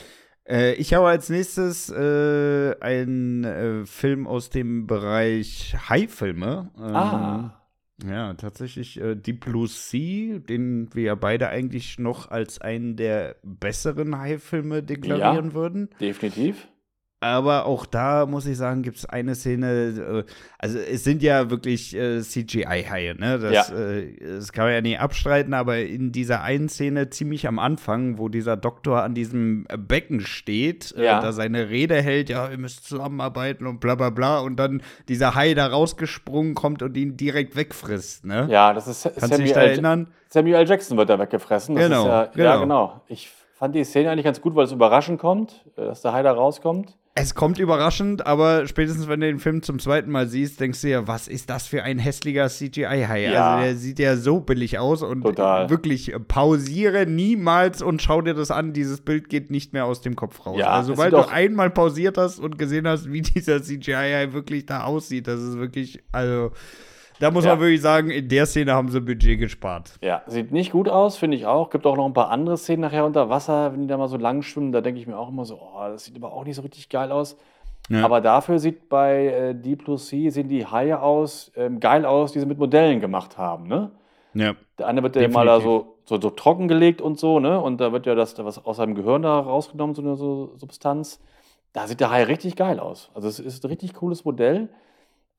Äh, 0.49 0.75
ich 0.75 0.93
habe 0.95 1.09
als 1.09 1.31
nächstes 1.31 1.91
äh, 1.91 2.75
einen 2.81 3.45
äh, 3.45 3.87
Film 3.87 4.27
aus 4.27 4.51
dem 4.51 4.87
Bereich 4.87 5.75
High-Filme. 5.89 6.71
Ähm, 6.79 6.95
Ah. 6.97 7.61
Ja, 8.05 8.35
tatsächlich 8.35 9.01
äh, 9.01 9.15
Deep 9.15 9.45
Blue 9.45 9.69
Sea, 9.69 10.39
den 10.41 10.93
wir 10.95 11.05
ja 11.05 11.15
beide 11.15 11.49
eigentlich 11.49 11.99
noch 12.01 12.29
als 12.29 12.61
einen 12.61 12.97
der 12.97 13.37
besseren 13.45 14.19
High-Filme 14.19 14.83
deklarieren 14.83 15.55
würden. 15.55 15.89
Definitiv. 16.01 16.67
Aber 17.25 17.65
auch 17.65 17.87
da 17.87 18.27
muss 18.27 18.45
ich 18.45 18.59
sagen, 18.59 18.83
gibt 18.83 18.99
es 18.99 19.07
eine 19.07 19.35
Szene, 19.35 20.25
äh, 20.27 20.33
also 20.59 20.79
es 20.79 21.05
sind 21.05 21.23
ja 21.23 21.49
wirklich 21.49 21.97
äh, 21.97 22.21
CGI-Haie, 22.21 23.15
ne? 23.15 23.39
Das, 23.39 23.71
Ja. 23.71 23.75
äh, 23.75 24.13
das 24.37 24.53
kann 24.53 24.65
man 24.67 24.75
ja 24.75 24.81
nicht 24.83 25.01
abstreiten, 25.01 25.55
aber 25.55 25.79
in 25.79 26.13
dieser 26.13 26.43
einen 26.43 26.69
Szene 26.69 27.09
ziemlich 27.09 27.49
am 27.49 27.59
Anfang, 27.59 28.19
wo 28.19 28.29
dieser 28.29 28.59
Doktor 28.59 29.03
an 29.03 29.15
diesem 29.15 29.65
äh, 29.71 29.79
Becken 29.79 30.21
steht, 30.21 30.95
Ja. 30.99 31.19
äh, 31.19 31.23
da 31.23 31.33
seine 31.33 31.71
Rede 31.71 31.95
hält, 32.03 32.29
ja, 32.29 32.51
ihr 32.51 32.59
müsst 32.59 32.87
zusammenarbeiten 32.87 33.67
und 33.67 33.81
bla 33.81 33.95
bla 33.95 34.11
bla, 34.11 34.41
und 34.41 34.57
dann 34.57 34.83
dieser 35.09 35.35
Hai 35.35 35.55
da 35.55 35.67
rausgesprungen 35.67 36.55
kommt 36.55 36.83
und 36.83 36.95
ihn 36.95 37.17
direkt 37.17 37.57
wegfrisst, 37.57 38.27
ne? 38.27 38.49
Ja, 38.51 38.75
das 38.75 38.87
ist 38.87 39.05
Kannst 39.05 39.21
Samuel 39.21 39.43
dich 39.45 39.53
da 39.55 39.63
erinnern? 39.63 40.09
Samuel 40.29 40.57
L. 40.57 40.69
Jackson 40.69 40.99
wird 40.99 41.09
da 41.09 41.19
weggefressen. 41.19 41.75
Das 41.75 41.85
Genau, 41.85 42.03
ist 42.03 42.07
ja, 42.09 42.23
ja, 42.25 42.31
genau. 42.35 42.61
genau. 42.61 43.01
Ich 43.09 43.31
fand 43.55 43.75
die 43.75 43.85
Szene 43.85 44.11
eigentlich 44.11 44.25
ganz 44.27 44.43
gut, 44.43 44.55
weil 44.55 44.65
es 44.67 44.73
überraschend 44.73 45.19
kommt, 45.19 45.65
äh, 45.79 45.87
dass 45.87 46.03
der 46.03 46.13
Hai 46.13 46.23
da 46.23 46.33
rauskommt. 46.33 46.99
Es 47.17 47.37
kommt 47.37 47.61
überraschend, 47.61 48.27
aber 48.27 48.67
spätestens 48.67 49.07
wenn 49.07 49.21
du 49.21 49.29
den 49.29 49.39
Film 49.39 49.63
zum 49.63 49.79
zweiten 49.79 50.11
Mal 50.11 50.27
siehst, 50.27 50.59
denkst 50.59 50.81
du 50.81 50.89
ja, 50.89 51.07
was 51.07 51.29
ist 51.29 51.49
das 51.49 51.69
für 51.69 51.85
ein 51.85 52.01
hässlicher 52.01 52.49
CGI-Hai? 52.49 53.31
Ja. 53.31 53.55
Also 53.55 53.65
der 53.65 53.77
sieht 53.77 53.99
ja 54.01 54.17
so 54.17 54.41
billig 54.41 54.81
aus 54.81 55.03
und 55.03 55.23
Total. 55.23 55.71
wirklich 55.71 56.13
äh, 56.13 56.19
pausiere 56.19 57.07
niemals 57.07 57.83
und 57.83 58.03
schau 58.03 58.21
dir 58.21 58.35
das 58.35 58.51
an. 58.51 58.73
Dieses 58.73 59.01
Bild 59.01 59.29
geht 59.29 59.49
nicht 59.53 59.73
mehr 59.73 59.85
aus 59.85 60.01
dem 60.01 60.17
Kopf 60.17 60.45
raus. 60.45 60.59
Ja, 60.59 60.71
also 60.71 60.95
sobald 60.95 61.13
du 61.13 61.29
einmal 61.29 61.71
pausiert 61.71 62.19
hast 62.19 62.41
und 62.41 62.59
gesehen 62.59 62.89
hast, 62.89 63.13
wie 63.13 63.23
dieser 63.23 63.63
CGI-Hai 63.63 64.33
wirklich 64.33 64.67
da 64.67 64.83
aussieht, 64.83 65.29
das 65.29 65.41
ist 65.41 65.57
wirklich, 65.57 66.03
also 66.11 66.51
da 67.21 67.31
muss 67.31 67.45
Ja. 67.45 67.53
man 67.53 67.61
wirklich 67.61 67.81
sagen, 67.81 68.11
in 68.11 68.29
der 68.29 68.47
Szene 68.47 68.73
haben 68.75 68.89
sie 68.89 69.01
Budget 69.01 69.39
gespart. 69.39 69.99
Ja, 70.03 70.23
sieht 70.27 70.53
nicht 70.53 70.73
gut 70.73 70.89
aus, 70.89 71.17
finde 71.17 71.37
ich 71.37 71.47
auch. 71.47 71.71
Gibt 71.71 71.87
auch 71.87 71.97
noch 71.97 72.07
ein 72.07 72.13
paar 72.13 72.31
andere 72.31 72.57
Szenen 72.57 72.81
nachher 72.83 73.05
unter 73.05 73.29
Wasser, 73.31 73.73
wenn 73.73 73.83
die 73.83 73.87
da 73.87 73.97
mal 73.97 74.09
so 74.09 74.17
lang 74.17 74.43
schwimmen. 74.43 74.73
Da 74.73 74.81
denke 74.81 75.01
ich 75.01 75.07
mir 75.07 75.19
auch 75.19 75.29
immer 75.29 75.45
so, 75.45 75.57
oh, 75.61 75.89
das 75.89 76.05
sieht 76.05 76.17
aber 76.17 76.33
auch 76.33 76.45
nicht 76.45 76.57
so 76.57 76.63
richtig 76.63 76.89
geil 76.89 77.13
aus. 77.13 77.37
Ja. 77.91 78.05
Aber 78.05 78.21
dafür 78.21 78.59
sieht 78.59 78.89
bei 78.89 79.27
äh, 79.27 79.55
Deep 79.55 79.85
Blue 79.85 79.99
Sea 79.99 80.31
sehen 80.31 80.49
die 80.49 80.65
Haie 80.67 81.01
aus, 81.01 81.53
ähm, 81.55 81.81
geil 81.81 82.07
aus, 82.07 82.33
die 82.33 82.41
sie 82.41 82.47
mit 82.47 82.59
Modellen 82.59 83.01
gemacht 83.01 83.37
haben, 83.37 83.69
ne? 83.69 83.91
Ja. 84.33 84.55
Der 84.79 84.87
eine 84.89 85.03
wird 85.03 85.15
ja 85.17 85.29
mal 85.29 85.47
da 85.47 85.61
so, 85.61 85.99
so, 86.07 86.19
so 86.21 86.31
trockengelegt 86.31 87.01
und 87.03 87.19
so, 87.21 87.39
ne? 87.41 87.61
Und 87.61 87.81
da 87.81 87.93
wird 87.93 88.07
ja 88.07 88.15
das, 88.15 88.35
da 88.35 88.45
was 88.45 88.65
aus 88.65 88.79
seinem 88.79 88.95
Gehirn 88.95 89.23
da 89.23 89.39
rausgenommen, 89.39 89.95
so 89.95 90.03
eine 90.03 90.17
so 90.17 90.53
Substanz. 90.57 91.21
Da 91.75 91.87
sieht 91.87 92.01
der 92.01 92.11
Hai 92.11 92.25
richtig 92.25 92.57
geil 92.57 92.81
aus. 92.81 93.11
Also 93.15 93.29
es 93.29 93.39
ist 93.39 93.65
ein 93.65 93.69
richtig 93.69 93.95
cooles 93.95 94.25
Modell. 94.25 94.71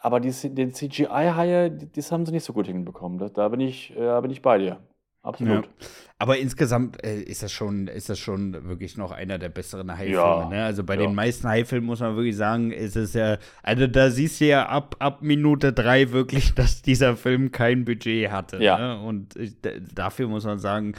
Aber 0.05 0.19
die, 0.19 0.31
den 0.53 0.71
CGI-Haie, 0.71 1.71
das 1.71 2.11
haben 2.11 2.25
sie 2.27 2.31
nicht 2.31 2.43
so 2.43 2.53
gut 2.53 2.67
hinbekommen. 2.67 3.17
Da, 3.17 3.29
da, 3.29 3.47
bin, 3.49 3.59
ich, 3.59 3.91
äh, 3.95 4.01
da 4.01 4.21
bin 4.21 4.29
ich 4.29 4.41
bei 4.43 4.59
dir. 4.59 4.77
Absolut. 5.23 5.65
Ja. 5.65 5.71
Aber 6.19 6.37
insgesamt 6.37 7.03
äh, 7.03 7.19
ist 7.21 7.41
das 7.41 7.51
schon, 7.51 7.87
ist 7.87 8.09
das 8.09 8.19
schon 8.19 8.67
wirklich 8.67 8.97
noch 8.97 9.11
einer 9.11 9.39
der 9.39 9.49
besseren 9.49 9.91
Haifilme. 9.91 10.13
Ja, 10.13 10.47
Ne? 10.49 10.63
Also 10.63 10.83
bei 10.83 10.93
ja. 10.93 11.01
den 11.01 11.15
meisten 11.15 11.47
Haifilmen 11.47 11.87
muss 11.87 12.01
man 12.01 12.15
wirklich 12.15 12.37
sagen, 12.37 12.71
ist 12.71 12.95
es 12.95 13.15
ja, 13.15 13.37
also 13.63 13.87
da 13.87 14.11
siehst 14.11 14.39
du 14.41 14.45
ja 14.45 14.67
ab, 14.67 14.95
ab 14.99 15.23
Minute 15.23 15.73
drei 15.73 16.11
wirklich, 16.11 16.53
dass 16.55 16.83
dieser 16.83 17.15
Film 17.17 17.51
kein 17.51 17.83
Budget 17.83 18.29
hatte. 18.29 18.61
Ja. 18.63 18.77
Ne? 18.77 19.01
Und 19.07 19.35
ich, 19.35 19.59
d- 19.59 19.81
dafür 19.95 20.27
muss 20.27 20.45
man 20.45 20.59
sagen, 20.59 20.93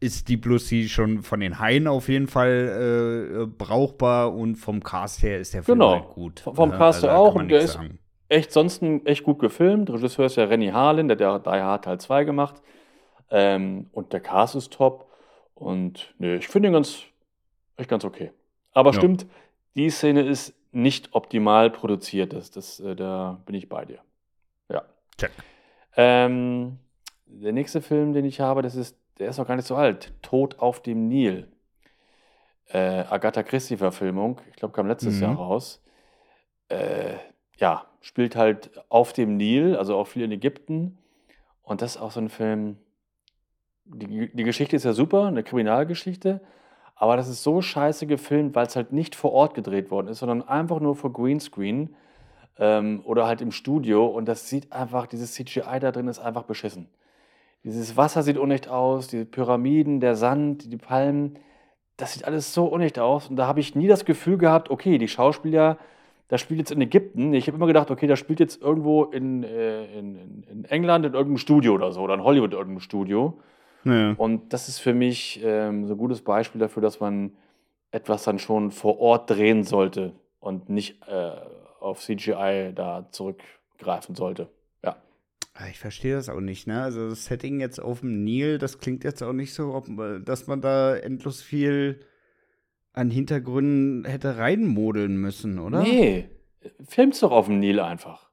ist 0.00 0.28
die 0.28 0.38
Sea 0.58 0.86
schon 0.88 1.22
von 1.22 1.40
den 1.40 1.58
Haien 1.58 1.86
auf 1.86 2.10
jeden 2.10 2.28
Fall 2.28 3.42
äh, 3.42 3.46
brauchbar 3.46 4.34
und 4.34 4.56
vom 4.56 4.82
Cast 4.82 5.22
her 5.22 5.38
ist 5.38 5.54
der 5.54 5.62
Film 5.62 5.78
Genau. 5.78 5.94
halt 5.94 6.08
gut. 6.10 6.40
Vom- 6.40 6.54
vom 6.56 6.68
ne? 6.68 6.76
Cast 6.76 7.02
her 7.02 7.10
da 7.10 7.16
auch 7.16 7.34
und 7.34 7.48
der 7.48 7.60
ist- 7.62 7.72
sagen. 7.72 7.98
Echt, 8.30 8.52
sonst 8.52 8.80
echt 9.04 9.24
gut 9.24 9.40
gefilmt. 9.40 9.90
Regisseur 9.90 10.26
ist 10.26 10.36
ja 10.36 10.44
Renny 10.44 10.68
Harlin, 10.68 11.08
der 11.08 11.32
hat 11.32 11.46
Die 11.46 11.50
Hard 11.50 11.84
Teil 11.84 11.98
2 12.00 12.22
gemacht. 12.24 12.62
Ähm, 13.28 13.90
und 13.92 14.12
der 14.12 14.20
Cast 14.20 14.54
ist 14.54 14.72
top. 14.72 15.10
Und 15.54 16.14
nee, 16.18 16.36
ich 16.36 16.46
finde 16.48 16.68
ihn 16.68 16.72
ganz, 16.72 17.02
echt 17.76 17.90
ganz 17.90 18.04
okay. 18.04 18.32
Aber 18.72 18.90
Ja. 18.90 18.96
stimmt, 18.98 19.26
die 19.74 19.90
Szene 19.90 20.22
ist 20.22 20.54
nicht 20.72 21.12
optimal 21.12 21.70
produziert. 21.70 22.32
Das, 22.32 22.52
das, 22.52 22.78
äh, 22.78 22.94
da 22.94 23.40
bin 23.46 23.56
ich 23.56 23.68
bei 23.68 23.84
dir. 23.84 23.98
Ja. 24.68 24.82
Check. 25.18 25.32
Ähm, 25.96 26.78
der 27.26 27.52
nächste 27.52 27.82
Film, 27.82 28.12
den 28.12 28.24
ich 28.24 28.40
habe, 28.40 28.62
das 28.62 28.76
ist, 28.76 28.96
der 29.18 29.28
ist 29.30 29.38
noch 29.38 29.46
gar 29.48 29.56
nicht 29.56 29.66
so 29.66 29.74
alt. 29.74 30.12
Tod 30.22 30.60
auf 30.60 30.80
dem 30.80 31.08
Nil. 31.08 31.48
Äh, 32.68 33.04
Agatha 33.10 33.42
Christie-Verfilmung. 33.42 34.40
Ich 34.50 34.56
glaube, 34.56 34.72
kam 34.72 34.86
letztes 34.86 35.16
Mhm. 35.16 35.22
Jahr 35.22 35.34
raus. 35.36 35.82
Äh, 36.68 37.14
ja, 37.60 37.84
spielt 38.00 38.34
halt 38.34 38.70
auf 38.88 39.12
dem 39.12 39.36
Nil, 39.36 39.76
also 39.76 39.96
auch 39.96 40.06
viel 40.06 40.24
in 40.24 40.32
Ägypten. 40.32 40.98
Und 41.62 41.82
das 41.82 41.96
ist 41.96 42.02
auch 42.02 42.10
so 42.10 42.20
ein 42.20 42.30
Film. 42.30 42.78
Die, 43.84 44.34
die 44.34 44.44
Geschichte 44.44 44.76
ist 44.76 44.84
ja 44.84 44.92
super, 44.92 45.26
eine 45.26 45.42
Kriminalgeschichte. 45.42 46.40
Aber 46.96 47.16
das 47.16 47.28
ist 47.28 47.42
so 47.42 47.62
scheiße 47.62 48.06
gefilmt, 48.06 48.54
weil 48.54 48.66
es 48.66 48.76
halt 48.76 48.92
nicht 48.92 49.14
vor 49.14 49.32
Ort 49.32 49.54
gedreht 49.54 49.90
worden 49.90 50.08
ist, 50.08 50.18
sondern 50.18 50.42
einfach 50.42 50.80
nur 50.80 50.96
vor 50.96 51.12
Greenscreen 51.12 51.94
ähm, 52.58 53.02
oder 53.04 53.26
halt 53.26 53.40
im 53.40 53.52
Studio. 53.52 54.06
Und 54.06 54.26
das 54.26 54.48
sieht 54.48 54.72
einfach, 54.72 55.06
dieses 55.06 55.34
CGI 55.34 55.78
da 55.80 55.92
drin 55.92 56.08
ist 56.08 56.18
einfach 56.18 56.44
beschissen. 56.44 56.88
Dieses 57.62 57.96
Wasser 57.96 58.22
sieht 58.22 58.38
unecht 58.38 58.68
aus, 58.68 59.08
die 59.08 59.24
Pyramiden, 59.24 60.00
der 60.00 60.16
Sand, 60.16 60.72
die 60.72 60.78
Palmen, 60.78 61.38
das 61.98 62.14
sieht 62.14 62.24
alles 62.24 62.54
so 62.54 62.64
unecht 62.66 62.98
aus. 62.98 63.28
Und 63.28 63.36
da 63.36 63.46
habe 63.46 63.60
ich 63.60 63.74
nie 63.74 63.86
das 63.86 64.06
Gefühl 64.06 64.38
gehabt, 64.38 64.70
okay, 64.70 64.96
die 64.96 65.08
Schauspieler, 65.08 65.76
das 66.30 66.40
spielt 66.40 66.60
jetzt 66.60 66.70
in 66.70 66.80
Ägypten. 66.80 67.34
Ich 67.34 67.48
habe 67.48 67.56
immer 67.56 67.66
gedacht, 67.66 67.90
okay, 67.90 68.06
das 68.06 68.20
spielt 68.20 68.38
jetzt 68.38 68.62
irgendwo 68.62 69.04
in, 69.04 69.42
äh, 69.42 69.98
in, 69.98 70.44
in 70.44 70.64
England 70.64 71.04
in 71.04 71.12
irgendeinem 71.12 71.38
Studio 71.38 71.74
oder 71.74 71.90
so, 71.90 72.02
oder 72.02 72.14
in 72.14 72.22
Hollywood 72.22 72.52
in 72.52 72.58
irgendeinem 72.58 72.80
Studio. 72.80 73.40
Ja. 73.84 74.12
Und 74.12 74.52
das 74.52 74.68
ist 74.68 74.78
für 74.78 74.94
mich 74.94 75.40
ähm, 75.42 75.86
so 75.86 75.94
ein 75.94 75.98
gutes 75.98 76.22
Beispiel 76.22 76.60
dafür, 76.60 76.82
dass 76.82 77.00
man 77.00 77.32
etwas 77.90 78.22
dann 78.22 78.38
schon 78.38 78.70
vor 78.70 79.00
Ort 79.00 79.28
drehen 79.28 79.64
sollte 79.64 80.12
und 80.38 80.68
nicht 80.70 81.02
äh, 81.08 81.32
auf 81.80 81.98
CGI 81.98 82.72
da 82.76 83.08
zurückgreifen 83.10 84.14
sollte. 84.14 84.48
Ja. 84.84 85.02
Ah, 85.54 85.66
Ich 85.68 85.80
verstehe 85.80 86.14
das 86.14 86.28
auch 86.28 86.40
nicht, 86.40 86.68
ne? 86.68 86.80
Also 86.80 87.08
das 87.08 87.24
Setting 87.24 87.58
jetzt 87.58 87.80
auf 87.80 88.00
dem 88.00 88.22
Nil, 88.22 88.58
das 88.58 88.78
klingt 88.78 89.02
jetzt 89.02 89.22
auch 89.22 89.32
nicht 89.32 89.52
so, 89.52 89.74
ob, 89.74 89.86
dass 90.24 90.46
man 90.46 90.60
da 90.60 90.94
endlos 90.94 91.42
viel 91.42 91.98
an 92.92 93.10
Hintergründen 93.10 94.04
hätte 94.04 94.38
reinmodeln 94.38 95.16
müssen, 95.16 95.58
oder? 95.58 95.82
Nee, 95.82 96.28
film's 96.86 97.20
doch 97.20 97.30
auf 97.30 97.46
dem 97.46 97.60
Nil 97.60 97.80
einfach. 97.80 98.30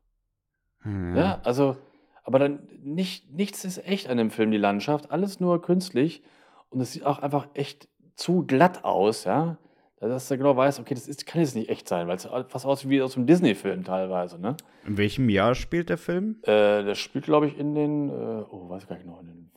Ja. 0.84 1.16
Ja, 1.16 1.42
also, 1.44 1.78
aber 2.24 2.40
dann 2.40 2.68
nicht, 2.82 3.32
nichts 3.32 3.66
ist 3.66 3.86
echt 3.86 4.10
an 4.10 4.18
dem 4.18 4.32
Film, 4.32 4.52
die 4.52 4.58
Landschaft, 4.58 5.12
alles 5.12 5.40
nur 5.40 5.62
künstlich 5.62 6.24
und 6.70 6.82
es 6.82 6.94
sieht 6.94 7.06
auch 7.06 7.20
einfach 7.20 7.48
echt 7.54 7.88
zu 8.16 8.46
glatt 8.46 8.84
aus, 8.84 9.26
ja. 9.26 9.58
Dass 10.00 10.28
du 10.28 10.38
genau 10.38 10.56
weißt, 10.56 10.80
okay, 10.80 10.94
das 10.94 11.08
ist, 11.08 11.26
kann 11.26 11.42
jetzt 11.42 11.56
nicht 11.56 11.70
echt 11.70 11.88
sein, 11.88 12.08
weil 12.08 12.18
es 12.18 12.28
fast 12.50 12.68
aussieht 12.68 12.90
wie 12.92 13.02
aus 13.02 13.18
einem 13.18 13.26
Disney-Film 13.26 13.84
teilweise, 13.84 14.40
ne? 14.40 14.56
In 14.86 14.96
welchem 14.98 15.28
Jahr 15.28 15.56
spielt 15.56 15.90
der 15.90 15.98
Film? 15.98 16.38
Äh, 16.44 16.84
das 16.84 17.00
spielt, 17.00 17.26
glaube 17.26 17.48
ich, 17.48 17.58
in 17.58 17.74
den, 17.74 18.10
äh, 18.10 18.14
oh, 18.14 18.70
weiß 18.70 18.84
ich 18.84 18.90
gar 18.90 18.96
nicht 18.96 19.06
genau, 19.06 19.20
in 19.22 19.26
den 19.26 19.52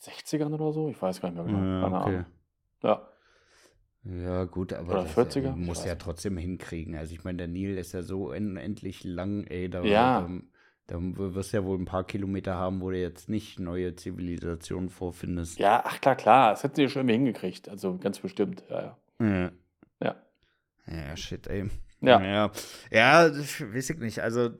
60ern 0.00 0.54
oder 0.54 0.72
so? 0.72 0.88
Ich 0.88 1.02
weiß 1.02 1.20
gar 1.20 1.30
nicht 1.30 1.44
mehr 1.44 1.46
genau. 1.46 1.58
Ja, 1.58 1.82
Keine 1.82 1.96
okay. 1.96 2.08
Ahnung. 2.10 2.26
Ja. 2.84 3.08
Ja, 4.04 4.44
gut, 4.44 4.72
aber 4.72 4.94
Oder 4.94 5.02
das 5.02 5.16
40er? 5.16 5.52
äh, 5.52 5.56
muss 5.56 5.84
ja 5.84 5.94
trotzdem 5.94 6.36
hinkriegen. 6.36 6.96
Also 6.96 7.14
ich 7.14 7.22
meine, 7.22 7.38
der 7.38 7.48
Nil 7.48 7.78
ist 7.78 7.92
ja 7.92 8.02
so 8.02 8.30
unendlich 8.30 9.04
lang, 9.04 9.44
ey, 9.44 9.70
da, 9.70 9.84
Ja. 9.84 10.28
da, 10.88 10.98
da 10.98 11.34
wirst 11.34 11.52
du 11.52 11.58
ja 11.58 11.64
wohl 11.64 11.78
ein 11.78 11.84
paar 11.84 12.04
Kilometer 12.04 12.54
haben, 12.54 12.80
wo 12.80 12.90
du 12.90 12.98
jetzt 12.98 13.28
nicht 13.28 13.60
neue 13.60 13.94
Zivilisationen 13.94 14.90
vorfindest. 14.90 15.58
Ja, 15.58 15.82
ach 15.86 16.00
klar, 16.00 16.16
klar, 16.16 16.50
das 16.50 16.64
hätten 16.64 16.76
sie 16.76 16.88
schon 16.88 17.08
irgendwie 17.08 17.26
hingekriegt, 17.26 17.68
also 17.68 17.96
ganz 17.98 18.18
bestimmt, 18.18 18.64
ja, 18.68 18.82
ja. 18.82 18.96
Ja. 19.20 19.52
Ja. 20.02 20.16
Ja, 20.88 21.16
shit, 21.16 21.46
ey. 21.46 21.70
Ja. 22.00 22.20
Ja, 22.20 22.50
ja 22.90 23.30
weiß 23.30 23.90
ich 23.90 23.98
nicht. 23.98 24.18
Also, 24.18 24.50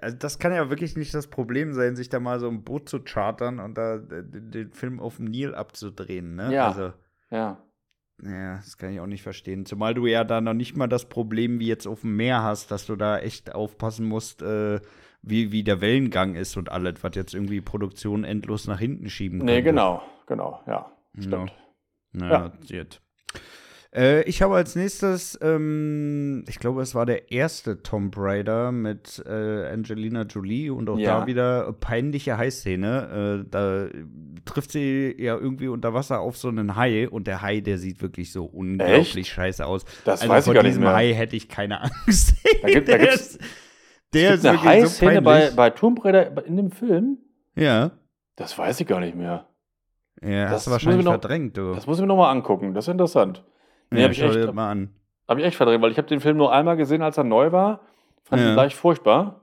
also, 0.00 0.16
das 0.18 0.40
kann 0.40 0.52
ja 0.52 0.68
wirklich 0.68 0.96
nicht 0.96 1.14
das 1.14 1.28
Problem 1.28 1.72
sein, 1.72 1.94
sich 1.94 2.08
da 2.08 2.18
mal 2.18 2.40
so 2.40 2.48
ein 2.48 2.64
Boot 2.64 2.88
zu 2.88 2.98
chartern 3.04 3.60
und 3.60 3.78
da 3.78 3.98
den 3.98 4.50
den 4.50 4.72
Film 4.72 4.98
auf 4.98 5.18
dem 5.18 5.26
Nil 5.26 5.54
abzudrehen, 5.54 6.34
ne? 6.34 6.52
Ja. 6.52 6.66
Also, 6.66 6.92
Ja, 7.30 7.62
ja, 8.22 8.56
das 8.56 8.76
kann 8.78 8.92
ich 8.92 9.00
auch 9.00 9.06
nicht 9.06 9.22
verstehen. 9.22 9.66
Zumal 9.66 9.94
du 9.94 10.06
ja 10.06 10.24
da 10.24 10.40
noch 10.40 10.54
nicht 10.54 10.76
mal 10.76 10.86
das 10.86 11.08
Problem 11.08 11.58
wie 11.58 11.66
jetzt 11.66 11.86
auf 11.86 12.02
dem 12.02 12.16
Meer 12.16 12.42
hast, 12.42 12.70
dass 12.70 12.86
du 12.86 12.96
da 12.96 13.18
echt 13.18 13.54
aufpassen 13.54 14.06
musst, 14.06 14.42
äh, 14.42 14.80
wie, 15.22 15.52
wie 15.52 15.62
der 15.64 15.80
Wellengang 15.80 16.34
ist 16.34 16.56
und 16.56 16.70
alles, 16.70 17.02
was 17.02 17.14
jetzt 17.14 17.34
irgendwie 17.34 17.60
Produktion 17.60 18.24
endlos 18.24 18.66
nach 18.66 18.78
hinten 18.78 19.10
schieben 19.10 19.38
nee, 19.38 19.56
könnte. 19.56 19.62
genau, 19.62 20.02
genau, 20.26 20.60
ja, 20.66 20.90
Ja. 21.14 21.22
stimmt. 21.22 21.52
Naja, 22.12 22.52
shit. 22.66 23.00
Äh, 23.94 24.22
ich 24.22 24.40
habe 24.40 24.54
als 24.54 24.74
nächstes, 24.74 25.38
ähm, 25.42 26.44
ich 26.48 26.58
glaube, 26.58 26.80
es 26.80 26.94
war 26.94 27.04
der 27.04 27.30
erste 27.30 27.82
Tomb 27.82 28.14
Raider 28.16 28.72
mit 28.72 29.22
äh, 29.26 29.66
Angelina 29.70 30.22
Jolie 30.22 30.70
und 30.70 30.88
auch 30.88 30.98
Ja. 30.98 31.20
da 31.20 31.26
wieder 31.26 31.72
peinliche 31.74 32.38
Haiszene. 32.38 33.42
Äh, 33.44 33.48
da 33.50 33.88
trifft 34.46 34.72
sie 34.72 35.14
ja 35.18 35.36
irgendwie 35.36 35.68
unter 35.68 35.92
Wasser 35.92 36.20
auf 36.20 36.38
so 36.38 36.48
einen 36.48 36.74
Hai 36.74 37.06
und 37.08 37.26
der 37.26 37.42
Hai, 37.42 37.60
der 37.60 37.76
sieht 37.76 38.00
wirklich 38.00 38.32
so 38.32 38.44
unglaublich 38.46 39.28
scheiße 39.30 39.66
aus. 39.66 39.84
Das 40.06 40.22
also 40.22 40.32
weiß 40.32 40.38
ich 40.40 40.44
vor 40.46 40.54
gar 40.54 40.62
nicht 40.62 40.70
diesem 40.70 40.84
mehr. 40.84 40.94
Hai 40.94 41.12
hätte 41.12 41.36
ich 41.36 41.48
keine 41.50 41.82
Angst. 41.82 42.34
Da 42.62 42.68
gibt- 42.70 42.88
da 42.88 42.96
der 42.96 43.06
gibt's- 43.08 43.36
ist, 43.36 43.40
der 44.14 44.30
Es 44.34 44.42
gibt 44.42 44.46
eine 44.46 44.62
wirklich 44.62 44.62
so 44.62 44.86
High-Szene 45.08 45.22
bei, 45.22 45.50
bei 45.50 45.70
Tomb 45.70 46.02
Raider 46.02 46.46
in 46.46 46.56
dem 46.56 46.70
Film? 46.70 47.18
Ja. 47.56 47.90
Das 48.36 48.56
weiß 48.56 48.80
ich 48.80 48.86
gar 48.86 49.00
nicht 49.00 49.14
mehr. 49.16 49.48
Ja, 50.22 50.44
Das 50.44 50.52
hast 50.52 50.66
du 50.66 50.70
wahrscheinlich 50.70 51.00
ich 51.00 51.04
noch- 51.04 51.12
verdrängt, 51.12 51.58
du. 51.58 51.74
Das 51.74 51.86
muss 51.86 51.98
ich 51.98 52.00
mir 52.00 52.06
nochmal 52.06 52.34
angucken, 52.34 52.72
das 52.72 52.86
ist 52.86 52.92
interessant. 52.92 53.44
Nee, 53.92 54.00
ja, 54.00 54.04
hab 54.06 54.12
ich 54.12 54.18
schau 54.18 54.28
dir 54.28 54.38
echt- 54.38 54.48
das 54.48 54.54
mal 54.54 54.70
an. 54.70 54.90
Habe 55.28 55.40
ich 55.40 55.46
echt 55.46 55.56
verdrängt, 55.56 55.82
weil 55.82 55.90
ich 55.92 55.98
habe 55.98 56.08
den 56.08 56.20
Film 56.20 56.36
nur 56.36 56.52
einmal 56.52 56.76
gesehen, 56.76 57.02
als 57.02 57.16
er 57.16 57.24
neu 57.24 57.52
war. 57.52 57.80
Fand 58.24 58.42
Ja. 58.42 58.48
ihn 58.50 58.54
gleich 58.54 58.74
furchtbar. 58.74 59.40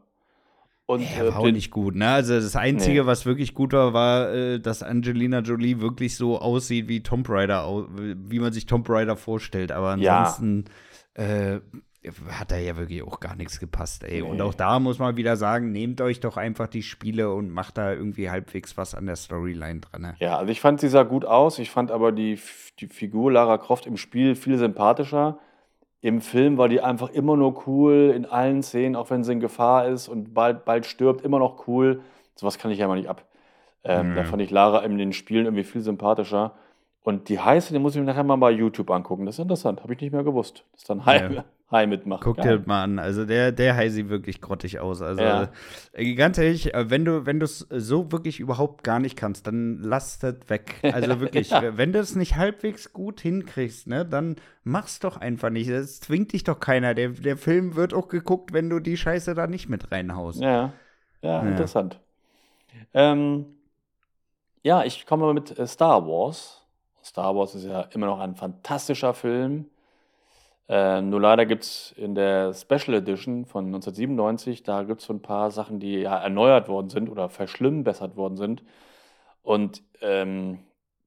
Und 0.86 1.02
Ja, 1.02 1.24
äh, 1.24 1.28
war 1.32 1.40
auch 1.40 1.44
den- 1.46 1.54
nicht 1.56 1.70
gut, 1.72 1.96
ne? 1.96 2.10
Also 2.10 2.34
das 2.36 2.56
Einzige, 2.56 3.02
Nee. 3.02 3.06
was 3.08 3.26
wirklich 3.26 3.54
gut 3.54 3.74
war, 3.74 3.94
war, 3.94 4.34
äh, 4.34 4.60
dass 4.60 4.82
Angelina 4.82 5.40
Jolie 5.40 5.82
wirklich 5.82 6.16
so 6.18 6.40
aussieht, 6.40 6.88
wie 6.88 7.04
Tomb 7.04 7.30
Raider, 7.30 7.86
wie 7.92 8.40
man 8.40 8.52
sich 8.54 8.66
Tomb 8.66 8.90
Raider 8.90 9.16
vorstellt. 9.16 9.72
Aber 9.72 9.96
Ja. 9.98 10.20
ansonsten 10.20 10.66
äh, 11.16 11.60
hat 12.32 12.52
da 12.52 12.58
ja 12.58 12.78
wirklich 12.78 13.04
auch 13.04 13.20
gar 13.20 13.36
nichts 13.36 13.60
gepasst, 13.60 14.04
ey. 14.06 14.22
Und 14.22 14.38
Nee. 14.38 14.42
auch 14.44 14.54
da 14.54 14.80
muss 14.80 15.00
man 15.00 15.18
wieder 15.18 15.36
sagen, 15.36 15.72
nehmt 15.72 16.00
euch 16.00 16.22
doch 16.22 16.38
einfach 16.38 16.68
die 16.68 16.82
Spiele 16.84 17.34
und 17.34 17.50
macht 17.52 17.78
da 17.78 17.92
irgendwie 17.92 18.30
halbwegs 18.30 18.78
was 18.78 18.96
an 18.96 19.06
der 19.06 19.18
Storyline 19.18 19.82
dran. 19.82 20.02
Ne? 20.02 20.16
Ja, 20.20 20.38
also 20.38 20.50
ich 20.52 20.62
fand, 20.62 20.80
sie 20.80 20.88
sah 20.88 21.04
gut 21.04 21.26
aus. 21.26 21.60
Ich 21.60 21.70
fand 21.72 21.92
aber 21.92 22.12
die, 22.14 22.40
die 22.80 22.88
Figur 22.88 23.32
Lara 23.34 23.58
Croft 23.58 23.86
im 23.86 23.98
Spiel 23.98 24.36
viel 24.36 24.58
sympathischer. 24.58 25.40
Im 26.02 26.22
Film 26.22 26.58
war 26.58 26.70
die 26.70 26.80
einfach 26.80 27.10
immer 27.10 27.36
nur 27.36 27.68
cool, 27.68 28.14
in 28.16 28.26
allen 28.26 28.64
Szenen, 28.64 28.96
auch 28.96 29.10
wenn 29.10 29.26
sie 29.26 29.34
in 29.34 29.42
Gefahr 29.42 29.88
ist 29.88 30.08
und 30.08 30.34
bald, 30.34 30.64
bald 30.64 30.86
stirbt, 30.86 31.22
immer 31.26 31.40
noch 31.40 31.68
cool. 31.68 32.00
Sowas 32.36 32.58
kann 32.58 32.72
ich 32.72 32.80
ja 32.80 32.88
mal 32.88 32.96
nicht 32.96 33.10
ab. 33.10 33.26
Ähm, 33.84 34.10
Nö. 34.12 34.16
Da 34.16 34.24
fand 34.24 34.42
ich 34.42 34.52
Lara 34.52 34.80
in 34.86 34.98
den 34.98 35.12
Spielen 35.12 35.44
irgendwie 35.46 35.66
viel 35.66 35.82
sympathischer. 35.82 36.54
Und 37.02 37.28
die 37.28 37.40
heiße, 37.42 37.74
die 37.74 37.80
muss 37.80 37.96
ich 37.96 38.00
mir 38.00 38.06
nachher 38.08 38.24
mal 38.24 38.38
bei 38.38 38.52
YouTube 38.52 38.90
angucken. 38.92 39.26
Das 39.26 39.36
ist 39.36 39.40
interessant, 39.40 39.84
habe 39.84 39.94
ich 39.94 40.00
nicht 40.00 40.14
mehr 40.14 40.24
gewusst, 40.24 40.64
dass 40.72 40.86
dann 40.86 41.06
Hai, 41.06 41.30
Ja. 41.34 41.44
Hai 41.72 41.86
mitmacht. 41.86 42.24
Guck 42.24 42.42
dir 42.42 42.58
das 42.58 42.68
mal 42.68 42.84
an. 42.84 42.98
Also 43.00 43.26
der, 43.26 43.52
der 43.52 43.76
Hai 43.76 43.90
sieht 43.90 44.10
wirklich 44.10 44.42
grottig 44.42 44.80
aus. 44.80 45.02
Also 45.02 45.22
Ja. 45.22 45.52
äh, 45.94 46.16
ganz 46.16 46.38
ehrlich, 46.38 46.74
äh, 46.74 46.90
wenn 46.90 47.06
du, 47.06 47.26
wenn 47.28 47.40
du 47.40 47.46
es 47.46 47.60
so 47.70 48.12
wirklich 48.12 48.40
überhaupt 48.40 48.84
gar 48.84 49.00
nicht 49.00 49.16
kannst, 49.16 49.46
dann 49.46 49.78
lass 49.82 50.20
das 50.20 50.36
weg. 50.48 50.76
Also 50.92 51.20
wirklich, 51.22 51.52
Ja. 51.52 51.78
wenn 51.78 51.94
du 51.94 52.00
es 52.00 52.16
nicht 52.16 52.36
halbwegs 52.36 52.92
gut 52.92 53.22
hinkriegst, 53.22 53.88
ne, 53.88 54.04
dann 54.06 54.36
mach's 54.64 55.00
doch 55.00 55.18
einfach 55.18 55.50
nicht. 55.52 55.70
Das 55.70 56.00
zwingt 56.00 56.34
dich 56.34 56.44
doch 56.44 56.60
keiner. 56.60 56.94
Der, 56.96 57.10
der 57.10 57.38
Film 57.38 57.76
wird 57.76 57.94
auch 57.94 58.08
geguckt, 58.08 58.52
wenn 58.52 58.70
du 58.70 58.80
die 58.80 58.98
Scheiße 58.98 59.36
da 59.36 59.48
nicht 59.48 59.70
mit 59.70 59.92
reinhaust. 59.92 60.42
Ja, 60.42 60.74
ja, 61.22 61.44
Ja. 61.44 61.50
interessant. 61.50 62.00
Ähm, 62.94 63.46
ja, 64.64 64.84
ich 64.84 65.06
komme 65.06 65.34
mit 65.34 65.58
äh, 65.58 65.68
Star 65.68 66.06
Wars. 66.06 66.66
Star 67.04 67.36
Wars 67.36 67.56
ist 67.56 67.64
ja 67.66 67.82
immer 67.94 68.08
noch 68.08 68.20
ein 68.20 68.36
fantastischer 68.36 69.14
Film. 69.14 69.66
Ähm, 70.72 71.10
nur 71.10 71.20
leider 71.20 71.48
gibt 71.48 71.64
es 71.64 71.94
in 71.98 72.14
der 72.14 72.54
Special 72.54 72.94
Edition 72.96 73.46
von 73.46 73.66
1997, 73.66 74.62
da 74.62 74.84
gibt 74.84 75.02
es 75.02 75.08
so 75.08 75.14
ein 75.14 75.22
paar 75.22 75.50
Sachen, 75.50 75.80
die 75.80 75.96
ja 75.96 76.16
erneuert 76.18 76.70
worden 76.70 76.90
sind 76.90 77.10
oder 77.10 77.28
verschlimmbessert 77.28 78.16
worden 78.16 78.38
sind. 78.38 78.64
Und 79.42 79.82
ähm, 80.02 80.60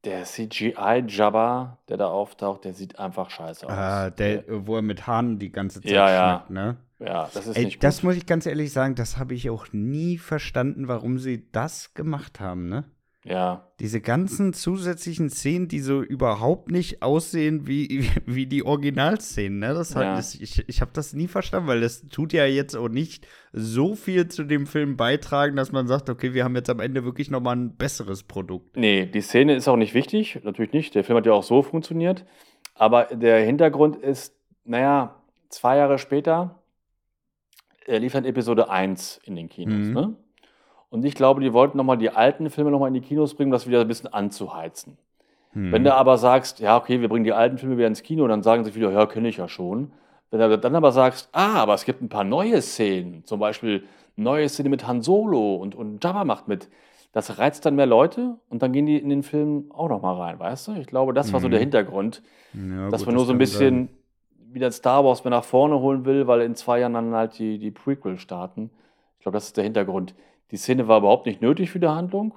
der 0.05 0.25
CGI-Jabba, 0.25 1.79
der 1.89 1.97
da 1.97 2.09
auftaucht, 2.09 2.65
der 2.65 2.75
sieht 2.75 2.99
einfach 2.99 3.31
scheiße 3.31 3.67
aus. 3.67 3.73
Ah, 3.73 4.11
der, 4.11 4.45
wo 4.67 4.75
er 4.77 4.83
mit 4.83 5.07
Haaren 5.07 5.39
die 5.39 5.53
ganze 5.53 5.81
Zeit 5.81 5.93
Ja, 5.93 6.11
ja. 6.11 6.45
ne? 6.49 6.77
ja, 6.99 7.31
das 7.33 7.47
ist 7.47 7.57
Ey, 7.57 7.67
nicht 7.67 7.77
gut. 7.77 7.85
das 7.85 8.03
muss 8.03 8.17
ich 8.17 8.27
ganz 8.27 8.47
ehrlich 8.47 8.73
sagen, 8.73 8.97
das 8.97 9.17
habe 9.17 9.35
ich 9.35 9.49
auch 9.49 9.67
nie 9.71 10.19
verstanden, 10.19 10.89
warum 10.89 11.19
sie 11.21 11.51
das 11.53 11.95
gemacht 11.95 12.41
haben, 12.41 12.69
ne? 12.69 12.85
Ja, 13.25 13.69
Diese 13.79 14.01
ganzen 14.01 14.53
zusätzlichen 14.53 15.31
Szenen, 15.31 15.69
die 15.69 15.79
so 15.79 16.03
überhaupt 16.03 16.71
nicht 16.73 17.03
aussehen 17.03 17.69
wie, 17.69 18.05
wie 18.27 18.47
die 18.47 18.65
Originalszenen, 18.65 19.61
ne? 19.61 19.75
Das 19.75 19.95
hat, 19.95 20.03
Ja. 20.03 20.17
das, 20.17 20.35
ich 20.35 20.69
ich 20.69 20.81
habe 20.81 20.91
das 20.93 21.13
nie 21.13 21.29
verstanden, 21.29 21.69
weil 21.69 21.81
das 21.81 22.09
tut 22.09 22.33
ja 22.33 22.47
jetzt 22.47 22.75
auch 22.75 22.89
nicht 22.89 23.27
so 23.53 23.95
viel 23.95 24.27
zu 24.27 24.43
dem 24.43 24.67
Film 24.67 24.97
beitragen, 24.97 25.55
dass 25.55 25.71
man 25.71 25.87
sagt, 25.87 26.11
okay, 26.11 26.35
wir 26.35 26.43
haben 26.43 26.57
jetzt 26.57 26.69
am 26.71 26.81
Ende 26.81 27.05
wirklich 27.05 27.31
noch 27.31 27.41
mal 27.41 27.55
ein 27.55 27.77
besseres 27.77 28.25
Produkt. 28.25 28.77
Nee, 28.77 29.07
die 29.07 29.21
Szene 29.21 29.55
ist 29.55 29.69
auch 29.69 29.77
nicht 29.77 29.95
wichtig, 29.95 30.41
natürlich 30.43 30.73
nicht. 30.73 30.95
Der 30.97 31.05
Film 31.05 31.17
hat 31.19 31.27
ja 31.27 31.33
auch 31.33 31.45
so 31.45 31.63
funktioniert. 31.63 32.25
Aber 32.75 33.05
der 33.05 33.45
Hintergrund 33.45 33.97
ist, 33.97 34.35
naja, 34.65 35.15
zwei 35.49 35.77
Jahre 35.77 35.99
später 35.99 36.59
lief 37.87 38.13
dann 38.13 38.25
Episode 38.25 38.69
1 38.71 39.21
in 39.25 39.37
den 39.37 39.49
Kinos. 39.49 39.87
Mhm. 39.89 39.93
Ne? 39.93 40.17
Und 40.93 41.07
ich 41.07 41.15
glaube, 41.15 41.41
die 41.41 41.55
wollten 41.55 41.79
nochmal 41.79 41.97
die 41.97 42.11
alten 42.11 42.51
Filme 42.51 42.71
nochmal 42.71 42.89
in 42.89 42.95
die 42.95 43.01
Kinos 43.01 43.35
bringen, 43.35 43.49
um 43.49 43.53
das 43.53 43.67
wieder 43.67 43.81
ein 43.81 43.89
bisschen 43.89 44.13
anzuheizen. 44.13 44.99
Hm. 45.55 45.73
Wenn 45.73 45.85
du 45.85 45.95
aber 45.95 46.19
sagst, 46.19 46.61
ja, 46.61 46.77
okay, 46.77 47.01
wir 47.01 47.09
bringen 47.09 47.25
die 47.25 47.33
alten 47.33 47.57
Filme 47.57 47.79
wieder 47.79 47.87
ins 47.87 48.03
Kino, 48.03 48.29
dann 48.29 48.43
sagen 48.43 48.63
sie 48.63 48.75
wieder, 48.75 48.93
ja, 48.93 49.07
kenne 49.07 49.29
ich 49.29 49.39
ja 49.39 49.49
schon. 49.49 49.91
Wenn 50.31 50.41
du 50.41 50.59
dann 50.59 50.77
aber 50.77 50.93
sagst, 50.93 51.31
ah, 51.33 51.55
aber 51.63 51.73
es 51.73 51.87
gibt 51.87 52.03
ein 52.03 52.11
paar 52.11 52.25
neue 52.25 52.61
Szenen, 52.61 53.25
zum 53.25 53.41
Beispiel 53.41 53.85
neue 54.17 54.47
Szene 54.51 54.69
mit 54.69 54.87
Han 54.87 55.01
Solo 55.01 55.57
und, 55.57 55.75
und 55.75 56.05
Jabba 56.05 56.27
macht 56.27 56.47
mit, 56.47 56.69
das 57.13 57.39
reizt 57.39 57.65
dann 57.65 57.75
mehr 57.75 57.87
Leute 57.87 58.37
und 58.51 58.63
dann 58.63 58.73
gehen 58.73 58.85
die 58.85 58.99
in 58.99 59.09
den 59.09 59.23
Film 59.23 59.71
auch 59.73 59.89
noch 59.89 60.03
mal 60.03 60.15
rein, 60.15 60.39
weißt 60.39 60.69
du? 60.69 60.73
Ich 60.75 60.87
glaube, 60.87 61.15
das 61.15 61.33
war 61.33 61.41
so 61.41 61.49
der 61.49 61.61
Hintergrund, 61.61 62.23
Ja, 62.53 62.91
dass 62.91 63.01
gut, 63.01 63.07
man 63.07 63.15
nur 63.15 63.23
das 63.23 63.29
so 63.29 63.33
ein 63.33 63.39
bisschen 63.39 63.89
sein. 63.89 64.55
wieder 64.55 64.71
Star 64.71 65.05
Wars 65.07 65.25
mehr 65.25 65.31
nach 65.31 65.45
vorne 65.45 65.81
holen 65.81 66.05
will, 66.05 66.27
weil 66.27 66.43
in 66.43 66.55
zwei 66.55 66.81
Jahren 66.81 66.93
dann 66.93 67.15
halt 67.15 67.39
die, 67.39 67.59
die 67.59 67.71
Prequel 67.71 68.19
starten. 68.19 68.71
Ich 69.23 69.25
glaube, 69.25 69.37
das 69.37 69.47
ist 69.47 69.57
der 69.57 69.63
Hintergrund. 69.63 70.17
Die 70.51 70.57
Szene 70.57 70.89
war 70.89 70.99
überhaupt 70.99 71.27
nicht 71.27 71.41
nötig 71.41 71.71
für 71.71 71.79
die 71.79 71.87
Handlung 71.87 72.35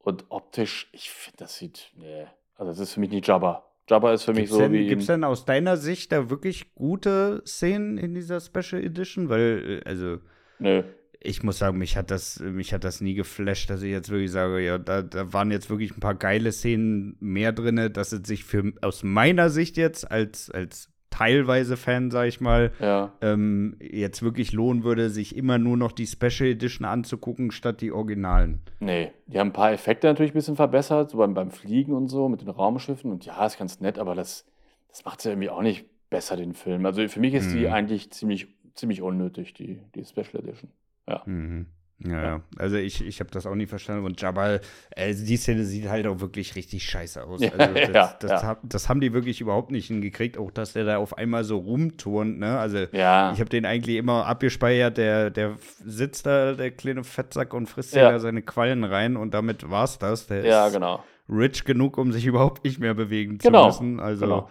und 0.00 0.26
optisch, 0.28 0.90
ich 0.92 1.08
finde, 1.08 1.38
das 1.38 1.56
sieht, 1.56 1.92
nee, 1.96 2.26
also 2.56 2.72
das 2.72 2.78
ist 2.78 2.92
für 2.92 3.00
mich 3.00 3.08
nicht 3.08 3.26
Jabba. 3.26 3.64
Jabba 3.88 4.12
ist 4.12 4.24
für 4.24 4.32
mich 4.32 4.40
Gibt's 4.40 4.52
so 4.52 4.58
denn, 4.58 4.72
wie 4.74 4.86
gibt's 4.86 5.08
in, 5.08 5.14
denn 5.14 5.24
aus 5.24 5.46
deiner 5.46 5.78
Sicht 5.78 6.12
da 6.12 6.28
wirklich 6.28 6.74
gute 6.74 7.42
Szenen 7.46 7.96
in 7.96 8.12
dieser 8.12 8.38
Special 8.38 8.84
Edition? 8.84 9.30
Weil, 9.30 9.80
äh, 9.82 9.88
also, 9.88 10.18
nö. 10.58 10.82
ich 11.20 11.42
muss 11.42 11.56
sagen, 11.56 11.78
mich 11.78 11.96
hat 11.96 12.10
das, 12.10 12.38
mich 12.38 12.74
hat 12.74 12.84
das 12.84 13.00
nie 13.00 13.14
geflasht, 13.14 13.70
dass 13.70 13.80
ich 13.80 13.90
jetzt 13.90 14.10
wirklich 14.10 14.30
sage, 14.30 14.60
ja, 14.60 14.76
da, 14.76 15.00
da 15.00 15.32
waren 15.32 15.50
jetzt 15.50 15.70
wirklich 15.70 15.96
ein 15.96 16.00
paar 16.00 16.16
geile 16.16 16.52
Szenen 16.52 17.16
mehr 17.18 17.52
drin, 17.52 17.94
dass 17.94 18.12
es 18.12 18.28
sich 18.28 18.44
für 18.44 18.74
aus 18.82 19.04
meiner 19.04 19.48
Sicht 19.48 19.78
jetzt 19.78 20.10
als, 20.10 20.50
als 20.50 20.89
teilweise 21.20 21.76
Fan, 21.76 22.10
sag 22.10 22.26
ich 22.28 22.40
mal, 22.40 22.72
Ja, 22.80 23.12
ähm, 23.20 23.76
jetzt 23.80 24.22
wirklich 24.22 24.52
lohnen 24.52 24.82
würde, 24.84 25.10
sich 25.10 25.36
immer 25.36 25.58
nur 25.58 25.76
noch 25.76 25.92
die 25.92 26.06
Special 26.06 26.48
Edition 26.50 26.86
anzugucken, 26.86 27.50
statt 27.50 27.80
die 27.80 27.92
Originalen. 27.92 28.60
nee. 28.80 29.10
Die 29.26 29.38
haben 29.38 29.48
ein 29.50 29.52
paar 29.52 29.72
Effekte 29.72 30.06
natürlich 30.08 30.32
ein 30.32 30.34
bisschen 30.34 30.56
verbessert, 30.56 31.10
so 31.10 31.18
beim, 31.18 31.34
beim 31.34 31.50
Fliegen 31.52 31.92
und 31.92 32.08
so 32.08 32.28
mit 32.28 32.40
den 32.40 32.48
Raumschiffen. 32.48 33.10
Und 33.12 33.24
ja, 33.26 33.46
ist 33.46 33.58
ganz 33.58 33.78
nett, 33.80 33.98
aber 33.98 34.14
das, 34.16 34.44
das 34.88 35.04
macht 35.04 35.24
ja 35.24 35.30
irgendwie 35.30 35.50
auch 35.50 35.62
nicht 35.62 35.84
besser, 36.10 36.36
den 36.36 36.54
Film. 36.54 36.84
Also 36.84 37.06
für 37.06 37.20
mich 37.20 37.34
ist 37.34 37.52
die 37.52 37.66
Mhm. 37.66 37.72
eigentlich 37.72 38.10
ziemlich, 38.10 38.48
ziemlich 38.74 39.02
unnötig, 39.02 39.54
die, 39.54 39.78
die 39.94 40.04
Special 40.04 40.42
Edition. 40.42 40.70
Ja. 41.08 41.22
Mhm. 41.26 41.66
Ja, 42.06 42.22
ja. 42.22 42.40
Also 42.56 42.76
ich, 42.76 43.04
ich 43.06 43.20
habe 43.20 43.30
das 43.30 43.44
auch 43.46 43.54
nie 43.54 43.66
verstanden. 43.66 44.06
Und 44.06 44.20
Jabal, 44.22 44.60
äh, 44.90 45.14
die 45.14 45.36
Szene 45.36 45.64
sieht 45.64 45.88
halt 45.88 46.06
auch 46.06 46.20
wirklich 46.20 46.56
richtig 46.56 46.82
scheiße 46.84 47.22
aus. 47.24 47.40
Ja, 47.44 47.50
Also 47.52 47.74
das, 47.74 47.88
ja, 47.94 48.16
das, 48.20 48.30
ja. 48.30 48.42
hab- 48.48 48.60
das 48.62 48.88
haben 48.88 49.00
die 49.00 49.12
wirklich 49.12 49.40
überhaupt 49.40 49.70
nicht 49.70 49.88
hingekriegt. 49.88 50.38
Auch, 50.38 50.50
dass 50.50 50.72
der 50.72 50.84
da 50.84 50.96
auf 50.96 51.18
einmal 51.18 51.44
so 51.44 51.58
rumturnt, 51.58 52.38
ne? 52.38 52.58
Also 52.58 52.86
Ja, 52.92 53.32
ich 53.32 53.40
habe 53.40 53.50
den 53.50 53.66
eigentlich 53.66 53.96
immer 53.96 54.24
abgespeichert. 54.26 54.96
Der, 54.96 55.30
der 55.30 55.56
sitzt 55.84 56.24
da, 56.26 56.52
der 56.54 56.70
kleine 56.70 57.04
Fettsack, 57.04 57.52
und 57.52 57.66
frisst 57.66 57.94
Ja. 57.94 58.10
da 58.12 58.18
seine 58.18 58.42
Quallen 58.42 58.84
rein. 58.84 59.16
Und 59.18 59.34
damit 59.34 59.68
war's 59.70 59.98
das. 59.98 60.26
Der 60.26 60.44
ja, 60.44 60.66
ist 60.68 60.72
genau. 60.72 61.04
rich 61.28 61.64
genug, 61.64 61.98
um 61.98 62.12
sich 62.12 62.24
überhaupt 62.26 62.64
nicht 62.64 62.78
mehr 62.78 62.94
bewegen 62.94 63.36
Genau, 63.38 63.70
zu 63.70 63.82
müssen. 63.84 64.00
Also, 64.00 64.24
genau. 64.24 64.50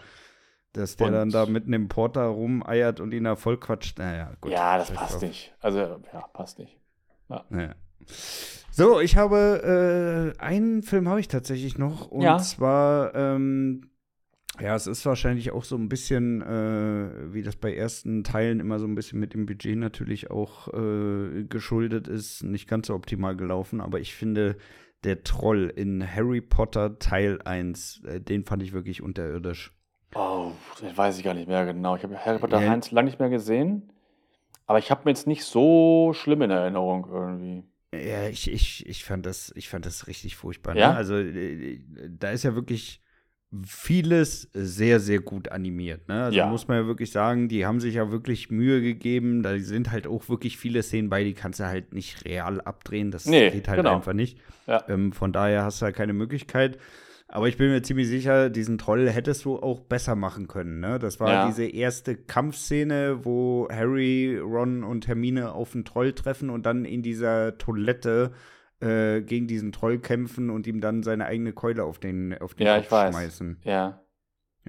dass 0.73 0.97
der 0.97 1.07
Und- 1.07 1.13
dann 1.13 1.29
da 1.31 1.47
mitten 1.47 1.73
im 1.73 1.87
Porter 1.87 2.25
rumeiert 2.25 2.99
und 2.99 3.11
ihn 3.11 3.23
da 3.23 3.35
voll 3.35 3.57
quatscht. 3.59 3.97
Naja, 3.97 4.33
gut. 4.39 4.51
ja, 4.51 4.77
das 4.77 4.91
passt 4.91 5.15
drauf. 5.15 5.21
nicht. 5.23 5.51
Also, 5.61 5.79
ja, 5.79 6.21
passt 6.31 6.59
nicht. 6.59 6.77
Ja. 7.29 7.75
So, 8.71 8.99
ich 8.99 9.17
habe 9.17 10.33
äh, 10.37 10.41
einen 10.41 10.83
Film 10.83 11.07
habe 11.09 11.19
ich 11.19 11.27
tatsächlich 11.27 11.77
noch 11.77 12.07
und 12.07 12.21
Ja. 12.23 12.37
zwar 12.37 13.13
ähm, 13.15 13.89
ja, 14.59 14.75
es 14.75 14.87
ist 14.87 15.05
wahrscheinlich 15.05 15.51
auch 15.51 15.63
so 15.63 15.75
ein 15.77 15.87
bisschen, 15.89 16.41
äh, 16.41 17.33
wie 17.33 17.43
das 17.43 17.55
bei 17.55 17.73
ersten 17.73 18.23
Teilen 18.23 18.59
immer 18.59 18.79
so 18.79 18.85
ein 18.87 18.95
bisschen 18.95 19.19
mit 19.19 19.33
dem 19.33 19.45
Budget 19.45 19.77
natürlich 19.77 20.31
auch 20.31 20.67
äh, 20.73 21.43
geschuldet 21.45 22.07
ist, 22.07 22.43
nicht 22.43 22.67
ganz 22.67 22.87
so 22.87 22.95
optimal 22.95 23.35
gelaufen, 23.37 23.79
aber 23.79 23.99
ich 23.99 24.13
finde, 24.15 24.57
der 25.05 25.23
Troll 25.23 25.71
in 25.73 26.05
Harry 26.05 26.41
Potter 26.41 26.99
Teil 26.99 27.39
1, 27.43 28.03
äh, 28.05 28.19
den 28.19 28.43
fand 28.43 28.61
ich 28.63 28.73
wirklich 28.73 29.01
unterirdisch. 29.01 29.71
Oh, 30.15 30.51
das 30.81 30.97
weiß 30.97 31.17
ich 31.19 31.23
gar 31.23 31.33
nicht 31.35 31.47
mehr 31.47 31.65
genau. 31.65 31.95
Ich 31.95 32.03
habe 32.03 32.17
Harry 32.17 32.39
Potter 32.39 32.61
Ja. 32.61 32.71
1 32.71 32.91
lange 32.91 33.05
nicht 33.05 33.19
mehr 33.19 33.29
gesehen. 33.29 33.93
Aber 34.69 34.77
ich 34.77 34.91
habe 34.91 35.01
mir 35.05 35.09
jetzt 35.11 35.25
nicht 35.25 35.43
so 35.45 36.11
schlimm 36.13 36.43
in 36.43 36.51
Erinnerung 36.51 37.07
irgendwie. 37.11 37.63
Ja, 37.91 38.27
ich, 38.29 38.51
ich, 38.51 38.85
ich 38.87 39.03
fand 39.03 39.25
das, 39.25 39.51
ich 39.55 39.67
fand 39.67 39.87
das 39.87 40.05
richtig 40.05 40.35
furchtbar. 40.35 40.77
Ja? 40.77 40.91
Ne? 40.91 40.95
Also 40.95 41.15
äh, 41.17 41.81
da 42.07 42.29
ist 42.29 42.43
ja 42.43 42.53
wirklich 42.53 43.01
vieles 43.65 44.47
sehr, 44.53 44.99
sehr 44.99 45.21
gut 45.21 45.49
animiert. 45.49 46.07
Ne? 46.07 46.25
Also 46.25 46.37
Ja. 46.37 46.45
muss 46.45 46.67
man 46.67 46.77
ja 46.77 46.85
wirklich 46.85 47.11
sagen, 47.11 47.47
die 47.49 47.65
haben 47.65 47.79
sich 47.79 47.95
ja 47.95 48.11
wirklich 48.11 48.51
Mühe 48.51 48.79
gegeben. 48.79 49.41
Da 49.41 49.57
sind 49.57 49.91
halt 49.91 50.05
auch 50.05 50.29
wirklich 50.29 50.57
viele 50.59 50.83
Szenen 50.83 51.09
bei, 51.09 51.23
die 51.23 51.33
kannst 51.33 51.59
du 51.59 51.65
halt 51.65 51.91
nicht 51.95 52.23
real 52.25 52.61
abdrehen. 52.61 53.09
Das 53.09 53.25
Nee, 53.25 53.49
geht 53.49 53.67
halt 53.67 53.77
genau. 53.77 53.95
einfach 53.95 54.13
nicht. 54.13 54.37
Ja. 54.67 54.83
Ähm, 54.87 55.13
von 55.13 55.33
daher 55.33 55.63
hast 55.63 55.81
du 55.81 55.85
halt 55.85 55.95
keine 55.95 56.13
Möglichkeit. 56.13 56.77
Aber 57.31 57.47
ich 57.47 57.57
bin 57.57 57.69
mir 57.69 57.83
ziemlich 57.83 58.07
sicher, 58.07 58.49
diesen 58.49 58.79
Troll 58.79 59.07
hättest 59.07 59.45
du 59.45 59.57
auch 59.59 59.81
besser 59.81 60.15
machen 60.15 60.47
können. 60.47 60.79
Ne? 60.79 60.97
Das 60.97 61.19
war 61.19 61.31
Ja. 61.31 61.47
diese 61.47 61.63
erste 61.65 62.15
Kampfszene, 62.15 63.19
wo 63.23 63.67
Harry, 63.71 64.39
Ron 64.39 64.83
und 64.83 65.07
Hermine 65.07 65.51
auf 65.51 65.73
den 65.73 65.85
Troll 65.85 66.13
treffen 66.13 66.49
und 66.49 66.65
dann 66.65 66.85
in 66.85 67.03
dieser 67.03 67.57
Toilette 67.59 68.31
äh, 68.81 69.21
gegen 69.21 69.45
diesen 69.45 69.71
Troll 69.71 69.99
kämpfen 69.99 70.49
und 70.49 70.65
ihm 70.65 70.81
dann 70.81 71.03
seine 71.03 71.25
eigene 71.27 71.53
Keule 71.53 71.83
auf 71.83 71.99
den, 71.99 72.35
auf 72.39 72.55
den 72.55 72.65
Ja, 72.65 72.75
Kopf 72.77 72.85
ich 72.85 72.91
weiß. 72.91 73.13
schmeißen. 73.15 73.57
Ja. 73.63 74.01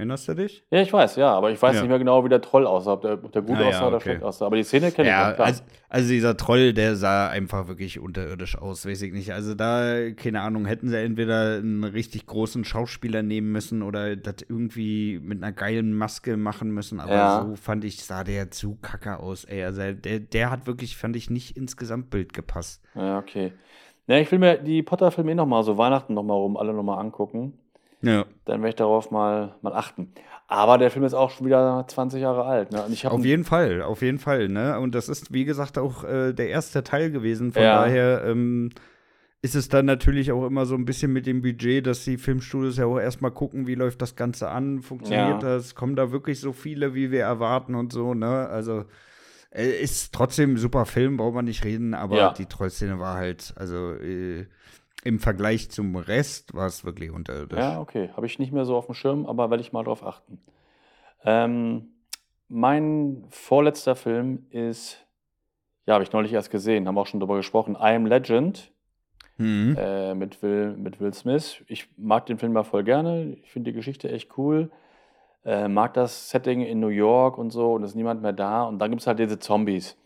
Erinnerst 0.00 0.28
du 0.28 0.34
dich? 0.34 0.64
Ja, 0.70 0.80
ich 0.80 0.92
weiß, 0.92 1.16
ja. 1.16 1.32
Aber 1.32 1.50
ich 1.50 1.60
weiß 1.60 1.76
Ja. 1.76 1.82
nicht 1.82 1.90
mehr 1.90 1.98
genau, 1.98 2.24
wie 2.24 2.28
der 2.30 2.40
Troll 2.40 2.66
aussah. 2.66 2.94
Ob 2.94 3.02
der, 3.02 3.12
ob 3.22 3.30
der 3.32 3.42
gut 3.42 3.56
Ah, 3.58 3.60
ja, 3.62 3.68
aussah 3.68 3.86
oder 3.88 3.96
okay. 3.96 4.04
schlecht 4.10 4.22
aussah. 4.22 4.46
Aber 4.46 4.56
die 4.56 4.62
Szene 4.62 4.90
kenne 4.92 5.08
ich 5.08 5.12
Ja, 5.12 5.28
noch, 5.28 5.34
klar. 5.36 5.46
also, 5.46 5.62
also 5.88 6.08
dieser 6.08 6.36
Troll, 6.36 6.72
der 6.72 6.96
sah 6.96 7.28
einfach 7.28 7.68
wirklich 7.68 7.98
unterirdisch 8.00 8.56
aus, 8.56 8.86
weiß 8.86 9.02
ich 9.02 9.12
nicht. 9.12 9.32
Also 9.32 9.54
da, 9.54 10.10
keine 10.12 10.40
Ahnung, 10.40 10.64
hätten 10.64 10.88
sie 10.88 10.98
entweder 10.98 11.56
einen 11.58 11.84
richtig 11.84 12.26
großen 12.26 12.64
Schauspieler 12.64 13.22
nehmen 13.22 13.52
müssen 13.52 13.82
oder 13.82 14.16
das 14.16 14.36
irgendwie 14.48 15.18
mit 15.22 15.42
einer 15.42 15.52
geilen 15.52 15.92
Maske 15.94 16.36
machen 16.36 16.70
müssen. 16.70 16.98
Aber 17.00 17.12
Ja. 17.12 17.42
so 17.42 17.56
fand 17.56 17.84
ich, 17.84 18.02
sah 18.02 18.24
der 18.24 18.50
zu 18.50 18.78
kacke 18.80 19.18
aus, 19.20 19.44
ey. 19.44 19.62
Also 19.64 19.80
der, 19.92 20.20
der 20.20 20.50
hat 20.50 20.66
wirklich, 20.66 20.96
fand 20.96 21.14
ich, 21.16 21.28
nicht 21.30 21.56
ins 21.56 21.76
Gesamtbild 21.76 22.32
gepasst. 22.32 22.82
ja, 22.94 23.18
okay. 23.18 23.52
Na, 24.06 24.18
ich 24.18 24.32
will 24.32 24.40
mir 24.40 24.56
die 24.56 24.82
Potter-Filme 24.82 25.30
eh 25.30 25.34
nochmal 25.36 25.62
so 25.62 25.78
Weihnachten 25.78 26.14
nochmal 26.14 26.36
rum, 26.36 26.56
alle 26.56 26.72
nochmal 26.72 26.98
angucken. 26.98 27.52
Ja. 28.02 28.24
Dann 28.44 28.60
werde 28.60 28.68
ich 28.70 28.74
darauf 28.76 29.10
mal, 29.10 29.54
mal 29.62 29.72
achten. 29.74 30.12
Aber 30.46 30.78
der 30.78 30.90
Film 30.90 31.04
ist 31.04 31.14
auch 31.14 31.30
schon 31.30 31.46
wieder 31.46 31.84
20 31.86 32.20
Jahre 32.20 32.44
alt. 32.44 32.72
Ne? 32.72 32.82
Und 32.82 32.92
ich 32.92 33.04
habe 33.04 33.14
Auf 33.14 33.24
jeden 33.24 33.44
Fall, 33.44 33.82
auf 33.82 34.02
jeden 34.02 34.18
Fall, 34.18 34.48
ne? 34.48 34.80
Und 34.80 34.94
das 34.94 35.08
ist, 35.08 35.32
wie 35.32 35.44
gesagt, 35.44 35.78
auch 35.78 36.02
äh, 36.04 36.32
der 36.32 36.48
erste 36.48 36.82
Teil 36.82 37.10
gewesen. 37.12 37.52
Von 37.52 37.62
Ja. 37.62 37.72
daher 37.74 38.24
ähm, 38.24 38.70
ist 39.42 39.54
es 39.54 39.68
dann 39.68 39.86
natürlich 39.86 40.32
auch 40.32 40.44
immer 40.46 40.66
so 40.66 40.74
ein 40.74 40.84
bisschen 40.84 41.12
mit 41.12 41.26
dem 41.26 41.40
Budget, 41.40 41.86
dass 41.86 42.04
die 42.04 42.18
Filmstudios 42.18 42.78
ja 42.78 42.86
auch 42.86 42.98
erstmal 42.98 43.30
gucken, 43.30 43.66
wie 43.66 43.74
läuft 43.76 44.02
das 44.02 44.16
Ganze 44.16 44.48
an, 44.50 44.82
funktioniert 44.82 45.42
Ja. 45.42 45.56
das, 45.56 45.74
kommen 45.74 45.94
da 45.96 46.10
wirklich 46.10 46.40
so 46.40 46.52
viele, 46.52 46.94
wie 46.94 47.10
wir 47.10 47.22
erwarten 47.22 47.74
und 47.74 47.92
so, 47.92 48.14
ne? 48.14 48.48
Also 48.48 48.84
äh, 49.52 49.68
ist 49.82 50.12
trotzdem 50.12 50.54
ein 50.54 50.56
super 50.58 50.84
Film, 50.84 51.16
braucht 51.16 51.34
man 51.34 51.44
nicht 51.44 51.64
reden, 51.64 51.94
aber 51.94 52.16
Ja. 52.16 52.32
die 52.32 52.46
Trollszene 52.46 52.98
war 52.98 53.16
halt, 53.16 53.52
also 53.56 53.92
äh, 53.94 54.46
im 55.04 55.18
Vergleich 55.18 55.70
zum 55.70 55.96
Rest 55.96 56.54
war 56.54 56.66
es 56.66 56.84
wirklich 56.84 57.10
unterirdisch. 57.10 57.58
Ja, 57.58 57.80
okay. 57.80 58.10
Habe 58.16 58.26
ich 58.26 58.38
nicht 58.38 58.52
mehr 58.52 58.64
so 58.64 58.76
auf 58.76 58.86
dem 58.86 58.94
Schirm, 58.94 59.26
aber 59.26 59.50
werde 59.50 59.62
ich 59.62 59.72
mal 59.72 59.84
drauf 59.84 60.04
achten. 60.04 60.38
Ähm, 61.24 61.88
mein 62.48 63.24
vorletzter 63.30 63.94
Film 63.96 64.46
ist, 64.50 65.04
ja, 65.86 65.94
habe 65.94 66.04
ich 66.04 66.12
neulich 66.12 66.32
erst 66.32 66.50
gesehen, 66.50 66.86
haben 66.86 66.94
wir 66.94 67.02
auch 67.02 67.06
schon 67.06 67.20
drüber 67.20 67.36
gesprochen, 67.36 67.74
I 67.74 67.94
Am 67.94 68.06
Legend 68.06 68.70
Mhm. 69.36 69.74
äh, 69.78 70.14
mit, 70.14 70.42
Will, 70.42 70.76
mit 70.76 71.00
Will 71.00 71.14
Smith. 71.14 71.64
Ich 71.66 71.88
mag 71.96 72.26
den 72.26 72.36
Film 72.38 72.52
mal 72.52 72.62
voll 72.62 72.84
gerne. 72.84 73.38
Ich 73.42 73.50
finde 73.50 73.70
die 73.70 73.74
Geschichte 73.74 74.10
echt 74.10 74.36
cool. 74.36 74.70
Äh, 75.46 75.66
mag 75.68 75.94
das 75.94 76.28
Setting 76.28 76.60
in 76.60 76.78
New 76.78 76.88
York 76.88 77.38
und 77.38 77.50
so 77.50 77.72
und 77.72 77.82
es 77.82 77.92
ist 77.92 77.96
niemand 77.96 78.20
mehr 78.20 78.34
da. 78.34 78.64
Und 78.64 78.78
dann 78.78 78.90
gibt 78.90 79.00
es 79.00 79.06
halt 79.06 79.18
diese 79.18 79.38
Zombies. 79.38 79.96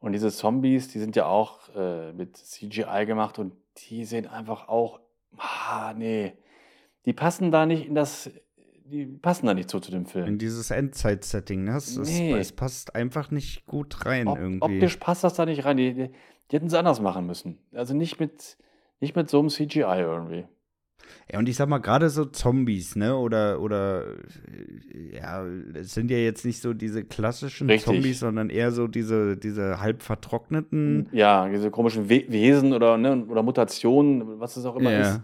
Und 0.00 0.12
diese 0.12 0.30
Zombies, 0.30 0.88
die 0.88 1.00
sind 1.00 1.16
ja 1.16 1.26
auch 1.26 1.68
äh, 1.76 2.12
mit 2.14 2.38
CGI 2.38 3.04
gemacht 3.04 3.38
und 3.38 3.52
die 3.78 4.04
sehen 4.04 4.26
einfach 4.26 4.68
auch, 4.68 5.00
ah, 5.38 5.94
nee, 5.96 6.34
die 7.06 7.12
passen 7.12 7.50
da 7.50 7.66
nicht 7.66 7.86
in 7.86 7.94
das, 7.94 8.30
die 8.84 9.06
passen 9.06 9.46
da 9.46 9.54
nicht 9.54 9.70
so 9.70 9.80
zu 9.80 9.90
dem 9.90 10.02
In 10.02 10.06
Film. 10.06 10.38
dieses 10.38 10.70
Endzeit-Setting, 10.70 11.64
ne? 11.64 11.76
Es, 11.76 11.96
Nee. 11.96 12.32
es, 12.32 12.48
es 12.48 12.52
passt 12.52 12.94
einfach 12.94 13.30
nicht 13.30 13.66
gut 13.66 14.04
rein 14.06 14.28
Op 14.28 14.38
irgendwie. 14.38 14.62
optisch 14.62 14.96
passt 14.96 15.24
das 15.24 15.34
da 15.34 15.46
nicht 15.46 15.64
rein. 15.64 15.76
Die, 15.78 15.94
die, 15.94 16.08
die 16.50 16.56
hätten 16.56 16.66
es 16.66 16.74
anders 16.74 17.00
machen 17.00 17.26
müssen. 17.26 17.58
Also 17.72 17.94
nicht 17.94 18.20
mit, 18.20 18.56
nicht 19.00 19.16
mit 19.16 19.30
so 19.30 19.38
einem 19.38 19.48
CGI 19.48 19.80
irgendwie. 19.80 20.44
Ja, 21.30 21.38
und 21.38 21.48
ich 21.48 21.56
sag 21.56 21.68
mal, 21.68 21.78
gerade 21.78 22.10
so 22.10 22.24
Zombies, 22.24 22.96
ne? 22.96 23.16
Oder, 23.16 23.60
oder, 23.60 24.04
ja, 25.12 25.44
es 25.74 25.94
sind 25.94 26.10
ja 26.10 26.18
jetzt 26.18 26.44
nicht 26.44 26.60
so 26.60 26.74
diese 26.74 27.04
klassischen 27.04 27.68
Richtig. 27.68 27.86
Zombies, 27.86 28.20
sondern 28.20 28.50
eher 28.50 28.70
so 28.72 28.86
diese, 28.86 29.36
diese 29.36 29.80
halb 29.80 30.02
vertrockneten. 30.02 31.08
Ja, 31.12 31.48
diese 31.48 31.70
komischen 31.70 32.08
We 32.08 32.24
Wesen 32.28 32.72
oder, 32.72 32.96
ne, 32.98 33.24
oder 33.28 33.42
Mutationen, 33.42 34.40
was 34.40 34.56
es 34.56 34.64
auch 34.64 34.76
immer 34.76 34.90
Ja. 34.92 35.00
ist. 35.00 35.20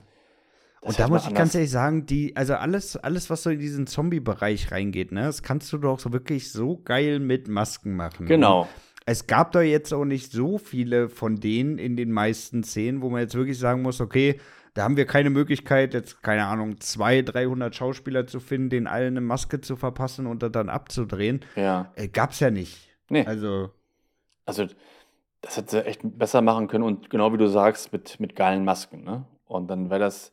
Das 0.81 0.91
Und 0.91 0.99
da 1.01 1.09
muss 1.09 1.27
ich 1.27 1.35
ganz 1.35 1.55
ehrlich 1.57 1.71
sagen, 1.71 2.07
die, 2.07 2.37
also 2.37 2.55
alles, 2.55 2.97
alles, 2.97 3.31
was 3.31 3.43
so 3.43 3.51
in 3.51 3.59
diesen 3.59 3.89
Zombie-Bereich 3.89 4.71
reingeht, 4.71 5.11
ne, 5.11 5.23
das 5.23 5.43
kannst 5.43 5.73
du 5.73 5.79
doch 5.79 5.99
so 5.99 6.13
wirklich 6.13 6.53
so 6.53 6.81
geil 6.85 7.19
mit 7.19 7.49
Masken 7.49 7.97
machen. 7.97 8.27
Genau. 8.27 8.69
es 9.05 9.27
gab 9.27 9.53
da 9.53 9.61
jetzt 9.63 9.93
auch 9.93 10.05
nicht 10.05 10.31
so 10.31 10.59
viele 10.59 11.09
von 11.09 11.41
denen 11.41 11.79
in 11.79 11.97
den 11.97 12.13
meisten 12.13 12.63
Szenen, 12.63 13.03
wo 13.03 13.11
man 13.11 13.23
jetzt 13.23 13.35
wirklich 13.35 13.59
sagen 13.59 13.83
muss, 13.83 14.01
okay, 14.01 14.39
da 14.75 14.85
haben 14.85 14.97
wir 14.97 15.07
keine 15.07 15.31
Möglichkeit, 15.31 15.95
jetzt, 15.95 16.23
keine 16.23 16.47
Ahnung, 16.47 16.81
200, 16.81 17.35
300 17.35 17.75
Schauspieler 17.75 18.27
zu 18.27 18.41
finden, 18.41 18.71
denen 18.71 18.87
allen 18.87 19.17
eine 19.17 19.21
Maske 19.21 19.61
zu 19.61 19.77
verpassen 19.77 20.27
und 20.27 20.43
das 20.43 20.53
dann 20.53 20.69
abzudrehen. 20.69 21.41
Ja. 21.57 21.93
Äh, 21.97 22.09
gab's 22.09 22.41
ja 22.41 22.51
nicht. 22.51 22.89
Nee. 23.09 23.25
Also, 23.27 23.71
Also, 24.47 24.67
das 25.41 25.57
hätte 25.57 25.71
sie 25.71 25.85
echt 25.87 26.01
besser 26.05 26.43
machen 26.43 26.69
können 26.69 26.85
und 26.85 27.11
genau 27.11 27.33
wie 27.33 27.39
du 27.39 27.49
sagst, 27.49 27.93
mit, 27.93 28.19
mit 28.21 28.35
geilen 28.37 28.65
Masken. 28.65 29.05
Ne? 29.05 29.25
Und 29.47 29.69
dann 29.69 29.89
wäre 29.91 30.01
das 30.01 30.33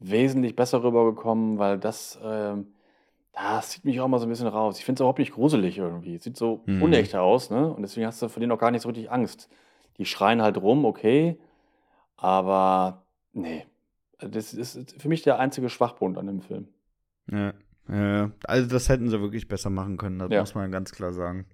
wesentlich 0.00 0.56
besser 0.56 0.82
rübergekommen, 0.82 1.58
weil 1.58 1.78
das, 1.78 2.18
ähm, 2.24 2.66
das 3.32 3.70
zieht 3.70 3.84
mich 3.84 4.00
auch 4.00 4.08
mal 4.08 4.18
so 4.18 4.26
ein 4.26 4.28
bisschen 4.30 4.48
raus. 4.48 4.78
Ich 4.78 4.84
finde 4.84 4.96
es 4.98 5.00
überhaupt 5.00 5.20
nicht 5.20 5.32
gruselig 5.32 5.78
irgendwie. 5.78 6.18
Sieht 6.18 6.36
so 6.36 6.62
Mhm. 6.66 6.82
unecht 6.82 7.14
aus, 7.14 7.50
ne? 7.50 7.72
Und 7.72 7.82
deswegen 7.82 8.06
hast 8.06 8.20
du 8.20 8.28
vor 8.28 8.40
denen 8.40 8.52
auch 8.52 8.58
gar 8.58 8.70
nicht 8.72 8.82
so 8.82 8.88
richtig 8.88 9.10
Angst. 9.10 9.48
Die 9.98 10.04
schreien 10.04 10.42
halt 10.42 10.58
rum, 10.58 10.84
okay, 10.84 11.38
aber 12.16 13.01
nee. 13.32 13.66
Das 14.18 14.54
ist 14.54 15.00
für 15.00 15.08
mich 15.08 15.22
der 15.22 15.38
einzige 15.40 15.68
Schwachpunkt 15.68 16.16
an 16.16 16.26
dem 16.26 16.42
Film. 16.42 16.68
Ja. 17.30 17.52
ja. 17.88 18.30
Also 18.44 18.68
das 18.68 18.88
hätten 18.88 19.08
sie 19.10 19.20
wirklich 19.20 19.48
besser 19.48 19.68
machen 19.70 19.96
können, 19.96 20.18
das 20.20 20.30
Ja. 20.30 20.40
muss 20.40 20.54
man 20.54 20.70
ganz 20.70 20.92
klar 20.92 21.12
sagen. 21.12 21.46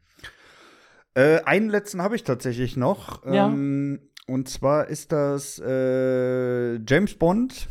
Äh, 1.14 1.40
einen 1.44 1.70
letzten 1.70 2.02
habe 2.02 2.14
ich 2.14 2.24
tatsächlich 2.24 2.76
noch. 2.76 3.24
Ja. 3.24 3.46
Ähm, 3.46 4.00
und 4.26 4.48
zwar 4.50 4.88
ist 4.88 5.12
das 5.12 5.58
äh, 5.64 6.74
James 6.86 7.14
Bond, 7.14 7.68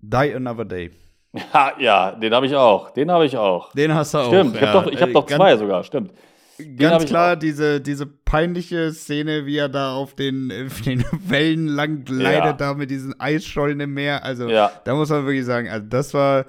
Die 0.00 0.34
Another 0.34 0.64
Day. 0.66 0.90
Ha, 1.54 1.74
ja, 1.78 2.10
den 2.12 2.34
habe 2.34 2.44
ich 2.46 2.54
auch. 2.56 2.90
Den 2.90 3.10
habe 3.10 3.24
ich 3.24 3.36
auch. 3.36 3.72
Den 3.72 3.94
hast 3.94 4.12
du 4.14 4.18
auch. 4.18 4.26
Stimmt, 4.28 4.56
ich 4.56 4.60
ja. 4.62 4.72
habe 4.72 4.84
doch, 4.84 4.92
ich 4.92 5.00
hab 5.00 5.08
Äh, 5.08 5.12
doch 5.12 5.26
ganz- 5.26 5.38
zwei 5.38 5.56
sogar, 5.56 5.84
stimmt. 5.84 6.10
hab 6.58 6.76
Ganz 6.76 7.04
klar, 7.06 7.36
diese, 7.36 7.80
diese 7.80 8.06
peinliche 8.30 8.92
Szene, 8.92 9.44
wie 9.46 9.56
er 9.56 9.68
da 9.68 9.94
auf 9.94 10.14
den, 10.14 10.52
auf 10.66 10.80
den 10.82 11.04
Wellen 11.26 11.66
lang 11.66 12.04
gleitet, 12.04 12.44
Ja. 12.44 12.52
da 12.52 12.74
mit 12.74 12.90
diesen 12.90 13.18
Eisschollen 13.18 13.80
im 13.80 13.94
Meer. 13.94 14.24
Also, 14.24 14.48
Ja. 14.48 14.70
da 14.84 14.94
muss 14.94 15.10
man 15.10 15.24
wirklich 15.26 15.44
sagen, 15.44 15.68
also 15.68 15.86
das 15.88 16.14
war 16.14 16.44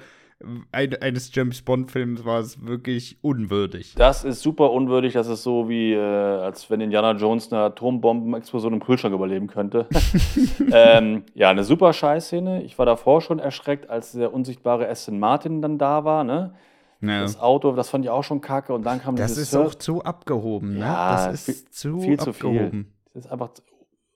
ein, 0.72 0.96
eines 1.02 1.34
James 1.36 1.62
Bond-Films 1.62 2.26
war 2.26 2.40
es 2.40 2.66
wirklich 2.66 3.18
unwürdig. 3.22 3.94
Das 3.96 4.24
ist 4.24 4.42
super 4.42 4.72
unwürdig. 4.72 5.14
Das 5.14 5.28
ist 5.28 5.44
so 5.44 5.70
wie, 5.70 5.94
äh, 5.94 6.00
als 6.00 6.70
wenn 6.72 6.82
Indiana 6.82 7.12
Jones 7.12 7.52
eine 7.54 7.62
Atombombenexplosion 7.64 8.74
im 8.74 8.80
Kühlschrank 8.84 9.14
überleben 9.14 9.46
könnte. 9.48 9.86
ähm, 10.72 11.24
ja, 11.36 11.50
eine 11.52 11.64
super 11.64 11.94
Scheißszene. 11.94 12.64
Ich 12.64 12.78
war 12.80 12.86
davor 12.88 13.22
schon 13.22 13.38
erschreckt, 13.40 13.90
als 13.90 14.14
der 14.14 14.34
unsichtbare 14.34 14.88
Aston 14.90 15.20
Martin 15.20 15.62
dann 15.62 15.78
da 15.78 16.06
war. 16.06 16.24
Ne? 16.24 16.54
Ja. 17.02 17.22
Das 17.22 17.40
Auto, 17.40 17.72
das 17.74 17.90
fand 17.90 18.06
ich 18.06 18.12
auch 18.12 18.24
schon 18.24 18.42
kacke. 18.42 18.74
Und 18.74 18.84
dann 18.86 19.02
kam 19.02 19.16
Das 19.16 19.38
ist 19.38 19.56
auch 19.56 19.74
zu 19.76 20.04
abgehoben, 20.04 20.74
ne? 20.76 20.80
Ja, 20.82 21.28
das 21.28 21.34
ist 21.34 21.46
viel- 21.46 21.70
zu 21.72 22.00
viel 22.00 22.20
zu 22.20 22.34
viel. 22.34 22.50
abgehoben. 22.50 22.94
Das 23.14 23.26
ist 23.26 23.32
einfach 23.32 23.50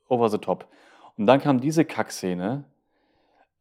over 0.08 0.28
the 0.28 0.38
top. 0.38 0.66
Und 1.18 1.26
dann 1.26 1.40
kam 1.40 1.60
diese 1.60 1.84
Kackszene. 1.84 2.64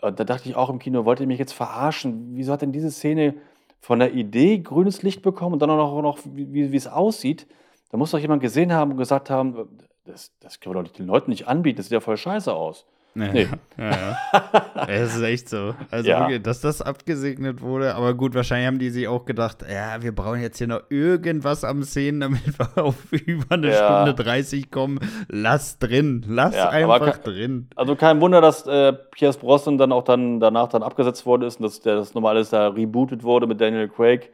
Und 0.01 0.19
da 0.19 0.23
dachte 0.23 0.47
ich 0.49 0.55
auch 0.55 0.69
im 0.69 0.77
Kino, 0.79 1.05
wollt 1.05 1.19
ihr 1.19 1.27
mich 1.27 1.39
jetzt 1.39 1.53
verarschen? 1.53 2.31
Wieso 2.35 2.53
hat 2.53 2.61
denn 2.61 2.71
diese 2.71 2.91
Szene 2.91 3.35
von 3.81 3.99
der 3.99 4.13
Idee 4.13 4.59
grünes 4.59 5.01
Licht 5.03 5.21
bekommen 5.21 5.53
und 5.53 5.59
dann 5.61 5.69
auch 5.69 6.01
noch, 6.01 6.19
wie, 6.25 6.53
wie 6.53 6.71
wie 6.71 6.75
es 6.77 6.87
aussieht? 6.87 7.47
Da 7.89 7.97
muss 7.97 8.11
doch 8.11 8.19
jemand 8.19 8.41
gesehen 8.41 8.73
haben 8.73 8.91
und 8.91 8.97
gesagt 8.97 9.29
haben, 9.29 9.67
das, 10.05 10.31
das 10.39 10.59
können 10.59 10.75
wir 10.75 10.83
doch 10.83 10.91
den 10.91 11.07
Leuten 11.07 11.31
nicht 11.31 11.47
anbieten, 11.47 11.77
das 11.77 11.85
sieht 11.87 11.93
ja 11.93 11.99
voll 11.99 12.17
scheiße 12.17 12.53
aus. 12.53 12.85
Ja, 13.15 13.31
Nee. 13.31 13.47
ja, 13.77 13.89
ja. 13.91 14.85
Es 14.87 15.15
ist 15.15 15.21
echt 15.21 15.47
so. 15.49 15.73
Also 15.89 16.09
Ja. 16.09 16.19
wirklich, 16.21 16.43
dass 16.43 16.59
das 16.59 16.81
abgesegnet 16.81 17.61
wurde, 17.61 17.95
aber 17.95 18.13
gut, 18.13 18.35
wahrscheinlich 18.35 18.67
haben 18.67 18.77
die 18.79 18.89
sich 18.89 19.07
auch 19.07 19.23
gedacht, 19.25 19.63
ja, 19.71 20.01
wir 20.03 20.13
brauchen 20.13 20.41
jetzt 20.41 20.57
hier 20.57 20.67
noch 20.67 20.81
irgendwas 20.89 21.63
am 21.63 21.81
Szenen, 21.83 22.19
damit 22.19 22.59
wir 22.59 22.77
auf 22.83 22.95
über 23.13 23.55
eine 23.55 23.71
Ja. 23.71 24.03
Stunde 24.05 24.21
30 24.21 24.69
kommen. 24.69 24.99
Lass 25.29 25.79
drin, 25.79 26.25
lass 26.27 26.55
einfach 26.55 27.17
drin. 27.19 27.69
Also 27.75 27.95
kein 27.95 28.19
Wunder, 28.19 28.41
dass 28.41 28.67
äh, 28.67 28.91
Pierce 29.11 29.37
Brosnan 29.37 29.77
dann 29.77 29.91
auch 29.93 30.03
dann 30.03 30.39
danach 30.41 30.67
dann 30.67 30.83
abgesetzt 30.83 31.25
worden 31.25 31.43
ist 31.43 31.57
und 31.61 31.63
dass 31.63 31.79
der, 31.79 31.95
das 31.95 32.13
nochmal 32.15 32.35
alles 32.35 32.49
da 32.49 32.67
rebootet 32.67 33.23
wurde 33.23 33.47
mit 33.47 33.61
Daniel 33.61 33.87
Craig, 33.87 34.29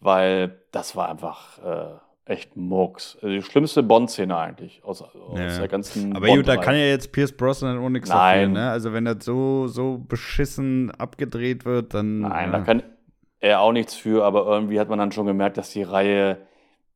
weil 0.00 0.58
das 0.72 0.94
war 0.94 1.08
einfach 1.08 1.58
äh, 1.64 1.86
echt 2.30 2.56
Murks. 2.56 3.16
Also 3.16 3.28
die 3.28 3.42
schlimmste 3.42 3.82
Bond-Szene 3.82 4.36
eigentlich 4.36 4.82
aus, 4.84 5.02
aus 5.02 5.38
Ja. 5.38 5.58
der 5.58 5.68
ganzen 5.68 6.14
Aber 6.16 6.28
gut, 6.28 6.46
da 6.48 6.56
kann 6.56 6.74
ja 6.74 6.84
jetzt 6.84 7.12
Pierce 7.12 7.32
Brosnan 7.32 7.78
auch 7.78 7.88
nichts 7.88 8.08
Nein. 8.08 8.54
dafür, 8.54 8.64
ne? 8.66 8.70
Also 8.70 8.92
wenn 8.92 9.04
das 9.04 9.24
so, 9.24 9.66
so 9.66 9.98
beschissen 9.98 10.90
abgedreht 10.92 11.64
wird, 11.64 11.94
dann. 11.94 12.20
Nein, 12.20 12.52
ja. 12.52 12.58
da 12.58 12.64
kann 12.64 12.82
er 13.40 13.60
auch 13.60 13.72
nichts 13.72 13.94
für, 13.94 14.24
aber 14.24 14.46
irgendwie 14.46 14.78
hat 14.78 14.88
man 14.88 14.98
dann 14.98 15.12
schon 15.12 15.26
gemerkt, 15.26 15.56
dass 15.56 15.70
die 15.70 15.82
Reihe, 15.82 16.38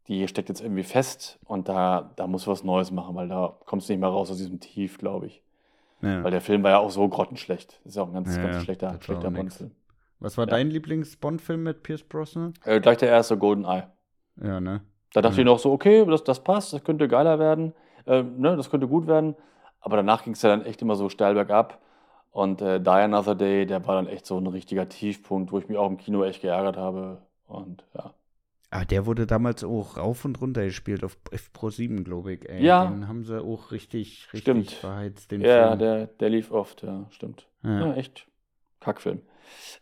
die 0.08 0.28
steckt 0.28 0.48
jetzt 0.48 0.60
irgendwie 0.60 0.82
fest 0.82 1.38
und 1.46 1.68
da, 1.68 2.12
da 2.16 2.26
muss 2.26 2.46
was 2.46 2.62
Neues 2.64 2.90
machen, 2.90 3.16
weil 3.16 3.28
da 3.28 3.56
kommst 3.64 3.88
du 3.88 3.92
nicht 3.92 4.00
mehr 4.00 4.10
raus 4.10 4.30
aus 4.30 4.36
diesem 4.36 4.60
Tief, 4.60 4.98
glaube 4.98 5.26
ich. 5.26 5.42
ja. 6.02 6.22
Weil 6.22 6.30
der 6.30 6.42
Film 6.42 6.62
war 6.62 6.70
ja 6.70 6.78
auch 6.78 6.90
so 6.90 7.08
grottenschlecht. 7.08 7.80
Das 7.84 7.92
ist 7.92 7.96
ja 7.96 8.02
auch 8.02 8.08
ein 8.08 8.14
ganz, 8.14 8.36
ganz 8.36 8.62
schlechter, 8.62 8.98
schlechter. 9.00 9.30
Bond-Film. 9.30 9.70
Was 10.20 10.38
war 10.38 10.46
dein 10.46 10.70
Lieblings-Bond-Film 10.70 11.62
mit 11.62 11.82
Pierce 11.82 12.02
Brosnan? 12.04 12.54
Äh, 12.64 12.80
gleich 12.80 12.98
der 12.98 13.08
erste 13.08 13.36
Goldeneye. 13.36 13.88
Ja, 14.42 14.60
ne? 14.60 14.80
Da 15.14 15.22
dachte 15.22 15.36
Ja. 15.36 15.40
ich 15.40 15.46
noch 15.46 15.58
so, 15.58 15.72
okay, 15.72 16.04
das, 16.04 16.22
das 16.24 16.44
passt, 16.44 16.72
das 16.74 16.84
könnte 16.84 17.08
geiler 17.08 17.38
werden, 17.38 17.72
äh, 18.06 18.22
ne, 18.22 18.56
das 18.56 18.68
könnte 18.68 18.86
gut 18.88 19.06
werden. 19.06 19.34
Aber 19.80 19.96
danach 19.96 20.24
ging 20.24 20.34
es 20.34 20.42
ja 20.42 20.50
dann 20.50 20.64
echt 20.66 20.82
immer 20.82 20.96
so 20.96 21.08
steil 21.08 21.34
bergab. 21.34 21.80
Und 22.30 22.60
äh, 22.62 22.80
Die 22.80 22.88
Another 22.90 23.34
Day, 23.34 23.64
der 23.64 23.86
war 23.86 23.94
dann 23.94 24.08
echt 24.08 24.26
so 24.26 24.36
ein 24.38 24.46
richtiger 24.46 24.88
Tiefpunkt, 24.88 25.52
wo 25.52 25.58
ich 25.58 25.68
mich 25.68 25.78
auch 25.78 25.88
im 25.88 25.96
Kino 25.98 26.24
echt 26.24 26.42
geärgert 26.42 26.76
habe. 26.76 27.22
Und 27.46 27.84
ja. 27.94 28.12
Ah, 28.70 28.84
der 28.84 29.06
wurde 29.06 29.24
damals 29.26 29.62
auch 29.62 29.96
rauf 29.98 30.24
und 30.24 30.40
runter 30.40 30.64
gespielt 30.64 31.04
auf 31.04 31.16
F 31.30 31.52
Pro 31.52 31.70
7, 31.70 32.02
glaube 32.02 32.32
ich. 32.32 32.48
Ey. 32.48 32.64
Ja. 32.64 32.86
Den 32.86 33.06
haben 33.06 33.22
sie 33.24 33.40
auch 33.40 33.70
richtig, 33.70 34.26
richtig 34.32 34.40
Stimmt. 34.40 34.70
verheizt, 34.72 35.30
den 35.30 35.42
Ja, 35.42 35.68
Film. 35.68 35.78
der, 35.78 36.06
der 36.08 36.28
lief 36.30 36.50
oft, 36.50 36.82
ja, 36.82 37.06
stimmt. 37.10 37.46
Ja, 37.62 37.86
ja. 37.86 37.94
echt 37.94 38.26
Kackfilm. 38.80 39.20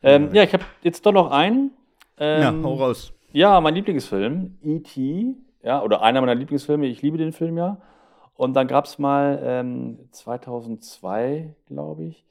Ähm, 0.03 0.27
Ja. 0.29 0.35
ja, 0.35 0.43
ich 0.43 0.53
habe 0.53 0.65
jetzt 0.83 1.07
doch 1.07 1.13
noch 1.13 1.31
einen. 1.31 1.71
ja, 2.19 2.51
Ähm, 2.51 2.63
hau 2.65 2.75
raus. 2.75 3.15
Ja, 3.33 3.61
mein 3.61 3.75
Lieblingsfilm, 3.75 4.59
E.T., 4.63 5.35
ja, 5.63 5.83
oder 5.83 6.03
einer 6.03 6.21
meiner 6.21 6.35
Lieblingsfilme, 6.35 6.87
ich 6.87 7.03
liebe 7.03 7.19
den 7.19 7.33
Film 7.33 7.57
ja. 7.57 7.79
Und 8.35 8.55
dann 8.55 8.67
gab 8.67 8.87
es 8.87 8.99
mal 8.99 9.41
ähm, 9.43 9.99
2002, 10.11 11.55
glaube 11.67 12.05
ich, 12.05 12.25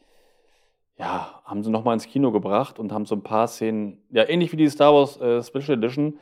ja, 0.97 1.41
haben 1.45 1.63
sie 1.63 1.71
nochmal 1.71 1.93
ins 1.95 2.07
Kino 2.07 2.31
gebracht 2.31 2.77
und 2.77 2.91
haben 2.91 3.05
so 3.05 3.15
ein 3.15 3.23
paar 3.23 3.47
Szenen, 3.47 3.97
ja, 4.11 4.27
ähnlich 4.27 4.51
wie 4.51 4.57
die 4.57 4.69
Star 4.69 4.93
Wars 4.93 5.19
äh, 5.19 5.41
Special 5.41 5.77
Edition, 5.77 6.19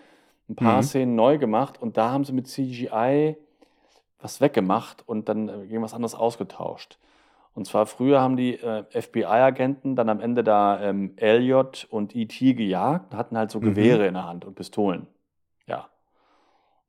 ein 0.47 0.55
paar 0.55 0.77
Mhm. 0.77 0.83
Szenen 0.83 1.15
neu 1.15 1.37
gemacht 1.37 1.81
und 1.81 1.97
da 1.97 2.11
haben 2.11 2.23
sie 2.23 2.33
mit 2.33 2.47
CGI 2.47 3.35
was 4.21 4.39
weggemacht 4.41 5.03
und 5.07 5.27
dann 5.29 5.49
äh, 5.49 5.65
gegen 5.67 5.81
was 5.81 5.93
anderes 5.93 6.15
ausgetauscht. 6.15 6.97
Und 7.53 7.65
zwar 7.65 7.85
früher 7.87 8.21
haben 8.21 8.37
die 8.37 8.53
äh, 8.55 8.83
FBI-Agenten 8.89 9.95
dann 9.95 10.09
am 10.09 10.19
Ende 10.21 10.43
da 10.43 10.81
ähm, 10.81 11.13
Elliot 11.17 11.87
und 11.89 12.15
E.T. 12.15 12.53
gejagt, 12.53 13.13
hatten 13.13 13.37
halt 13.37 13.51
so 13.51 13.59
Mhm. 13.59 13.65
Gewehre 13.65 14.07
in 14.07 14.13
der 14.13 14.25
Hand 14.25 14.45
und 14.45 14.55
Pistolen. 14.55 15.07
Ja. 15.67 15.89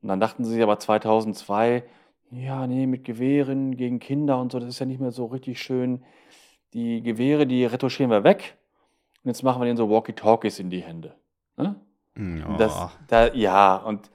Und 0.01 0.09
dann 0.09 0.19
dachten 0.19 0.45
sie 0.45 0.51
sich 0.53 0.63
aber 0.63 0.79
2002, 0.79 1.83
ja, 2.31 2.65
nee, 2.67 2.87
mit 2.87 3.03
Gewehren 3.03 3.75
gegen 3.75 3.99
Kinder 3.99 4.39
und 4.39 4.51
so, 4.51 4.59
das 4.59 4.69
ist 4.69 4.79
ja 4.79 4.85
nicht 4.85 5.01
mehr 5.01 5.11
so 5.11 5.25
richtig 5.25 5.61
schön. 5.61 6.03
Die 6.73 7.01
Gewehre, 7.01 7.45
die 7.45 7.65
retuschieren 7.65 8.09
wir 8.09 8.23
weg 8.23 8.57
und 9.23 9.29
jetzt 9.29 9.43
machen 9.43 9.61
wir 9.61 9.65
denen 9.65 9.77
so 9.77 9.89
Walkie-Talkies 9.89 10.59
in 10.59 10.69
die 10.69 10.81
Hände. 10.81 11.15
Ne? 11.57 11.75
Oh. 12.17 12.55
Das, 12.57 12.89
da, 13.07 13.33
ja, 13.33 13.75
und 13.75 14.09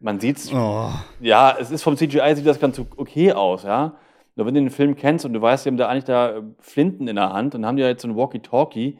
man 0.00 0.20
sieht's, 0.20 0.52
oh. 0.52 0.90
ja, 1.20 1.56
es 1.58 1.70
ist 1.70 1.82
vom 1.82 1.96
CGI 1.96 2.34
sieht 2.34 2.46
das 2.46 2.60
ganz 2.60 2.78
okay 2.78 3.32
aus, 3.32 3.64
ja. 3.64 3.96
Nur 4.38 4.46
wenn 4.46 4.54
du 4.54 4.60
den 4.60 4.70
Film 4.70 4.94
kennst 4.94 5.24
und 5.24 5.32
du 5.32 5.42
weißt, 5.42 5.64
die 5.64 5.68
haben 5.70 5.76
da 5.76 5.88
eigentlich 5.88 6.04
da 6.04 6.36
äh, 6.36 6.42
Flinten 6.60 7.08
in 7.08 7.16
der 7.16 7.32
Hand 7.32 7.56
und 7.56 7.66
haben 7.66 7.74
die 7.76 7.82
da 7.82 7.88
jetzt 7.88 8.02
so 8.02 8.08
ein 8.08 8.14
Walkie-Talkie, 8.14 8.96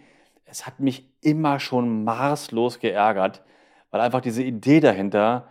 es 0.47 0.67
hat 0.67 0.81
mich 0.81 1.09
immer 1.21 1.61
schon 1.61 2.03
maßlos 2.03 2.81
geärgert, 2.81 3.45
weil 3.93 4.01
einfach 4.01 4.21
diese 4.21 4.43
Idee 4.43 4.81
dahinter, 4.81 5.47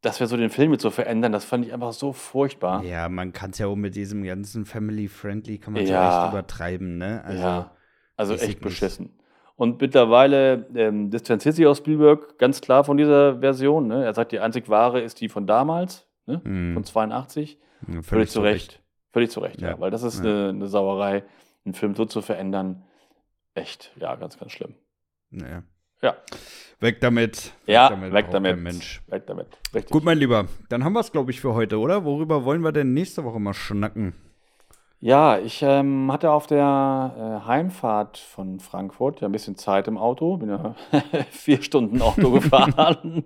dass 0.00 0.18
wir 0.18 0.28
so 0.28 0.38
den 0.38 0.48
Film 0.48 0.72
jetzt 0.72 0.80
so 0.80 0.88
verändern, 0.88 1.30
das 1.30 1.44
fand 1.44 1.66
ich 1.66 1.74
einfach 1.74 1.92
so 1.92 2.14
furchtbar. 2.14 2.82
Ja, 2.84 3.10
man 3.10 3.34
kann 3.34 3.50
es 3.50 3.58
ja 3.58 3.66
auch 3.66 3.76
mit 3.76 3.96
diesem 3.96 4.22
ganzen 4.24 4.64
Family-Friendly, 4.64 5.58
kann 5.58 5.74
man 5.74 5.82
es 5.82 5.90
Ja. 5.90 6.02
ja 6.02 6.22
echt 6.24 6.32
übertreiben, 6.32 6.96
ne? 6.96 7.22
Also, 7.22 7.42
ja, 7.42 7.70
also 8.16 8.34
echt 8.34 8.60
beschissen. 8.60 9.10
Und 9.56 9.78
mittlerweile 9.78 10.66
ähm, 10.74 11.10
distanziert 11.10 11.54
sich 11.54 11.66
aus 11.66 11.78
Spielberg 11.78 12.38
ganz 12.38 12.62
klar 12.62 12.82
von 12.82 12.96
dieser 12.96 13.40
Version. 13.40 13.88
Ne? 13.88 14.04
Er 14.04 14.14
sagt, 14.14 14.32
die 14.32 14.38
einzig 14.38 14.70
wahre 14.70 15.00
ist 15.00 15.20
die 15.20 15.28
von 15.28 15.46
damals, 15.46 16.06
ne? 16.24 16.40
mh, 16.42 16.72
von 16.74 16.84
82. 16.84 17.58
ja, 17.88 18.00
Völlig 18.02 18.30
zu 18.30 18.40
Recht. 18.40 18.80
Völlig 19.12 19.30
zu 19.30 19.40
Recht, 19.40 19.60
ja. 19.60 19.70
Ja. 19.70 19.80
Weil 19.80 19.90
das 19.90 20.02
ist 20.02 20.22
Ja. 20.22 20.30
eine, 20.30 20.48
eine 20.50 20.66
Sauerei, 20.68 21.24
einen 21.64 21.74
Film 21.74 21.94
so 21.94 22.04
zu 22.04 22.20
verändern. 22.22 22.84
Echt, 23.54 23.92
ja, 23.96 24.14
ganz, 24.16 24.38
ganz 24.38 24.52
schlimm. 24.52 24.74
Naja. 25.30 25.62
Ja. 26.00 26.16
Weg 26.80 27.00
damit. 27.00 27.52
Ja, 27.66 27.88
damit, 27.88 28.12
weg 28.12 28.30
damit. 28.30 28.58
Mensch. 28.60 29.02
Weg 29.08 29.26
damit. 29.26 29.48
Richtig. 29.74 29.90
Gut, 29.90 30.04
mein 30.04 30.18
Lieber, 30.18 30.46
dann 30.68 30.84
haben 30.84 30.92
wir 30.92 31.00
es, 31.00 31.10
glaube 31.10 31.32
ich, 31.32 31.40
für 31.40 31.54
heute, 31.54 31.78
oder? 31.80 32.04
Worüber 32.04 32.44
wollen 32.44 32.62
wir 32.62 32.70
denn 32.70 32.94
nächste 32.94 33.24
Woche 33.24 33.40
mal 33.40 33.54
schnacken? 33.54 34.14
Ja, 35.00 35.38
ich 35.38 35.62
ähm, 35.62 36.10
hatte 36.12 36.30
auf 36.30 36.46
der 36.46 37.40
äh, 37.42 37.46
Heimfahrt 37.46 38.18
von 38.18 38.58
Frankfurt 38.60 39.20
ja 39.20 39.28
ein 39.28 39.32
bisschen 39.32 39.56
Zeit 39.56 39.86
im 39.88 39.96
Auto. 39.96 40.36
Bin 40.36 40.50
ja 40.50 40.74
vier 41.30 41.62
Stunden 41.62 42.00
Auto 42.02 42.30
gefahren. 42.32 43.24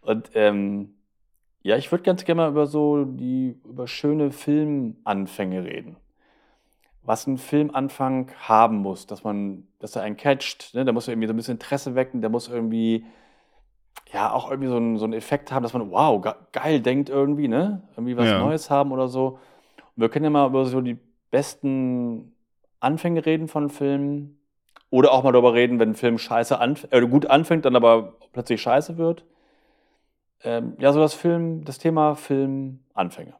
Und 0.00 0.30
ähm, 0.34 0.94
ja, 1.64 1.78
ich 1.78 1.90
würde 1.90 2.04
ganz 2.04 2.24
gerne 2.26 2.42
mal 2.42 2.50
über 2.50 2.66
so 2.66 3.04
die, 3.04 3.58
über 3.64 3.88
schöne 3.88 4.30
Filmanfänge 4.32 5.64
reden. 5.64 5.96
Was 7.02 7.26
ein 7.26 7.38
Filmanfang 7.38 8.30
haben 8.38 8.76
muss, 8.76 9.06
dass 9.06 9.24
man, 9.24 9.66
dass 9.78 9.96
er 9.96 10.02
einen 10.02 10.18
catcht, 10.18 10.74
ne? 10.74 10.84
Der 10.84 10.92
muss 10.92 11.08
irgendwie 11.08 11.26
so 11.26 11.32
ein 11.32 11.36
bisschen 11.36 11.54
Interesse 11.54 11.94
wecken, 11.94 12.20
der 12.20 12.28
muss 12.28 12.48
irgendwie, 12.48 13.06
ja, 14.12 14.30
auch 14.30 14.50
irgendwie 14.50 14.68
so 14.68 14.76
einen, 14.76 14.98
so 14.98 15.04
einen 15.04 15.14
Effekt 15.14 15.52
haben, 15.52 15.62
dass 15.62 15.72
man, 15.72 15.90
wow, 15.90 16.20
ge 16.20 16.32
geil 16.52 16.80
denkt 16.80 17.08
irgendwie, 17.08 17.48
ne? 17.48 17.82
Irgendwie 17.96 18.18
was 18.18 18.28
Ja. 18.28 18.38
Neues 18.40 18.68
haben 18.68 18.92
oder 18.92 19.08
so. 19.08 19.38
Und 19.96 20.02
wir 20.02 20.10
können 20.10 20.24
ja 20.24 20.30
mal 20.30 20.46
über 20.46 20.66
so 20.66 20.82
die 20.82 20.98
besten 21.30 22.34
Anfänge 22.78 23.24
reden 23.24 23.48
von 23.48 23.70
Filmen. 23.70 24.38
Oder 24.90 25.12
auch 25.12 25.24
mal 25.24 25.32
darüber 25.32 25.54
reden, 25.54 25.80
wenn 25.80 25.90
ein 25.90 25.94
Film 25.94 26.18
scheiße 26.18 26.58
anf 26.60 26.86
äh, 26.90 27.00
gut 27.06 27.26
anfängt, 27.26 27.64
dann 27.64 27.74
aber 27.74 28.16
plötzlich 28.32 28.60
scheiße 28.60 28.98
wird. 28.98 29.24
Ähm, 30.44 30.74
ja, 30.78 30.92
so 30.92 31.00
das 31.00 31.14
Film, 31.14 31.64
das 31.64 31.78
Thema 31.78 32.14
Filmanfänge. 32.14 33.34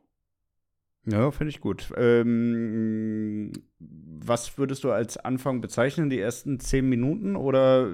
Ja, 1.07 1.31
finde 1.31 1.51
ich 1.51 1.61
gut. 1.61 1.93
Ähm, 1.99 3.53
was 3.79 4.57
würdest 4.57 4.85
du 4.85 4.91
als 4.91 5.19
Anfang 5.19 5.61
bezeichnen? 5.61 6.09
Die 6.09 6.19
ersten 6.19 6.59
zehn 6.61 6.89
Minuten 6.89 7.37
oder 7.37 7.87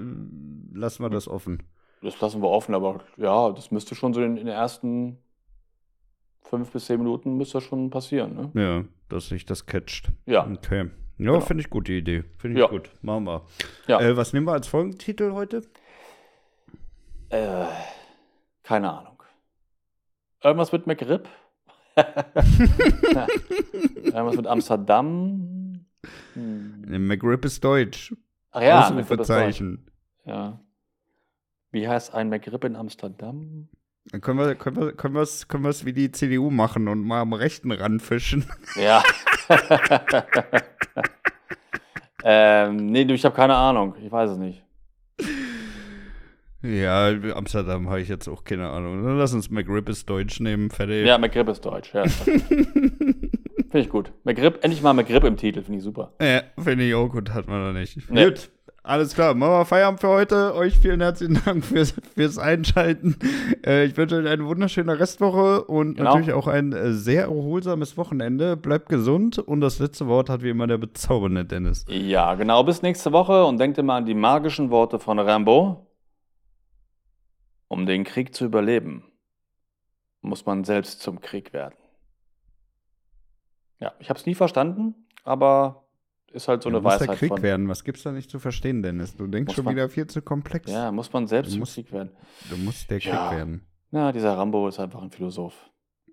lassen 0.73 1.03
wir 1.03 1.09
das 1.09 1.27
offen? 1.27 1.61
Das 2.01 2.19
lassen 2.21 2.41
wir 2.41 2.47
offen, 2.49 2.73
aber 2.73 3.01
ja, 3.17 3.51
das 3.51 3.69
müsste 3.69 3.95
schon 3.95 4.13
so 4.13 4.21
in, 4.21 4.37
in 4.37 4.45
den 4.45 4.55
ersten 4.55 5.17
fünf 6.43 6.71
bis 6.71 6.85
zehn 6.85 6.99
Minuten 6.99 7.35
müsste 7.37 7.57
das 7.57 7.63
schon 7.65 7.89
passieren. 7.89 8.51
Ne? 8.53 8.61
Ja, 8.61 8.85
dass 9.09 9.27
sich 9.27 9.45
das 9.45 9.65
catcht. 9.65 10.09
Ja. 10.25 10.45
Okay. 10.49 10.89
Ja, 11.17 11.33
Genau. 11.33 11.39
finde 11.41 11.61
ich 11.61 11.69
gut, 11.69 11.87
die 11.89 11.97
Idee. 11.97 12.23
Finde 12.37 12.57
ich 12.57 12.61
Ja. 12.65 12.69
gut. 12.71 12.89
Machen 13.01 13.25
wir. 13.25 13.45
Ja. 13.87 13.99
Äh, 13.99 14.15
was 14.17 14.33
nehmen 14.33 14.47
wir 14.47 14.53
als 14.53 14.67
Folgentitel 14.67 15.33
heute? 15.33 15.61
Äh, 17.29 17.65
keine 18.71 18.89
Ahnung. 18.89 19.21
Irgendwas 20.41 20.71
mit 20.71 20.87
McRib? 20.87 21.27
Irgendwas 23.97 24.37
mit 24.37 24.47
Amsterdam? 24.47 25.85
Hm. 26.35 27.05
McRib 27.05 27.43
ist 27.43 27.61
Deutsch. 27.61 28.15
Ach 28.51 28.61
ja, 28.61 28.79
ist. 28.79 28.93
Ausrufezeichen. 28.93 29.91
Ja. 30.23 30.61
Wie 31.71 31.85
heißt 31.85 32.13
ein 32.13 32.29
McRib 32.29 32.63
in 32.63 32.77
Amsterdam? 32.77 33.67
Dann 34.05 34.21
können 34.21 34.39
wir, 34.39 34.55
können 34.55 34.77
wir, 34.77 34.93
können 34.93 35.15
wir's, 35.15 35.49
können 35.49 35.65
wir's 35.65 35.83
wie 35.83 35.91
die 35.91 36.13
CDU 36.13 36.49
machen 36.49 36.87
und 36.87 37.03
mal 37.03 37.19
am 37.19 37.33
rechten 37.33 37.73
ranfischen. 37.73 38.45
Ja. 38.75 39.03
ähm, 42.23 42.85
nee, 42.85 43.03
du, 43.03 43.15
ich 43.15 43.25
habe 43.25 43.35
keine 43.35 43.55
Ahnung. 43.55 43.95
Ich 44.01 44.09
weiß 44.09 44.29
es 44.29 44.37
nicht. 44.37 44.63
Ja, 46.63 47.09
Amsterdam 47.35 47.89
habe 47.89 48.01
ich 48.01 48.09
jetzt 48.09 48.27
auch 48.27 48.43
keine 48.43 48.69
Ahnung. 48.69 49.17
Lass 49.17 49.33
uns 49.33 49.49
McRib 49.49 49.89
ist 49.89 50.09
Deutsch 50.09 50.39
nehmen, 50.39 50.69
fertig. 50.69 51.05
Ja, 51.07 51.17
McRib 51.17 51.49
ist 51.49 51.61
deutsch. 51.65 51.93
Ja, 51.93 52.05
finde 52.07 53.15
ich 53.73 53.89
gut. 53.89 54.11
McRib, 54.23 54.59
endlich 54.63 54.81
mal 54.83 54.93
McRib 54.93 55.23
im 55.23 55.37
Titel, 55.37 55.61
finde 55.63 55.79
ich 55.79 55.83
super. 55.83 56.13
Ja, 56.21 56.41
finde 56.61 56.83
ich 56.85 56.93
auch 56.93 57.07
gut, 57.09 57.33
hat 57.33 57.47
man 57.47 57.65
noch 57.65 57.73
nicht. 57.79 57.97
Nee. 58.11 58.25
Gut, 58.25 58.51
alles 58.83 59.13
klar. 59.15 59.33
Machen 59.33 59.51
wir 59.53 59.65
Feierabend 59.65 60.01
für 60.01 60.09
heute. 60.09 60.53
Euch 60.55 60.77
vielen 60.77 61.01
herzlichen 61.01 61.39
Dank 61.45 61.63
fürs, 61.65 61.93
fürs 62.15 62.37
Einschalten. 62.37 63.15
Äh, 63.65 63.85
ich 63.85 63.97
wünsche 63.97 64.17
euch 64.17 64.27
eine 64.27 64.45
wunderschöne 64.45 64.99
Restwoche 64.99 65.63
und 65.65 65.95
Genau. 65.97 66.11
natürlich 66.15 66.33
auch 66.33 66.47
ein 66.47 66.73
äh, 66.73 66.91
sehr 66.93 67.23
erholsames 67.23 67.97
Wochenende. 67.97 68.57
Bleibt 68.57 68.89
gesund 68.89 69.37
und 69.39 69.61
das 69.61 69.79
letzte 69.79 70.07
Wort 70.07 70.29
hat 70.29 70.43
wie 70.43 70.49
immer 70.49 70.67
der 70.67 70.77
bezaubernde 70.77 71.45
Dennis. 71.45 71.85
Ja, 71.89 72.35
genau. 72.35 72.63
Bis 72.63 72.81
nächste 72.81 73.11
Woche 73.11 73.45
und 73.45 73.59
denkt 73.59 73.77
immer 73.77 73.93
an 73.95 74.05
die 74.05 74.13
magischen 74.15 74.69
Worte 74.71 74.99
von 74.99 75.17
Rambo. 75.19 75.87
Um 77.71 77.85
den 77.85 78.03
Krieg 78.03 78.35
zu 78.35 78.43
überleben, 78.43 79.05
muss 80.19 80.45
man 80.45 80.65
selbst 80.65 80.99
zum 80.99 81.21
Krieg 81.21 81.53
werden. 81.53 81.73
Ja, 83.79 83.93
ich 83.99 84.09
habe 84.09 84.19
es 84.19 84.25
nie 84.25 84.35
verstanden, 84.35 84.93
aber 85.23 85.85
ist 86.33 86.49
halt 86.49 86.63
so 86.63 86.69
Ja, 86.69 86.75
eine 86.75 86.83
muss 86.83 86.97
der 86.97 87.07
Weisheit 87.07 87.17
Krieg 87.17 87.41
werden. 87.41 87.69
Was 87.69 87.85
gibt's 87.85 88.03
da 88.03 88.11
nicht 88.11 88.29
zu 88.29 88.39
verstehen, 88.39 88.83
Dennis? 88.83 89.15
Du 89.15 89.25
denkst 89.25 89.55
schon 89.55 89.63
man- 89.63 89.73
wieder 89.75 89.87
viel 89.87 90.05
zu 90.07 90.21
komplex. 90.21 90.69
Ja, 90.69 90.91
muss 90.91 91.13
man 91.13 91.27
selbst 91.27 91.51
Du 91.51 91.53
zum 91.53 91.59
musst- 91.61 91.75
Krieg 91.75 91.93
werden. 91.93 92.11
Du 92.49 92.57
musst 92.57 92.89
der 92.91 92.99
Krieg 92.99 93.13
Ja. 93.13 93.31
werden. 93.31 93.65
Ja, 93.91 94.11
dieser 94.11 94.37
Rambo 94.37 94.67
ist 94.67 94.77
einfach 94.79 95.01
ein 95.01 95.11
Philosoph. 95.11 95.55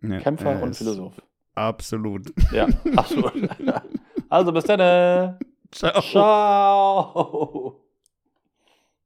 Ja, 0.01 0.21
Kämpfer 0.21 0.53
er 0.53 0.63
und 0.63 0.77
Philosoph. 0.77 1.21
Absolut. 1.57 2.33
Ja, 2.53 2.69
absolut. 2.97 3.33
also 4.29 4.53
bis 4.53 4.63
dann. 4.63 5.39
Ciao. 5.73 6.01
Ciao. 6.03 7.85